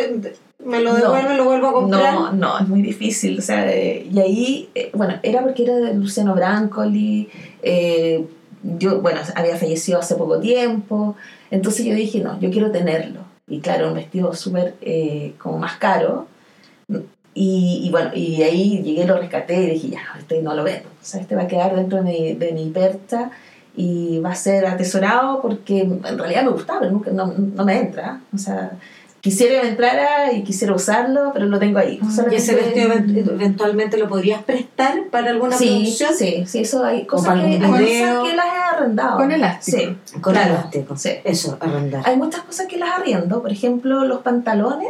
me 0.64 0.80
lo 0.80 0.92
No. 0.92 0.96
devuelve, 0.98 1.36
lo 1.36 1.44
vuelvo 1.44 1.66
a 1.68 1.72
comprar. 1.72 2.14
No, 2.14 2.32
no, 2.32 2.58
es 2.58 2.68
muy 2.68 2.80
difícil. 2.82 3.38
O 3.38 3.42
sea, 3.42 3.70
eh, 3.70 4.06
y 4.10 4.18
ahí, 4.20 4.68
eh, 4.74 4.90
bueno, 4.94 5.14
era 5.22 5.42
porque 5.42 5.64
era 5.64 5.74
de 5.76 5.92
Luciano 5.94 6.34
Brancoli. 6.34 7.28
Yo, 8.62 9.00
bueno, 9.00 9.20
había 9.34 9.56
fallecido 9.56 9.98
hace 9.98 10.14
poco 10.14 10.38
tiempo. 10.40 11.16
Entonces 11.50 11.84
yo 11.84 11.94
dije, 11.94 12.20
no, 12.20 12.38
yo 12.40 12.50
quiero 12.50 12.70
tenerlo. 12.70 13.20
Y 13.46 13.60
claro, 13.60 13.88
un 13.88 13.94
vestido 13.94 14.34
súper 14.34 14.74
eh, 14.80 15.34
como 15.38 15.58
más 15.58 15.76
caro. 15.76 16.26
Y, 17.34 17.82
y 17.84 17.90
bueno, 17.90 18.10
y 18.14 18.42
ahí 18.42 18.82
llegué, 18.82 19.06
lo 19.06 19.16
rescaté 19.16 19.62
y 19.62 19.70
dije, 19.70 19.88
ya, 19.90 20.02
este 20.18 20.42
no 20.42 20.54
lo 20.54 20.64
vendo. 20.64 20.88
O 20.88 21.04
sea, 21.04 21.20
este 21.20 21.34
va 21.34 21.42
a 21.42 21.48
quedar 21.48 21.74
dentro 21.74 22.02
de 22.02 22.04
mi, 22.04 22.34
de 22.34 22.52
mi 22.52 22.70
percha 22.70 23.30
y 23.74 24.18
va 24.18 24.32
a 24.32 24.34
ser 24.34 24.66
atesorado 24.66 25.40
porque 25.40 25.80
en 25.80 26.18
realidad 26.18 26.44
me 26.44 26.50
gustaba, 26.50 26.80
pero 26.80 26.92
nunca, 26.92 27.10
no, 27.10 27.26
no 27.26 27.64
me 27.64 27.78
entra. 27.78 28.20
O 28.34 28.38
sea, 28.38 28.72
quisiera 29.22 29.54
que 29.56 29.62
me 29.62 29.68
entrara 29.70 30.32
y 30.32 30.42
quisiera 30.42 30.74
usarlo, 30.74 31.30
pero 31.32 31.46
lo 31.46 31.58
tengo 31.58 31.78
ahí. 31.78 31.98
Y 32.30 32.34
ese 32.34 32.54
vestido 32.54 32.88
event- 32.92 33.30
eventualmente 33.30 33.96
lo 33.96 34.08
podrías 34.08 34.42
prestar 34.42 35.04
para 35.10 35.30
alguna 35.30 35.56
sí, 35.56 35.68
producción. 35.68 36.10
Sí, 36.14 36.44
sí, 36.46 36.58
eso 36.58 36.84
hay 36.84 37.06
cosas, 37.06 37.34
que, 37.40 37.46
hay 37.46 37.54
algún 37.56 37.70
cosas 37.70 37.86
video. 37.86 38.22
que 38.24 38.36
las 38.36 38.46
he 38.46 38.76
arrendado. 38.76 39.16
Con 39.16 39.32
elástico. 39.32 39.78
Sí, 40.04 40.20
Con 40.20 40.32
claro, 40.34 40.50
elástico. 40.54 40.96
sí. 40.98 41.10
Eso, 41.24 41.56
arrendar. 41.60 42.02
Hay 42.04 42.16
muchas 42.16 42.42
cosas 42.42 42.66
que 42.66 42.76
las 42.78 42.90
arriendo, 42.98 43.40
por 43.40 43.50
ejemplo, 43.52 44.04
los 44.04 44.20
pantalones, 44.20 44.88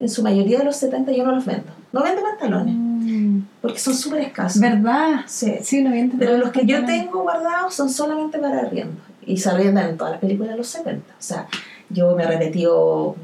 en 0.00 0.08
su 0.08 0.22
mayoría 0.22 0.58
de 0.58 0.64
los 0.64 0.76
70 0.76 1.12
yo 1.12 1.24
no 1.24 1.32
los 1.32 1.44
vendo. 1.44 1.70
No 1.92 2.02
vendo 2.02 2.22
pantalones, 2.22 2.74
Mm, 2.76 3.40
porque 3.60 3.78
son 3.78 3.94
súper 3.94 4.20
escasos. 4.22 4.60
¿Verdad? 4.60 5.20
Sí. 5.26 5.56
Sí, 5.62 5.82
no 5.82 5.92
entendido 5.92 6.18
Pero 6.18 6.38
los 6.38 6.50
que 6.50 6.64
yo 6.64 6.84
tengo 6.86 7.22
guardados 7.22 7.74
son 7.74 7.90
solamente 7.90 8.38
para 8.38 8.60
arriendo. 8.60 9.00
Y 9.26 9.36
se 9.36 9.50
arriendan 9.50 9.90
en 9.90 9.96
todas 9.98 10.12
las 10.12 10.20
películas 10.20 10.52
de 10.52 10.56
los 10.58 10.66
70. 10.68 11.12
O 11.12 11.22
sea, 11.22 11.46
yo 11.90 12.14
me 12.16 12.22
he 12.24 12.26
repetido. 12.26 13.16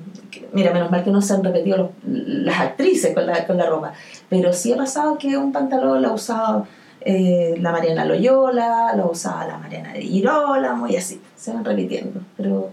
Mira, 0.52 0.72
menos 0.72 0.90
mal 0.90 1.02
que 1.02 1.10
no 1.10 1.22
se 1.22 1.32
han 1.34 1.42
repetido 1.44 1.76
los- 1.78 1.90
las 2.04 2.60
actrices 2.60 3.14
con 3.14 3.26
la, 3.26 3.46
con 3.46 3.56
la 3.56 3.66
ropa. 3.66 3.92
Pero 4.28 4.52
sí 4.52 4.72
ha 4.72 4.76
pasado 4.76 5.16
que 5.18 5.36
un 5.36 5.52
pantalón 5.52 6.02
lo 6.02 6.08
ha 6.08 6.12
usado 6.12 6.66
eh, 7.00 7.54
la 7.60 7.70
Mariana 7.72 8.04
Loyola, 8.04 8.94
lo 8.96 9.10
usado 9.10 9.46
la 9.48 9.58
Mariana 9.58 9.92
de 9.92 10.02
Girolamo 10.02 10.88
y 10.88 10.96
así. 10.96 11.20
Se 11.36 11.52
van 11.52 11.64
repitiendo. 11.64 12.20
Pero 12.36 12.70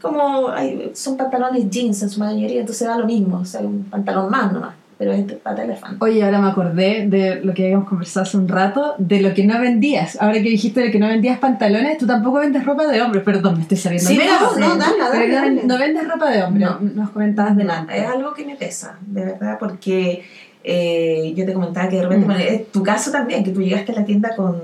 como 0.00 0.48
hay, 0.48 0.92
son 0.94 1.16
pantalones 1.16 1.68
jeans 1.70 2.02
en 2.02 2.10
su 2.10 2.20
mayoría, 2.20 2.60
entonces 2.60 2.86
da 2.88 2.96
lo 2.98 3.06
mismo. 3.06 3.38
O 3.38 3.44
sea, 3.44 3.60
un 3.60 3.84
pantalón 3.84 4.30
más 4.30 4.52
nomás. 4.52 4.74
Pero 4.98 5.12
es 5.12 5.24
pata 5.32 5.64
elefante. 5.64 5.96
Oye, 6.00 6.22
ahora 6.22 6.38
me 6.40 6.48
acordé 6.50 7.06
de 7.08 7.40
lo 7.42 7.54
que 7.54 7.64
habíamos 7.64 7.88
conversado 7.88 8.22
hace 8.24 8.36
un 8.36 8.46
rato, 8.46 8.94
de 8.98 9.20
lo 9.20 9.34
que 9.34 9.44
no 9.44 9.58
vendías. 9.60 10.16
Ahora 10.20 10.34
que 10.34 10.48
dijiste 10.50 10.80
de 10.80 10.90
que 10.92 10.98
no 11.00 11.08
vendías 11.08 11.38
pantalones, 11.38 11.98
tú 11.98 12.06
tampoco 12.06 12.38
vendes 12.38 12.64
ropa 12.64 12.86
de 12.86 13.02
hombre. 13.02 13.20
Perdón, 13.20 13.56
me 13.56 13.62
estoy 13.62 13.78
saliendo. 13.78 14.08
Sí, 14.08 14.18
no, 14.18 14.58
no, 14.60 14.76
dale, 14.78 14.98
dale, 14.98 15.28
no- 15.28 15.34
dale. 15.34 15.62
No 15.64 15.78
vendes 15.78 16.08
ropa 16.08 16.30
de 16.30 16.42
hombre, 16.44 16.64
No. 16.64 16.78
nos 16.80 17.10
comentabas 17.10 17.56
delante. 17.56 17.96
Es 17.98 18.06
algo 18.06 18.32
que 18.34 18.44
me 18.44 18.54
pesa, 18.56 18.98
de 19.06 19.24
verdad, 19.24 19.56
porque 19.58 20.22
eh, 20.64 21.32
yo 21.34 21.44
te 21.44 21.52
comentaba 21.54 21.88
que 21.88 21.96
de 21.96 22.02
repente, 22.02 22.24
Mm. 22.24 22.28
bueno, 22.28 22.44
es 22.44 22.70
tu 22.70 22.82
caso 22.84 23.10
también, 23.10 23.42
que 23.42 23.50
tú 23.50 23.60
llegaste 23.60 23.90
a 23.90 23.96
la 23.96 24.04
tienda 24.04 24.36
con, 24.36 24.60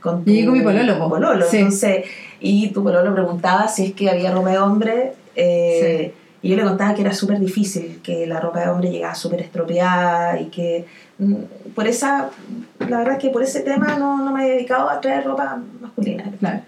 con 0.00 0.24
tu 0.24 0.32
con 0.44 0.52
mi 0.52 0.60
pololo, 0.62 0.98
po. 0.98 1.08
pololo, 1.08 1.44
Sí. 1.48 1.58
entonces, 1.58 2.04
y 2.40 2.68
tu 2.70 2.82
pololo 2.82 3.14
preguntaba 3.14 3.68
si 3.68 3.84
es 3.86 3.92
que 3.92 4.10
había 4.10 4.32
ropa 4.32 4.50
de 4.50 4.58
hombre, 4.58 5.12
eh, 5.36 6.12
y 6.42 6.50
yo 6.50 6.56
le 6.56 6.64
contaba 6.64 6.94
que 6.94 7.02
era 7.02 7.12
súper 7.12 7.38
difícil, 7.40 8.00
que 8.02 8.26
la 8.26 8.40
ropa 8.40 8.60
de 8.60 8.68
hombre 8.68 8.90
llegaba 8.90 9.14
súper 9.14 9.40
estropeada 9.40 10.40
y 10.40 10.46
que 10.46 10.84
mm, 11.18 11.34
por 11.74 11.86
esa, 11.86 12.30
la 12.78 12.98
verdad 12.98 13.14
es 13.14 13.20
que 13.20 13.30
por 13.30 13.42
ese 13.42 13.60
tema 13.60 13.96
no, 13.98 14.24
no 14.24 14.32
me 14.32 14.46
he 14.46 14.50
dedicado 14.52 14.88
a 14.88 15.00
traer 15.00 15.24
ropa 15.24 15.60
masculina. 15.80 16.30
Claro. 16.38 16.60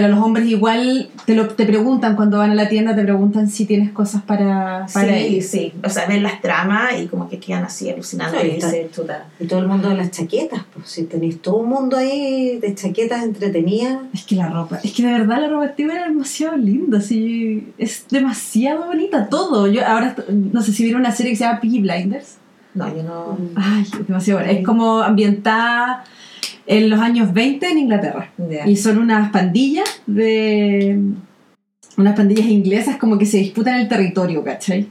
Pero 0.00 0.14
los 0.14 0.24
hombres 0.24 0.46
igual 0.46 1.10
te, 1.24 1.34
lo, 1.34 1.48
te 1.48 1.66
preguntan 1.66 2.14
cuando 2.14 2.38
van 2.38 2.52
a 2.52 2.54
la 2.54 2.68
tienda, 2.68 2.94
te 2.94 3.02
preguntan 3.02 3.48
si 3.50 3.66
tienes 3.66 3.90
cosas 3.90 4.22
para, 4.22 4.86
para 4.94 5.08
Sí, 5.08 5.14
ellos. 5.24 5.44
sí, 5.46 5.72
o 5.82 5.88
sea, 5.90 6.06
ven 6.06 6.22
las 6.22 6.40
tramas 6.40 6.92
y 7.00 7.06
como 7.08 7.28
que 7.28 7.40
quedan 7.40 7.64
así 7.64 7.90
alucinando 7.90 8.38
Sí, 8.40 8.46
y 8.46 8.50
está. 8.50 9.26
Y 9.40 9.46
todo 9.46 9.58
el 9.58 9.66
mundo 9.66 9.88
de 9.88 9.96
las 9.96 10.12
chaquetas, 10.12 10.62
pues 10.72 10.88
si 10.88 11.02
tenéis 11.04 11.42
todo 11.42 11.56
un 11.56 11.68
mundo 11.68 11.96
ahí 11.96 12.58
de 12.58 12.74
chaquetas 12.76 13.24
entretenidas. 13.24 13.98
Es 14.14 14.24
que 14.24 14.36
la 14.36 14.48
ropa, 14.48 14.78
es 14.84 14.92
que 14.92 15.02
de 15.04 15.10
verdad 15.12 15.40
la 15.40 15.48
ropa 15.48 15.64
antigua 15.64 15.94
era 15.94 16.04
demasiado 16.06 16.56
linda, 16.56 17.00
sí, 17.00 17.72
es 17.76 18.06
demasiado 18.08 18.86
bonita 18.86 19.28
todo. 19.28 19.66
Yo 19.66 19.84
ahora 19.84 20.14
no 20.28 20.62
sé 20.62 20.72
si 20.72 20.84
vieron 20.84 21.00
una 21.00 21.10
serie 21.10 21.32
que 21.32 21.36
se 21.38 21.44
llama 21.44 21.60
Piggy 21.60 21.80
Blinders. 21.80 22.36
No, 22.74 22.86
yo 22.94 23.02
no... 23.02 23.36
Ay, 23.56 23.82
es 23.82 24.06
demasiado 24.06 24.38
buena. 24.38 24.52
Es 24.56 24.64
como 24.64 25.00
ambientada 25.00 26.04
en 26.68 26.90
los 26.90 27.00
años 27.00 27.32
20 27.32 27.66
en 27.66 27.78
Inglaterra. 27.78 28.30
Y 28.66 28.76
son 28.76 28.98
unas 28.98 29.30
pandillas 29.30 30.02
de. 30.06 31.00
unas 31.96 32.14
pandillas 32.14 32.46
inglesas 32.46 32.96
como 32.96 33.18
que 33.18 33.26
se 33.26 33.38
disputan 33.38 33.80
el 33.80 33.88
territorio, 33.88 34.44
¿cachai? 34.44 34.86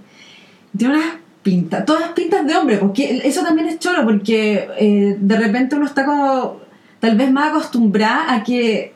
Tiene 0.76 0.96
unas 0.96 1.14
pintas, 1.44 1.86
todas 1.86 2.10
pintas 2.10 2.46
de 2.46 2.56
hombre, 2.58 2.78
porque 2.78 3.22
eso 3.24 3.44
también 3.44 3.68
es 3.68 3.80
choro, 3.80 4.04
porque 4.04 4.68
eh, 4.80 5.18
de 5.20 5.38
repente 5.38 5.76
uno 5.76 5.86
está 5.86 6.04
como 6.04 6.58
tal 7.00 7.16
vez 7.16 7.32
más 7.32 7.52
acostumbrada 7.52 8.34
a 8.34 8.44
que 8.44 8.94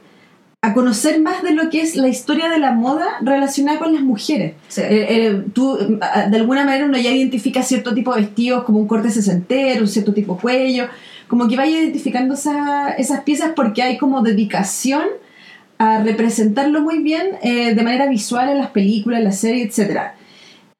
a 0.63 0.73
conocer 0.73 1.19
más 1.21 1.41
de 1.41 1.53
lo 1.53 1.69
que 1.69 1.81
es 1.81 1.95
la 1.95 2.07
historia 2.07 2.49
de 2.49 2.59
la 2.59 2.71
moda 2.71 3.17
relacionada 3.21 3.79
con 3.79 3.93
las 3.93 4.03
mujeres. 4.03 4.53
Sí. 4.67 4.81
Eh, 4.81 5.07
eh, 5.09 5.43
tú, 5.53 5.75
eh, 5.77 6.29
de 6.29 6.37
alguna 6.37 6.65
manera, 6.65 6.85
uno 6.85 6.99
ya 6.99 7.11
identifica 7.11 7.63
cierto 7.63 7.95
tipo 7.95 8.13
de 8.13 8.21
vestidos 8.21 8.63
como 8.63 8.79
un 8.79 8.87
corte 8.87 9.09
sesentero, 9.09 9.81
un 9.81 9.87
cierto 9.87 10.13
tipo 10.13 10.35
de 10.35 10.41
cuello, 10.41 10.87
como 11.31 11.47
que 11.47 11.55
vaya 11.55 11.79
identificando 11.79 12.33
esa- 12.33 12.89
esas 12.97 13.21
piezas 13.21 13.53
porque 13.55 13.81
hay 13.81 13.97
como 13.97 14.21
dedicación 14.21 15.03
a 15.77 16.03
representarlo 16.03 16.81
muy 16.81 16.99
bien 16.99 17.25
eh, 17.41 17.73
de 17.73 17.83
manera 17.83 18.07
visual 18.07 18.49
en 18.49 18.57
las 18.57 18.71
películas, 18.71 19.19
en 19.19 19.23
las 19.23 19.39
series, 19.39 19.79
etc. 19.79 20.11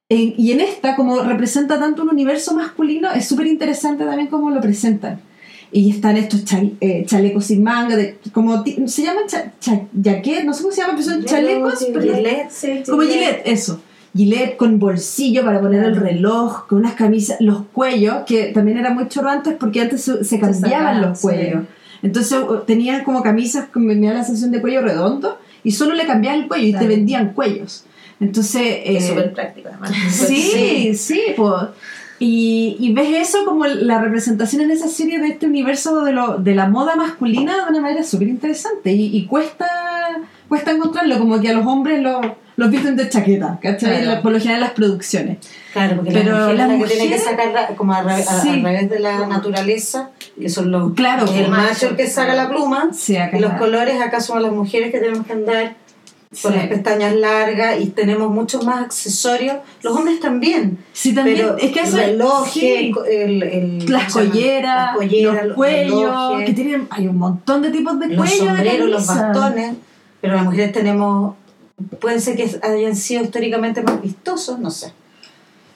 En- 0.09 0.33
y 0.37 0.51
en 0.51 0.59
esta, 0.59 0.97
como 0.97 1.21
representa 1.21 1.79
tanto 1.79 2.03
un 2.03 2.09
universo 2.09 2.53
masculino, 2.53 3.11
es 3.13 3.25
súper 3.29 3.47
interesante 3.47 4.03
también 4.03 4.27
cómo 4.27 4.49
lo 4.51 4.59
presentan. 4.59 5.21
Y 5.71 5.89
están 5.89 6.17
estos 6.17 6.43
chal- 6.43 6.73
eh, 6.81 7.05
chalecos 7.07 7.45
sin 7.45 7.63
manga, 7.63 7.95
de, 7.95 8.17
como 8.33 8.61
se 8.87 9.03
llaman 9.03 9.23
cha, 9.27 9.53
cha- 9.61 9.87
jaquet, 10.03 10.43
no 10.43 10.53
sé 10.53 10.63
cómo 10.63 10.75
se 10.75 10.81
llaman, 10.81 10.97
pero 10.97 11.07
son 11.09 11.23
chalecos, 11.23 11.79
pero- 11.93 12.05
sí, 12.51 12.67
como 12.91 13.03
Gillette, 13.13 13.41
eso. 13.45 13.81
Gillette 14.15 14.57
con 14.57 14.79
bolsillo 14.79 15.43
para 15.45 15.61
poner 15.61 15.83
el 15.83 15.95
reloj, 15.95 16.67
con 16.67 16.79
unas 16.79 16.93
camisas, 16.93 17.37
los 17.39 17.63
cuellos, 17.71 18.23
que 18.25 18.47
también 18.47 18.77
era 18.77 18.89
muy 18.89 19.07
chorro 19.07 19.29
antes 19.29 19.55
porque 19.59 19.81
antes 19.81 20.01
se, 20.01 20.23
se 20.23 20.39
cambiaban 20.39 20.69
sacaban, 20.69 21.01
los 21.01 21.19
sí. 21.19 21.27
cuellos. 21.27 21.63
Entonces 22.01 22.39
uh, 22.39 22.57
tenían 22.65 23.03
como 23.03 23.23
camisas 23.23 23.69
que 23.69 23.79
me 23.79 23.95
la 23.95 24.23
sensación 24.23 24.51
de 24.51 24.59
cuello 24.59 24.81
redondo 24.81 25.37
y 25.63 25.71
solo 25.71 25.93
le 25.93 26.05
cambiaban 26.05 26.41
el 26.41 26.47
cuello 26.47 26.67
y 26.67 26.73
te 26.73 26.87
vendían 26.87 27.33
cuellos. 27.33 27.85
Entonces, 28.19 28.81
Es 28.85 29.03
eh, 29.03 29.07
súper 29.09 29.33
práctico, 29.33 29.69
además. 29.69 29.91
Sí, 30.11 30.93
sí, 30.95 31.21
pues. 31.35 31.63
Y, 32.19 32.77
y 32.79 32.93
ves 32.93 33.29
eso 33.29 33.45
como 33.45 33.65
la 33.65 33.99
representación 33.99 34.61
en 34.61 34.69
esa 34.69 34.87
serie 34.87 35.17
de 35.17 35.29
este 35.29 35.47
universo 35.47 36.03
de, 36.03 36.11
lo, 36.11 36.37
de 36.37 36.53
la 36.53 36.69
moda 36.69 36.95
masculina 36.95 37.55
de 37.55 37.71
una 37.71 37.81
manera 37.81 38.03
súper 38.03 38.27
interesante 38.27 38.91
y, 38.91 39.17
y 39.17 39.25
cuesta, 39.25 39.67
cuesta 40.47 40.69
encontrarlo, 40.69 41.17
como 41.17 41.41
que 41.41 41.49
a 41.49 41.53
los 41.53 41.65
hombres 41.65 41.99
lo, 42.03 42.21
los 42.61 42.71
visten 42.71 42.95
de 42.95 43.09
chaqueta, 43.09 43.59
¿cachai? 43.61 44.03
Claro. 44.03 44.21
Por 44.21 44.31
lo 44.31 44.39
general 44.39 44.61
las 44.61 44.71
producciones. 44.71 45.37
Claro, 45.73 45.97
porque 45.97 46.11
Pero 46.11 46.53
la 46.53 46.67
mujer 46.67 46.79
la 46.79 46.87
que 46.87 46.99
tiene 46.99 47.09
que 47.15 47.19
sacar 47.19 47.75
como 47.75 47.93
a, 47.93 48.01
ra- 48.03 48.17
Sí. 48.17 48.49
a 48.49 48.61
través 48.61 48.89
de 48.89 48.99
la 48.99 49.27
naturaleza, 49.27 50.09
que 50.39 50.49
son 50.49 50.71
los 50.71 50.93
Claro, 50.93 51.23
el 51.23 51.29
pues. 51.45 51.49
macho 51.49 51.89
el 51.89 51.95
que 51.95 52.07
saca 52.07 52.33
la 52.35 52.49
pluma, 52.49 52.89
Sí, 52.93 53.17
acá 53.17 53.37
y 53.37 53.41
los 53.41 53.51
la- 53.53 53.57
colores 53.57 54.01
acá 54.01 54.19
somos 54.21 54.41
las 54.43 54.51
mujeres 54.51 54.91
que 54.91 54.99
tenemos 54.99 55.25
que 55.25 55.33
andar 55.33 55.75
con 56.41 56.53
Sí. 56.53 56.57
las 56.57 56.67
pestañas 56.67 57.13
largas 57.13 57.81
y 57.81 57.87
tenemos 57.87 58.31
muchos 58.31 58.63
más 58.65 58.81
accesorios. 58.85 59.57
Los 59.81 59.95
hombres 59.97 60.19
también. 60.21 60.77
Sí, 60.93 61.13
también. 61.13 61.35
Pero 61.37 61.57
es 61.57 61.71
que 61.71 61.81
eso 61.81 61.97
relojes, 61.97 62.53
sí. 62.53 62.93
el, 63.09 63.43
el- 63.43 63.85
las 63.91 64.13
colleras, 64.13 64.87
las 64.91 64.95
colleras, 64.95 65.45
los 65.47 65.55
cuellos, 65.57 66.01
relojes, 66.05 66.45
que 66.45 66.53
tienen, 66.53 66.87
hay 66.89 67.07
un 67.09 67.17
montón 67.17 67.61
de 67.61 67.69
tipos 67.69 67.99
de 67.99 68.07
los 68.07 68.17
cuellos 68.17 68.39
de 68.39 68.45
sombreros, 68.47 68.89
los 68.89 69.07
bastones, 69.07 69.73
pero 70.21 70.35
las 70.35 70.43
mujeres 70.45 70.71
tenemos, 70.71 71.35
pueden 71.99 72.21
ser 72.21 72.35
que 72.35 72.49
hayan 72.63 72.95
sido 72.95 73.23
históricamente 73.23 73.81
más 73.81 74.01
vistosos, 74.01 74.59
no 74.59 74.71
sé. 74.71 74.93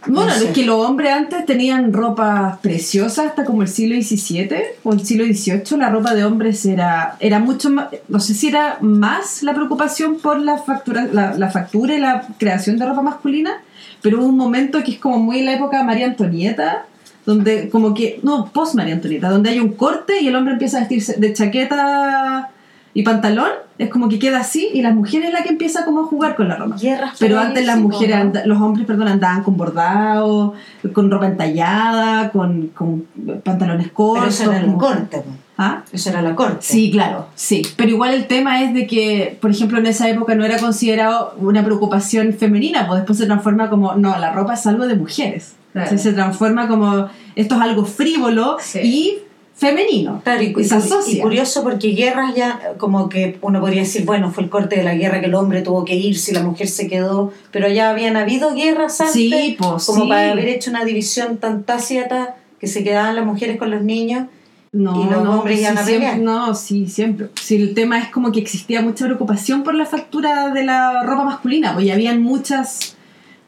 Bueno, 0.07 0.31
No 0.31 0.39
sé. 0.39 0.45
es 0.45 0.51
que 0.51 0.63
los 0.63 0.85
hombres 0.85 1.11
antes 1.11 1.45
tenían 1.45 1.91
ropa 1.91 2.59
preciosa 2.61 3.23
hasta 3.23 3.43
como 3.43 3.63
el 3.63 3.67
siglo 3.67 3.95
XVII 3.99 4.49
o 4.83 4.93
el 4.93 5.03
siglo 5.03 5.25
XVIII. 5.25 5.79
La 5.79 5.89
ropa 5.89 6.13
de 6.13 6.23
hombres 6.23 6.63
era, 6.65 7.17
era 7.19 7.39
mucho 7.39 7.71
más, 7.71 7.87
no 8.07 8.19
sé 8.19 8.35
si 8.35 8.49
era 8.49 8.77
más 8.81 9.41
la 9.41 9.55
preocupación 9.55 10.17
por 10.19 10.39
la 10.39 10.59
factura, 10.59 11.07
la, 11.11 11.33
la 11.35 11.49
factura 11.49 11.95
y 11.95 11.99
la 11.99 12.27
creación 12.37 12.77
de 12.77 12.85
ropa 12.85 13.01
masculina, 13.01 13.63
pero 14.03 14.19
hubo 14.19 14.27
un 14.27 14.37
momento 14.37 14.83
que 14.83 14.91
es 14.91 14.99
como 14.99 15.17
muy 15.17 15.41
la 15.41 15.53
época 15.55 15.79
de 15.79 15.83
María 15.85 16.05
Antonieta, 16.05 16.85
donde 17.25 17.69
como 17.69 17.95
que, 17.95 18.19
no, 18.21 18.51
post 18.53 18.75
María 18.75 18.93
Antonieta, 18.93 19.29
donde 19.29 19.49
hay 19.49 19.59
un 19.59 19.73
corte 19.73 20.21
y 20.21 20.27
el 20.27 20.35
hombre 20.35 20.53
empieza 20.53 20.77
a 20.77 20.79
vestirse 20.81 21.15
de 21.19 21.33
chaqueta 21.33 22.51
y 22.95 23.03
pantalón, 23.03 23.49
es 23.77 23.89
como 23.89 24.07
que 24.09 24.17
queda 24.17 24.39
así 24.39 24.69
y 24.73 24.81
las 24.81 24.95
mujeres 24.95 25.27
es 25.27 25.33
la 25.33 25.43
que 25.43 25.49
empieza 25.49 25.83
como 25.85 25.99
a 26.01 26.03
jugar 26.05 26.35
con 26.35 26.47
la 26.47 26.55
ropa. 26.55 26.77
Pero 27.19 27.37
antes 27.39 27.65
las 27.65 27.77
mujeres, 27.77 28.15
anda- 28.15 28.45
los 28.45 28.59
hombres, 28.61 28.87
perdón, 28.87 29.09
andaban 29.09 29.43
con 29.43 29.57
bordado, 29.57 30.53
con 30.93 31.11
ropa 31.11 31.27
entallada, 31.27 32.31
con, 32.31 32.67
con 32.69 33.05
pantalones 33.43 33.91
cortos. 33.91 34.23
Pero 34.23 34.29
eso 34.29 34.51
era 34.51 34.65
la 34.65 34.77
corte. 34.77 35.21
¿Ah? 35.57 35.83
Eso 35.91 36.09
era 36.09 36.21
la 36.21 36.35
corte. 36.35 36.57
Sí, 36.61 36.89
claro, 36.91 37.27
sí. 37.35 37.61
Pero 37.77 37.89
igual 37.89 38.13
el 38.13 38.27
tema 38.27 38.61
es 38.63 38.73
de 38.73 38.87
que, 38.87 39.37
por 39.41 39.51
ejemplo, 39.51 39.77
en 39.77 39.85
esa 39.87 40.09
época 40.09 40.35
no 40.35 40.43
era 40.45 40.57
considerado 40.57 41.33
una 41.37 41.63
preocupación 41.63 42.33
femenina, 42.33 42.87
pues 42.87 42.99
después 43.01 43.17
se 43.19 43.25
transforma 43.25 43.69
como, 43.69 43.93
no, 43.95 44.17
la 44.19 44.31
ropa 44.31 44.53
es 44.53 44.65
algo 44.67 44.87
de 44.87 44.95
mujeres. 44.95 45.53
Claro. 45.73 45.97
Se 45.97 46.13
transforma 46.13 46.69
como, 46.69 47.07
esto 47.35 47.55
es 47.55 47.61
algo 47.61 47.83
frívolo 47.85 48.55
Sí. 48.61 48.79
y 48.81 49.17
femenino. 49.55 50.21
Claro, 50.23 50.41
y, 50.43 50.53
Y 50.57 50.63
se 50.65 50.75
y- 50.75 50.77
asocia. 50.77 51.17
y 51.17 51.21
curioso 51.21 51.63
porque 51.63 51.89
guerras 51.89 52.35
ya, 52.35 52.73
como 52.77 53.07
que 53.09 53.37
uno 53.41 53.59
podría 53.61 53.81
decir, 53.81 54.05
bueno, 54.05 54.31
fue 54.31 54.43
el 54.43 54.49
corte 54.49 54.75
de 54.75 54.83
la 54.83 54.95
guerra 54.95 55.19
que 55.21 55.27
el 55.27 55.35
hombre 55.35 55.61
tuvo 55.61 55.85
que 55.85 55.95
ir, 55.95 56.17
si 56.19 56.33
la 56.33 56.43
mujer 56.43 56.67
se 56.67 56.87
quedó, 56.87 57.31
pero 57.51 57.69
ya 57.69 57.89
habían 57.89 58.17
habido 58.17 58.53
guerras 58.53 58.99
antes, 59.01 59.13
Sí, 59.15 59.55
pues, 59.57 59.85
como 59.85 60.03
sí. 60.03 60.09
para 60.09 60.31
haber 60.31 60.47
hecho 60.49 60.69
una 60.71 60.83
división 60.83 61.37
tan 61.37 61.63
tácita 61.63 62.35
que 62.59 62.67
se 62.67 62.83
quedaban 62.83 63.15
las 63.15 63.25
mujeres 63.25 63.57
con 63.57 63.71
los 63.71 63.81
niños. 63.81 64.27
No, 64.73 65.01
Y 65.05 65.09
los 65.09 65.23
no, 65.23 65.39
hombres 65.39 65.57
sí, 65.59 65.63
iban 65.63 65.77
a 65.77 65.85
siempre-. 65.85 66.17
No, 66.17 66.53
sí, 66.53 66.87
siempre. 66.87 67.27
Sí, 67.41 67.55
el 67.55 67.73
tema 67.73 67.97
es 67.99 68.09
como 68.09 68.33
que 68.33 68.41
existía 68.41 68.81
mucha 68.81 69.05
preocupación 69.05 69.63
por 69.63 69.73
la 69.73 69.85
factura 69.85 70.49
de 70.53 70.65
la 70.65 71.01
ropa 71.03 71.23
masculina, 71.23 71.73
pues 71.73 71.89
habían 71.91 72.21
muchas, 72.21 72.94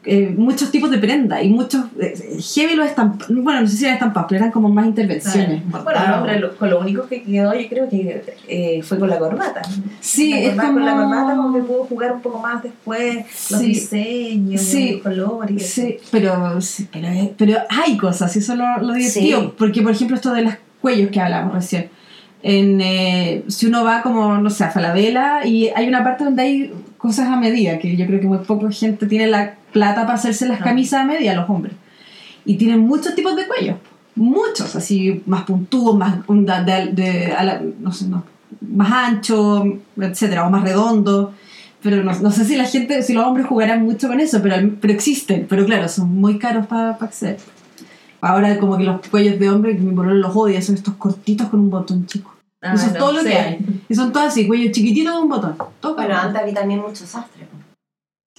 eh, 0.04 0.32
muchos 0.36 0.70
tipos 0.70 0.90
de 0.90 0.98
prenda 0.98 1.42
y 1.42 1.50
muchos, 1.50 1.84
eh, 2.00 2.14
heavy 2.54 2.76
los 2.76 2.86
estampados, 2.86 3.34
bueno, 3.42 3.60
no 3.62 3.66
sé 3.66 3.76
si 3.76 3.84
eran 3.84 3.94
estampados, 3.94 4.26
pero 4.28 4.38
eran 4.40 4.52
como 4.52 4.68
más 4.70 4.86
intervenciones. 4.86 5.62
Bueno, 5.68 5.84
bordados. 5.84 6.18
hombre 6.18 6.40
lo- 6.40 6.56
con 6.56 6.70
lo 6.70 6.80
único 6.80 7.06
que 7.08 7.22
quedó, 7.22 7.52
yo 7.52 7.68
creo 7.68 7.88
que 7.90 8.22
eh, 8.48 8.80
fue 8.82 8.98
con 8.98 9.10
la 9.10 9.18
corbata. 9.18 9.60
Sí, 10.00 10.30
La 10.30 10.38
es 10.38 10.48
corbata- 10.54 10.62
como... 10.68 10.74
Con 10.78 10.86
la 10.86 10.94
corbata 10.96 11.36
como 11.36 11.54
que 11.54 11.62
pudo 11.62 11.84
jugar 11.84 12.12
un 12.12 12.20
poco 12.22 12.38
más 12.38 12.62
después, 12.62 13.16
los 13.50 13.60
Sí. 13.60 13.66
diseños, 13.66 14.60
Sí. 14.62 14.92
los 14.92 15.02
colores. 15.02 15.66
Sí, 15.70 15.96
pero, 16.10 16.60
sí, 16.60 16.88
pero, 16.92 17.08
pero 17.36 17.58
hay 17.68 17.96
cosas, 17.98 18.34
y 18.36 18.38
eso 18.38 18.52
es 18.52 18.58
lo, 18.58 18.78
lo 18.78 18.94
divertido. 18.94 19.54
Porque, 19.58 19.82
por 19.82 19.92
ejemplo, 19.92 20.16
esto 20.16 20.32
de 20.32 20.42
los 20.42 20.54
cuellos 20.80 21.10
que 21.10 21.20
hablamos 21.20 21.52
recién. 21.54 21.90
En, 22.40 22.80
eh, 22.80 23.42
si 23.48 23.66
uno 23.66 23.82
va 23.82 24.00
como, 24.00 24.38
no 24.38 24.48
sé, 24.48 24.62
a 24.62 24.70
Falabella 24.70 25.44
y 25.44 25.68
hay 25.74 25.88
una 25.88 26.04
parte 26.04 26.22
donde 26.22 26.42
hay 26.42 26.72
cosas 26.98 27.28
a 27.28 27.36
medida, 27.36 27.78
que 27.78 27.96
yo 27.96 28.06
creo 28.06 28.20
que 28.20 28.26
muy 28.26 28.38
poca 28.38 28.70
gente 28.70 29.06
tiene 29.06 29.26
la 29.28 29.54
plata 29.72 30.02
para 30.02 30.14
hacerse 30.14 30.46
las 30.46 30.60
Ah. 30.60 30.64
camisas 30.64 31.00
a 31.02 31.04
medida, 31.04 31.34
los 31.34 31.48
hombres. 31.48 31.74
Y 32.44 32.56
tienen 32.56 32.80
muchos 32.80 33.14
tipos 33.14 33.36
de 33.36 33.46
cuellos, 33.46 33.76
muchos, 34.16 34.74
así 34.76 35.22
más 35.26 35.42
puntudos, 35.44 35.96
más 35.96 36.16
de, 36.66 36.90
de- 36.92 37.32
a 37.32 37.44
la- 37.44 37.62
no 37.80 37.92
sé, 37.92 38.08
no, 38.08 38.24
más 38.60 38.90
ancho, 38.92 39.64
etcétera, 40.00 40.46
o 40.46 40.50
más 40.50 40.62
redondo. 40.62 41.32
Pero 41.80 42.02
no, 42.02 42.12
no 42.20 42.30
sé 42.32 42.44
si 42.44 42.56
la 42.56 42.64
gente, 42.64 43.02
si 43.02 43.12
los 43.12 43.24
hombres 43.24 43.46
jugarán 43.46 43.84
mucho 43.84 44.08
con 44.08 44.18
eso, 44.18 44.42
pero, 44.42 44.56
pero 44.80 44.92
existen. 44.92 45.46
Pero 45.48 45.64
claro, 45.64 45.88
son 45.88 46.12
muy 46.12 46.36
caros 46.38 46.66
para 46.66 46.90
acceder. 46.90 47.38
Ahora 48.20 48.58
como 48.58 48.76
que 48.76 48.82
los 48.82 49.06
cuellos 49.08 49.38
de 49.38 49.48
hombre, 49.48 49.76
que 49.76 49.82
mi 49.82 49.94
pololo 49.94 50.16
los 50.16 50.34
odia, 50.34 50.60
son 50.60 50.74
estos 50.74 50.94
cortitos 50.94 51.48
con 51.48 51.60
un 51.60 51.70
botón 51.70 52.04
chico. 52.06 52.34
Ah, 52.60 52.74
Eso 52.74 52.86
es 52.86 52.94
todo 52.98 53.12
lo 53.12 53.20
sí. 53.20 53.28
que 53.28 53.38
hay. 53.38 53.58
Y 53.88 53.94
son 53.94 54.12
todos 54.12 54.26
así, 54.26 54.46
cuello 54.46 54.72
chiquitito 54.72 55.12
con 55.12 55.22
un 55.24 55.28
botón. 55.28 55.56
Todo 55.80 55.94
Bueno, 55.94 56.10
caro. 56.14 56.28
antes 56.28 56.42
había 56.42 56.54
también 56.54 56.80
muchos 56.80 57.08
sastres. 57.08 57.46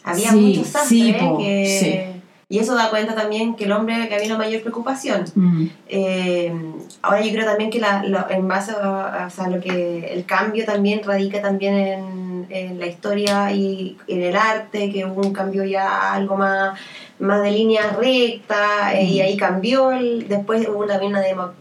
Había 0.04 0.32
Sí, 0.32 0.38
muchos 0.38 0.68
sastres 0.68 0.88
sí, 0.90 1.14
po, 1.20 1.38
que... 1.38 2.20
Y 2.52 2.58
eso 2.58 2.74
da 2.74 2.90
cuenta 2.90 3.14
también 3.14 3.56
que 3.56 3.66
el 3.66 3.72
hombre 3.72 4.08
que 4.10 4.16
había 4.16 4.26
una 4.28 4.40
mayor 4.40 4.62
preocupación. 4.62 5.24
Mm. 5.36 5.66
Eh, 5.88 6.52
ahora 7.04 7.22
yo 7.22 7.32
creo 7.32 7.46
también 7.46 7.70
que 7.70 7.80
la, 7.80 8.04
lo- 8.04 8.28
en 8.28 8.48
base 8.48 8.72
a, 8.72 9.26
o 9.28 9.30
sea, 9.30 9.48
lo 9.50 9.62
que 9.62 10.12
el 10.12 10.26
cambio 10.26 10.66
también 10.66 11.02
radica 11.04 11.44
también 11.44 11.76
en, 11.76 12.48
en 12.50 12.80
la 12.80 12.88
historia 12.88 13.52
y 13.52 13.98
en 14.08 14.24
el 14.24 14.36
arte, 14.36 14.92
que 14.92 15.06
hubo 15.06 15.22
un 15.22 15.32
cambio 15.32 15.64
ya 15.64 16.12
algo 16.12 16.38
más, 16.38 16.80
más 17.20 17.42
de 17.44 17.52
línea 17.52 17.90
recta 18.00 18.94
eh, 18.94 19.04
y 19.04 19.22
ahí 19.22 19.36
cambió. 19.38 19.92
el- 19.92 20.28
después 20.28 20.68
hubo 20.70 20.86
también 20.86 21.12
una 21.12 21.22
demo- 21.22 21.52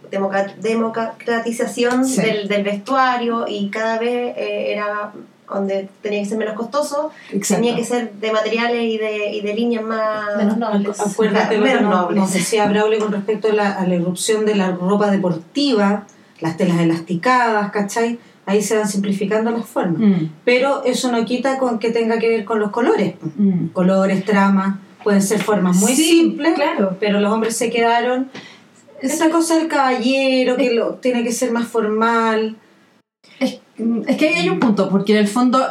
democratización 0.61 2.05
Sí. 2.05 2.21
del, 2.23 2.49
del 2.49 2.63
vestuario 2.63 3.47
y 3.49 3.69
cada 3.71 3.99
vez 3.99 4.37
eh, 4.37 4.73
era 4.73 5.13
donde 5.53 5.89
tenía 6.03 6.21
que 6.21 6.27
ser 6.29 6.37
menos 6.39 6.55
costoso, 6.55 7.11
Exacto. 7.33 7.63
tenía 7.63 7.75
que 7.75 7.83
ser 7.85 8.13
de 8.13 8.33
materiales 8.33 8.83
y 8.83 8.99
de, 8.99 9.31
y 9.33 9.41
de 9.41 9.55
líneas 9.55 9.83
más 9.83 10.37
Menos 10.37 10.59
nobles. 10.59 11.01
Acuérdate 11.01 11.57
Claro, 11.57 11.63
menos 11.65 11.83
nos, 11.83 12.01
nobles. 12.03 12.19
nos 12.21 12.33
decía 12.35 12.67
Braulio 12.67 12.99
con 12.99 13.13
respecto 13.13 13.49
a 13.49 13.55
la, 13.55 13.73
a 13.73 13.87
la 13.87 13.95
irrupción 13.95 14.45
de 14.45 14.55
la 14.57 14.73
ropa 14.73 15.11
deportiva, 15.11 16.05
las 16.41 16.57
telas 16.59 16.79
elasticadas, 16.81 17.71
¿cachai? 17.71 18.19
Ahí 18.45 18.61
se 18.63 18.77
van 18.77 18.89
simplificando 18.89 19.51
las 19.51 19.65
formas. 19.67 20.01
Mm, 20.01 20.27
Pero 20.45 20.85
eso 20.85 21.11
no 21.11 21.25
quita 21.25 21.59
con 21.59 21.79
que 21.79 21.91
tenga 21.91 22.19
que 22.19 22.29
ver 22.29 22.45
con 22.45 22.59
los 22.61 22.71
colores. 22.71 23.15
mm. 23.37 23.69
Colores, 23.69 24.25
tramas, 24.27 24.77
pueden 25.09 25.23
ser 25.23 25.41
formas 25.43 25.77
muy 25.77 25.95
Sí, 25.95 26.05
simples, 26.05 26.53
claro. 26.55 26.97
pero 27.01 27.19
los 27.21 27.33
hombres 27.33 27.57
se 27.57 27.71
quedaron. 27.71 28.29
Esa 29.01 29.31
cosa 29.31 29.57
del 29.57 29.69
caballero, 29.69 30.57
que 30.57 30.73
lo, 30.75 30.95
tiene 30.97 31.25
que 31.25 31.33
ser 31.33 31.51
más 31.51 31.67
formal. 31.67 32.57
Es, 33.41 33.59
es 34.07 34.17
que 34.17 34.29
ahí 34.29 34.35
hay 34.35 34.49
un 34.51 34.59
punto, 34.61 34.89
porque 34.91 35.13
en 35.13 35.19
el 35.19 35.29
fondo, 35.29 35.65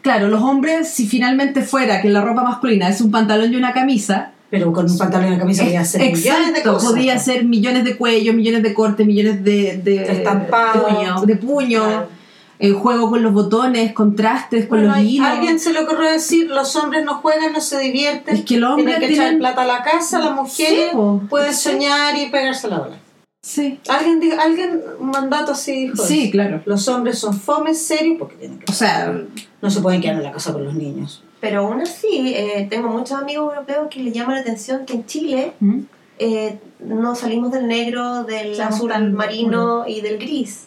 claro, 0.00 0.28
los 0.28 0.40
hombres, 0.42 0.88
si 0.88 1.06
finalmente 1.06 1.62
fuera 1.62 2.00
que 2.00 2.08
la 2.08 2.22
ropa 2.22 2.42
masculina 2.44 2.88
es 2.88 3.00
un 3.00 3.10
pantalón 3.10 3.52
y 3.52 3.56
una 3.56 3.72
camisa, 3.72 4.32
Pero 4.50 4.72
con 4.72 4.90
un 4.90 4.96
pantalón 4.96 5.26
y 5.26 5.30
una 5.32 5.38
camisa 5.40 5.64
podía 5.64 5.80
hacer 5.80 6.00
millones 6.00 6.22
de 6.24 6.48
Exacto, 6.50 6.72
cosas. 6.74 6.90
podía 6.92 7.14
po. 7.14 7.20
ser 7.20 7.44
millones 7.44 7.84
de 7.84 7.96
cuellos, 7.96 8.34
millones 8.34 8.62
de 8.62 8.72
cortes, 8.74 9.06
millones 9.06 9.44
de, 9.44 9.76
de, 9.84 9.98
De 9.98 10.12
estampado. 10.12 10.86
de 10.86 10.94
puño, 10.94 11.20
de 11.26 11.36
puño, 11.36 11.82
Claro. 11.84 12.17
El 12.58 12.74
juego 12.74 13.08
con 13.10 13.22
los 13.22 13.32
botones, 13.32 13.92
contrastes 13.92 14.66
con 14.66 14.78
Bueno, 14.80 14.96
los 14.96 15.04
hilos. 15.04 15.28
alguien 15.28 15.60
se 15.60 15.72
le 15.72 15.80
ocurrió 15.80 16.10
decir, 16.10 16.48
los 16.50 16.74
hombres 16.76 17.04
no 17.04 17.14
juegan, 17.16 17.52
no 17.52 17.60
se 17.60 17.78
divierten. 17.78 18.36
Es 18.36 18.44
que 18.44 18.58
los 18.58 18.70
hombres 18.70 18.86
tienen 18.98 19.08
que 19.08 19.14
echar 19.14 19.24
tienen- 19.26 19.38
plata 19.38 19.62
a 19.62 19.66
la 19.66 19.82
casa, 19.82 20.18
las 20.18 20.34
mujeres 20.34 20.90
Sí, 20.90 20.96
pueden 21.30 21.54
Sí. 21.54 21.70
soñar 21.70 22.16
y 22.16 22.26
pegarse 22.30 22.68
la 22.68 22.78
bola. 22.80 22.96
Sí, 23.40 23.78
Alguien, 23.88 24.18
dijo- 24.20 24.40
alguien 24.40 24.82
un 24.98 25.10
mandato 25.10 25.52
así 25.52 25.88
dijo. 25.88 26.04
sí, 26.04 26.22
eso. 26.24 26.32
claro. 26.32 26.60
Los 26.66 26.88
hombres 26.88 27.18
son 27.18 27.32
fomes 27.38 27.80
serios 27.80 28.16
porque 28.18 28.34
tienen 28.34 28.58
que 28.58 28.70
O 28.70 28.74
sea, 28.74 29.16
no 29.62 29.70
se 29.70 29.80
pueden 29.80 30.00
quedar 30.00 30.16
en 30.16 30.24
la 30.24 30.32
casa 30.32 30.52
con 30.52 30.64
los 30.64 30.74
niños. 30.74 31.22
Pero 31.40 31.60
aún 31.66 31.80
así, 31.80 32.34
eh, 32.34 32.66
tengo 32.68 32.88
muchos 32.88 33.12
amigos 33.22 33.52
europeos 33.54 33.86
que 33.88 34.00
les 34.00 34.12
llama 34.12 34.34
la 34.34 34.40
atención 34.40 34.84
que 34.84 34.94
en 34.94 35.06
Chile 35.06 35.52
¿mm? 35.60 35.78
eh, 36.18 36.58
no 36.80 37.14
salimos 37.14 37.52
del 37.52 37.68
negro, 37.68 38.24
del 38.24 38.56
Somos 38.56 38.74
azul 38.74 39.10
marino 39.12 39.84
y 39.86 40.00
del 40.00 40.18
gris, 40.18 40.66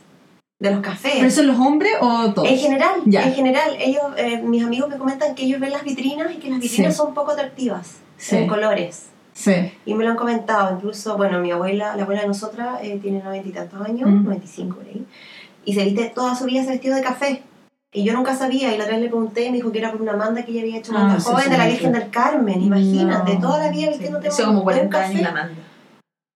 de 0.61 0.69
los 0.71 0.79
cafés. 0.81 1.13
¿pero 1.17 1.31
son 1.31 1.47
los 1.47 1.59
hombres 1.59 1.91
o 1.99 2.31
todos? 2.33 2.47
En 2.47 2.57
general, 2.57 2.91
Ya. 3.05 3.23
en 3.27 3.33
general, 3.33 3.75
ellos, 3.79 4.03
eh, 4.15 4.41
mis 4.43 4.63
amigos 4.63 4.89
me 4.89 4.97
comentan 4.97 5.33
que 5.33 5.43
ellos 5.45 5.59
ven 5.59 5.71
las 5.71 5.83
vitrinas 5.83 6.31
y 6.31 6.35
que 6.37 6.49
las 6.51 6.59
vitrinas 6.59 6.93
Sí. 6.93 6.97
son 6.97 7.13
poco 7.15 7.31
atractivas 7.31 7.95
Sí. 8.17 8.37
en 8.37 8.47
colores. 8.47 9.07
Sí. 9.33 9.73
Y 9.87 9.93
me 9.95 10.03
lo 10.03 10.11
han 10.11 10.17
comentado, 10.17 10.75
incluso, 10.75 11.17
bueno, 11.17 11.39
mi 11.39 11.49
abuela, 11.51 11.95
la 11.95 12.03
abuela 12.03 12.21
de 12.21 12.27
nosotras, 12.27 12.77
eh, 12.83 12.99
tiene 13.01 13.23
noventa 13.23 13.49
y 13.49 13.51
tantos 13.51 13.81
años, 13.81 14.07
Mm. 14.07 14.23
95 14.23 14.75
por 14.77 14.85
ahí, 14.85 15.03
y 15.65 15.73
se 15.73 15.83
viste, 15.83 16.11
toda 16.13 16.35
su 16.35 16.45
vida 16.45 16.63
se 16.63 16.69
vestido 16.69 16.95
de 16.95 17.01
café. 17.01 17.41
Y 17.93 18.03
yo 18.03 18.13
nunca 18.13 18.35
sabía, 18.35 18.73
y 18.73 18.77
la 18.77 18.83
otra 18.83 18.95
vez 18.97 19.03
le 19.03 19.09
pregunté, 19.09 19.45
y 19.45 19.49
me 19.49 19.57
dijo 19.57 19.71
que 19.71 19.79
era 19.79 19.91
por 19.91 20.01
una 20.01 20.13
manda 20.15 20.43
que 20.45 20.51
ella 20.51 20.61
había 20.61 20.77
hecho 20.77 20.91
Ah, 20.95 20.99
cuando 20.99 21.19
sí, 21.19 21.25
joven 21.25 21.43
sí, 21.45 21.49
de 21.49 21.57
la 21.57 21.63
sí. 21.65 21.71
Virgen 21.71 21.91
del 21.93 22.09
Carmen, 22.11 22.61
imagínate, 22.61 23.33
No. 23.33 23.39
toda 23.41 23.57
la 23.63 23.69
vida 23.71 23.89
vistiéndote 23.89 24.29
un- 24.29 24.45
como 24.45 24.57
un 24.59 24.63
40 24.63 24.97
años 24.99 25.11
café. 25.13 25.23
la 25.23 25.31
manda. 25.31 25.53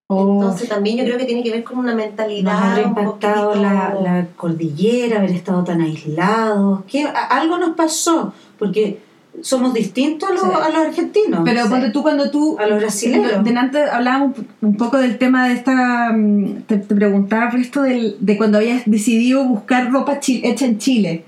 Oh, 0.08 0.34
Entonces 0.40 0.68
también 0.68 0.98
yo 0.98 1.04
creo 1.04 1.18
que 1.18 1.24
tiene 1.24 1.42
que 1.42 1.50
ver 1.50 1.64
con 1.64 1.78
una 1.78 1.92
Nos 1.92 1.96
mentalidad 1.96 2.54
habrá 2.72 2.82
un 2.84 2.88
impactado 2.90 3.48
poquito- 3.50 3.62
la, 3.62 3.96
la 4.00 4.26
cordillera, 4.36 5.18
haber 5.18 5.32
estado 5.32 5.64
tan 5.64 5.80
aislados. 5.80 6.82
¿Qué? 6.86 7.02
A- 7.02 7.38
algo 7.40 7.58
nos 7.58 7.74
pasó, 7.74 8.32
porque 8.56 9.00
somos 9.40 9.74
distintos 9.74 10.30
a 10.30 10.32
los, 10.32 10.42
Sí. 10.42 10.48
a 10.48 10.68
los 10.68 10.86
argentinos. 10.86 11.40
Pero 11.44 11.64
Sí. 11.64 11.68
ponte 11.70 11.90
tú 11.90 12.02
cuando 12.02 12.30
tú... 12.30 12.56
A 12.58 12.66
los 12.66 12.78
brasileños. 12.78 13.42
Delante 13.42 13.82
hablábamos 13.82 14.38
un- 14.38 14.46
un 14.68 14.76
poco 14.76 14.96
del 14.98 15.18
tema 15.18 15.48
de 15.48 15.54
esta... 15.54 16.12
mm, 16.12 16.62
Te, 16.68 16.76
te 16.78 16.94
preguntaba 16.94 17.50
esto 17.58 17.82
del- 17.82 18.16
de 18.20 18.36
cuando 18.38 18.58
habías 18.58 18.82
decidido 18.86 19.42
buscar 19.44 19.90
ropa 19.90 20.20
hecha 20.22 20.66
en 20.66 20.78
Chile. 20.78 21.24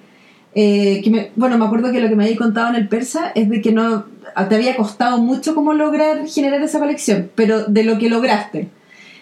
Eh, 0.60 1.02
que 1.04 1.10
me- 1.10 1.30
bueno, 1.36 1.56
me 1.56 1.64
acuerdo 1.66 1.92
que 1.92 2.00
lo 2.00 2.08
que 2.08 2.16
me 2.16 2.24
habías 2.24 2.38
contado 2.38 2.68
en 2.70 2.74
el 2.74 2.88
persa 2.88 3.30
es 3.36 3.48
de 3.48 3.60
que 3.60 3.70
no 3.70 4.06
te 4.48 4.54
había 4.56 4.74
costado 4.76 5.18
mucho 5.18 5.54
como 5.54 5.72
lograr 5.72 6.26
generar 6.26 6.60
esa 6.62 6.80
colección, 6.80 7.30
pero 7.36 7.64
de 7.66 7.84
lo 7.84 7.96
que 7.98 8.08
lograste. 8.10 8.68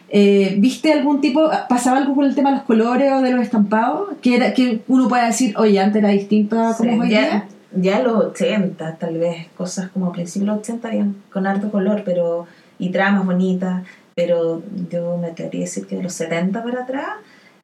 Eh, 0.08 0.54
¿Viste 0.58 0.92
algún 0.94 1.20
tipo, 1.20 1.50
pasaba 1.68 1.98
algo 1.98 2.14
con 2.14 2.24
el 2.24 2.34
tema 2.34 2.50
de 2.52 2.56
los 2.56 2.64
colores 2.64 3.12
o 3.12 3.20
de 3.20 3.32
los 3.32 3.42
estampados? 3.42 4.08
Que, 4.22 4.36
era, 4.36 4.54
que 4.54 4.80
uno 4.88 5.08
pueda 5.08 5.26
decir, 5.26 5.52
oye, 5.58 5.78
antes 5.78 6.02
era 6.02 6.08
distinto 6.08 6.58
a 6.58 6.74
como 6.74 6.92
Sí, 6.92 6.98
hoy 7.00 7.10
ya, 7.10 7.20
día. 7.20 7.48
ya 7.72 7.98
en 7.98 8.04
los 8.04 8.24
80, 8.24 8.96
tal 8.96 9.18
vez, 9.18 9.48
cosas 9.58 9.90
como 9.90 10.06
a 10.06 10.12
principios 10.12 10.46
de 10.48 10.52
los 10.54 10.60
80 10.60 10.88
habían 10.88 11.16
con 11.30 11.46
harto 11.46 11.70
color, 11.70 12.02
pero 12.04 12.46
y 12.78 12.88
tramas 12.90 13.26
bonitas, 13.26 13.82
pero 14.14 14.62
yo 14.90 15.18
me 15.18 15.26
atrevería 15.28 15.60
a 15.62 15.64
decir 15.68 15.86
que 15.86 15.96
de 15.96 16.02
los 16.04 16.14
70 16.14 16.62
para 16.64 16.84
atrás 16.84 17.08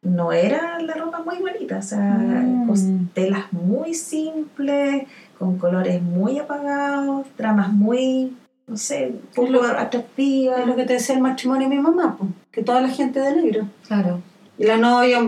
no 0.03 0.33
era 0.33 0.81
la 0.81 0.95
ropa 0.95 1.23
muy 1.25 1.39
bonita, 1.39 1.79
o 1.79 1.83
sea, 1.83 2.01
Mm. 2.01 2.67
con 2.67 3.09
telas 3.15 3.53
muy 3.53 3.95
simples, 3.95 5.05
con 5.39 5.59
colores 5.59 6.03
muy 6.03 6.39
apagados, 6.39 7.27
tramas 7.37 7.73
muy, 7.73 8.37
no 8.67 8.77
sé, 8.77 9.15
poco 9.35 9.63
atractivas. 9.63 10.61
Es 10.61 10.67
lo 10.67 10.77
que 10.77 10.85
te 10.85 10.95
decía 10.95 11.15
el 11.15 11.21
matrimonio 11.21 11.69
de 11.69 11.77
mi 11.77 11.81
mamá, 11.81 12.17
pues, 12.19 12.31
que 12.51 12.63
toda 12.63 12.81
la 12.81 12.89
gente 12.89 13.21
de 13.21 13.37
negro. 13.37 13.67
Claro. 13.87 14.21
Y 14.59 14.65
la 14.65 14.77
novia, 14.77 15.19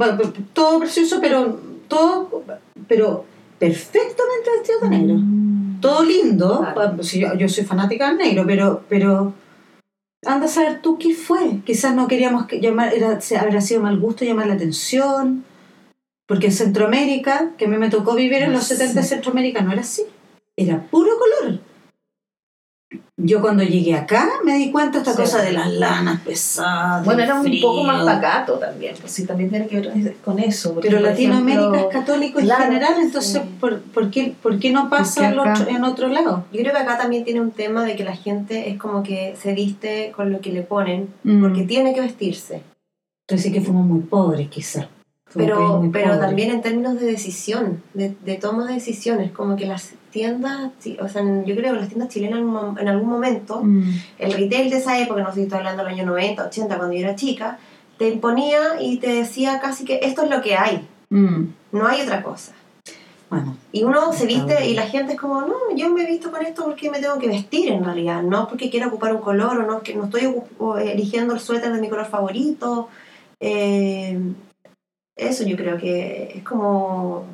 todo 0.53 0.81
precioso, 0.81 1.19
pero 1.21 1.59
todo, 1.89 2.43
pero 2.89 3.25
perfectamente 3.59 4.51
vestido 4.57 4.81
de 4.81 4.89
negro. 4.89 5.15
Mm. 5.19 5.81
Todo 5.81 6.03
lindo. 6.05 6.59
Claro. 6.73 6.93
pues, 6.97 7.13
yo, 7.13 7.35
yo 7.35 7.49
soy 7.49 7.65
fanática 7.65 8.09
del 8.09 8.19
negro, 8.19 8.45
pero, 8.47 8.83
pero 8.89 9.33
anda 10.27 10.47
a 10.47 10.49
saber 10.49 10.81
tú 10.83 10.99
qué 10.99 11.15
fue. 11.15 11.61
Quizás 11.65 11.95
no 11.95 12.09
queríamos 12.09 12.47
que 12.47 12.61
llamar, 12.61 12.93
era, 12.95 13.19
habrá 13.41 13.61
sido 13.61 13.81
mal 13.81 13.99
gusto 13.99 14.25
llamar 14.25 14.47
la 14.47 14.55
atención. 14.55 15.45
Porque 16.27 16.47
en 16.47 16.53
Centroamérica, 16.53 17.51
que 17.59 17.67
a 17.67 17.69
mí 17.69 17.77
me 17.77 17.91
tocó 17.91 18.15
vivir 18.15 18.43
en 18.43 18.53
los 18.53 18.65
Sí. 18.65 18.77
70 18.77 19.01
de 19.01 19.07
Centroamérica, 19.07 19.61
no 19.63 19.73
era 19.73 19.83
así. 19.83 20.03
Era 20.57 20.83
puro 20.91 21.11
color. 21.19 21.61
Yo 23.17 23.41
cuando 23.41 23.63
llegué 23.63 23.95
acá 23.95 24.29
me 24.45 24.57
di 24.57 24.73
cuenta 24.73 24.99
de 24.99 25.05
esta 25.05 25.13
Sí. 25.13 25.19
cosa 25.23 25.41
de 25.43 25.53
las 25.53 25.71
lanas 25.73 26.21
pesadas. 26.23 27.05
Bueno, 27.05 27.23
era 27.23 27.37
un 27.37 27.45
frío. 27.45 27.63
poco 27.63 27.85
más 27.85 28.05
pacato 28.05 28.55
también, 28.55 28.97
pues 29.01 29.13
sí, 29.13 29.25
también 29.25 29.51
tiene 29.51 29.69
que 29.69 29.81
ver 29.81 30.17
con 30.25 30.41
eso. 30.41 30.75
porque, 30.75 30.89
Pero 30.89 31.01
Latinoamérica 31.01 31.61
ejemplo, 31.63 31.89
es 31.91 31.95
católico 31.97 32.39
en 32.41 32.47
claro, 32.47 32.65
general, 32.65 32.95
entonces 33.01 33.41
sí. 33.41 33.49
¿por, 33.61 33.81
por 33.83 34.11
qué, 34.11 34.35
por 34.43 34.59
qué 34.59 34.73
no 34.73 34.91
pasa 34.91 35.29
en 35.31 35.39
acá- 35.39 35.53
otro, 35.63 35.69
en 35.77 35.85
otro 35.85 36.09
lado? 36.09 36.45
Yo 36.53 36.61
creo 36.61 36.73
que 36.73 36.79
acá 36.81 36.99
también 36.99 37.23
tiene 37.25 37.41
un 37.41 37.53
tema 37.53 37.85
de 37.85 37.95
que 37.95 38.03
la 38.03 38.17
gente 38.17 38.69
es 38.69 38.79
como 38.81 39.05
que 39.05 39.37
se 39.41 39.55
viste 39.55 40.13
con 40.17 40.33
lo 40.33 40.41
que 40.41 40.51
le 40.51 40.63
ponen, 40.63 41.09
Mm. 41.23 41.41
porque 41.41 41.63
tiene 41.63 41.95
que 41.95 42.01
vestirse. 42.01 42.63
Entonces 43.29 43.45
sí 43.47 43.53
que 43.53 43.61
fuimos 43.61 43.87
muy 43.87 44.01
pobres 44.01 44.49
quizás. 44.49 44.87
Pero, 45.35 45.91
pero 45.93 46.19
también 46.19 46.51
en 46.51 46.63
términos 46.63 46.99
de 47.01 47.07
decisión, 47.07 47.83
de, 47.93 48.15
de 48.25 48.37
toma 48.37 48.67
de 48.69 48.75
decisiones, 48.75 49.33
como 49.33 49.57
que 49.57 49.67
las 49.67 49.93
tiendas, 50.11 50.71
o 51.01 51.09
sea, 51.09 51.23
yo 51.45 51.57
creo 51.57 51.73
que 51.75 51.81
las 51.81 51.89
tiendas 51.89 52.09
chilenas 52.09 52.39
en, 52.79 52.89
algún 52.89 53.09
momento, 53.09 53.61
Mm. 53.63 53.83
el 54.19 54.33
retail 54.33 54.71
de 54.71 54.77
esa 54.77 54.99
época, 55.01 55.23
no 55.23 55.31
sé 55.31 55.37
si 55.37 55.43
estoy 55.43 55.59
hablando 55.59 55.83
del 55.83 55.93
año 55.95 56.07
90, 56.07 56.45
80, 56.47 56.77
cuando 56.77 56.95
yo 56.95 57.01
era 57.01 57.17
chica, 57.17 57.59
te 57.99 58.09
imponía 58.09 58.81
y 58.81 58.99
te 58.99 59.09
decía 59.13 59.59
casi 59.61 59.85
que 59.85 60.01
esto 60.03 60.23
es 60.23 60.31
lo 60.31 60.41
que 60.41 60.55
hay, 60.57 60.87
Mm. 61.11 61.47
no 61.73 61.87
hay 61.87 62.01
otra 62.03 62.23
cosa. 62.23 62.53
Bueno, 63.31 63.57
Y 63.73 63.83
uno 63.83 64.13
se 64.13 64.27
viste 64.27 64.69
y 64.69 64.75
la 64.75 64.83
gente 64.87 65.15
es 65.15 65.19
como, 65.19 65.41
no, 65.41 65.55
yo 65.75 65.91
me 65.91 66.05
he 66.05 66.07
visto 66.07 66.31
con 66.31 66.45
esto 66.47 66.65
porque 66.65 66.89
me 66.91 67.01
tengo 67.01 67.19
que 67.19 67.27
vestir 67.27 67.73
en 67.73 67.83
realidad, 67.85 68.23
no 68.23 68.47
porque 68.47 68.71
quiero 68.71 68.87
ocupar 68.89 69.13
un 69.13 69.21
color 69.21 69.59
o 69.59 69.67
no, 69.67 69.83
que 69.83 69.95
no 69.97 70.05
estoy 70.05 70.33
eligiendo 70.85 71.35
el 71.35 71.41
suéter 71.41 71.73
de 71.73 71.81
mi 71.81 71.89
color 71.89 72.07
favorito. 72.07 72.89
Eh, 73.41 74.17
eso 75.17 75.45
yo 75.45 75.57
creo 75.57 75.79
que 75.79 76.33
es 76.37 76.43
como... 76.43 77.25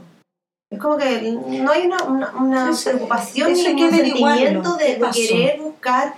Es 0.72 0.78
como 0.78 0.96
que 0.96 1.32
no 1.32 1.72
hay 1.72 1.86
una, 1.86 2.04
una, 2.04 2.30
una 2.36 2.70
Eso- 2.70 2.90
preocupación 2.90 3.50
eso 3.50 3.72
ni 3.74 3.82
un 3.82 3.90
sentimiento 3.90 4.76
¿Qué 4.78 4.98
de, 4.98 5.10
querer 5.10 5.60
buscar 5.60 6.14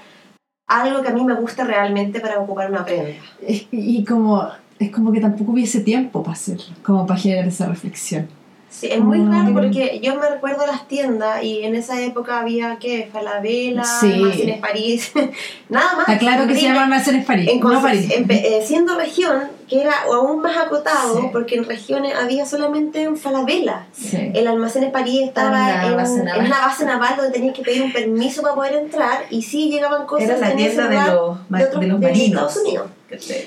algo 0.68 1.00
que 1.02 1.08
a 1.08 1.12
mí 1.12 1.24
me 1.24 1.34
guste 1.34 1.64
realmente 1.64 2.20
para 2.20 2.38
ocupar 2.38 2.70
una 2.70 2.84
prenda. 2.84 3.12
Es- 3.40 3.66
Y 3.70 4.04
como, 4.04 4.46
es 4.78 4.90
como 4.90 5.10
que 5.10 5.20
tampoco 5.20 5.52
hubiese 5.52 5.80
tiempo 5.80 6.22
para 6.22 6.34
hacerlo, 6.34 6.64
como 6.82 7.06
para 7.06 7.18
generar 7.18 7.46
esa 7.46 7.66
reflexión. 7.66 8.28
Sí, 8.72 8.88
es 8.90 9.00
muy 9.00 9.18
Mm. 9.18 9.30
raro 9.32 9.52
porque 9.52 10.00
yo 10.02 10.16
me 10.16 10.26
recuerdo 10.30 10.66
las 10.66 10.88
tiendas 10.88 11.42
y 11.44 11.62
en 11.62 11.74
esa 11.76 12.00
época 12.00 12.40
había 12.40 12.76
que 12.78 13.06
Falabella, 13.12 13.84
Sí. 13.84 14.12
Almacenes 14.14 14.60
París, 14.60 15.12
nada 15.68 15.94
más. 15.94 16.08
Está 16.08 16.18
claro 16.18 16.46
que 16.46 16.54
se 16.54 16.62
llama 16.62 16.84
Almacenes 16.84 17.26
París, 17.26 17.50
En 17.52 17.60
no 17.60 17.82
París. 17.82 18.10
en 18.10 18.30
eh, 18.30 18.62
siendo 18.66 18.96
región, 18.96 19.42
que 19.68 19.82
era 19.82 19.92
aún 20.10 20.40
más 20.40 20.56
acotado, 20.56 21.20
Sí. 21.20 21.28
porque 21.32 21.56
en 21.56 21.64
regiones 21.64 22.14
había 22.16 22.46
solamente 22.46 23.02
en 23.02 23.16
Falabella. 23.18 23.86
Sí. 23.92 24.30
El 24.34 24.46
almacén 24.48 24.90
París 24.90 25.20
estaba 25.28 25.84
en, 25.86 25.94
base 25.96 26.20
en 26.20 26.44
una 26.46 26.60
base 26.66 26.84
naval 26.86 27.14
donde 27.18 27.32
tenías 27.32 27.54
que 27.54 27.62
pedir 27.62 27.82
un 27.82 27.92
permiso 27.92 28.40
para 28.40 28.54
poder 28.54 28.74
entrar 28.76 29.26
y 29.28 29.42
sí 29.42 29.68
llegaban 29.70 30.06
cosas 30.06 30.30
Era 30.30 30.38
la 30.48 30.56
tienda 30.56 30.88
de 30.88 30.96
los, 30.96 31.48
de, 31.50 31.64
otros- 31.64 31.80
de 31.80 31.86
los 31.88 32.00
de 32.00 32.06
marinos. 32.06 32.26
Estados 32.42 32.56
Unidos. 32.66 32.86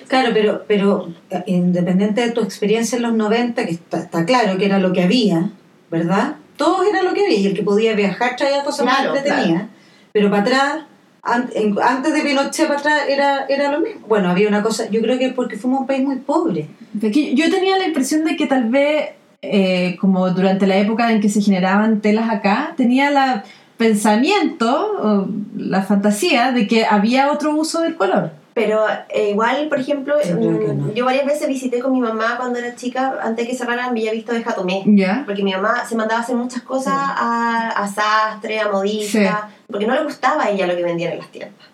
Claro, 0.07 0.30
pero, 0.34 0.63
pero 0.68 1.09
eh, 1.30 1.43
independiente 1.47 2.22
de 2.22 2.32
tu 2.32 2.41
experiencia 2.41 2.95
en 2.97 3.03
los 3.03 3.13
90, 3.13 3.66
que 3.66 3.72
está, 3.72 3.99
está 3.99 4.26
claro 4.26 4.57
que 4.57 4.66
era 4.66 4.80
lo 4.80 4.93
que 4.93 5.03
había, 5.03 5.49
¿verdad? 5.91 6.36
Todo 6.57 6.84
era 6.84 7.01
lo 7.03 7.13
que 7.13 7.26
había 7.26 7.38
y 7.38 7.47
el 7.47 7.53
que 7.53 7.63
podía 7.63 7.93
viajar 7.95 8.36
traía 8.36 8.63
cosas 8.63 8.86
Claro, 8.86 9.09
más 9.11 9.18
entretenidas. 9.20 9.66
Pero 10.13 10.30
para 10.30 10.41
atrás, 10.43 10.76
an- 11.24 11.49
en- 11.53 11.76
antes 11.82 12.13
de 12.13 12.22
Pinochet 12.22 12.68
para 12.68 12.80
atrás 12.80 13.01
era, 13.09 13.45
era 13.49 13.72
lo 13.72 13.82
mismo. 13.82 14.07
Bueno, 14.07 14.30
había 14.30 14.47
una 14.47 14.63
cosa, 14.63 14.89
yo 14.89 15.01
creo 15.01 15.18
que 15.20 15.30
porque 15.30 15.57
fuimos 15.57 15.82
un 15.82 15.88
país 15.88 16.03
muy 16.03 16.18
pobre. 16.18 16.68
Yo 16.93 17.49
tenía 17.51 17.78
la 17.78 17.86
impresión 17.86 18.24
de 18.24 18.36
que 18.38 18.47
tal 18.47 18.70
vez, 18.70 19.09
eh, 19.41 19.97
como 19.99 20.30
durante 20.30 20.66
la 20.66 20.78
época 20.78 21.11
en 21.11 21.20
que 21.20 21.30
se 21.30 21.41
generaban 21.41 21.99
telas 22.01 22.30
acá, 22.30 22.74
tenía 22.78 23.11
la 23.11 23.43
pensamiento, 23.78 24.70
o 25.01 25.28
la 25.57 25.82
fantasía 25.84 26.51
de 26.53 26.66
que 26.68 26.86
había 26.86 27.32
otro 27.32 27.53
uso 27.55 27.82
del 27.82 27.95
color. 27.97 28.32
Pero 28.56 28.86
eh, 29.10 29.32
igual, 29.32 29.68
por 29.68 29.80
ejemplo, 29.82 30.16
no. 30.39 30.93
yo 30.93 31.03
varias 31.03 31.26
veces 31.26 31.45
visité 31.49 31.80
con 31.82 31.91
mi 31.91 31.99
mamá 31.99 32.38
cuando 32.38 32.58
era 32.58 32.74
chica, 32.74 33.20
antes 33.22 33.45
de 33.45 33.51
que 33.51 33.58
cerraran 33.58 33.93
Villavista 33.93 34.32
de 34.32 34.43
Jatomé. 34.43 34.82
Porque 35.26 35.43
mi 35.43 35.51
mamá 35.51 35.86
se 35.86 35.95
mandaba 35.95 36.22
a 36.22 36.24
hacer 36.24 36.38
muchas 36.38 36.62
cosas 36.64 36.93
a, 36.95 37.72
a 37.72 37.88
sastre, 37.89 38.62
a 38.62 38.70
modista, 38.72 39.49
porque 39.70 39.86
no 39.86 39.93
le 39.93 40.03
gustaba 40.06 40.45
a 40.45 40.49
ella 40.51 40.68
lo 40.68 40.76
que 40.78 40.84
vendían 40.84 41.12
en 41.12 41.18
las 41.20 41.28
tiendas. 41.32 41.68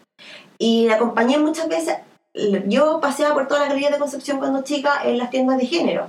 Y 0.58 0.88
la 0.88 0.96
acompañé 0.96 1.38
muchas 1.38 1.68
veces. 1.70 1.98
Yo 2.66 3.00
paseaba 3.00 3.36
por 3.36 3.48
toda 3.48 3.60
la 3.62 3.68
galería 3.68 3.92
de 3.92 4.00
Concepción 4.00 4.40
cuando 4.40 4.64
chica 4.64 5.02
en 5.06 5.20
las 5.20 5.30
tiendas 5.30 5.60
de 5.60 5.68
género. 5.68 6.08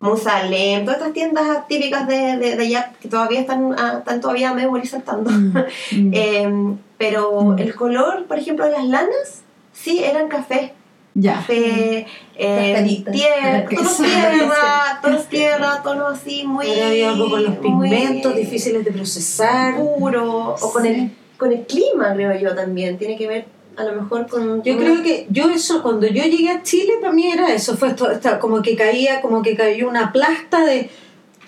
Musalem, 0.00 0.84
todas 0.84 0.98
estas 1.00 1.12
tiendas 1.12 1.66
típicas 1.66 2.06
de, 2.06 2.36
de, 2.36 2.56
de 2.56 2.62
allá 2.62 2.92
que 3.00 3.08
todavía 3.08 3.40
están, 3.40 3.74
ah, 3.76 3.96
están 3.98 4.20
todavía 4.20 4.52
memorizando. 4.52 5.30
Mm. 5.30 5.54
Mm. 5.92 6.10
Eh, 6.12 6.76
pero 6.98 7.40
Mm. 7.42 7.58
el 7.58 7.74
color, 7.74 8.26
por 8.26 8.38
ejemplo, 8.38 8.66
de 8.66 8.72
las 8.72 8.84
lanas, 8.84 9.42
sí, 9.80 10.02
eran 10.02 10.28
café. 10.28 10.72
ya. 11.14 11.34
Café, 11.34 12.06
eh, 12.36 13.04
tierra, 13.10 13.64
tonos 13.68 13.96
tierra, 14.02 15.00
tonos 15.02 15.26
tierra, 15.28 15.82
tonos 15.82 16.18
así 16.18 16.44
muy... 16.44 16.66
Había 16.70 17.10
algo 17.10 17.30
con 17.30 17.44
los 17.44 17.56
pigmentos 17.56 18.34
difíciles 18.36 18.84
de 18.84 18.92
procesar. 18.92 19.76
Puro, 19.76 20.54
o 20.60 20.72
con, 20.72 20.82
Sí. 20.82 20.88
el, 20.88 21.10
con 21.36 21.52
el 21.52 21.66
clima, 21.66 22.12
creo 22.14 22.38
yo 22.38 22.54
también. 22.54 22.98
Tiene 22.98 23.16
que 23.16 23.26
ver 23.26 23.46
a 23.76 23.84
lo 23.84 24.00
mejor 24.00 24.26
con... 24.26 24.62
Yo 24.62 24.76
creo 24.76 25.02
que 25.02 25.26
yo 25.30 25.48
eso, 25.50 25.82
cuando 25.82 26.06
yo 26.06 26.24
llegué 26.24 26.50
a 26.50 26.62
Chile, 26.62 26.94
para 27.00 27.12
mí 27.12 27.30
era 27.30 27.54
eso, 27.54 27.76
fue 27.76 27.88
esto, 27.88 28.08
como 28.40 28.60
que 28.60 28.74
caía, 28.76 29.20
como 29.20 29.40
que 29.42 29.56
cayó 29.56 29.88
una 29.88 30.12
plasta 30.12 30.64
de 30.64 30.90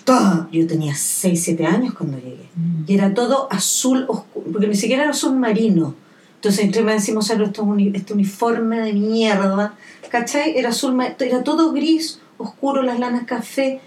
todo. 0.05 0.47
Yo 0.51 0.65
tenía 0.65 0.95
6, 0.95 1.43
7 1.43 1.65
años 1.65 1.93
cuando 1.93 2.17
llegué. 2.17 2.49
Y 2.87 2.95
era 2.95 3.13
todo 3.13 3.47
azul 3.51 4.05
oscuro, 4.07 4.45
porque 4.51 4.67
ni 4.67 4.75
siquiera 4.75 5.03
era 5.03 5.11
azul 5.11 5.35
marino. 5.35 5.95
Entonces 6.41 6.65
entre 6.65 6.81
más 6.81 6.95
decimos, 6.95 7.29
o 7.29 7.35
sea, 7.37 7.63
uni- 7.63 7.91
este 7.93 8.13
uniforme 8.13 8.79
de 8.79 8.93
mierda, 8.93 9.75
¿cachai? 10.09 10.57
Era 10.57 10.69
azul, 10.69 10.99
era 11.19 11.43
todo 11.43 11.71
gris, 11.71 12.19
oscuro, 12.39 12.81
las 12.81 12.97
lanas 12.99 13.25
café, 13.27 13.79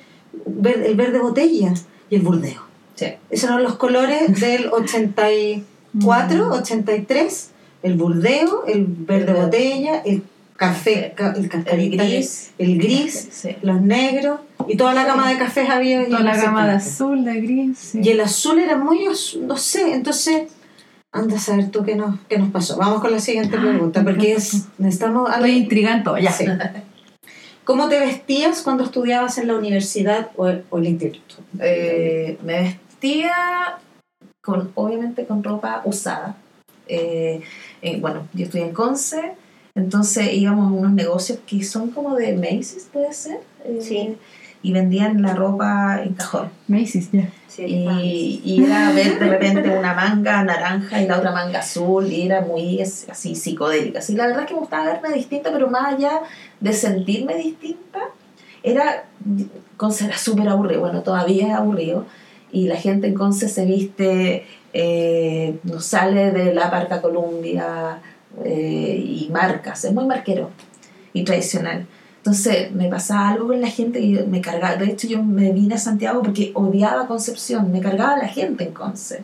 el 0.46 0.94
verde 0.94 1.18
botella 1.18 1.74
y 2.10 2.14
el 2.14 2.22
burdeo. 2.22 2.62
Sí. 2.94 3.06
Esos 3.30 3.50
eran 3.50 3.64
los 3.64 3.74
colores 3.74 4.40
del 4.40 4.68
84, 4.72 6.52
83, 6.52 7.50
el 7.82 7.94
burdeo, 7.94 8.64
el 8.66 8.86
verde 8.86 9.32
botella, 9.32 9.98
el 10.04 10.22
café, 10.56 11.12
ca- 11.16 11.34
el 11.36 11.44
El 11.44 11.48
cascarita, 11.48 12.04
gris. 12.04 12.50
el 12.58 12.78
gris, 12.78 13.28
Sí. 13.32 13.56
los 13.62 13.80
negros 13.82 14.38
y 14.68 14.76
toda 14.76 14.94
la 14.94 15.04
gama 15.04 15.28
de 15.28 15.38
cafés 15.38 15.68
había. 15.68 16.06
Toda 16.06 16.20
la 16.20 16.36
gama 16.36 16.66
de 16.68 16.74
azul, 16.74 17.24
de 17.24 17.40
gris. 17.40 17.78
sí. 17.78 18.00
Y 18.02 18.10
el 18.10 18.20
azul 18.20 18.60
era 18.60 18.76
muy 18.78 19.08
no 19.40 19.56
sé, 19.56 19.92
entonces 19.92 20.44
anda 21.14 21.36
a 21.36 21.38
saber 21.38 21.70
tú 21.70 21.84
qué 21.84 21.94
nos, 21.94 22.18
qué 22.28 22.38
nos 22.38 22.50
pasó. 22.50 22.76
Vamos 22.76 23.00
con 23.00 23.12
la 23.12 23.20
siguiente 23.20 23.56
pregunta, 23.56 24.02
porque 24.02 24.32
es, 24.32 24.66
necesitamos 24.78 25.30
algo. 25.30 25.46
Estoy 25.46 25.62
intrigando, 25.62 26.18
ya. 26.18 26.32
Sí. 26.32 26.44
¿Cómo 27.64 27.88
te 27.88 27.98
vestías 28.00 28.62
cuando 28.62 28.84
estudiabas 28.84 29.38
en 29.38 29.46
la 29.46 29.54
universidad 29.54 30.30
o 30.36 30.48
el, 30.48 30.64
o 30.68 30.78
el 30.78 30.88
instituto? 30.88 31.36
Eh, 31.60 32.36
me 32.42 32.62
vestía 32.62 33.78
con, 34.42 34.72
obviamente 34.74 35.24
con 35.24 35.42
ropa 35.42 35.80
usada. 35.84 36.36
Eh, 36.88 37.40
eh, 37.80 37.98
bueno, 38.00 38.28
yo 38.34 38.44
estoy 38.44 38.60
en 38.62 38.74
Conce, 38.74 39.32
entonces 39.74 40.32
íbamos 40.34 40.70
a 40.70 40.74
unos 40.74 40.92
negocios 40.92 41.38
que 41.46 41.64
son 41.64 41.90
como 41.90 42.16
de 42.16 42.36
Macy's, 42.36 42.88
puede 42.92 43.12
ser. 43.14 43.40
Eh, 43.64 43.78
Sí. 43.80 44.16
Y 44.64 44.72
vendían 44.72 45.22
la 45.22 45.34
ropa 45.34 46.00
en 46.02 46.14
cajón. 46.14 46.48
Macy's, 46.66 47.12
ya. 47.12 47.28
Sí, 47.46 47.62
Y, 47.66 48.40
y 48.44 48.64
era 48.64 48.90
ver 48.94 49.20
de 49.20 49.28
repente 49.28 49.78
una 49.78 49.94
manga 49.94 50.42
naranja 50.42 51.00
y 51.00 51.06
la 51.06 51.18
otra 51.18 51.30
manga 51.30 51.60
azul 51.60 52.10
y 52.10 52.22
era 52.22 52.40
muy 52.40 52.80
así 52.80 53.36
psicodélica. 53.36 54.00
Así, 54.00 54.16
la 54.16 54.26
verdad 54.26 54.42
es 54.42 54.48
que 54.48 54.54
me 54.54 54.60
gustaba 54.60 54.86
verme 54.86 55.14
distinta, 55.14 55.52
pero 55.52 55.68
más 55.68 55.94
allá 55.94 56.22
de 56.60 56.72
sentirme 56.72 57.36
distinta, 57.36 58.00
era, 58.64 59.04
era 60.00 60.18
súper 60.18 60.48
aburrido, 60.48 60.80
bueno, 60.80 61.02
todavía 61.02 61.48
es 61.48 61.54
aburrido, 61.54 62.06
y 62.50 62.66
la 62.66 62.76
gente 62.76 63.08
en 63.08 63.14
Conce 63.14 63.48
se 63.48 63.66
viste, 63.66 64.46
eh, 64.72 65.58
no 65.64 65.80
sale 65.80 66.30
de 66.30 66.54
la 66.54 66.70
Parca 66.70 67.02
Columbia 67.02 68.00
eh, 68.44 68.96
y 69.04 69.28
marcas, 69.30 69.84
es 69.84 69.92
muy 69.92 70.06
marquero 70.06 70.50
y 71.12 71.24
tradicional. 71.24 71.86
Entonces 72.24 72.72
me 72.72 72.88
pasaba 72.88 73.28
algo 73.28 73.48
con 73.48 73.60
la 73.60 73.68
gente 73.68 74.00
y 74.00 74.14
me 74.14 74.40
cargaba. 74.40 74.76
De 74.76 74.86
hecho, 74.86 75.06
yo 75.06 75.22
me 75.22 75.52
vine 75.52 75.74
a 75.74 75.78
Santiago 75.78 76.22
porque 76.22 76.52
odiaba 76.54 77.06
Concepción, 77.06 77.70
me 77.70 77.82
cargaba 77.82 78.16
la 78.16 78.28
gente 78.28 78.64
en 78.64 78.72
Conce. 78.72 79.22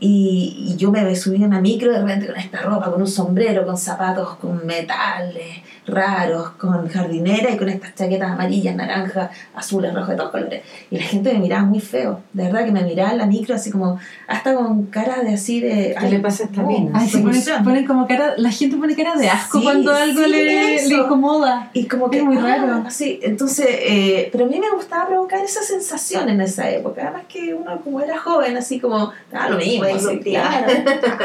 Y, 0.00 0.70
y 0.70 0.76
yo 0.76 0.90
me 0.90 1.14
subí 1.16 1.42
a 1.42 1.46
una 1.46 1.60
micro 1.60 1.92
de 1.92 2.00
repente 2.00 2.26
con 2.26 2.36
esta 2.36 2.62
ropa, 2.62 2.90
con 2.90 3.02
un 3.02 3.08
sombrero, 3.08 3.66
con 3.66 3.76
zapatos, 3.76 4.36
con 4.36 4.64
metales 4.64 5.58
raros, 5.86 6.50
con 6.52 6.88
jardinera 6.88 7.50
y 7.50 7.56
con 7.56 7.68
estas 7.68 7.94
chaquetas 7.94 8.30
amarillas, 8.30 8.74
naranjas, 8.74 9.30
azules, 9.54 9.92
rojas, 9.92 10.10
de 10.10 10.16
todos 10.16 10.30
colores. 10.30 10.62
Y 10.90 10.96
la 10.98 11.04
gente 11.04 11.32
me 11.32 11.40
miraba 11.40 11.64
muy 11.64 11.80
feo, 11.80 12.20
de 12.32 12.44
verdad 12.44 12.64
que 12.64 12.72
me 12.72 12.82
miraba 12.82 13.12
en 13.12 13.18
la 13.18 13.26
micro 13.26 13.54
así 13.54 13.70
como, 13.70 13.98
hasta 14.26 14.54
con 14.54 14.86
cara 14.86 15.22
de 15.22 15.34
así 15.34 15.60
de... 15.60 15.94
¿Qué 15.98 16.08
le 16.08 16.20
pasa 16.20 16.44
a 16.44 16.46
esta 16.46 16.62
mina? 16.62 16.92
Ay, 16.94 17.08
se 17.08 17.18
ponen, 17.18 17.42
ponen 17.64 17.86
como 17.86 18.06
cara, 18.06 18.34
la 18.36 18.50
gente 18.50 18.76
pone 18.76 18.94
cara 18.94 19.16
de 19.16 19.28
asco 19.28 19.58
Sí, 19.58 19.64
cuando 19.64 19.94
algo 19.94 20.24
sí, 20.24 20.30
le, 20.30 20.88
le 20.88 20.94
incomoda. 20.94 21.70
Y 21.72 21.86
como 21.86 22.10
que 22.10 22.18
Es 22.18 22.24
muy 22.24 22.36
ah, 22.38 22.40
raro. 22.40 22.84
Sí, 22.90 23.20
entonces, 23.22 23.66
eh, 23.70 24.28
pero 24.32 24.44
a 24.46 24.48
mí 24.48 24.58
me 24.58 24.70
gustaba 24.70 25.06
provocar 25.08 25.42
esa 25.44 25.62
sensación 25.62 26.28
en 26.28 26.40
esa 26.40 26.70
época. 26.70 27.02
Además 27.02 27.22
que 27.28 27.54
uno 27.54 27.80
como 27.82 28.00
era 28.00 28.18
joven, 28.18 28.56
así 28.56 28.80
como, 28.80 29.10
ah, 29.32 29.48
lo 29.48 29.58
mismo, 29.58 29.84
así, 29.84 30.18
claro, 30.20 30.66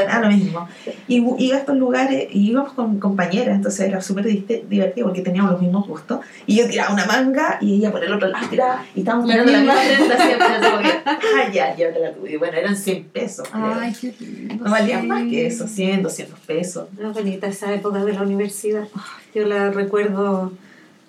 ah, 0.09 0.19
lo 0.19 0.29
mismo. 0.29 0.67
Y 1.07 1.23
iba 1.37 1.55
a 1.55 1.59
estos 1.59 1.77
lugares 1.77 2.27
y 2.31 2.51
íbamos 2.51 2.73
con 2.73 2.99
compañeras, 2.99 3.55
entonces 3.55 3.87
era 3.87 4.01
súper 4.01 4.25
di- 4.49 4.63
divertido 4.67 5.07
porque 5.07 5.21
teníamos 5.21 5.51
los 5.53 5.61
mismos 5.61 5.87
gustos. 5.87 6.19
Y 6.45 6.57
yo 6.57 6.67
tiraba 6.67 6.93
una 6.93 7.05
manga 7.05 7.57
y 7.61 7.75
ella 7.75 7.91
por 7.91 8.03
el 8.03 8.11
otro 8.11 8.27
lado 8.27 8.47
tiraba 8.49 8.83
y 8.95 8.99
estábamos 8.99 9.29
tirando 9.29 9.51
la 9.51 9.57
misma. 9.59 9.73
prenda 9.75 10.25
siempre, 10.25 10.47
ah, 11.05 11.51
ya, 11.53 11.75
ya 11.77 11.93
te 11.93 11.99
la 11.99 12.13
tuve. 12.13 12.37
Bueno, 12.37 12.57
eran 12.57 12.75
100 12.75 13.03
pesos. 13.05 13.47
creo. 13.47 13.73
Ay, 13.79 13.93
qué 13.99 14.13
lindo. 14.19 14.65
no 14.65 14.71
valían 14.71 15.01
sí. 15.03 15.07
más 15.07 15.23
que 15.23 15.45
eso, 15.47 15.67
100, 15.67 16.03
200 16.03 16.39
pesos. 16.39 16.87
Era 16.99 17.09
bonita 17.11 17.47
esa 17.47 17.73
época 17.73 18.03
de 18.03 18.13
la 18.13 18.23
universidad. 18.23 18.87
Yo 19.33 19.45
la 19.45 19.69
recuerdo 19.71 20.51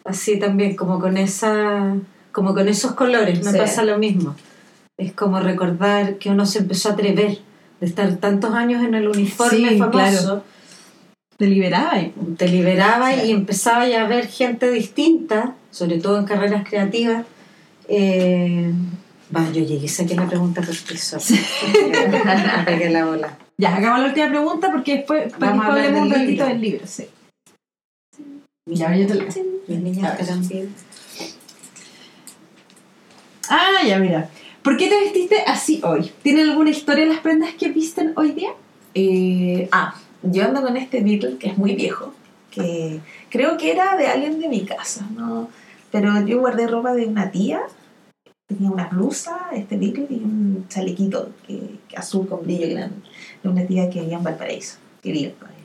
así 0.04 0.38
también, 0.38 0.76
como 0.76 1.00
con 1.00 1.16
esa, 1.16 1.94
como 2.32 2.54
con 2.54 2.68
esos 2.68 2.92
colores. 2.92 3.42
Me 3.44 3.52
Sí. 3.52 3.58
pasa 3.58 3.82
lo 3.82 3.98
mismo. 3.98 4.36
Es 4.98 5.12
como 5.14 5.40
recordar 5.40 6.16
que 6.16 6.28
uno 6.30 6.44
se 6.44 6.58
empezó 6.58 6.90
a 6.90 6.92
atrever 6.92 7.38
de 7.80 7.86
estar 7.86 8.14
tantos 8.16 8.52
años 8.54 8.84
en 8.84 8.94
el 8.94 9.08
uniforme 9.08 9.70
Sí, 9.70 9.78
famoso. 9.78 9.90
claro. 9.90 10.44
Te 11.40 11.46
liberaba 11.46 11.98
y 11.98 12.12
Te 12.36 12.48
liberaba 12.48 13.14
Sí. 13.14 13.28
y 13.28 13.30
empezaba 13.30 13.88
ya 13.88 14.04
a 14.04 14.06
ver 14.06 14.28
gente 14.28 14.70
distinta, 14.70 15.54
sobre 15.70 15.96
todo 15.98 16.18
en 16.18 16.26
carreras 16.26 16.68
creativas. 16.68 17.24
Eh, 17.88 18.70
yo 19.54 19.64
llegué, 19.64 19.88
saqué 19.88 20.16
la 20.16 20.28
pregunta 20.28 20.60
por 20.60 20.74
pegué 22.66 22.90
la 22.90 23.06
bola. 23.06 23.38
Ya, 23.56 23.74
hagamos 23.74 24.00
la 24.00 24.06
última 24.08 24.28
pregunta 24.28 24.70
porque 24.70 24.96
después 24.96 25.32
Vamos 25.38 25.64
a 25.64 25.68
hablar 25.68 25.94
un 25.94 26.10
ratito 26.10 26.26
libro. 26.30 26.46
del 26.46 26.60
libro. 26.60 26.86
Sí. 26.86 27.06
Ya, 28.66 28.94
yo 28.94 29.06
te 29.06 29.14
niñas 29.78 30.20
esperan. 30.20 30.68
Ah, 33.48 33.82
ya, 33.86 33.98
mira. 33.98 34.28
¿Por 34.60 34.76
qué 34.76 34.88
te 34.88 35.00
vestiste 35.00 35.42
así 35.46 35.80
hoy? 35.84 36.12
¿Tiene 36.22 36.42
alguna 36.42 36.68
historia 36.68 37.06
las 37.06 37.20
prendas 37.20 37.54
que 37.54 37.70
visten 37.70 38.12
hoy 38.16 38.32
día? 38.32 38.50
Eh, 38.92 39.70
ah, 39.72 39.94
yo 40.22 40.44
ando 40.44 40.62
con 40.62 40.76
este 40.76 41.02
Beatle 41.02 41.38
que 41.38 41.48
es 41.48 41.58
muy 41.58 41.74
viejo, 41.74 42.12
que 42.50 43.00
creo 43.30 43.56
que 43.56 43.72
era 43.72 43.96
de 43.96 44.06
alguien 44.06 44.40
de 44.40 44.48
mi 44.48 44.64
casa, 44.64 45.06
¿no? 45.16 45.48
Pero 45.90 46.24
yo 46.26 46.40
guardé 46.40 46.66
ropa 46.66 46.92
de 46.94 47.06
una 47.06 47.30
tía, 47.30 47.62
tenía 48.46 48.70
una 48.70 48.88
blusa, 48.88 49.38
este 49.52 49.76
Beatle 49.76 50.06
y 50.10 50.14
un 50.14 50.66
chalequito 50.68 51.30
que, 51.46 51.78
azul 51.96 52.28
con 52.28 52.42
brillo, 52.44 52.66
eran 52.66 52.92
de 53.42 53.48
una 53.48 53.64
tía 53.66 53.88
que 53.90 54.00
vivía 54.00 54.18
en 54.18 54.24
Valparaíso, 54.24 54.78
que 55.02 55.12
todavía. 55.38 55.60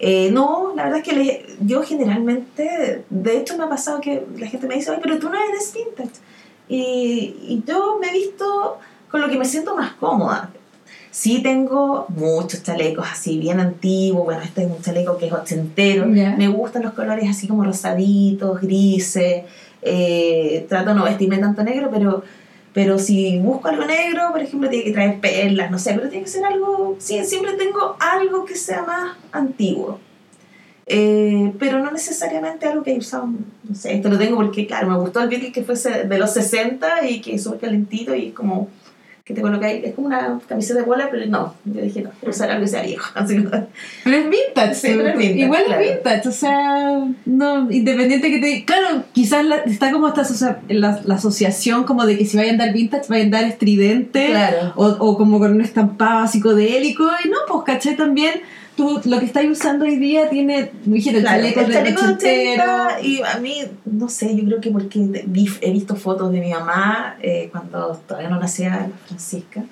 Eh, 0.00 0.30
no, 0.30 0.72
la 0.76 0.84
verdad 0.84 1.00
es 1.00 1.04
que 1.04 1.12
le- 1.16 1.46
yo 1.60 1.82
generalmente, 1.82 3.04
de 3.10 3.36
hecho 3.38 3.56
me 3.58 3.64
ha 3.64 3.68
pasado 3.68 4.00
que 4.00 4.24
la 4.36 4.46
gente 4.46 4.66
me 4.68 4.76
dice, 4.76 4.92
ay, 4.92 5.00
pero 5.02 5.18
tú 5.18 5.28
no 5.28 5.36
eres 5.36 5.74
vintage. 5.74 6.20
Y, 6.68 7.34
y 7.48 7.62
yo 7.66 7.98
me 8.00 8.08
he 8.10 8.12
visto 8.12 8.78
con 9.10 9.20
lo 9.20 9.28
que 9.28 9.38
me 9.38 9.44
siento 9.44 9.74
más 9.74 9.94
cómoda. 9.94 10.50
Sí 11.10 11.42
tengo 11.42 12.06
muchos 12.08 12.62
chalecos 12.62 13.06
así 13.10 13.38
bien 13.38 13.60
antiguos, 13.60 14.24
bueno, 14.24 14.42
este 14.42 14.64
es 14.64 14.70
un 14.70 14.80
chaleco 14.82 15.16
que 15.16 15.26
es 15.26 15.32
ochentero, 15.32 16.06
Ya. 16.12 16.36
me 16.36 16.48
gustan 16.48 16.82
los 16.82 16.92
colores 16.92 17.28
así 17.28 17.48
como 17.48 17.64
rosaditos, 17.64 18.60
grises, 18.60 19.44
eh, 19.82 20.66
trato 20.68 20.90
de 20.90 20.96
no 20.96 21.04
vestirme 21.04 21.38
tanto 21.38 21.62
negro, 21.64 21.88
pero, 21.90 22.22
pero 22.74 22.98
si 22.98 23.38
busco 23.38 23.68
algo 23.68 23.84
negro, 23.86 24.28
por 24.32 24.40
ejemplo, 24.42 24.68
tiene 24.68 24.84
que 24.84 24.92
traer 24.92 25.18
perlas, 25.20 25.70
no 25.70 25.78
sé, 25.78 25.94
pero 25.94 26.08
tiene 26.08 26.24
que 26.24 26.30
ser 26.30 26.44
algo, 26.44 26.96
sí, 26.98 27.24
siempre 27.24 27.54
tengo 27.54 27.96
algo 27.98 28.44
que 28.44 28.54
sea 28.54 28.82
más 28.82 29.16
antiguo. 29.32 29.98
Eh, 30.90 31.52
pero 31.58 31.80
no 31.80 31.90
necesariamente 31.90 32.66
algo 32.66 32.82
que 32.82 32.92
he 32.94 32.98
usado, 32.98 33.26
no 33.26 33.74
sé, 33.74 33.94
esto 33.94 34.08
lo 34.08 34.16
tengo 34.18 34.36
porque, 34.36 34.66
claro, 34.66 34.88
me 34.88 34.96
gustó 34.96 35.20
el 35.20 35.28
Beatle 35.28 35.52
que 35.52 35.62
fuese 35.62 36.04
de 36.04 36.18
los 36.18 36.32
60 36.32 37.06
y 37.08 37.20
que 37.20 37.34
es 37.34 37.42
súper 37.42 37.60
calentito 37.60 38.14
y 38.14 38.28
es 38.28 38.32
como 38.34 38.68
que 39.28 39.34
te 39.34 39.42
colocáis, 39.42 39.84
es 39.84 39.94
como 39.94 40.06
una 40.06 40.40
camiseta 40.48 40.80
de 40.80 40.86
bola, 40.86 41.08
pero 41.10 41.26
no, 41.26 41.52
yo 41.66 41.82
dije, 41.82 42.00
no, 42.00 42.08
quiero 42.18 42.30
usar 42.30 42.50
algo 42.50 42.62
que 42.64 42.68
sea 42.70 42.82
viejo, 42.82 43.10
así 43.14 43.36
que 43.36 43.42
Pero 44.04 44.16
es 44.16 44.30
vintage. 44.30 44.74
Sí, 44.74 44.88
pero 44.96 45.08
es 45.10 45.18
vintage, 45.18 45.40
Igual 45.44 45.64
claro. 45.66 45.82
es 45.82 45.90
vintage, 45.94 46.28
o 46.28 46.32
sea, 46.32 47.04
no, 47.26 47.70
independiente 47.70 48.30
que 48.30 48.38
te... 48.38 48.64
Claro, 48.64 49.04
quizás 49.12 49.44
la- 49.44 49.56
está 49.58 49.92
como 49.92 50.08
esta 50.08 50.22
la, 50.70 51.02
la 51.04 51.14
asociación 51.16 51.84
como 51.84 52.06
de 52.06 52.16
que 52.16 52.24
si 52.24 52.38
vayan 52.38 52.58
a 52.58 52.62
andar 52.64 52.74
vintage, 52.74 53.04
vayan 53.10 53.34
a 53.34 53.38
andar 53.38 53.44
estridente. 53.52 54.28
Claro. 54.28 54.72
O, 54.76 54.86
o 54.86 55.16
como 55.18 55.38
con 55.38 55.52
un 55.52 55.60
estampado 55.60 56.26
psicodélico. 56.26 57.04
Y 57.22 57.28
no, 57.28 57.36
pues, 57.48 57.64
¿cachai? 57.66 57.96
También 57.96 58.32
tú, 58.78 59.00
lo 59.04 59.18
que 59.18 59.26
estás 59.26 59.44
usando 59.44 59.84
hoy 59.84 59.96
día 59.96 60.30
tiene, 60.30 60.70
dijiste, 60.84 61.18
el 61.18 61.24
Claro, 61.24 61.42
chaleco 61.42 61.60
el 61.60 61.66
de 61.66 61.72
chaleco 61.74 62.00
de 62.00 62.06
ochentero. 62.12 62.62
80 62.62 63.00
y 63.02 63.20
a 63.22 63.38
mí, 63.40 63.64
no 63.84 64.08
sé, 64.08 64.34
yo 64.36 64.44
creo 64.44 64.60
que 64.60 64.70
porque 64.70 65.00
he 65.60 65.70
visto 65.72 65.96
fotos 65.96 66.30
de 66.32 66.40
mi 66.40 66.50
mamá 66.52 67.16
eh, 67.20 67.48
cuando 67.52 68.00
todavía 68.06 68.30
no 68.30 68.38
nacía 68.40 68.88
Francisca 69.06 69.64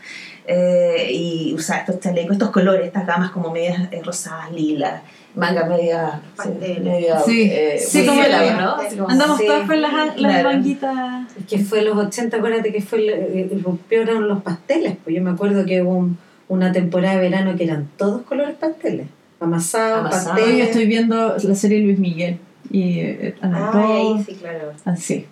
eh, 0.46 1.08
y 1.12 1.54
usaba 1.54 1.80
estos 1.80 2.00
chalecos, 2.00 2.32
estos 2.32 2.50
colores, 2.50 2.84
estas 2.86 3.06
gamas 3.06 3.30
como 3.30 3.50
medias 3.52 3.88
eh, 3.92 4.02
rosadas, 4.04 4.50
lilas, 4.52 5.02
manga 5.36 5.64
media, 5.66 6.20
sí, 6.42 6.48
media 6.82 7.18
Sí, 7.20 7.48
eh, 7.52 7.78
sí, 7.78 8.04
como 8.06 8.22
la- 8.22 8.60
¿no? 8.60 8.74
Así 8.76 8.96
como- 8.96 9.08
Andamos 9.08 9.38
Sí, 9.38 9.46
todas 9.46 9.66
con 9.68 9.80
las, 9.80 9.92
las 9.94 10.14
claro. 10.16 10.50
manguitas. 10.50 11.32
que 11.48 11.58
fue 11.60 11.82
los 11.82 11.96
80, 11.96 12.36
acuérdate 12.38 12.72
que 12.72 12.82
fue 12.82 12.98
el, 12.98 13.64
eran 13.90 14.26
los 14.28 14.42
pasteles, 14.42 14.96
pues 15.04 15.14
yo 15.14 15.22
me 15.22 15.30
acuerdo 15.30 15.64
que 15.64 15.80
hubo 15.82 15.94
un- 15.94 16.18
una 16.48 16.72
temporada 16.72 17.16
de 17.16 17.20
verano 17.22 17.56
que 17.56 17.64
eran 17.64 17.88
todos 17.96 18.22
colores 18.22 18.56
pasteles, 18.56 19.06
amasados, 19.40 20.00
Amasado. 20.06 20.34
Hoy 20.34 20.40
pasteles. 20.40 20.66
estoy 20.68 20.86
viendo 20.86 21.36
la 21.42 21.54
serie 21.54 21.80
Luis 21.80 21.98
Miguel. 21.98 22.38
Y 22.70 22.98
eh, 22.98 23.34
andan 23.40 23.62
Ah, 23.62 23.70
todos 23.72 24.18
ahí 24.18 24.24
sí, 24.26 24.34
claro. 24.34 24.72
así. 24.84 25.26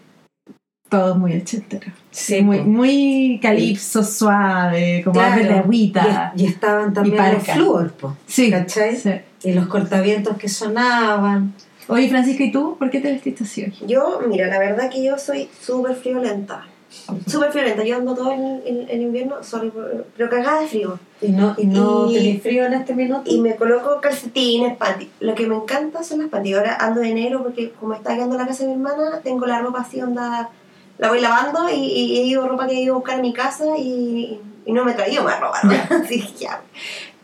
Todo 0.89 1.17
muy 1.17 1.37
ochentero. 1.37 1.91
Sí, 2.13 2.43
muy, 2.43 2.59
po. 2.59 2.65
muy 2.65 3.41
calipso, 3.43 4.05
suave, 4.05 5.01
como 5.03 5.15
Claro, 5.19 5.43
de 5.43 5.55
agüita. 5.55 6.33
Y, 6.37 6.43
y 6.43 6.47
estaban 6.47 6.93
también 6.95 7.17
Y 7.17 7.33
los 7.35 7.43
flúor, 7.43 7.93
pues, 7.93 8.15
Sí, 8.27 8.51
¿cachai? 8.51 8.95
sí. 8.97 9.11
y 9.43 9.53
los 9.53 9.67
cortavientos 9.67 10.37
que 10.37 10.49
sonaban. 10.49 11.55
Oye, 11.89 12.09
Francisca, 12.09 12.45
¿y 12.45 12.53
tú? 12.53 12.77
¿Por 12.79 12.89
qué 12.91 13.01
te 13.01 13.11
vestiste 13.11 13.43
así 13.45 13.63
hoy? 13.65 13.75
Yo, 13.89 14.21
mira, 14.29 14.47
la 14.47 14.59
verdad 14.61 14.89
que 14.91 15.05
yo 15.05 15.19
soy 15.19 15.49
súper 15.61 15.97
friolenta. 15.97 16.67
Súper 17.27 17.53
friolenta. 17.53 17.85
Yo 17.85 17.97
ando 17.97 18.15
todo 18.15 18.33
el, 18.33 18.63
el- 18.67 18.87
el 18.91 19.01
invierno, 19.03 19.43
sorry, 19.43 19.73
pero 20.17 20.31
cagada 20.31 20.61
de 20.61 20.67
frío. 20.69 20.99
Y 21.21 21.29
no, 21.33 21.55
y 21.57 21.67
no 21.67 22.11
Y- 22.11 22.15
tenés 22.15 22.43
frío 22.43 22.65
en 22.67 22.75
este 22.75 22.95
minuto. 22.95 23.23
Y 23.27 23.41
me 23.41 23.57
coloco 23.57 24.01
calcetines, 24.01 24.77
panty. 24.77 25.11
Lo 25.21 25.35
que 25.35 25.47
me 25.47 25.55
encanta 25.57 26.03
son 26.03 26.21
las 26.21 26.29
panty. 26.29 26.55
Ahora 26.55 26.77
ando 26.81 27.01
de 27.01 27.13
negro 27.15 27.43
porque 27.43 27.71
como 27.79 27.95
está 27.95 28.15
quedando 28.15 28.35
en 28.37 28.41
la 28.43 28.47
casa 28.47 28.65
de 28.65 28.69
mi 28.71 28.75
hermana, 28.75 29.21
tengo 29.23 29.47
la 29.47 29.61
ropa 29.61 29.81
así 29.81 30.01
onda... 30.01 30.51
La 30.97 31.09
voy 31.09 31.21
lavando 31.21 31.69
y, 31.69 31.75
y 31.75 32.19
he 32.21 32.23
ido 32.23 32.47
ropa 32.47 32.69
que 32.69 32.75
he 32.75 32.81
ido 32.83 32.95
a 32.95 32.99
buscar 32.99 33.19
a 33.19 33.23
mi 33.23 33.33
casa 33.33 33.65
y, 33.77 34.39
y 34.65 34.73
no 34.73 34.85
me 34.85 34.93
he 34.93 34.95
traído 34.95 35.25
más 35.25 35.41
ropa. 35.41 35.59
¿no? 35.65 35.73
Así 36.05 36.21
que 36.23 36.45
ya. 36.45 36.61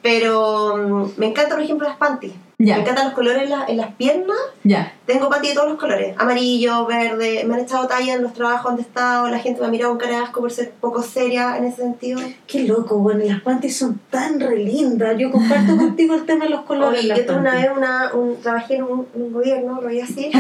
Pero 0.03 0.77
mm, 0.77 1.11
me 1.19 1.27
encantan, 1.29 1.57
por 1.57 1.63
ejemplo, 1.65 1.87
las 1.87 1.97
panties. 1.97 2.33
Ya. 2.63 2.75
Me 2.77 2.83
encantan 2.83 3.07
los 3.07 3.15
colores 3.15 3.45
en, 3.45 3.51
la- 3.51 3.65
en 3.67 3.77
las 3.79 3.95
piernas. 3.95 4.37
Ya. 4.65 4.93
Tengo 5.07 5.31
panties 5.31 5.55
de 5.55 5.57
todos 5.57 5.71
los 5.71 5.81
colores. 5.81 6.15
Amarillo, 6.19 6.85
verde. 6.85 7.43
Me 7.47 7.55
han 7.55 7.61
echado 7.61 7.87
talla 7.89 8.13
en 8.15 8.23
los 8.23 8.35
trabajos 8.35 8.65
donde 8.65 8.83
he 8.83 8.85
estado. 8.85 9.29
La 9.29 9.39
gente 9.39 9.63
me 9.63 9.67
ha 9.67 9.71
mirado 9.71 9.93
con 9.93 9.99
cara 9.99 10.19
de 10.19 10.25
asco 10.25 10.41
por 10.41 10.51
ser 10.53 10.71
poco 10.73 11.03
seria 11.03 11.57
en 11.57 11.65
ese 11.65 11.79
sentido. 11.79 12.21
Qué 12.47 12.65
loco, 12.65 12.99
bueno, 12.99 13.25
las 13.25 13.41
panties 13.41 13.79
son 13.79 13.99
tan 14.11 14.39
re 14.39 14.59
lindas. 14.59 15.17
Yo 15.19 15.31
comparto 15.31 15.75
contigo 15.77 16.15
el 16.15 16.27
tema 16.27 16.45
de 16.45 16.51
los 16.51 16.61
colores. 16.63 16.99
Oye, 17.01 17.09
las 17.09 17.19
yo 17.21 17.27
tuve 17.27 17.37
una 17.39 17.55
vez 17.55 17.69
una, 17.75 18.11
un, 18.15 18.37
trabajé 18.43 18.77
en 18.77 18.83
un, 18.83 19.07
un 19.15 19.33
gobierno, 19.33 19.77
lo 19.81 19.89
voy 19.89 19.99
a 20.01 20.07
decir, 20.07 20.31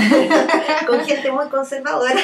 con 0.86 1.00
gente 1.00 1.32
muy 1.32 1.46
conservadora 1.48 2.20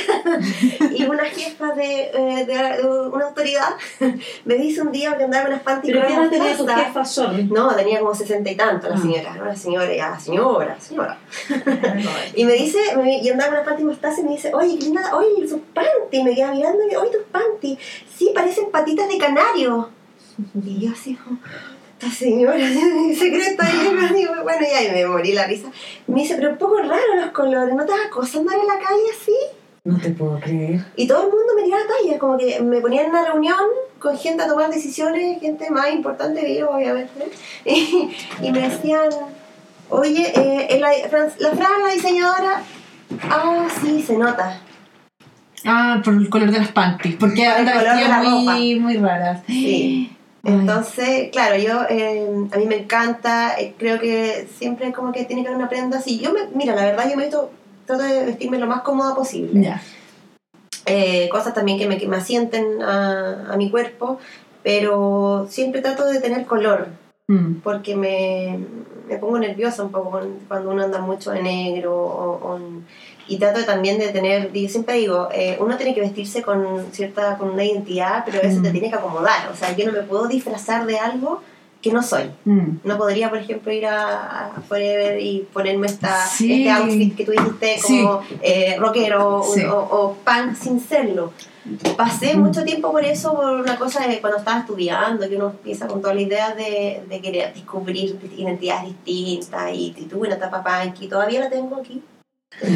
y 0.94 1.04
una 1.04 1.24
jefa 1.24 1.72
de, 1.74 2.10
eh, 2.12 2.44
de, 2.46 2.54
de 2.82 2.88
una 3.12 3.26
autoridad 3.26 3.70
me 4.44 4.54
dice 4.56 4.82
un 4.82 4.92
día 4.92 5.16
que 5.16 5.24
andaba 5.24 5.44
en 5.46 5.52
unas 5.54 5.62
panties 5.62 5.94
Pero 5.96 6.06
¿qué 6.06 6.14
edad 6.14 6.28
tenía 6.30 6.56
tu 6.56 6.66
jefa, 6.66 7.04
sorry? 7.04 7.44
No, 7.44 7.74
tenía 7.74 8.00
como 8.00 8.14
sesenta 8.14 8.50
y 8.50 8.56
tanto 8.56 8.88
la 8.88 8.96
Ah. 8.96 8.98
señora, 9.00 9.34
¿no? 9.36 9.44
la 9.46 9.56
señora, 9.56 9.85
ya, 9.94 10.18
señora, 10.18 10.78
señora. 10.80 11.18
y 12.34 12.44
me 12.44 12.52
dice, 12.54 12.78
me- 12.96 13.18
y 13.18 13.28
andaba 13.28 13.48
con 13.50 13.54
unas 13.58 13.66
panties 13.66 13.86
mostaza 13.86 14.20
y 14.20 14.24
me 14.24 14.30
dice, 14.32 14.52
oye, 14.54 14.78
qué 14.78 14.84
linda, 14.86 15.14
oye, 15.16 15.46
sus 15.48 15.60
panties, 15.74 16.24
me 16.24 16.34
queda 16.34 16.52
mirando 16.52 16.78
y 16.90 16.94
oye, 16.96 17.10
tus 17.10 17.22
panties, 17.30 17.78
sí, 18.16 18.30
parecen 18.34 18.70
patitas 18.70 19.08
de 19.08 19.18
canario. 19.18 19.90
Y 20.64 20.80
yo 20.86 20.92
así, 20.92 21.14
como, 21.14 21.38
esta 21.98 22.10
señora, 22.10 22.54
ahí, 22.56 22.68
me 24.00 24.16
digo, 24.16 24.32
bueno, 24.42 24.66
ya, 24.70 24.82
y 24.82 24.90
me 24.92 25.06
morí 25.06 25.32
la 25.32 25.46
risa. 25.46 25.68
Me 26.06 26.20
dice, 26.22 26.34
pero 26.36 26.50
un 26.50 26.58
poco 26.58 26.76
raro 26.78 27.14
los 27.20 27.30
colores, 27.30 27.74
¿no 27.74 27.84
te 27.84 27.92
da 27.92 28.10
cosa 28.10 28.38
andar 28.38 28.58
en 28.58 28.66
la 28.66 28.74
calle 28.78 29.02
así? 29.18 29.32
No 29.84 29.98
te 30.00 30.10
puedo 30.10 30.40
creer. 30.40 30.84
Y 30.96 31.06
todo 31.06 31.22
el 31.26 31.28
mundo 31.30 31.54
me 31.56 31.62
tiraba 31.62 31.84
talla, 31.86 32.18
como 32.18 32.36
que 32.36 32.60
me 32.60 32.80
ponían 32.80 33.04
en 33.04 33.10
una 33.10 33.24
reunión 33.24 33.56
con 34.00 34.18
gente 34.18 34.42
a 34.42 34.48
tomar 34.48 34.68
decisiones, 34.68 35.40
gente 35.40 35.70
más 35.70 35.90
importante 35.92 36.40
que 36.40 36.56
yo, 36.56 36.70
obviamente, 36.70 37.30
y, 37.64 38.10
y 38.42 38.50
me 38.52 38.68
decían, 38.68 39.08
oye, 39.90 40.32
eh, 40.34 40.78
la, 40.80 40.88
Fran- 41.08 41.32
la 41.38 41.50
Fran, 41.50 41.82
la 41.86 41.92
diseñadora, 41.94 42.62
ah, 43.30 43.66
sí, 43.80 44.02
se 44.02 44.16
nota. 44.16 44.60
Ah, 45.64 46.00
por 46.04 46.14
el 46.14 46.28
color 46.28 46.50
de 46.50 46.58
las 46.58 46.68
panties. 46.68 47.16
Porque 47.16 47.46
anda 47.46 47.72
vestida 47.74 48.08
la 48.08 48.22
muy, 48.22 48.78
muy 48.78 48.96
raras. 48.98 49.42
Sí. 49.46 50.10
Ay. 50.10 50.16
Entonces, 50.44 51.30
claro, 51.32 51.56
yo, 51.56 51.82
eh, 51.88 52.24
a 52.52 52.56
mí 52.58 52.66
me 52.66 52.76
encanta, 52.76 53.58
eh, 53.58 53.74
creo 53.76 53.98
que 53.98 54.48
siempre 54.58 54.92
como 54.92 55.10
que 55.10 55.24
tiene 55.24 55.42
que 55.42 55.48
haber 55.48 55.58
una 55.58 55.68
prenda 55.68 55.98
así. 55.98 56.20
Yo 56.20 56.32
me, 56.32 56.40
mira, 56.54 56.76
la 56.76 56.84
verdad 56.84 57.10
yo 57.10 57.16
me 57.16 57.24
visto, 57.24 57.50
trato 57.84 58.04
de 58.04 58.26
vestirme 58.26 58.58
lo 58.58 58.68
más 58.68 58.82
cómoda 58.82 59.14
posible. 59.16 59.74
Eh, 60.84 61.28
cosas 61.30 61.52
también 61.52 61.78
que 61.78 61.88
me, 61.88 61.98
que 61.98 62.06
me 62.06 62.16
asienten 62.16 62.80
a, 62.80 63.52
a 63.52 63.56
mi 63.56 63.70
cuerpo, 63.70 64.20
pero 64.62 65.48
siempre 65.50 65.80
trato 65.80 66.06
de 66.06 66.20
tener 66.20 66.46
color, 66.46 66.90
Mm. 67.28 67.54
porque 67.64 67.96
me, 67.96 68.56
me 69.08 69.18
pongo 69.18 69.36
nerviosa 69.40 69.82
un 69.82 69.90
poco 69.90 70.20
cuando 70.46 70.70
uno 70.70 70.84
anda 70.84 71.00
mucho 71.00 71.32
de 71.32 71.42
negro 71.42 71.92
o, 71.96 72.54
o- 72.54 72.60
y 73.28 73.38
trato 73.38 73.64
también 73.64 73.98
de 73.98 74.10
tener, 74.10 74.52
yo 74.52 74.68
siempre 74.68 74.94
digo, 74.94 75.28
eh, 75.34 75.56
uno 75.58 75.76
tiene 75.76 75.92
que 75.92 76.00
vestirse 76.00 76.42
con 76.42 76.86
cierta, 76.92 77.36
con 77.36 77.50
una 77.50 77.64
identidad, 77.64 78.22
pero 78.24 78.38
a 78.38 78.42
veces 78.42 78.60
Mm. 78.60 78.62
te 78.62 78.70
tiene 78.70 78.90
que 78.90 78.94
acomodar, 78.94 79.50
o 79.52 79.56
sea, 79.56 79.74
yo 79.74 79.86
no 79.86 79.92
me 79.92 80.02
puedo 80.02 80.28
disfrazar 80.28 80.86
de 80.86 80.98
algo 81.00 81.42
que 81.88 81.92
no 81.92 82.02
soy. 82.02 82.30
Mm. 82.44 82.78
No 82.84 82.96
podría, 82.98 83.28
por 83.30 83.38
ejemplo, 83.38 83.72
ir 83.72 83.86
a, 83.86 84.46
a 84.56 84.60
Forever 84.68 85.20
y 85.20 85.46
ponerme 85.52 85.86
esta, 85.86 86.26
Sí. 86.26 86.66
este 86.66 86.70
outfit 86.70 87.16
que 87.16 87.24
tú 87.24 87.32
dijiste 87.32 87.76
como 87.82 88.20
eh, 88.42 88.76
rockero 88.78 89.42
Sí. 89.54 89.62
o, 89.64 89.76
o 89.78 90.14
punk 90.24 90.54
sin 90.56 90.80
serlo. 90.80 91.32
Pasé 91.96 92.36
Mm. 92.36 92.40
mucho 92.40 92.62
tiempo 92.64 92.92
por 92.92 93.04
eso, 93.04 93.34
por 93.34 93.52
una 93.60 93.76
cosa 93.76 94.06
de 94.06 94.20
cuando 94.20 94.38
estaba 94.38 94.60
estudiando, 94.60 95.28
que 95.28 95.36
uno 95.36 95.46
empieza 95.50 95.88
con 95.88 96.00
toda 96.00 96.14
la 96.14 96.20
idea 96.20 96.54
de, 96.54 97.02
de 97.08 97.20
querer 97.20 97.54
descubrir 97.54 98.16
identidades 98.36 98.84
distintas 99.04 99.72
y, 99.72 99.94
y 99.96 100.04
tuve 100.04 100.28
una 100.28 100.36
etapa 100.36 100.62
punk 100.62 101.00
y 101.02 101.08
todavía 101.08 101.40
la 101.40 101.50
tengo 101.50 101.76
aquí. 101.80 102.00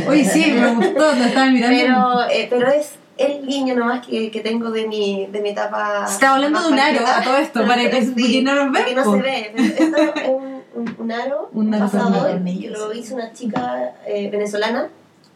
Oye, 0.09 0.25
sí, 0.25 0.51
me 0.53 0.75
gustó, 0.75 1.15
lo 1.15 1.25
estaba 1.25 1.47
mirando. 1.51 1.79
Pero, 1.79 2.31
eh, 2.31 2.47
pero 2.51 2.69
es 2.69 2.95
el 3.21 3.47
guiño 3.47 3.75
nomás 3.77 4.07
que, 4.07 4.31
que 4.31 4.41
tengo 4.41 4.71
de 4.71 4.87
mi, 4.89 5.27
de 5.27 5.41
mi 5.41 5.51
etapa. 5.51 6.07
Se 6.07 6.15
está 6.15 6.35
hablando 6.35 6.61
de 6.63 6.69
un 6.73 6.79
aro 6.79 7.07
a 7.07 7.23
todo 7.23 7.37
esto, 7.37 7.67
para 7.67 7.89
que, 7.91 8.03
Sí, 8.05 8.43
no 8.43 8.55
nos 8.55 8.77
porque 8.77 8.95
no 8.95 9.13
se 9.13 9.23
ve. 9.23 9.53
Esto 9.57 9.97
es 9.97 10.29
un, 10.29 10.63
un, 10.75 10.95
un 10.99 11.13
aro, 11.13 11.49
Un 11.53 11.71
que 11.71 12.69
lo 12.71 12.93
hizo 12.95 13.15
una 13.15 13.33
chica 13.33 13.95
eh, 14.07 14.29
venezolana 14.31 14.89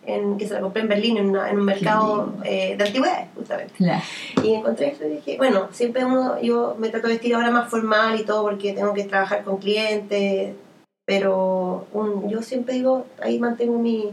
en, 0.07 0.37
que 0.37 0.47
se 0.47 0.55
la 0.55 0.61
compré 0.61 0.83
en 0.83 0.89
Berlín 0.89 1.17
en, 1.17 1.31
una- 1.31 1.49
en 1.51 1.59
un 1.59 1.65
mercado 1.65 2.35
eh, 2.45 2.75
de 2.77 2.85
antigüedades, 2.85 3.29
justamente. 3.35 3.73
Ya. 3.79 4.03
Y 4.43 4.55
encontré 4.55 4.89
esto 4.89 5.07
y 5.07 5.11
dije, 5.17 5.37
bueno, 5.39 5.69
siempre 5.73 6.05
uno, 6.05 6.41
yo 6.43 6.77
me 6.79 6.89
trato 6.91 7.07
de 7.09 7.15
vestir 7.15 7.35
ahora 7.35 7.51
más 7.51 7.71
formal 7.71 8.19
y 8.21 8.25
todo 8.25 8.43
porque 8.43 8.73
tengo 8.75 8.93
que 8.95 9.05
trabajar 9.05 9.45
con 9.45 9.57
clientes, 9.59 10.55
pero 11.07 11.87
un, 11.93 12.29
yo 12.29 12.43
siempre 12.43 12.75
digo, 12.75 13.07
ahí 13.23 13.39
mantengo 13.39 13.79
mi, 13.79 14.11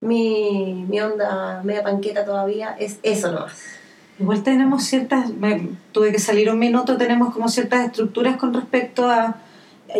mi, 0.00 0.84
mi 0.88 1.00
onda 1.00 1.62
media 1.64 1.82
panqueta 1.82 2.24
todavía, 2.24 2.76
es 2.78 2.98
eso 3.02 3.32
nomás. 3.32 3.54
Igual 4.18 4.42
tenemos 4.42 4.84
ciertas, 4.84 5.30
me- 5.30 5.68
tuve 5.92 6.12
que 6.12 6.18
salir 6.18 6.50
un 6.50 6.58
minuto, 6.58 6.96
tenemos 6.96 7.32
como 7.34 7.48
ciertas 7.48 7.86
estructuras 7.86 8.36
con 8.36 8.54
respecto 8.54 9.08
a, 9.10 9.36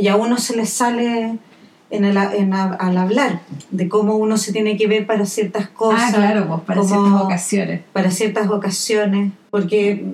y 0.00 0.08
a 0.08 0.16
uno 0.16 0.38
se 0.38 0.56
le 0.56 0.66
sale 0.66 1.38
en 1.90 2.04
el, 2.04 2.16
en 2.16 2.54
a- 2.54 2.74
al 2.74 2.96
hablar, 2.96 3.40
de 3.70 3.88
cómo 3.88 4.16
uno 4.16 4.36
se 4.38 4.52
tiene 4.52 4.76
que 4.76 4.86
ver 4.86 5.06
para 5.06 5.26
ciertas 5.26 5.68
cosas. 5.68 6.14
Ah, 6.14 6.16
claro, 6.16 6.46
pues 6.48 6.60
para 6.62 6.80
como- 6.80 6.88
ciertas 7.04 7.22
ocasiones. 7.22 7.80
para 7.92 8.10
ciertas 8.10 8.48
ocasiones, 8.50 9.32
porque 9.50 10.04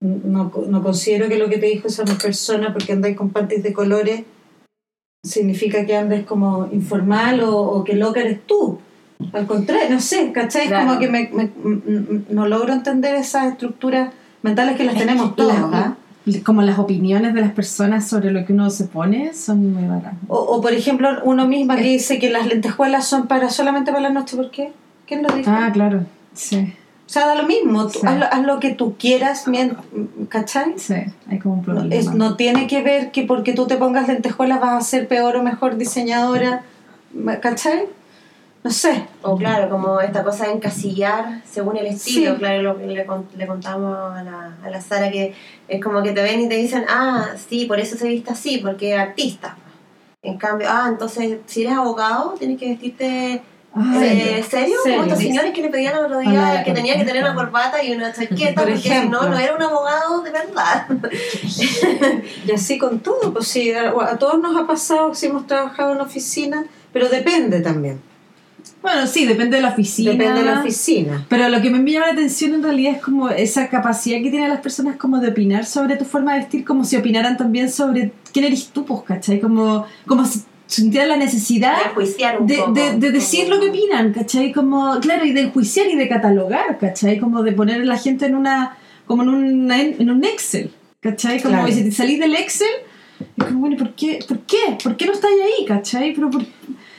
no, 0.00 0.50
no 0.68 0.82
considero 0.82 1.28
que 1.28 1.36
lo 1.38 1.48
que 1.48 1.58
te 1.58 1.66
dijo 1.66 1.88
esa 1.88 2.04
persona, 2.04 2.72
porque 2.72 2.92
andáis 2.92 3.16
con 3.16 3.30
panties 3.30 3.62
de 3.62 3.72
colores, 3.72 4.22
significa 5.22 5.84
que 5.86 5.96
andes 5.96 6.24
como 6.24 6.68
informal 6.72 7.40
o, 7.42 7.56
o 7.60 7.84
que 7.84 7.94
loca 7.94 8.20
eres 8.20 8.40
tú. 8.46 8.78
Al 9.32 9.46
contrario, 9.46 9.90
no 9.90 10.00
sé, 10.00 10.32
¿cachai? 10.32 10.68
Claro. 10.68 10.86
Como 10.88 10.98
que 11.00 11.08
me, 11.08 11.28
me- 11.32 11.44
mm, 11.62 12.24
no 12.30 12.48
logro 12.48 12.72
entender 12.72 13.14
esas 13.16 13.46
estructuras 13.52 14.10
mentales 14.42 14.76
que 14.76 14.84
las 14.84 14.96
tenemos 14.96 15.36
todas. 15.36 15.58
¿ah? 15.72 15.94
Como 16.44 16.62
las 16.62 16.78
opiniones 16.78 17.34
de 17.34 17.40
las 17.42 17.52
personas 17.52 18.08
sobre 18.08 18.30
lo 18.30 18.46
que 18.46 18.52
uno 18.54 18.70
se 18.70 18.84
pone 18.84 19.34
son 19.34 19.72
muy 19.74 19.86
raras. 19.86 20.14
O, 20.28 20.38
o, 20.38 20.60
por 20.62 20.72
ejemplo, 20.72 21.08
uno 21.24 21.46
misma 21.46 21.76
que 21.76 21.82
dice 21.82 22.18
que 22.18 22.30
las 22.30 22.46
lentejuelas 22.46 23.06
son 23.06 23.26
para 23.26 23.50
solamente 23.50 23.90
para 23.90 24.02
la 24.04 24.10
noche, 24.10 24.36
¿por 24.36 24.50
qué? 24.50 24.72
¿Quién 25.06 25.22
lo 25.22 25.28
dijo? 25.34 25.50
Ah, 25.52 25.70
claro. 25.72 26.04
Sí, 26.32 26.72
O 27.10 27.12
sea, 27.12 27.26
da 27.26 27.34
lo 27.34 27.42
mismo, 27.42 27.88
tú 27.88 27.98
Sí. 27.98 28.06
haz, 28.06 28.18
lo, 28.20 28.24
haz 28.26 28.42
lo 28.44 28.60
que 28.60 28.70
tú 28.70 28.94
quieras, 28.96 29.44
¿cachai? 30.28 30.74
sí, 30.78 30.94
hay 31.28 31.40
como 31.40 31.54
un 31.54 31.60
No, 31.62 31.64
problema. 31.66 31.92
es- 31.96 32.14
no 32.14 32.36
tiene 32.36 32.68
que 32.68 32.82
ver 32.84 33.10
que 33.10 33.24
porque 33.24 33.52
tú 33.52 33.66
te 33.66 33.76
pongas 33.76 34.06
lentejuelas 34.06 34.60
vas 34.60 34.74
a 34.84 34.88
ser 34.88 35.08
peor 35.08 35.34
o 35.34 35.42
mejor 35.42 35.76
diseñadora, 35.76 36.62
¿cachai? 37.42 37.86
No 38.62 38.70
sé. 38.70 39.06
O 39.22 39.36
claro, 39.36 39.68
como 39.70 40.00
esta 40.00 40.22
cosa 40.22 40.44
de 40.46 40.52
encasillar 40.52 41.42
según 41.50 41.76
el 41.78 41.86
estilo, 41.86 42.34
Sí. 42.34 42.38
claro, 42.38 42.62
lo 42.62 42.78
que 42.78 42.86
le, 42.86 43.04
le 43.36 43.46
contamos 43.48 44.16
a 44.16 44.22
la, 44.22 44.56
a 44.64 44.70
la 44.70 44.80
Sara, 44.80 45.10
que 45.10 45.34
es 45.66 45.82
como 45.82 46.04
que 46.04 46.12
te 46.12 46.22
ven 46.22 46.42
y 46.42 46.48
te 46.48 46.54
dicen, 46.58 46.84
ah, 46.88 47.30
sí, 47.48 47.64
por 47.64 47.80
eso 47.80 47.96
se 47.96 48.06
viste 48.06 48.30
así, 48.30 48.58
porque 48.58 48.94
es 48.94 49.00
artista. 49.00 49.56
En 50.22 50.36
cambio, 50.38 50.68
ah, 50.70 50.86
entonces 50.88 51.38
si 51.46 51.64
eres 51.64 51.76
abogado, 51.76 52.34
tienes 52.38 52.56
que 52.56 52.68
vestirte 52.68 53.42
Ah, 53.72 54.00
eh, 54.02 54.44
serio, 54.48 54.76
Serio. 54.82 55.02
estos 55.04 55.18
señores 55.18 55.52
que 55.52 55.62
le 55.62 55.68
pedían 55.68 55.94
el 55.96 56.04
otro 56.06 56.18
Hola, 56.18 56.30
día 56.30 56.54
la 56.54 56.64
que 56.64 56.72
tenía 56.72 56.98
que 56.98 57.04
tener 57.04 57.22
una 57.22 57.34
corbata. 57.36 57.82
y 57.84 57.92
una 57.92 58.12
chaqueta, 58.12 58.62
Por 58.62 58.72
porque 58.72 58.88
si 59.00 59.08
no, 59.08 59.28
no 59.28 59.38
era 59.38 59.54
un 59.54 59.62
abogado 59.62 60.22
de 60.22 60.30
verdad. 60.32 60.86
Y 62.46 62.52
así 62.52 62.78
con 62.78 62.98
todo, 63.00 63.32
pues 63.32 63.46
sí, 63.46 63.72
a, 63.72 63.90
a 63.90 64.18
todos 64.18 64.40
nos 64.40 64.56
ha 64.56 64.66
pasado 64.66 65.14
si 65.14 65.26
hemos 65.26 65.46
trabajado 65.46 65.92
en 65.92 66.00
oficina, 66.00 66.64
pero 66.92 67.08
depende 67.08 67.60
también. 67.60 68.00
Bueno, 68.82 69.06
sí, 69.06 69.26
depende 69.26 69.56
de 69.58 69.62
la 69.62 69.68
oficina. 69.70 70.12
Depende 70.12 70.40
de 70.40 70.46
la 70.46 70.60
oficina. 70.60 71.26
Pero 71.28 71.48
lo 71.48 71.60
que 71.60 71.70
me 71.70 71.90
llama 71.90 72.06
la 72.06 72.12
atención 72.12 72.54
en 72.54 72.62
realidad 72.62 72.94
es 72.96 73.02
como 73.02 73.28
esa 73.28 73.68
capacidad 73.68 74.18
que 74.22 74.30
tienen 74.30 74.48
las 74.48 74.60
personas 74.60 74.96
como 74.96 75.18
de 75.18 75.28
opinar 75.28 75.66
sobre 75.66 75.96
tu 75.96 76.04
forma 76.04 76.32
de 76.34 76.40
vestir, 76.40 76.64
como 76.64 76.84
si 76.84 76.96
opinaran 76.96 77.36
también 77.36 77.70
sobre 77.70 78.12
quién 78.32 78.46
eres 78.46 78.68
tú, 78.68 78.84
pues, 78.86 79.02
¿cachai? 79.02 79.38
Como, 79.40 79.86
como 80.06 80.24
si 80.24 80.42
sintieran 80.70 81.08
la 81.08 81.16
necesidad 81.16 81.76
De 81.94 82.38
un 82.38 82.46
de, 82.46 82.56
poco. 82.56 82.72
de, 82.72 82.96
de 82.98 83.10
decir 83.12 83.44
Como- 83.44 83.56
lo 83.56 83.60
que 83.60 83.68
opinan, 83.70 84.12
¿cachai? 84.12 84.52
Como, 84.52 84.98
claro, 85.00 85.24
y 85.24 85.32
de 85.32 85.42
enjuiciar 85.42 85.86
y 85.88 85.96
de 85.96 86.08
catalogar, 86.08 86.78
¿cachai? 86.78 87.18
Como 87.18 87.42
de 87.42 87.52
poner 87.52 87.82
a 87.82 87.84
la 87.84 87.98
gente 87.98 88.26
en 88.26 88.34
una, 88.36 88.76
como 89.06 89.22
en, 89.24 89.28
una, 89.30 89.80
en 89.80 90.10
un 90.10 90.24
Excel, 90.24 90.70
¿cachai? 91.00 91.40
Como 91.42 91.54
Claro. 91.54 91.68
y 91.68 91.72
si 91.72 91.84
te 91.84 91.90
salís 91.90 92.20
del 92.20 92.34
Excel, 92.36 92.68
es 93.36 93.44
como, 93.44 93.60
bueno, 93.60 93.76
¿por 93.76 93.94
qué? 93.94 94.20
¿Por 94.26 94.38
qué? 94.40 94.78
¿Por 94.82 94.96
qué 94.96 95.06
no 95.06 95.12
estáis 95.12 95.36
ahí, 95.42 95.64
¿cachai? 95.66 96.14
Pero 96.14 96.30
por- 96.30 96.44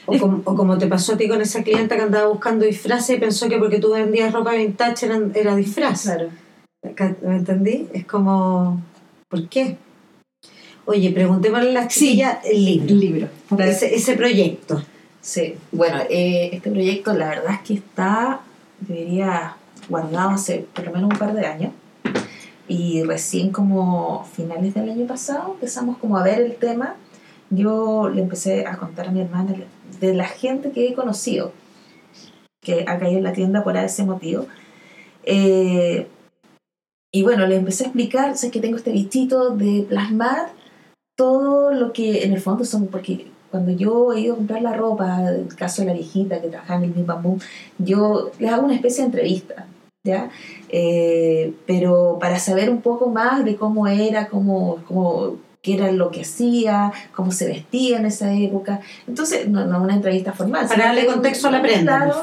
O 0.07 0.17
como, 0.17 0.41
o 0.43 0.55
como 0.55 0.77
te 0.77 0.87
pasó 0.87 1.13
a 1.13 1.17
ti 1.17 1.27
con 1.29 1.39
esa 1.41 1.63
clienta 1.63 1.95
que 1.95 2.01
andaba 2.01 2.27
buscando 2.27 2.65
disfraces 2.65 3.15
y 3.15 3.19
pensó 3.19 3.47
que 3.47 3.57
porque 3.59 3.79
tú 3.79 3.93
vendías 3.93 4.33
ropa 4.33 4.51
vintage 4.53 5.05
era, 5.05 5.19
era 5.35 5.55
disfraz. 5.55 6.01
Claro. 6.03 6.29
¿Me 7.23 7.35
entendí? 7.37 7.87
Es 7.93 8.05
como, 8.05 8.81
¿por 9.29 9.47
qué? 9.47 9.77
Oye, 10.85 11.11
preguntémosle 11.11 11.69
a 11.69 11.73
la 11.73 11.89
Sí. 11.89 11.99
chiquilla 12.07 12.41
el 12.43 12.65
libro. 12.65 12.87
el 12.93 12.99
libro. 12.99 13.27
Ese, 13.59 13.93
ese 13.95 14.15
proyecto. 14.15 14.81
Sí, 15.21 15.55
bueno, 15.71 15.97
eh, 16.09 16.49
este 16.53 16.71
proyecto 16.71 17.13
la 17.13 17.29
verdad 17.29 17.53
es 17.53 17.61
que 17.61 17.73
está, 17.75 18.41
debería 18.79 19.55
guardado 19.87 20.31
hace 20.31 20.65
por 20.73 20.85
lo 20.85 20.91
menos 20.91 21.11
un 21.11 21.17
par 21.17 21.33
de 21.33 21.45
años. 21.45 21.71
y 22.67 23.03
recién 23.03 23.51
como 23.51 24.23
finales 24.33 24.73
del 24.73 24.89
año 24.89 25.05
pasado 25.05 25.51
empezamos 25.55 25.97
como 25.97 26.17
a 26.17 26.23
ver 26.23 26.39
el 26.41 26.55
tema. 26.55 26.95
Yo 27.49 28.07
le 28.09 28.21
empecé 28.21 28.65
a 28.65 28.77
contar 28.77 29.09
a 29.09 29.11
mi 29.11 29.19
hermana 29.19 29.53
de 29.99 30.13
la 30.13 30.25
gente 30.25 30.71
que 30.71 30.87
he 30.87 30.93
conocido, 30.93 31.51
que 32.61 32.85
ha 32.87 32.97
caído 32.97 33.17
en 33.17 33.23
la 33.25 33.33
tienda 33.33 33.61
por 33.63 33.75
ese 33.75 34.05
motivo. 34.05 34.47
Eh, 35.23 36.07
y 37.11 37.23
bueno, 37.23 37.45
le 37.45 37.57
empecé 37.57 37.83
a 37.83 37.87
explicar, 37.87 38.37
sé 38.37 38.51
que 38.51 38.61
tengo 38.61 38.77
este 38.77 38.91
bichito 38.93 39.49
de 39.49 39.85
plasmar 39.89 40.49
todo 41.15 41.71
lo 41.71 41.93
que 41.93 42.23
en 42.23 42.33
el 42.33 42.41
fondo 42.41 42.65
son, 42.65 42.87
porque 42.87 43.27
cuando 43.51 43.71
yo 43.71 44.13
he 44.13 44.21
ido 44.21 44.33
a 44.33 44.37
comprar 44.37 44.61
la 44.61 44.73
ropa, 44.73 45.29
el 45.29 45.53
caso 45.55 45.81
de 45.81 45.89
la 45.89 45.93
viejita 45.93 46.41
que 46.41 46.47
trabajaba 46.47 46.79
en 46.79 46.85
el 46.85 46.91
Bim 46.93 47.05
Bam 47.05 47.39
yo 47.77 48.31
le 48.39 48.47
hago 48.47 48.65
una 48.65 48.75
especie 48.75 49.01
de 49.01 49.07
entrevista, 49.07 49.67
¿ya? 50.03 50.29
Eh, 50.69 51.53
pero 51.67 52.17
para 52.19 52.39
saber 52.39 52.69
un 52.69 52.81
poco 52.81 53.09
más 53.09 53.43
de 53.43 53.57
cómo 53.57 53.87
era, 53.87 54.29
cómo, 54.29 54.77
cómo, 54.87 55.35
qué 55.61 55.75
era 55.75 55.91
lo 55.91 56.11
que 56.11 56.21
hacía, 56.21 56.93
cómo 57.13 57.31
se 57.31 57.47
vestía 57.47 57.97
en 57.97 58.05
esa 58.05 58.33
época. 58.33 58.79
Entonces, 59.05 59.49
no, 59.49 59.65
no 59.65 59.83
una 59.83 59.95
entrevista 59.95 60.31
formal. 60.31 60.67
Para 60.67 60.85
darle 60.85 61.05
contexto 61.05 61.49
a 61.49 61.51
la 61.51 61.61
prenda. 61.61 62.13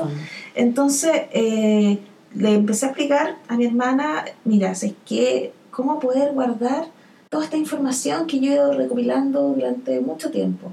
Entonces, 0.54 1.12
eh, 1.32 1.98
le 2.34 2.54
empecé 2.54 2.86
a 2.86 2.88
explicar 2.88 3.36
a 3.48 3.56
mi 3.56 3.66
hermana, 3.66 4.24
mira, 4.44 4.72
es 4.72 4.94
que 5.06 5.52
cómo 5.70 6.00
poder 6.00 6.32
guardar 6.32 6.86
toda 7.28 7.44
esta 7.44 7.56
información 7.56 8.26
que 8.26 8.40
yo 8.40 8.50
he 8.50 8.54
ido 8.54 8.72
recopilando 8.72 9.42
durante 9.42 10.00
mucho 10.00 10.30
tiempo. 10.30 10.72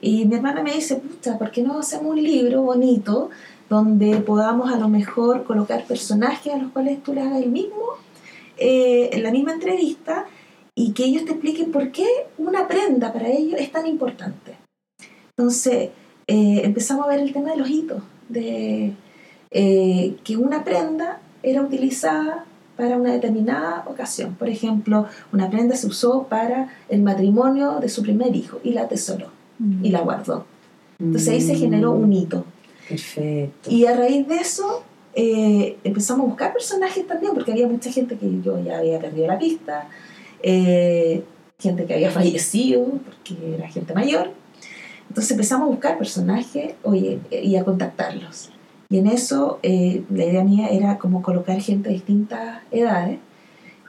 Y 0.00 0.24
mi 0.26 0.36
hermana 0.36 0.62
me 0.62 0.72
dice, 0.72 0.96
pucha, 0.96 1.38
¿por 1.38 1.50
qué 1.50 1.62
no 1.62 1.78
hacemos 1.78 2.12
un 2.12 2.22
libro 2.22 2.62
bonito 2.62 3.30
donde 3.68 4.16
podamos 4.20 4.72
a 4.72 4.78
lo 4.78 4.88
mejor 4.88 5.44
colocar 5.44 5.84
personajes 5.84 6.54
a 6.54 6.58
los 6.58 6.72
cuales 6.72 7.02
tú 7.02 7.12
le 7.12 7.20
hagas 7.20 7.42
el 7.42 7.50
mismo, 7.50 7.84
eh, 8.56 9.10
en 9.12 9.22
la 9.22 9.30
misma 9.30 9.52
entrevista, 9.52 10.26
y 10.74 10.92
que 10.92 11.04
ellos 11.04 11.24
te 11.24 11.32
expliquen 11.32 11.72
por 11.72 11.90
qué 11.90 12.06
una 12.38 12.68
prenda 12.68 13.12
para 13.12 13.28
ellos 13.28 13.60
es 13.60 13.70
tan 13.72 13.86
importante? 13.86 14.56
Entonces, 15.36 15.90
eh, 16.26 16.60
empezamos 16.64 17.06
a 17.06 17.08
ver 17.08 17.20
el 17.20 17.32
tema 17.32 17.50
de 17.50 17.56
los 17.56 17.68
hitos, 17.68 18.02
de 18.28 18.94
eh, 19.50 20.16
que 20.24 20.36
una 20.36 20.64
prenda 20.64 21.20
era 21.42 21.62
utilizada 21.62 22.44
para 22.78 22.96
una 22.96 23.12
determinada 23.12 23.82
ocasión. 23.88 24.36
Por 24.36 24.48
ejemplo, 24.48 25.06
una 25.32 25.50
prenda 25.50 25.74
se 25.74 25.88
usó 25.88 26.28
para 26.28 26.68
el 26.88 27.02
matrimonio 27.02 27.80
de 27.80 27.88
su 27.88 28.02
primer 28.02 28.34
hijo 28.36 28.60
y 28.62 28.70
la 28.70 28.82
atesoró 28.82 29.26
mm. 29.58 29.84
y 29.84 29.90
la 29.90 30.00
guardó. 30.00 30.46
Entonces 31.00 31.28
ahí 31.28 31.40
se 31.40 31.56
generó 31.56 31.90
un 31.90 32.12
hito. 32.12 32.44
Perfecto. 32.88 33.68
Y 33.68 33.84
a 33.84 33.96
raíz 33.96 34.28
de 34.28 34.36
eso 34.36 34.84
eh, 35.14 35.76
empezamos 35.82 36.24
a 36.24 36.28
buscar 36.28 36.52
personajes 36.52 37.04
también, 37.04 37.34
porque 37.34 37.50
había 37.50 37.66
mucha 37.66 37.90
gente 37.90 38.16
que 38.16 38.40
yo 38.42 38.62
ya 38.62 38.78
había 38.78 39.00
perdido 39.00 39.26
la 39.26 39.38
pista, 39.40 39.88
eh, 40.40 41.24
gente 41.58 41.84
que 41.84 41.94
había 41.94 42.10
fallecido, 42.12 42.84
porque 42.84 43.56
era 43.56 43.68
gente 43.68 43.92
mayor. 43.92 44.30
Entonces 45.08 45.32
empezamos 45.32 45.66
a 45.66 45.70
buscar 45.70 45.98
personajes 45.98 46.74
oye, 46.84 47.18
y 47.32 47.56
a 47.56 47.64
contactarlos. 47.64 48.50
Y 48.90 48.98
en 48.98 49.06
eso 49.06 49.58
eh, 49.62 50.02
la 50.10 50.24
idea 50.24 50.44
mía 50.44 50.68
era 50.68 50.96
como 50.98 51.22
colocar 51.22 51.60
gente 51.60 51.90
de 51.90 51.96
distintas 51.96 52.62
edades, 52.70 53.18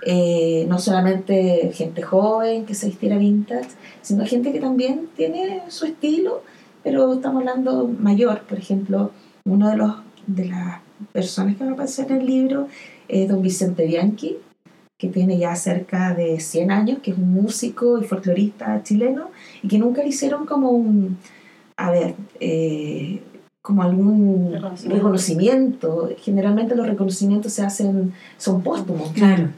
eh, 0.05 0.65
no 0.67 0.79
solamente 0.79 1.71
gente 1.73 2.01
joven 2.01 2.65
que 2.65 2.73
se 2.73 2.87
vistiera 2.87 3.17
vintage, 3.17 3.69
sino 4.01 4.25
gente 4.25 4.51
que 4.51 4.59
también 4.59 5.09
tiene 5.15 5.63
su 5.69 5.85
estilo, 5.85 6.43
pero 6.83 7.13
estamos 7.13 7.41
hablando 7.41 7.87
mayor. 7.87 8.41
Por 8.41 8.57
ejemplo, 8.57 9.11
uno 9.45 9.69
de, 9.69 9.77
los, 9.77 9.95
de 10.27 10.45
las 10.49 10.81
personas 11.13 11.55
que 11.55 11.63
va 11.63 11.71
a 11.71 11.73
aparecer 11.73 12.11
en 12.11 12.21
el 12.21 12.25
libro 12.25 12.67
es 13.07 13.27
don 13.29 13.41
Vicente 13.41 13.85
Bianchi, 13.85 14.37
que 14.97 15.07
tiene 15.07 15.37
ya 15.37 15.55
cerca 15.55 16.13
de 16.13 16.41
100 16.41 16.71
años, 16.71 16.99
que 17.01 17.11
es 17.11 17.17
un 17.17 17.33
músico 17.33 17.99
y 17.99 18.03
folclorista 18.03 18.83
chileno, 18.83 19.31
y 19.63 19.69
que 19.69 19.79
nunca 19.79 20.01
le 20.01 20.09
hicieron 20.09 20.45
como 20.45 20.71
un, 20.71 21.17
a 21.77 21.89
ver, 21.89 22.15
eh, 22.41 23.21
como 23.69 23.83
algún 23.83 24.59
reconocimiento. 24.87 26.09
Generalmente 26.21 26.75
los 26.75 26.87
reconocimientos 26.87 27.53
se 27.53 27.61
hacen, 27.61 28.13
son 28.39 28.63
póstumos. 28.63 29.11
Claro. 29.11 29.49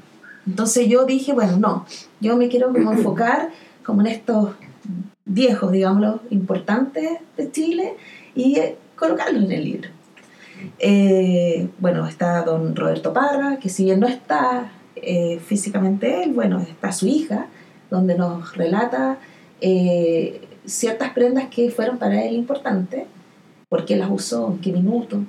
Entonces 0.45 0.89
yo 0.89 1.05
dije, 1.05 1.31
bueno, 1.31 1.55
no, 1.55 1.85
yo 2.19 2.35
me 2.35 2.49
quiero 2.49 2.73
como 2.73 2.91
enfocar 2.91 3.51
como 3.85 4.01
en 4.01 4.07
estos 4.07 4.49
viejos, 5.23 5.71
digámoslo, 5.71 6.19
importantes 6.29 7.19
de 7.37 7.51
Chile 7.51 7.93
y 8.35 8.59
eh, 8.59 8.75
colocarlos 8.97 9.45
en 9.45 9.51
el 9.53 9.63
libro. 9.63 9.89
Eh, 10.79 11.69
bueno, 11.79 12.05
está 12.05 12.41
don 12.41 12.75
Roberto 12.75 13.13
Parra, 13.13 13.59
que 13.61 13.69
si 13.69 13.85
bien 13.85 14.01
no 14.01 14.07
está 14.07 14.73
eh, 14.97 15.39
físicamente 15.39 16.23
él, 16.23 16.33
bueno, 16.33 16.59
está 16.59 16.91
su 16.91 17.07
hija, 17.07 17.45
donde 17.89 18.17
nos 18.17 18.57
relata 18.57 19.19
ciertas 20.65 21.11
prendas 21.11 21.45
que 21.49 21.69
fueron 21.71 21.97
para 21.97 22.25
él 22.25 22.33
importantes 22.33 23.05
por 23.71 23.85
qué 23.85 23.95
las 23.95 24.11
usó, 24.11 24.51
en 24.51 24.59
qué 24.59 24.73
minuto. 24.73 25.23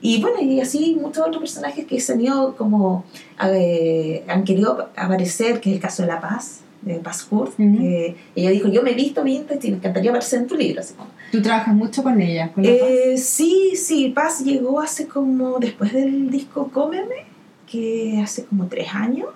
Y 0.00 0.22
bueno, 0.22 0.40
y 0.40 0.60
así 0.60 0.96
muchos 1.00 1.26
otros 1.26 1.40
personajes 1.40 1.84
que 1.84 1.98
se 1.98 2.12
han 2.12 2.20
ido 2.20 2.54
como, 2.54 3.04
eh, 3.44 4.22
han 4.28 4.44
querido 4.44 4.90
aparecer, 4.94 5.60
que 5.60 5.70
es 5.70 5.76
el 5.76 5.82
caso 5.82 6.02
de 6.02 6.08
La 6.08 6.20
Paz, 6.20 6.60
de 6.82 7.00
Paz 7.00 7.26
Hurt, 7.28 7.56
que 7.56 8.14
ella 8.36 8.50
dijo, 8.50 8.68
yo 8.68 8.84
me 8.84 8.92
he 8.92 8.94
visto 8.94 9.24
vintage 9.24 9.66
y 9.66 9.70
me 9.72 9.76
encantaría 9.78 10.12
aparecer 10.12 10.42
en 10.42 10.46
tu 10.46 10.54
libro. 10.54 10.80
Así 10.80 10.94
como. 10.94 11.10
¿Tú 11.32 11.42
trabajas 11.42 11.74
mucho 11.74 12.04
con 12.04 12.20
ella, 12.20 12.52
con 12.52 12.64
eh, 12.64 13.16
Sí, 13.16 13.72
sí, 13.74 14.12
Paz 14.14 14.44
llegó 14.44 14.80
hace 14.80 15.08
como, 15.08 15.58
después 15.58 15.92
del 15.92 16.30
disco 16.30 16.70
Cómeme, 16.72 17.26
que 17.68 18.20
hace 18.22 18.44
como 18.44 18.68
tres 18.68 18.94
años, 18.94 19.30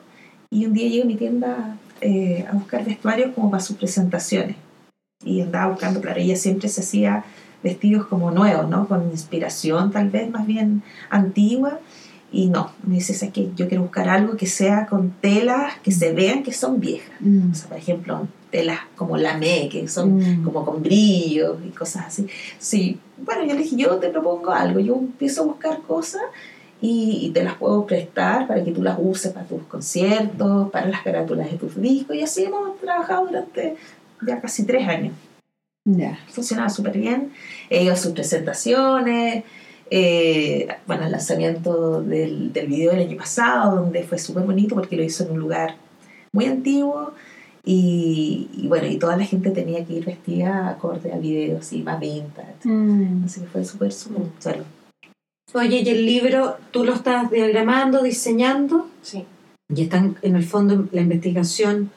y 0.50 0.66
un 0.66 0.72
día 0.72 0.88
llegó 0.88 1.02
a 1.02 1.06
mi 1.08 1.16
tienda 1.16 1.78
eh, 2.00 2.46
a 2.48 2.52
buscar 2.52 2.84
vestuarios 2.84 3.32
como 3.34 3.50
para 3.50 3.60
sus 3.60 3.76
presentaciones. 3.76 4.54
Y 5.24 5.40
andaba 5.40 5.72
buscando, 5.72 6.00
claro, 6.00 6.20
ella 6.20 6.36
siempre 6.36 6.68
se 6.68 6.82
hacía 6.82 7.24
vestidos 7.66 8.06
como 8.06 8.30
nuevos, 8.30 8.68
¿no? 8.68 8.86
Con 8.86 9.10
inspiración 9.10 9.90
tal 9.90 10.08
vez 10.08 10.30
más 10.30 10.46
bien 10.46 10.82
antigua. 11.10 11.80
Y 12.32 12.48
no, 12.48 12.70
me 12.84 12.96
dice, 12.96 13.30
que 13.30 13.50
yo 13.56 13.66
quiero 13.68 13.82
buscar 13.84 14.08
algo 14.08 14.36
que 14.36 14.46
sea 14.46 14.86
con 14.86 15.10
telas 15.20 15.74
que 15.82 15.90
se 15.90 16.12
vean 16.12 16.42
que 16.42 16.52
son 16.52 16.80
viejas. 16.80 17.16
Mm. 17.20 17.50
O 17.50 17.54
sea, 17.54 17.68
por 17.68 17.78
ejemplo, 17.78 18.28
telas 18.50 18.80
como 18.94 19.16
lamé, 19.16 19.68
que 19.68 19.88
son 19.88 20.18
mm. 20.18 20.44
como 20.44 20.64
con 20.64 20.82
brillo 20.82 21.58
y 21.66 21.70
cosas 21.70 22.06
así. 22.06 22.26
Sí, 22.58 22.98
bueno, 23.16 23.44
yo 23.44 23.54
le 23.54 23.62
dije, 23.62 23.76
yo 23.76 23.96
te 23.96 24.10
propongo 24.10 24.50
algo, 24.50 24.80
yo 24.80 24.94
empiezo 24.94 25.42
a 25.42 25.46
buscar 25.46 25.80
cosas 25.82 26.22
y, 26.80 27.30
te 27.32 27.42
las 27.42 27.54
puedo 27.54 27.86
prestar 27.86 28.46
para 28.46 28.62
que 28.62 28.72
tú 28.72 28.82
las 28.82 28.98
uses 29.00 29.32
para 29.32 29.46
tus 29.46 29.62
conciertos, 29.64 30.70
para 30.70 30.88
las 30.88 31.02
carátulas 31.02 31.50
de 31.50 31.58
tus 31.58 31.80
discos. 31.80 32.14
Y 32.16 32.22
así 32.22 32.44
hemos 32.44 32.78
trabajado 32.80 33.26
durante 33.26 33.76
ya 34.26 34.40
casi 34.40 34.64
tres 34.64 34.86
años. 34.88 35.14
Ya. 35.86 36.18
Funcionaba 36.28 36.68
súper 36.68 36.98
bien. 36.98 37.32
He 37.70 37.84
ido 37.84 37.94
a 37.94 37.96
sus 37.96 38.12
presentaciones. 38.12 39.44
Eh, 39.88 40.66
bueno, 40.86 41.06
el 41.06 41.12
lanzamiento 41.12 42.02
del, 42.02 42.52
del 42.52 42.66
video 42.66 42.92
del 42.92 43.08
año 43.08 43.16
pasado, 43.16 43.76
donde 43.76 44.02
fue 44.02 44.18
súper 44.18 44.42
bonito 44.44 44.74
porque 44.74 44.96
lo 44.96 45.04
hizo 45.04 45.24
en 45.24 45.30
un 45.30 45.38
lugar 45.38 45.76
muy 46.32 46.44
antiguo. 46.46 47.12
Y, 47.68 48.48
bueno, 48.68 48.86
y 48.86 48.96
toda 48.96 49.16
la 49.16 49.24
gente 49.24 49.50
tenía 49.50 49.84
que 49.84 49.94
ir 49.94 50.04
vestida 50.04 50.68
acorde 50.68 51.12
al 51.12 51.20
video, 51.20 51.58
así, 51.58 51.82
más 51.82 51.98
vintage. 51.98 52.54
Mm. 52.62 53.24
Así 53.24 53.40
que 53.40 53.46
fue 53.46 53.64
súper, 53.64 53.92
súper 53.92 54.22
chulo. 54.40 54.64
Oye, 55.52 55.82
¿y 55.84 55.88
el 55.88 56.06
libro 56.06 56.56
tú 56.70 56.84
lo 56.84 56.94
estás 56.94 57.30
diagramando, 57.30 58.02
diseñando? 58.02 58.88
Sí. 59.02 59.24
Y 59.74 59.82
están 59.82 60.16
en 60.22 60.36
el 60.36 60.44
fondo 60.44 60.88
la 60.92 61.00
investigación 61.00 61.90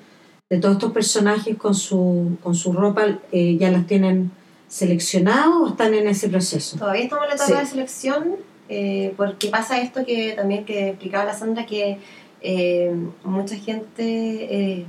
de 0.50 0.58
todos 0.58 0.76
estos 0.78 0.92
personajes 0.92 1.56
con 1.58 1.76
su, 1.76 2.38
con 2.42 2.56
su 2.56 2.74
ropa, 2.74 3.06
eh, 3.32 3.56
¿ya 3.58 3.70
las 3.70 3.86
tienen 3.86 4.32
seleccionadas 4.68 5.48
o 5.48 5.68
están 5.68 5.94
en 5.94 6.08
ese 6.08 6.28
proceso? 6.28 6.78
Todavía 6.78 7.04
estamos 7.04 7.26
en 7.26 7.30
la 7.30 7.36
etapa 7.36 7.60
de 7.60 7.66
selección, 7.68 8.36
eh, 8.68 9.14
porque 9.16 9.50
pasa 9.50 9.80
esto 9.80 10.04
que 10.04 10.34
también 10.34 10.66
que 10.66 10.90
explicaba 10.90 11.26
la 11.26 11.36
Sandra, 11.36 11.68
que 11.68 12.00
eh, 12.42 12.96
mucha 13.24 13.58
gente 13.58 14.88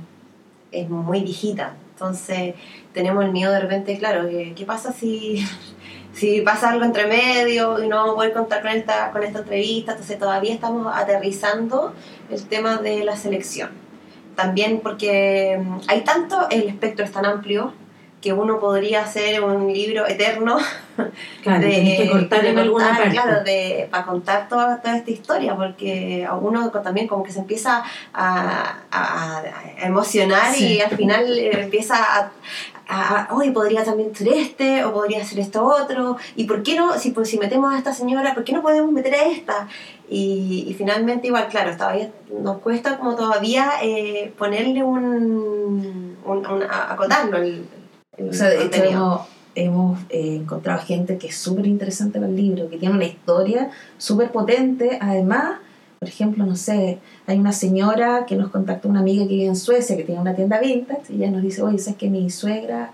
es 0.71 0.89
muy 0.89 1.21
viejita, 1.21 1.75
entonces 1.93 2.55
tenemos 2.91 3.23
el 3.23 3.31
miedo 3.31 3.51
de 3.51 3.59
repente, 3.59 3.99
claro, 3.99 4.27
¿qué 4.27 4.63
pasa 4.65 4.91
si, 4.91 5.45
si 6.13 6.41
pasa 6.41 6.71
algo 6.71 6.85
entre 6.85 7.05
medio 7.05 7.83
y 7.83 7.87
no 7.87 8.15
voy 8.15 8.27
a 8.27 8.33
contar 8.33 8.63
con 8.63 8.71
esta, 8.71 9.11
con 9.11 9.21
esta 9.21 9.39
entrevista? 9.39 9.91
Entonces 9.91 10.17
todavía 10.17 10.55
estamos 10.55 10.91
aterrizando 10.91 11.93
el 12.31 12.43
tema 12.47 12.77
de 12.77 13.03
la 13.03 13.15
selección 13.15 13.80
también 14.35 14.79
porque 14.81 15.59
mm, 15.63 15.77
hay 15.87 16.01
tanto, 16.01 16.47
el 16.49 16.63
espectro 16.63 17.05
es 17.05 17.11
tan 17.11 17.25
amplio 17.25 17.73
que 18.21 18.33
uno 18.33 18.59
podría 18.59 19.01
hacer 19.01 19.43
un 19.43 19.73
libro 19.73 20.07
eterno 20.07 20.59
claro, 21.41 21.65
de, 21.65 21.97
que 21.97 22.09
cortar 22.11 22.45
en 22.45 22.59
alguna 22.59 22.95
parte. 22.95 23.09
Claro, 23.09 23.43
de, 23.43 23.87
para 23.89 24.05
contar 24.05 24.47
toda, 24.47 24.79
toda 24.79 24.97
esta 24.97 25.11
historia, 25.11 25.55
porque 25.55 26.25
a 26.29 26.35
uno 26.35 26.69
también 26.69 27.07
como 27.07 27.23
que 27.23 27.31
se 27.31 27.39
empieza 27.39 27.83
a, 28.13 28.77
a, 28.91 29.43
emocionar 29.81 30.55
y 30.55 30.79
al 30.81 30.95
final 30.95 31.37
empieza 31.39 31.95
a, 32.87 33.27
hoy 33.31 33.51
podría 33.51 33.83
también 33.83 34.13
ser 34.13 34.27
este, 34.33 34.83
o 34.83 34.93
podría 34.93 35.23
ser 35.23 35.39
esto 35.39 35.63
otro, 35.63 36.17
y 36.35 36.43
por 36.43 36.61
qué 36.61 36.75
no, 36.75 36.99
si, 36.99 37.11
pues, 37.11 37.29
si 37.29 37.39
metemos 37.39 37.73
a 37.73 37.77
esta 37.77 37.93
señora, 37.93 38.33
¿por 38.33 38.43
qué 38.43 38.51
no 38.51 38.61
podemos 38.61 38.91
meter 38.91 39.15
a 39.15 39.23
esta? 39.27 39.67
Y, 40.13 40.65
y 40.67 40.73
finalmente 40.73 41.27
igual, 41.27 41.47
claro, 41.47 41.71
todavía 41.77 42.11
nos 42.43 42.57
cuesta 42.57 42.97
como 42.97 43.15
todavía 43.15 43.71
eh, 43.81 44.33
ponerle 44.37 44.83
un, 44.83 46.17
un, 46.25 46.45
un- 46.45 46.63
a- 46.69 46.91
acotarlo 46.91 47.37
el, 47.37 47.63
el 48.17 48.29
O 48.29 48.33
sea, 48.33 48.49
de 48.49 48.65
hecho, 48.65 48.83
hemos, 49.55 49.99
eh, 50.09 50.35
encontrado 50.35 50.81
gente 50.81 51.17
que 51.17 51.27
es 51.27 51.37
súper 51.37 51.65
interesante 51.65 52.19
para 52.19 52.29
el 52.29 52.35
libro, 52.35 52.69
que 52.69 52.75
tiene 52.77 52.93
una 52.95 53.05
historia 53.05 53.71
súper 53.97 54.31
potente. 54.33 54.97
Además, 54.99 55.59
por 55.99 56.09
ejemplo, 56.09 56.45
no 56.45 56.57
sé, 56.57 56.97
hay 57.25 57.39
una 57.39 57.53
señora 57.53 58.25
que 58.25 58.35
nos 58.35 58.49
contactó, 58.49 58.89
una 58.89 58.99
amiga 58.99 59.23
que 59.23 59.29
vive 59.35 59.45
en 59.45 59.55
Suecia, 59.55 59.95
que 59.95 60.03
tiene 60.03 60.19
una 60.19 60.35
tienda 60.35 60.59
vintage, 60.59 61.13
y 61.13 61.15
ella 61.23 61.31
nos 61.31 61.41
dice, 61.41 61.61
oye, 61.61 61.77
¿sabes 61.77 61.97
que 61.97 62.09
mi 62.09 62.29
suegra 62.29 62.91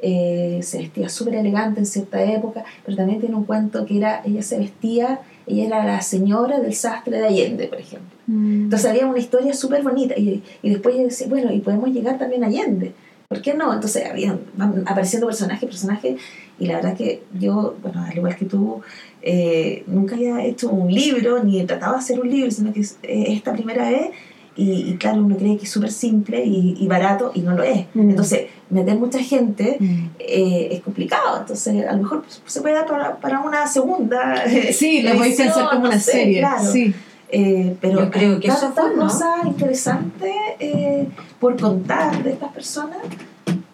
eh, 0.00 0.58
se 0.64 0.78
vestía 0.78 1.08
súper 1.08 1.36
elegante 1.36 1.78
en 1.78 1.86
cierta 1.86 2.20
época? 2.24 2.64
Pero 2.84 2.96
también 2.96 3.20
tiene 3.20 3.36
un 3.36 3.44
cuento 3.44 3.86
que 3.86 3.98
era, 3.98 4.22
ella 4.24 4.42
se 4.42 4.58
vestía, 4.58 5.20
ella 5.46 5.66
era 5.66 5.84
la 5.84 6.00
señora 6.00 6.60
del 6.60 6.74
sastre 6.74 7.18
de 7.18 7.26
Allende, 7.26 7.68
por 7.68 7.80
ejemplo. 7.80 8.16
Entonces 8.28 8.90
había 8.90 9.06
una 9.06 9.18
historia 9.18 9.54
súper 9.54 9.82
bonita 9.82 10.14
y, 10.18 10.42
y 10.62 10.70
después 10.70 10.94
ella 10.94 11.04
decía, 11.04 11.28
bueno, 11.28 11.52
y 11.52 11.60
podemos 11.60 11.90
llegar 11.90 12.18
también 12.18 12.42
a 12.44 12.48
Allende. 12.48 12.92
¿Por 13.28 13.42
qué 13.42 13.54
no? 13.54 13.72
Entonces 13.72 14.04
habían, 14.08 14.40
van 14.56 14.84
apareciendo 14.86 15.26
personajes, 15.26 15.68
personajes, 15.68 16.20
y 16.58 16.66
la 16.66 16.76
verdad 16.76 16.96
que 16.96 17.22
yo, 17.38 17.76
bueno, 17.82 18.04
al 18.04 18.16
igual 18.16 18.36
que 18.36 18.44
tú, 18.44 18.82
eh, 19.22 19.82
nunca 19.88 20.14
había 20.14 20.44
hecho 20.44 20.70
un 20.70 20.92
libro, 20.92 21.42
ni 21.42 21.60
he 21.60 21.64
tratado 21.64 21.94
de 21.94 21.98
hacer 21.98 22.20
un 22.20 22.30
libro, 22.30 22.50
sino 22.50 22.72
que 22.72 22.80
es 22.80 22.98
eh, 23.02 23.26
esta 23.28 23.52
primera 23.52 23.90
vez, 23.90 24.10
y, 24.56 24.90
y 24.90 24.96
claro, 24.96 25.18
uno 25.24 25.36
cree 25.36 25.56
que 25.58 25.64
es 25.64 25.70
súper 25.70 25.90
simple 25.92 26.44
y, 26.44 26.76
y 26.78 26.86
barato, 26.88 27.30
y 27.34 27.40
no 27.40 27.54
lo 27.54 27.62
es. 27.62 27.86
Mm. 27.94 28.10
Entonces, 28.10 28.46
meter 28.70 28.96
mucha 28.96 29.18
gente 29.20 29.76
Mm. 29.78 30.06
eh, 30.18 30.68
es 30.72 30.80
complicado, 30.82 31.38
entonces 31.40 31.86
a 31.86 31.92
lo 31.92 31.98
mejor 32.02 32.24
se 32.46 32.60
puede 32.62 32.74
dar 32.74 32.86
para, 32.86 33.16
para 33.16 33.40
una 33.40 33.66
segunda. 33.66 34.42
Sí, 34.72 35.02
lo 35.02 35.14
podéis 35.16 35.36
pensar 35.36 35.68
como 35.68 35.82
no 35.82 35.88
una 35.90 35.98
sé, 36.00 36.12
serie. 36.12 36.38
claro. 36.40 36.70
Sí. 36.72 36.94
Eh, 37.28 37.76
pero 37.80 38.00
Yo 38.04 38.10
creo 38.10 38.38
que 38.40 38.46
eso 38.48 38.68
tantas 38.68 38.84
fue, 38.86 38.96
¿no? 38.96 39.02
cosas 39.02 39.46
interesantes 39.46 40.32
eh, 40.60 41.08
por 41.40 41.60
contar 41.60 42.22
de 42.22 42.30
estas 42.32 42.52
personas 42.52 42.98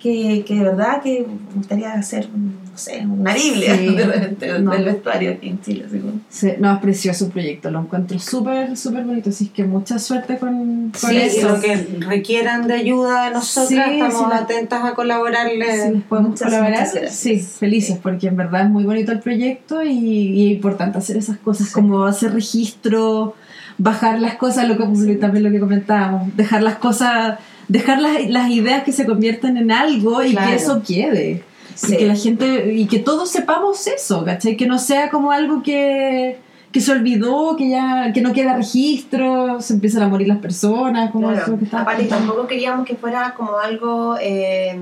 que, 0.00 0.42
que 0.46 0.54
de 0.54 0.64
verdad 0.64 1.02
que 1.02 1.20
me 1.28 1.54
gustaría 1.58 1.92
hacer, 1.92 2.28
no 2.72 2.78
sé, 2.78 3.04
una 3.06 3.34
Biblia 3.34 3.76
Sí. 3.76 3.86
de 3.94 4.04
repente 4.06 4.58
No. 4.60 4.70
del 4.72 4.84
vestuario 4.86 5.32
aquí 5.32 5.48
en 5.50 5.60
Chile. 5.60 5.84
así 5.86 5.98
como. 5.98 6.14
Sí, 6.30 6.48
no, 6.58 6.72
es 6.72 6.78
precioso 6.80 7.26
el 7.26 7.30
proyecto, 7.32 7.70
lo 7.70 7.80
encuentro 7.80 8.18
súper, 8.18 8.76
súper 8.76 9.04
bonito, 9.04 9.28
así 9.30 9.48
que 9.48 9.64
mucha 9.64 9.98
suerte 9.98 10.38
con, 10.38 10.90
con 10.90 11.10
Sí, 11.10 11.16
y 11.16 11.18
eso. 11.20 11.48
lo 11.50 11.60
que 11.60 11.76
requieran 12.00 12.66
de 12.66 12.74
ayuda 12.74 13.26
de 13.26 13.30
nosotras, 13.32 13.68
Sí, 13.68 14.00
estamos 14.00 14.32
atentas 14.32 14.84
a 14.84 14.94
colaborarles. 14.94 15.82
Si 15.84 15.90
les 15.92 16.02
podemos 16.04 16.30
Muchas, 16.30 16.46
colaborar, 16.48 16.70
muchas 16.80 16.94
gracias. 16.94 17.14
sí, 17.16 17.38
felices, 17.38 17.98
porque 18.02 18.28
en 18.28 18.36
verdad 18.36 18.62
es 18.64 18.70
muy 18.70 18.84
bonito 18.84 19.12
el 19.12 19.20
proyecto 19.20 19.82
y, 19.82 19.90
y 19.90 20.46
es 20.46 20.52
importante 20.56 20.98
hacer 20.98 21.16
esas 21.18 21.36
cosas, 21.38 21.68
Sí. 21.68 21.72
como 21.74 22.04
hacer 22.04 22.32
registro, 22.32 23.34
bajar 23.78 24.18
las 24.20 24.36
cosas, 24.36 24.68
lo 24.68 24.76
que, 24.78 25.14
también 25.16 25.44
lo 25.44 25.50
que 25.50 25.60
comentábamos, 25.60 26.34
dejar 26.36 26.62
las 26.62 26.76
cosas, 26.76 27.38
dejar 27.68 28.00
las, 28.00 28.28
las 28.28 28.50
ideas 28.50 28.82
que 28.84 28.92
se 28.92 29.04
conviertan 29.06 29.56
en 29.56 29.70
algo 29.72 30.22
y 30.22 30.32
Claro. 30.32 30.48
que 30.50 30.56
eso 30.56 30.82
quede. 30.86 31.42
Sí. 31.74 31.94
Y 31.94 31.98
que 31.98 32.06
la 32.06 32.16
gente, 32.16 32.72
y 32.74 32.86
que 32.86 32.98
todos 32.98 33.30
sepamos 33.30 33.86
eso, 33.86 34.24
¿cachai? 34.24 34.56
Que 34.56 34.66
no 34.66 34.78
sea 34.78 35.10
como 35.10 35.30
algo 35.32 35.62
que, 35.62 36.38
que 36.70 36.80
se 36.80 36.92
olvidó, 36.92 37.56
que 37.56 37.68
ya 37.70 38.12
que 38.12 38.20
no 38.22 38.32
queda 38.32 38.56
registro, 38.56 39.60
se 39.60 39.74
empiezan 39.74 40.02
a 40.02 40.08
morir 40.08 40.28
las 40.28 40.38
personas, 40.38 41.10
como 41.10 41.28
Claro. 41.28 41.42
eso 41.42 41.58
que 41.58 41.64
estaba 41.64 41.82
Aparte, 41.82 42.04
tampoco 42.04 42.46
queríamos 42.46 42.86
que 42.86 42.94
fuera 42.96 43.34
como 43.36 43.58
algo, 43.58 44.16
eh, 44.20 44.76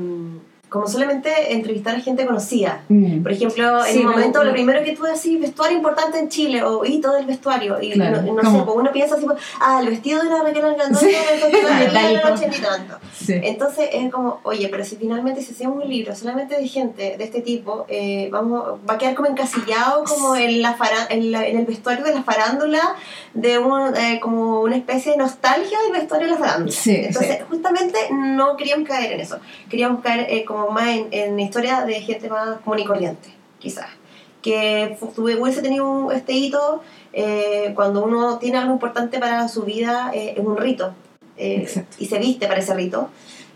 como 0.71 0.87
solamente 0.89 1.53
entrevistar 1.53 1.97
a 1.97 2.01
gente 2.01 2.25
conocida. 2.25 2.81
Mm. 2.89 3.23
Por 3.23 3.33
ejemplo, 3.33 3.85
en 3.85 3.93
Sí, 3.93 3.99
un 3.99 4.13
momento 4.13 4.39
me- 4.39 4.45
lo 4.47 4.53
primero 4.53 4.83
que 4.85 4.93
tú 4.97 5.03
decís, 5.03 5.39
vestuario 5.41 5.77
importante 5.77 6.19
en 6.19 6.29
Chile, 6.29 6.63
o 6.63 6.85
hito 6.85 7.13
del 7.13 7.27
vestuario, 7.27 7.77
y 7.83 7.91
Claro, 7.91 8.23
no, 8.23 8.35
no 8.35 8.51
sé, 8.51 8.63
pues 8.65 8.77
uno 8.77 8.93
piensa 8.93 9.17
así, 9.17 9.27
pues, 9.27 9.39
ah, 9.61 9.81
el 9.83 9.89
vestido 9.91 10.23
de 10.23 10.31
la 10.31 10.43
Raquel 10.43 10.65
Alcandón 10.65 11.01
Sí. 11.01 11.07
de 11.07 11.63
la 11.63 11.73
Metálico. 11.81 12.29
noche 12.31 12.49
ni 12.49 12.57
tanto. 12.59 12.99
Sí. 13.13 13.35
Entonces 13.43 13.89
es 13.93 14.11
como, 14.13 14.41
oye, 14.45 14.69
pero 14.71 14.85
si 14.85 14.97
finalmente 14.97 15.43
si 15.43 15.53
hacemos 15.53 15.83
un 15.83 15.91
libro 15.91 16.15
solamente 16.15 16.57
de 16.57 16.67
gente 16.69 17.17
de 17.19 17.25
este 17.25 17.41
tipo, 17.43 17.85
eh, 17.89 18.29
vamos, 18.31 18.79
va 18.89 18.95
a 18.95 18.99
quedar 18.99 19.15
como 19.15 19.29
encasillado 19.29 20.05
como 20.05 20.37
en, 20.37 20.63
la 20.63 20.75
fara- 20.75 21.07
en, 21.11 21.33
la- 21.33 21.47
en 21.47 21.59
el 21.59 21.67
vestuario 21.67 22.05
de 22.05 22.15
la 22.15 22.23
farándula, 22.23 22.95
de 23.35 23.59
un, 23.59 23.97
eh, 23.97 24.19
como 24.23 24.61
una 24.63 24.77
especie 24.77 25.13
de 25.13 25.19
nostalgia 25.19 25.79
del 25.83 25.93
vestuario 25.93 26.27
de 26.29 26.33
la 26.35 26.39
farándula. 26.39 26.73
Sí, 26.73 26.95
Entonces, 26.97 27.39
justamente 27.49 27.99
no 28.13 28.57
queríamos 28.57 28.89
caer 28.89 29.13
en 29.13 29.21
eso. 29.21 29.39
Queríamos 29.69 30.01
caer 30.03 30.27
eh, 30.31 30.45
como 30.45 30.60
más 30.69 30.89
en, 30.89 31.09
en 31.13 31.41
historia 31.41 31.85
de 31.85 31.95
gente 32.03 32.29
más 32.29 32.59
común 32.61 32.81
y 32.81 32.85
corriente, 32.85 33.31
quizás. 33.59 33.87
Que 34.43 34.97
hubiese 35.17 35.63
tenido 35.63 35.89
un- 35.89 36.13
este 36.13 36.33
hito 36.33 36.83
eh, 37.13 37.73
cuando 37.75 38.05
uno 38.05 38.39
tiene 38.39 38.59
algo 38.59 38.73
importante 38.73 39.19
para 39.19 39.49
su 39.49 39.63
vida, 39.63 40.11
eh, 40.15 40.35
es 40.37 40.45
un 40.45 40.57
rito. 40.57 40.93
eh, 41.37 41.67
y 41.99 42.07
se 42.07 42.19
viste 42.19 42.47
para 42.47 42.61
ese 42.61 42.75
rito. 42.75 43.09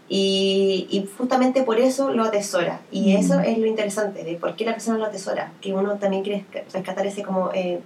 Y, 0.08 0.86
y 0.90 1.08
justamente 1.18 1.62
por 1.62 1.78
eso 1.80 2.12
lo 2.12 2.24
atesora. 2.24 2.80
Y 2.90 3.14
Mm. 3.14 3.18
eso 3.20 3.40
es 3.40 3.58
lo 3.58 3.66
interesante 3.66 4.22
de 4.24 4.34
por 4.36 4.54
qué 4.56 4.64
la 4.64 4.72
persona 4.72 4.98
lo 4.98 5.06
atesora. 5.06 5.52
Que 5.60 5.72
uno 5.72 5.94
también 5.96 6.22
quiere 6.22 6.44
rescatar 6.72 7.06
ese 7.06 7.22
como... 7.22 7.50
eh, 7.52 7.80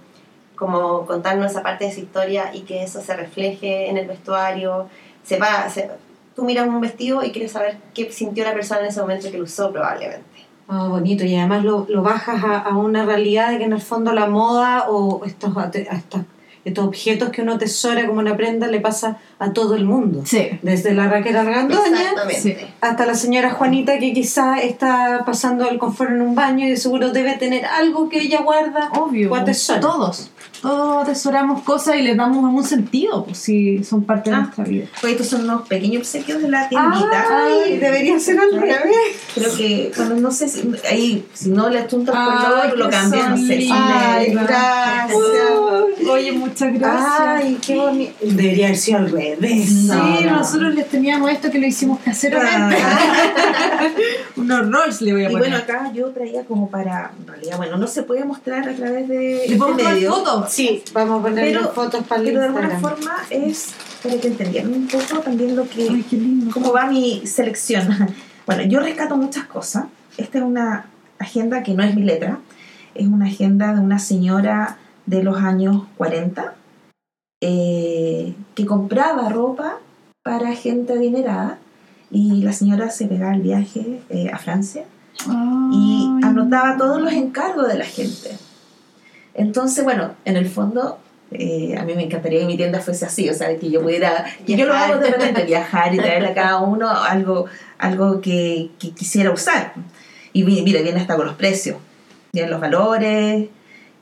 como 0.55 1.05
contarnos 1.05 1.51
esa 1.51 1.63
parte 1.63 1.85
de 1.85 1.93
su 1.93 2.01
historia 2.01 2.51
y 2.53 2.61
que 2.63 2.83
eso 2.83 2.99
se 3.01 3.15
refleje 3.15 3.87
en 3.89 3.97
el 3.97 4.07
vestuario. 4.07 4.89
Se 5.23 5.37
va, 5.37 5.69
se- 5.69 5.89
tú 6.39 6.45
miras 6.45 6.67
un 6.67 6.79
vestido 6.79 7.21
y 7.23 7.31
quieres 7.31 7.51
saber 7.51 7.77
qué 7.93 8.09
sintió 8.11 8.45
la 8.45 8.53
persona 8.53 8.79
en 8.81 8.87
ese 8.87 9.01
momento 9.01 9.29
que 9.29 9.37
lo 9.37 9.43
usó 9.43 9.71
probablemente. 9.71 10.23
Ah, 10.69 10.87
bonito, 10.87 11.25
y 11.25 11.35
además 11.35 11.65
lo, 11.65 11.85
lo 11.89 12.01
bajas 12.01 12.41
a, 12.43 12.77
una 12.77 13.05
realidad 13.05 13.51
de 13.51 13.57
que 13.57 13.63
en 13.65 13.73
el 13.73 13.81
fondo 13.81 14.13
la 14.13 14.27
moda 14.27 14.85
o 14.87 15.25
estos, 15.25 15.51
estos 16.63 16.85
objetos 16.85 17.29
que 17.29 17.41
uno 17.41 17.57
tesora 17.57 18.07
como 18.07 18.19
una 18.19 18.37
prenda 18.37 18.67
le 18.67 18.79
pasa 18.79 19.17
a 19.39 19.53
todo 19.53 19.75
el 19.75 19.85
mundo. 19.85 20.21
Sí. 20.25 20.49
Desde 20.61 20.93
la 20.93 21.07
Raquel 21.07 21.35
Argandoña 21.37 22.13
hasta 22.81 23.05
la 23.05 23.15
señora 23.15 23.51
Juanita 23.51 23.97
que 23.97 24.13
quizá 24.13 24.59
está 24.59 25.23
pasando 25.25 25.69
el 25.69 25.77
confort 25.79 26.11
en 26.11 26.21
un 26.21 26.35
baño 26.35 26.65
y 26.67 26.69
de 26.71 26.77
seguro 26.77 27.11
debe 27.11 27.33
tener 27.35 27.65
algo 27.65 28.09
que 28.09 28.19
ella 28.21 28.41
guarda 28.41 28.89
Obvio, 28.99 29.31
o 29.31 29.35
atesora. 29.35 29.79
todos. 29.79 30.29
Todos 30.61 31.03
atesoramos 31.03 31.61
cosas 31.63 31.95
y 31.95 32.01
les 32.01 32.17
damos 32.17 32.43
un 32.53 32.63
sentido, 32.65 33.23
pues 33.23 33.37
si 33.37 33.81
son 33.85 34.03
parte 34.03 34.29
de 34.29 34.35
Ah. 34.35 34.39
nuestra 34.41 34.65
vida. 34.65 34.87
Pues 34.99 35.13
estos 35.13 35.27
son 35.27 35.43
unos 35.45 35.65
pequeños 35.69 36.01
obsequios 36.01 36.41
de 36.41 36.49
la 36.49 36.67
tiendita. 36.67 37.25
Ay, 37.45 37.77
debería 37.77 38.19
ser 38.19 38.37
al 38.41 38.59
revés. 38.59 38.81
Creo 39.35 39.55
que, 39.55 39.91
bueno, 39.95 40.15
no 40.15 40.31
sé 40.31 40.49
si 40.49 40.69
ahí, 40.91 41.25
si 41.33 41.49
no 41.49 41.69
le 41.69 41.79
atuntas 41.79 42.13
Ay, 42.17 42.45
color, 42.45 42.77
lo 42.77 42.85
qué 42.89 42.91
cambian, 42.91 43.31
no 43.31 43.37
sé. 43.37 43.69
Ay, 43.71 44.33
gracias. 44.33 45.17
Oye, 46.09 46.31
muchas 46.33 46.73
gracias. 46.73 47.19
Ay, 47.19 47.57
qué 47.65 47.75
bonito. 47.77 48.13
Debería 48.21 48.65
haber 48.67 48.77
sido 48.77 48.97
al 48.97 49.11
revés. 49.11 49.28
Sí, 49.39 49.85
No, 49.87 50.21
no. 50.21 50.31
nosotros 50.37 50.73
les 50.75 50.87
teníamos 50.89 51.31
esto 51.31 51.49
que 51.51 51.59
lo 51.59 51.67
hicimos 51.67 51.99
caseramente. 51.99 52.77
Unos 54.37 54.71
rolls 54.71 55.01
le 55.01 55.13
voy 55.13 55.25
a 55.25 55.29
Y 55.29 55.31
poner. 55.33 55.49
bueno, 55.49 55.57
acá 55.63 55.91
yo 55.93 56.09
traía 56.09 56.43
como 56.45 56.69
para, 56.69 57.11
en 57.19 57.27
realidad, 57.27 57.57
bueno, 57.57 57.77
no 57.77 57.87
se 57.87 58.03
puede 58.03 58.25
mostrar 58.25 58.67
a 58.67 58.73
través 58.73 59.07
de 59.07 59.15
¿Le 59.17 59.43
este 59.45 59.55
podemos 59.57 59.77
tomar 59.77 59.93
medio, 59.95 60.11
fotos? 60.13 60.51
Sí, 60.51 60.83
vamos 60.93 61.19
a 61.19 61.23
ponerle 61.23 61.51
Pero- 61.51 61.71
fotos 61.73 62.03
para 62.05 62.21
el 62.21 62.27
pero 62.27 62.39
de 62.41 62.45
alguna 62.47 62.79
forma 62.79 63.17
es 63.29 63.69
para 64.03 64.15
que 64.15 64.27
entendieran 64.27 64.73
un 64.73 64.87
poco 64.87 65.19
también 65.21 65.55
lo 65.55 65.67
que, 65.67 65.87
Ay, 65.89 66.05
qué 66.09 66.15
lindo. 66.15 66.51
cómo 66.53 66.71
va 66.71 66.85
mi 66.87 67.25
selección. 67.25 67.87
Bueno, 68.49 68.63
yo 68.63 68.79
rescato 68.79 69.15
muchas 69.15 69.43
cosas. 69.45 69.83
Esta 70.17 70.39
es 70.39 70.43
una 70.43 70.85
agenda 71.19 71.61
que 71.61 71.75
no 71.75 71.83
es 71.83 71.93
mi 71.93 72.01
letra, 72.01 72.39
es 72.95 73.05
una 73.05 73.27
agenda 73.27 73.75
de 73.75 73.79
una 73.79 73.99
señora 73.99 74.77
de 75.05 75.21
los 75.21 75.37
años 75.37 75.83
40 75.97 76.55
eh, 77.41 78.33
que 78.55 78.65
compraba 78.65 79.29
ropa 79.29 79.77
para 80.23 80.53
gente 80.55 80.93
adinerada 80.93 81.57
y 82.11 82.41
la 82.41 82.53
señora 82.53 82.89
se 82.89 83.05
pegaba 83.07 83.33
el 83.35 83.41
viaje 83.41 84.01
eh, 84.09 84.29
a 84.33 84.37
Francia 84.37 84.83
y 85.71 86.07
Ay. 86.15 86.23
anotaba 86.23 86.77
todos 86.77 87.01
los 87.01 87.11
encargos 87.13 87.67
de 87.67 87.77
la 87.77 87.85
gente. 87.85 88.37
Entonces, 89.33 89.83
bueno, 89.83 90.11
en 90.25 90.35
el 90.37 90.47
fondo, 90.47 90.97
eh, 91.31 91.77
a 91.77 91.83
mí 91.83 91.93
me 91.93 92.03
encantaría 92.03 92.39
que 92.39 92.45
mi 92.45 92.57
tienda 92.57 92.79
fuese 92.79 93.05
así, 93.05 93.29
o 93.29 93.33
sea, 93.33 93.55
que 93.57 93.69
yo 93.69 93.81
pudiera, 93.81 94.25
que 94.45 94.55
yo 94.57 94.65
lo 94.65 94.73
hago 94.73 94.97
de 94.97 95.09
repente, 95.11 95.43
viajar 95.45 95.93
y 95.93 95.97
traerle 95.97 96.29
a 96.29 96.33
cada 96.33 96.59
uno 96.59 96.89
algo, 96.89 97.45
algo 97.77 98.21
que, 98.21 98.71
que 98.79 98.91
quisiera 98.91 99.31
usar. 99.31 99.73
Y 100.33 100.43
mi- 100.43 100.61
mira, 100.61 100.81
viene 100.81 100.99
hasta 100.99 101.15
con 101.15 101.25
los 101.27 101.35
precios, 101.35 101.77
vienen 102.33 102.51
los 102.51 102.59
valores. 102.59 103.47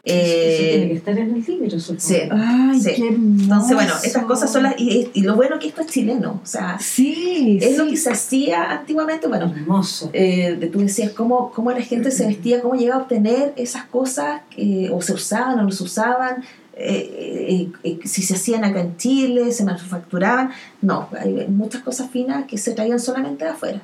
Eso 0.08 0.64
tiene 0.72 0.88
que 0.88 0.94
eh, 0.94 0.98
estar 0.98 1.18
en 1.18 1.36
el 1.36 1.44
libro, 1.46 1.80
supongo. 1.80 2.00
sí. 2.02 2.16
Ay, 2.32 2.80
Sí. 2.80 2.92
qué 2.96 3.08
hermoso. 3.08 3.44
Entonces, 3.44 3.76
bueno, 3.76 3.94
estas 4.04 4.24
cosas 4.26 4.52
son 4.52 4.64
las... 4.64 4.80
Y, 4.80 5.10
y 5.14 5.22
lo 5.22 5.36
bueno 5.36 5.60
que 5.60 5.68
esto 5.68 5.82
es 5.82 5.88
chileno, 5.88 6.40
o 6.44 6.46
sea, 6.46 6.78
Sí, 6.80 7.60
es 7.62 7.78
lo 7.78 7.88
que 7.88 7.98
se 7.98 8.10
hacía 8.12 8.72
antiguamente, 8.72 9.28
bueno, 9.28 9.46
Hermoso. 9.56 10.10
eh, 10.14 10.70
tú 10.72 10.80
decías 10.80 11.12
cómo, 11.12 11.52
cómo 11.52 11.72
la 11.72 11.82
gente 11.82 12.12
se 12.12 12.26
vestía, 12.28 12.62
cómo 12.62 12.76
llegaba 12.76 13.02
a 13.02 13.04
obtener 13.04 13.54
esas 13.58 13.86
cosas, 13.86 14.42
que 14.50 14.90
o 14.92 15.02
se 15.02 15.14
usaban 15.14 15.60
o 15.60 15.64
no 15.64 15.72
se 15.72 15.84
usaban, 15.84 16.44
eh, 16.80 17.10
eh, 17.50 17.72
eh, 17.84 18.00
si 18.06 18.22
se 18.22 18.36
hacían 18.36 18.64
acá 18.64 18.82
en 18.82 18.98
Chile, 18.98 19.52
se 19.52 19.64
manufacturaban. 19.64 20.52
No, 20.82 21.10
hay 21.20 21.48
muchas 21.50 21.82
cosas 21.82 22.10
finas 22.12 22.46
que 22.46 22.58
se 22.60 22.74
traían 22.74 23.00
solamente 23.00 23.46
de 23.46 23.52
afuera. 23.52 23.82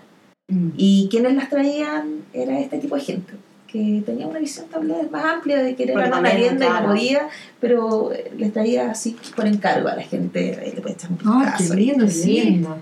Mm. 0.47 0.69
Y 0.77 1.07
quienes 1.09 1.33
las 1.35 1.49
traían 1.49 2.21
era 2.33 2.59
este 2.59 2.77
tipo 2.77 2.95
de 2.95 3.01
gente 3.01 3.33
que 3.73 4.03
tenía 4.05 4.27
una 4.27 4.37
visión 4.37 4.67
tal 4.69 4.87
vez 4.87 5.09
más 5.09 5.25
amplia 5.25 5.63
de 5.63 5.75
querer 5.75 5.97
armar 5.97 6.19
una 6.19 6.35
tienda 6.35 6.65
y 6.65 6.69
no 6.69 6.75
claro. 6.75 6.87
podía, 6.89 7.27
pero 7.59 8.13
eh, 8.13 8.31
les 8.37 8.53
traía 8.53 8.91
así 8.91 9.17
por 9.35 9.47
encargo 9.47 9.89
a 9.89 9.95
la 9.95 10.03
gente, 10.03 10.51
eh, 10.51 10.73
le 10.75 10.81
puede 10.81 10.93
echar 10.93 11.09
un 11.09 11.17
qué 11.17 11.75
lindo, 11.75 12.05
lindo. 12.05 12.77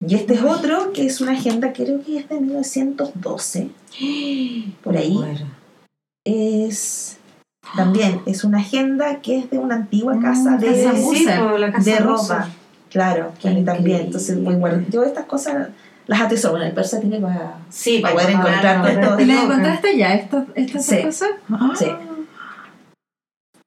Y 0.00 0.14
este 0.14 0.34
es 0.34 0.42
otro 0.42 0.94
que 0.94 1.04
es 1.04 1.20
una 1.20 1.32
agenda, 1.32 1.74
creo 1.74 2.02
que 2.02 2.18
es 2.18 2.28
de 2.28 2.40
1912, 2.40 3.68
por 4.82 4.96
ahí. 4.96 5.18
Es 6.24 7.18
también, 7.76 8.22
es 8.24 8.44
una 8.44 8.58
agenda 8.58 9.20
que 9.20 9.38
es 9.38 9.50
de 9.50 9.58
una 9.58 9.74
antigua 9.76 10.18
casa 10.20 10.52
Mm, 10.52 10.58
de, 10.58 10.66
casa 10.66 10.92
casa 11.70 11.84
de 11.84 12.00
Musa. 12.00 12.38
ropa. 12.38 12.50
Claro, 12.90 13.32
mí 13.44 13.64
también. 13.64 14.00
Entonces, 14.02 14.42
voy 14.42 14.54
guardando. 14.56 14.90
Yo 14.90 15.02
estas 15.04 15.26
cosas 15.26 15.68
las 16.06 16.20
atesoro. 16.20 16.52
Bueno, 16.54 16.66
el 16.66 16.72
persa 16.72 17.00
tiene 17.00 17.18
para, 17.20 17.58
Sí, 17.70 17.98
para 18.00 18.14
poder 18.14 18.32
para 18.32 18.38
encontrar 18.50 18.78
guardar, 18.80 19.04
todo 19.08 19.20
¿Y 19.20 19.22
esto. 19.22 19.34
las 19.34 19.44
encontraste 19.44 19.96
ya, 19.98 20.14
estas 20.14 20.44
estas 20.54 20.84
Sí. 20.86 21.02
cosas? 21.02 21.30
Ah. 21.50 21.72
Sí. 21.76 21.86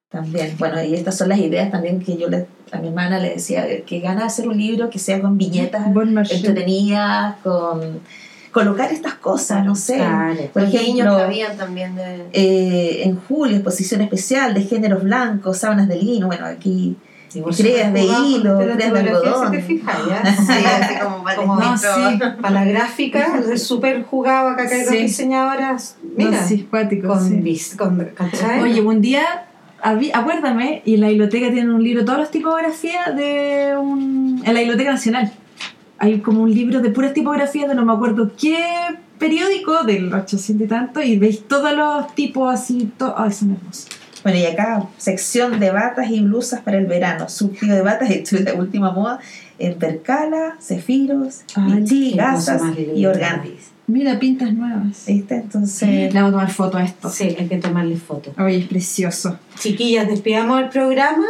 También, 0.10 0.56
bueno, 0.58 0.82
y 0.82 0.94
estas 0.96 1.18
son 1.18 1.30
las 1.30 1.40
ideas 1.40 1.70
también 1.72 2.00
que 2.00 2.16
yo 2.16 2.30
le, 2.30 2.48
a 2.72 2.78
mi 2.78 2.88
hermana 2.88 3.20
le 3.20 3.32
decía, 3.32 3.66
que 3.86 4.00
gana 4.00 4.22
de 4.22 4.28
hacer 4.28 4.48
un 4.48 4.58
libro 4.58 4.90
que 4.90 5.00
sea 5.00 5.20
con 5.22 5.38
viñetas 5.38 5.86
entretenidas, 5.88 7.36
con 7.44 8.00
colocar 8.52 8.94
estas 8.94 9.16
cosas, 9.16 9.66
no 9.66 9.76
sé. 9.76 9.98
Claro. 9.98 10.36
Por 10.54 10.62
Los 10.64 10.72
niños 10.72 10.86
que 10.86 10.92
ejemplo, 11.02 11.18
habían 11.18 11.58
también 11.58 11.96
de... 11.96 12.28
eh, 12.32 13.04
en 13.04 13.18
julio, 13.18 13.58
exposición 13.58 14.00
especial 14.02 14.54
de 14.54 14.62
géneros 14.64 15.04
blancos, 15.04 15.58
sábanas 15.58 15.90
de 15.90 15.98
lino, 15.98 16.28
bueno, 16.28 16.46
aquí 16.46 16.96
Por 17.42 17.56
Creas 17.56 17.94
de 17.94 18.04
hilo, 18.04 18.56
con 18.56 18.64
creas 18.64 18.78
de 18.94 19.00
algodón. 19.00 19.46
Si 19.46 19.52
te 19.52 19.62
fijas, 19.64 19.96
ya. 20.08 20.36
Sí, 20.36 20.66
así 20.66 20.94
como 21.04 21.24
para 21.24 21.36
el 21.36 21.42
Como- 21.48 21.56
No, 21.60 21.78
sí. 21.78 22.20
Para 22.42 22.50
la 22.54 22.66
gráfica, 22.66 23.42
súper 23.58 24.04
jugado 24.04 24.50
acá 24.50 24.68
que 24.68 24.86
Sí. 24.86 24.98
diseñadoras. 24.98 25.98
Mira, 26.18 26.32
No, 26.42 26.48
sí, 26.48 26.68
cuático, 26.70 27.08
con, 27.08 27.44
vis- 27.44 27.76
con. 27.78 28.08
Oye, 28.62 28.82
un 28.82 29.02
día, 29.02 29.24
acuérdame, 30.14 30.82
y 30.86 30.96
en 30.96 31.02
la 31.02 31.08
biblioteca 31.10 31.48
tienen 31.52 31.72
un 31.72 31.84
libro, 31.84 32.06
todas 32.06 32.20
las 32.22 32.32
tipografías 32.32 33.16
de 33.16 33.76
un... 33.80 34.42
En 34.46 34.54
la 34.54 34.60
Biblioteca 34.60 34.92
Nacional. 34.92 35.32
Hay 35.98 36.20
como 36.20 36.42
un 36.44 36.52
libro 36.54 36.82
de 36.82 36.90
puras 36.90 37.14
tipografías 37.14 37.70
de 37.70 37.76
no 37.76 37.86
me 37.86 37.94
acuerdo 37.94 38.32
qué 38.40 38.58
periódico, 39.18 39.84
del 39.84 40.14
800 40.14 40.66
y 40.66 40.68
tanto, 40.70 41.02
y 41.02 41.18
veis 41.18 41.48
todos 41.48 41.72
los 41.74 42.14
tipos 42.16 42.54
así, 42.54 42.92
to- 42.98 43.14
ay, 43.18 43.32
son 43.32 43.52
hermosos. 43.52 43.88
Bueno, 44.26 44.40
y 44.40 44.46
acá, 44.48 44.84
sección 44.98 45.60
de 45.60 45.70
batas 45.70 46.10
y 46.10 46.20
blusas 46.20 46.62
para 46.62 46.78
el 46.80 46.88
verano. 46.88 47.30
Surtido 47.30 47.76
de 47.76 47.82
batas, 47.84 48.10
esto 48.18 48.36
es 48.38 48.42
la 48.44 48.56
última 48.56 48.92
moda. 48.92 49.20
En 49.60 49.76
percala, 49.76 50.58
cefiros, 50.60 51.44
lichí, 51.68 52.12
gasas 52.16 52.62
y 52.96 53.06
organdis. 53.06 53.70
Mira, 53.88 54.18
pintas 54.20 54.52
nuevas. 54.52 55.04
¿Viste? 55.06 55.36
Entonces, 55.36 56.12
Le 56.12 56.20
voy 56.20 56.30
a 56.30 56.32
tomar 56.32 56.52
foto 56.52 56.78
a 56.80 56.84
esto. 56.84 57.08
Sí, 57.08 57.36
hay 57.40 57.48
que 57.48 57.58
tomarle 57.58 57.96
fotos. 57.98 58.34
Oye, 58.40 58.58
es 58.58 58.68
precioso. 58.68 59.38
Chiquillas, 59.60 60.08
despidamos 60.08 60.60
el 60.60 60.70
programa 60.70 61.28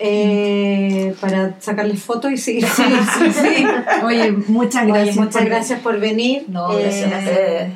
eh, 0.00 1.14
para 1.20 1.54
sacarles 1.60 2.02
fotos 2.02 2.32
y 2.32 2.36
seguir. 2.38 2.66
Sí, 2.66 2.82
sí, 3.18 3.32
sí. 3.32 3.64
Oye, 4.04 4.32
muchas 4.48 4.82
Oye, 4.82 4.92
gracias. 4.92 5.16
muchas 5.16 5.32
por- 5.42 5.44
gracias 5.44 5.80
por 5.80 6.00
venir. 6.00 6.44
no, 6.48 6.76
Eh, 6.76 6.82
gracias 6.82 7.12
a 7.12 7.18
ustedes. 7.18 7.72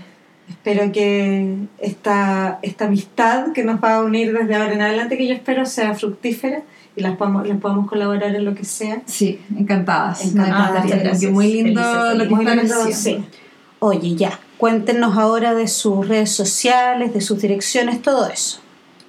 Espero 0.48 0.92
que 0.92 1.56
esta, 1.78 2.58
esta 2.62 2.84
amistad 2.86 3.52
que 3.52 3.64
nos 3.64 3.82
va 3.82 3.96
a 3.96 4.02
unir 4.02 4.32
desde 4.32 4.54
ahora 4.54 4.72
en 4.72 4.80
adelante, 4.80 5.16
que 5.16 5.26
yo 5.26 5.34
espero 5.34 5.66
sea 5.66 5.94
fructífera 5.94 6.62
y 6.94 7.02
las 7.02 7.16
podamos, 7.16 7.46
las 7.48 7.58
podamos 7.58 7.88
colaborar 7.88 8.34
en 8.34 8.44
lo 8.44 8.54
que 8.54 8.64
sea. 8.64 9.02
Sí, 9.06 9.40
encantadas. 9.56 10.24
Encantadas, 10.24 10.70
encantaría, 10.70 10.96
gracias. 10.96 11.16
porque 11.24 11.34
muy 11.34 11.52
lindo 11.52 11.82
Felices, 11.82 12.18
lo 12.18 12.24
que 12.24 12.34
Muy 12.34 12.44
están 12.44 12.58
lindo, 12.58 12.74
haciendo. 12.82 13.26
sí. 13.30 13.38
Oye, 13.78 14.14
ya, 14.16 14.40
cuéntenos 14.56 15.18
ahora 15.18 15.54
de 15.54 15.68
sus 15.68 16.08
redes 16.08 16.30
sociales, 16.30 17.12
de 17.12 17.20
sus 17.20 17.42
direcciones, 17.42 18.00
todo 18.02 18.28
eso. 18.28 18.60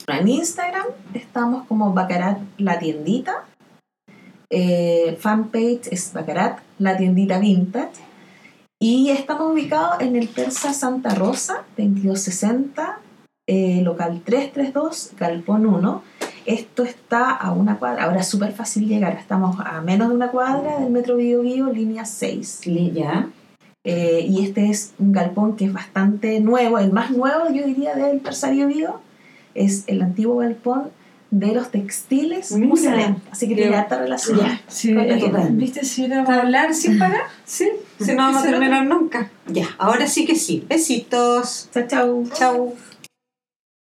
En 0.08 0.28
Instagram 0.28 0.86
estamos 1.14 1.66
como 1.68 1.94
Bacarat 1.94 2.40
La 2.58 2.80
Tiendita. 2.80 3.46
Eh, 4.50 5.18
fanpage 5.20 5.88
es 5.92 6.14
Bacarat 6.14 6.60
La 6.80 6.98
Tiendita 6.98 7.40
Vintage. 7.40 8.07
Y 8.80 9.10
estamos 9.10 9.52
ubicados 9.54 10.02
en 10.02 10.16
el 10.16 10.28
Persa 10.28 10.74
Santa 10.74 11.10
Rosa, 11.16 11.64
2260, 11.78 13.00
eh, 13.48 13.82
local 13.84 14.22
332, 14.24 15.14
Galpón 15.18 15.66
1. 15.66 16.04
Esto 16.46 16.84
está 16.84 17.32
a 17.32 17.52
una 17.52 17.78
cuadra, 17.80 18.04
ahora 18.06 18.22
es 18.22 18.28
súper 18.28 18.54
fácil 18.54 18.88
llegar, 18.88 19.14
estamos 19.20 19.58
a 19.60 19.82
menos 19.82 20.10
de 20.10 20.16
una 20.16 20.30
cuadra 20.30 20.80
del 20.80 20.92
Metro 20.92 21.18
Bio 21.18 21.42
Bio, 21.42 21.72
línea 21.72 22.06
6. 22.06 22.68
Li- 22.68 22.92
Ya. 22.94 23.30
Eh, 23.84 24.26
y 24.28 24.44
este 24.44 24.70
es 24.70 24.94
un 25.00 25.12
galpón 25.14 25.56
que 25.56 25.66
es 25.66 25.74
bastante 25.74 26.40
nuevo, 26.42 26.78
el 26.78 26.92
más 26.92 27.10
nuevo 27.12 27.50
yo 27.54 27.66
diría 27.66 27.96
del 27.96 28.20
Persario 28.20 28.68
Bio, 28.68 29.00
es 29.56 29.86
el 29.88 30.02
antiguo 30.02 30.38
galpón 30.38 30.90
de 31.40 31.54
los 31.54 31.72
textiles 31.72 32.52
Mira. 32.52 32.68
Musalem. 32.68 33.16
Así 33.32 33.48
que 33.48 33.56
tiene 33.56 33.76
harta 33.76 33.98
relación. 33.98 34.40
Ya. 34.40 34.62
Sí, 34.68 34.94
Con 34.94 35.04
eh. 35.04 35.48
¿viste 35.52 35.86
si 35.86 36.06
era 36.06 36.24
para 36.24 36.42
hablar 36.42 36.74
sin 36.74 37.00
parar? 37.00 37.22
Sí, 37.46 37.70
si 38.00 38.12
no 38.12 38.18
vamos 38.24 38.44
a 38.44 38.50
terminar 38.50 38.86
nunca. 38.86 39.30
Ya, 39.48 39.68
ahora 39.78 40.08
sí 40.08 40.26
que 40.26 40.36
sí. 40.36 40.66
Besitos. 40.68 41.70
Chao, 41.74 41.88
chao. 41.88 42.24
Chau. 42.34 42.76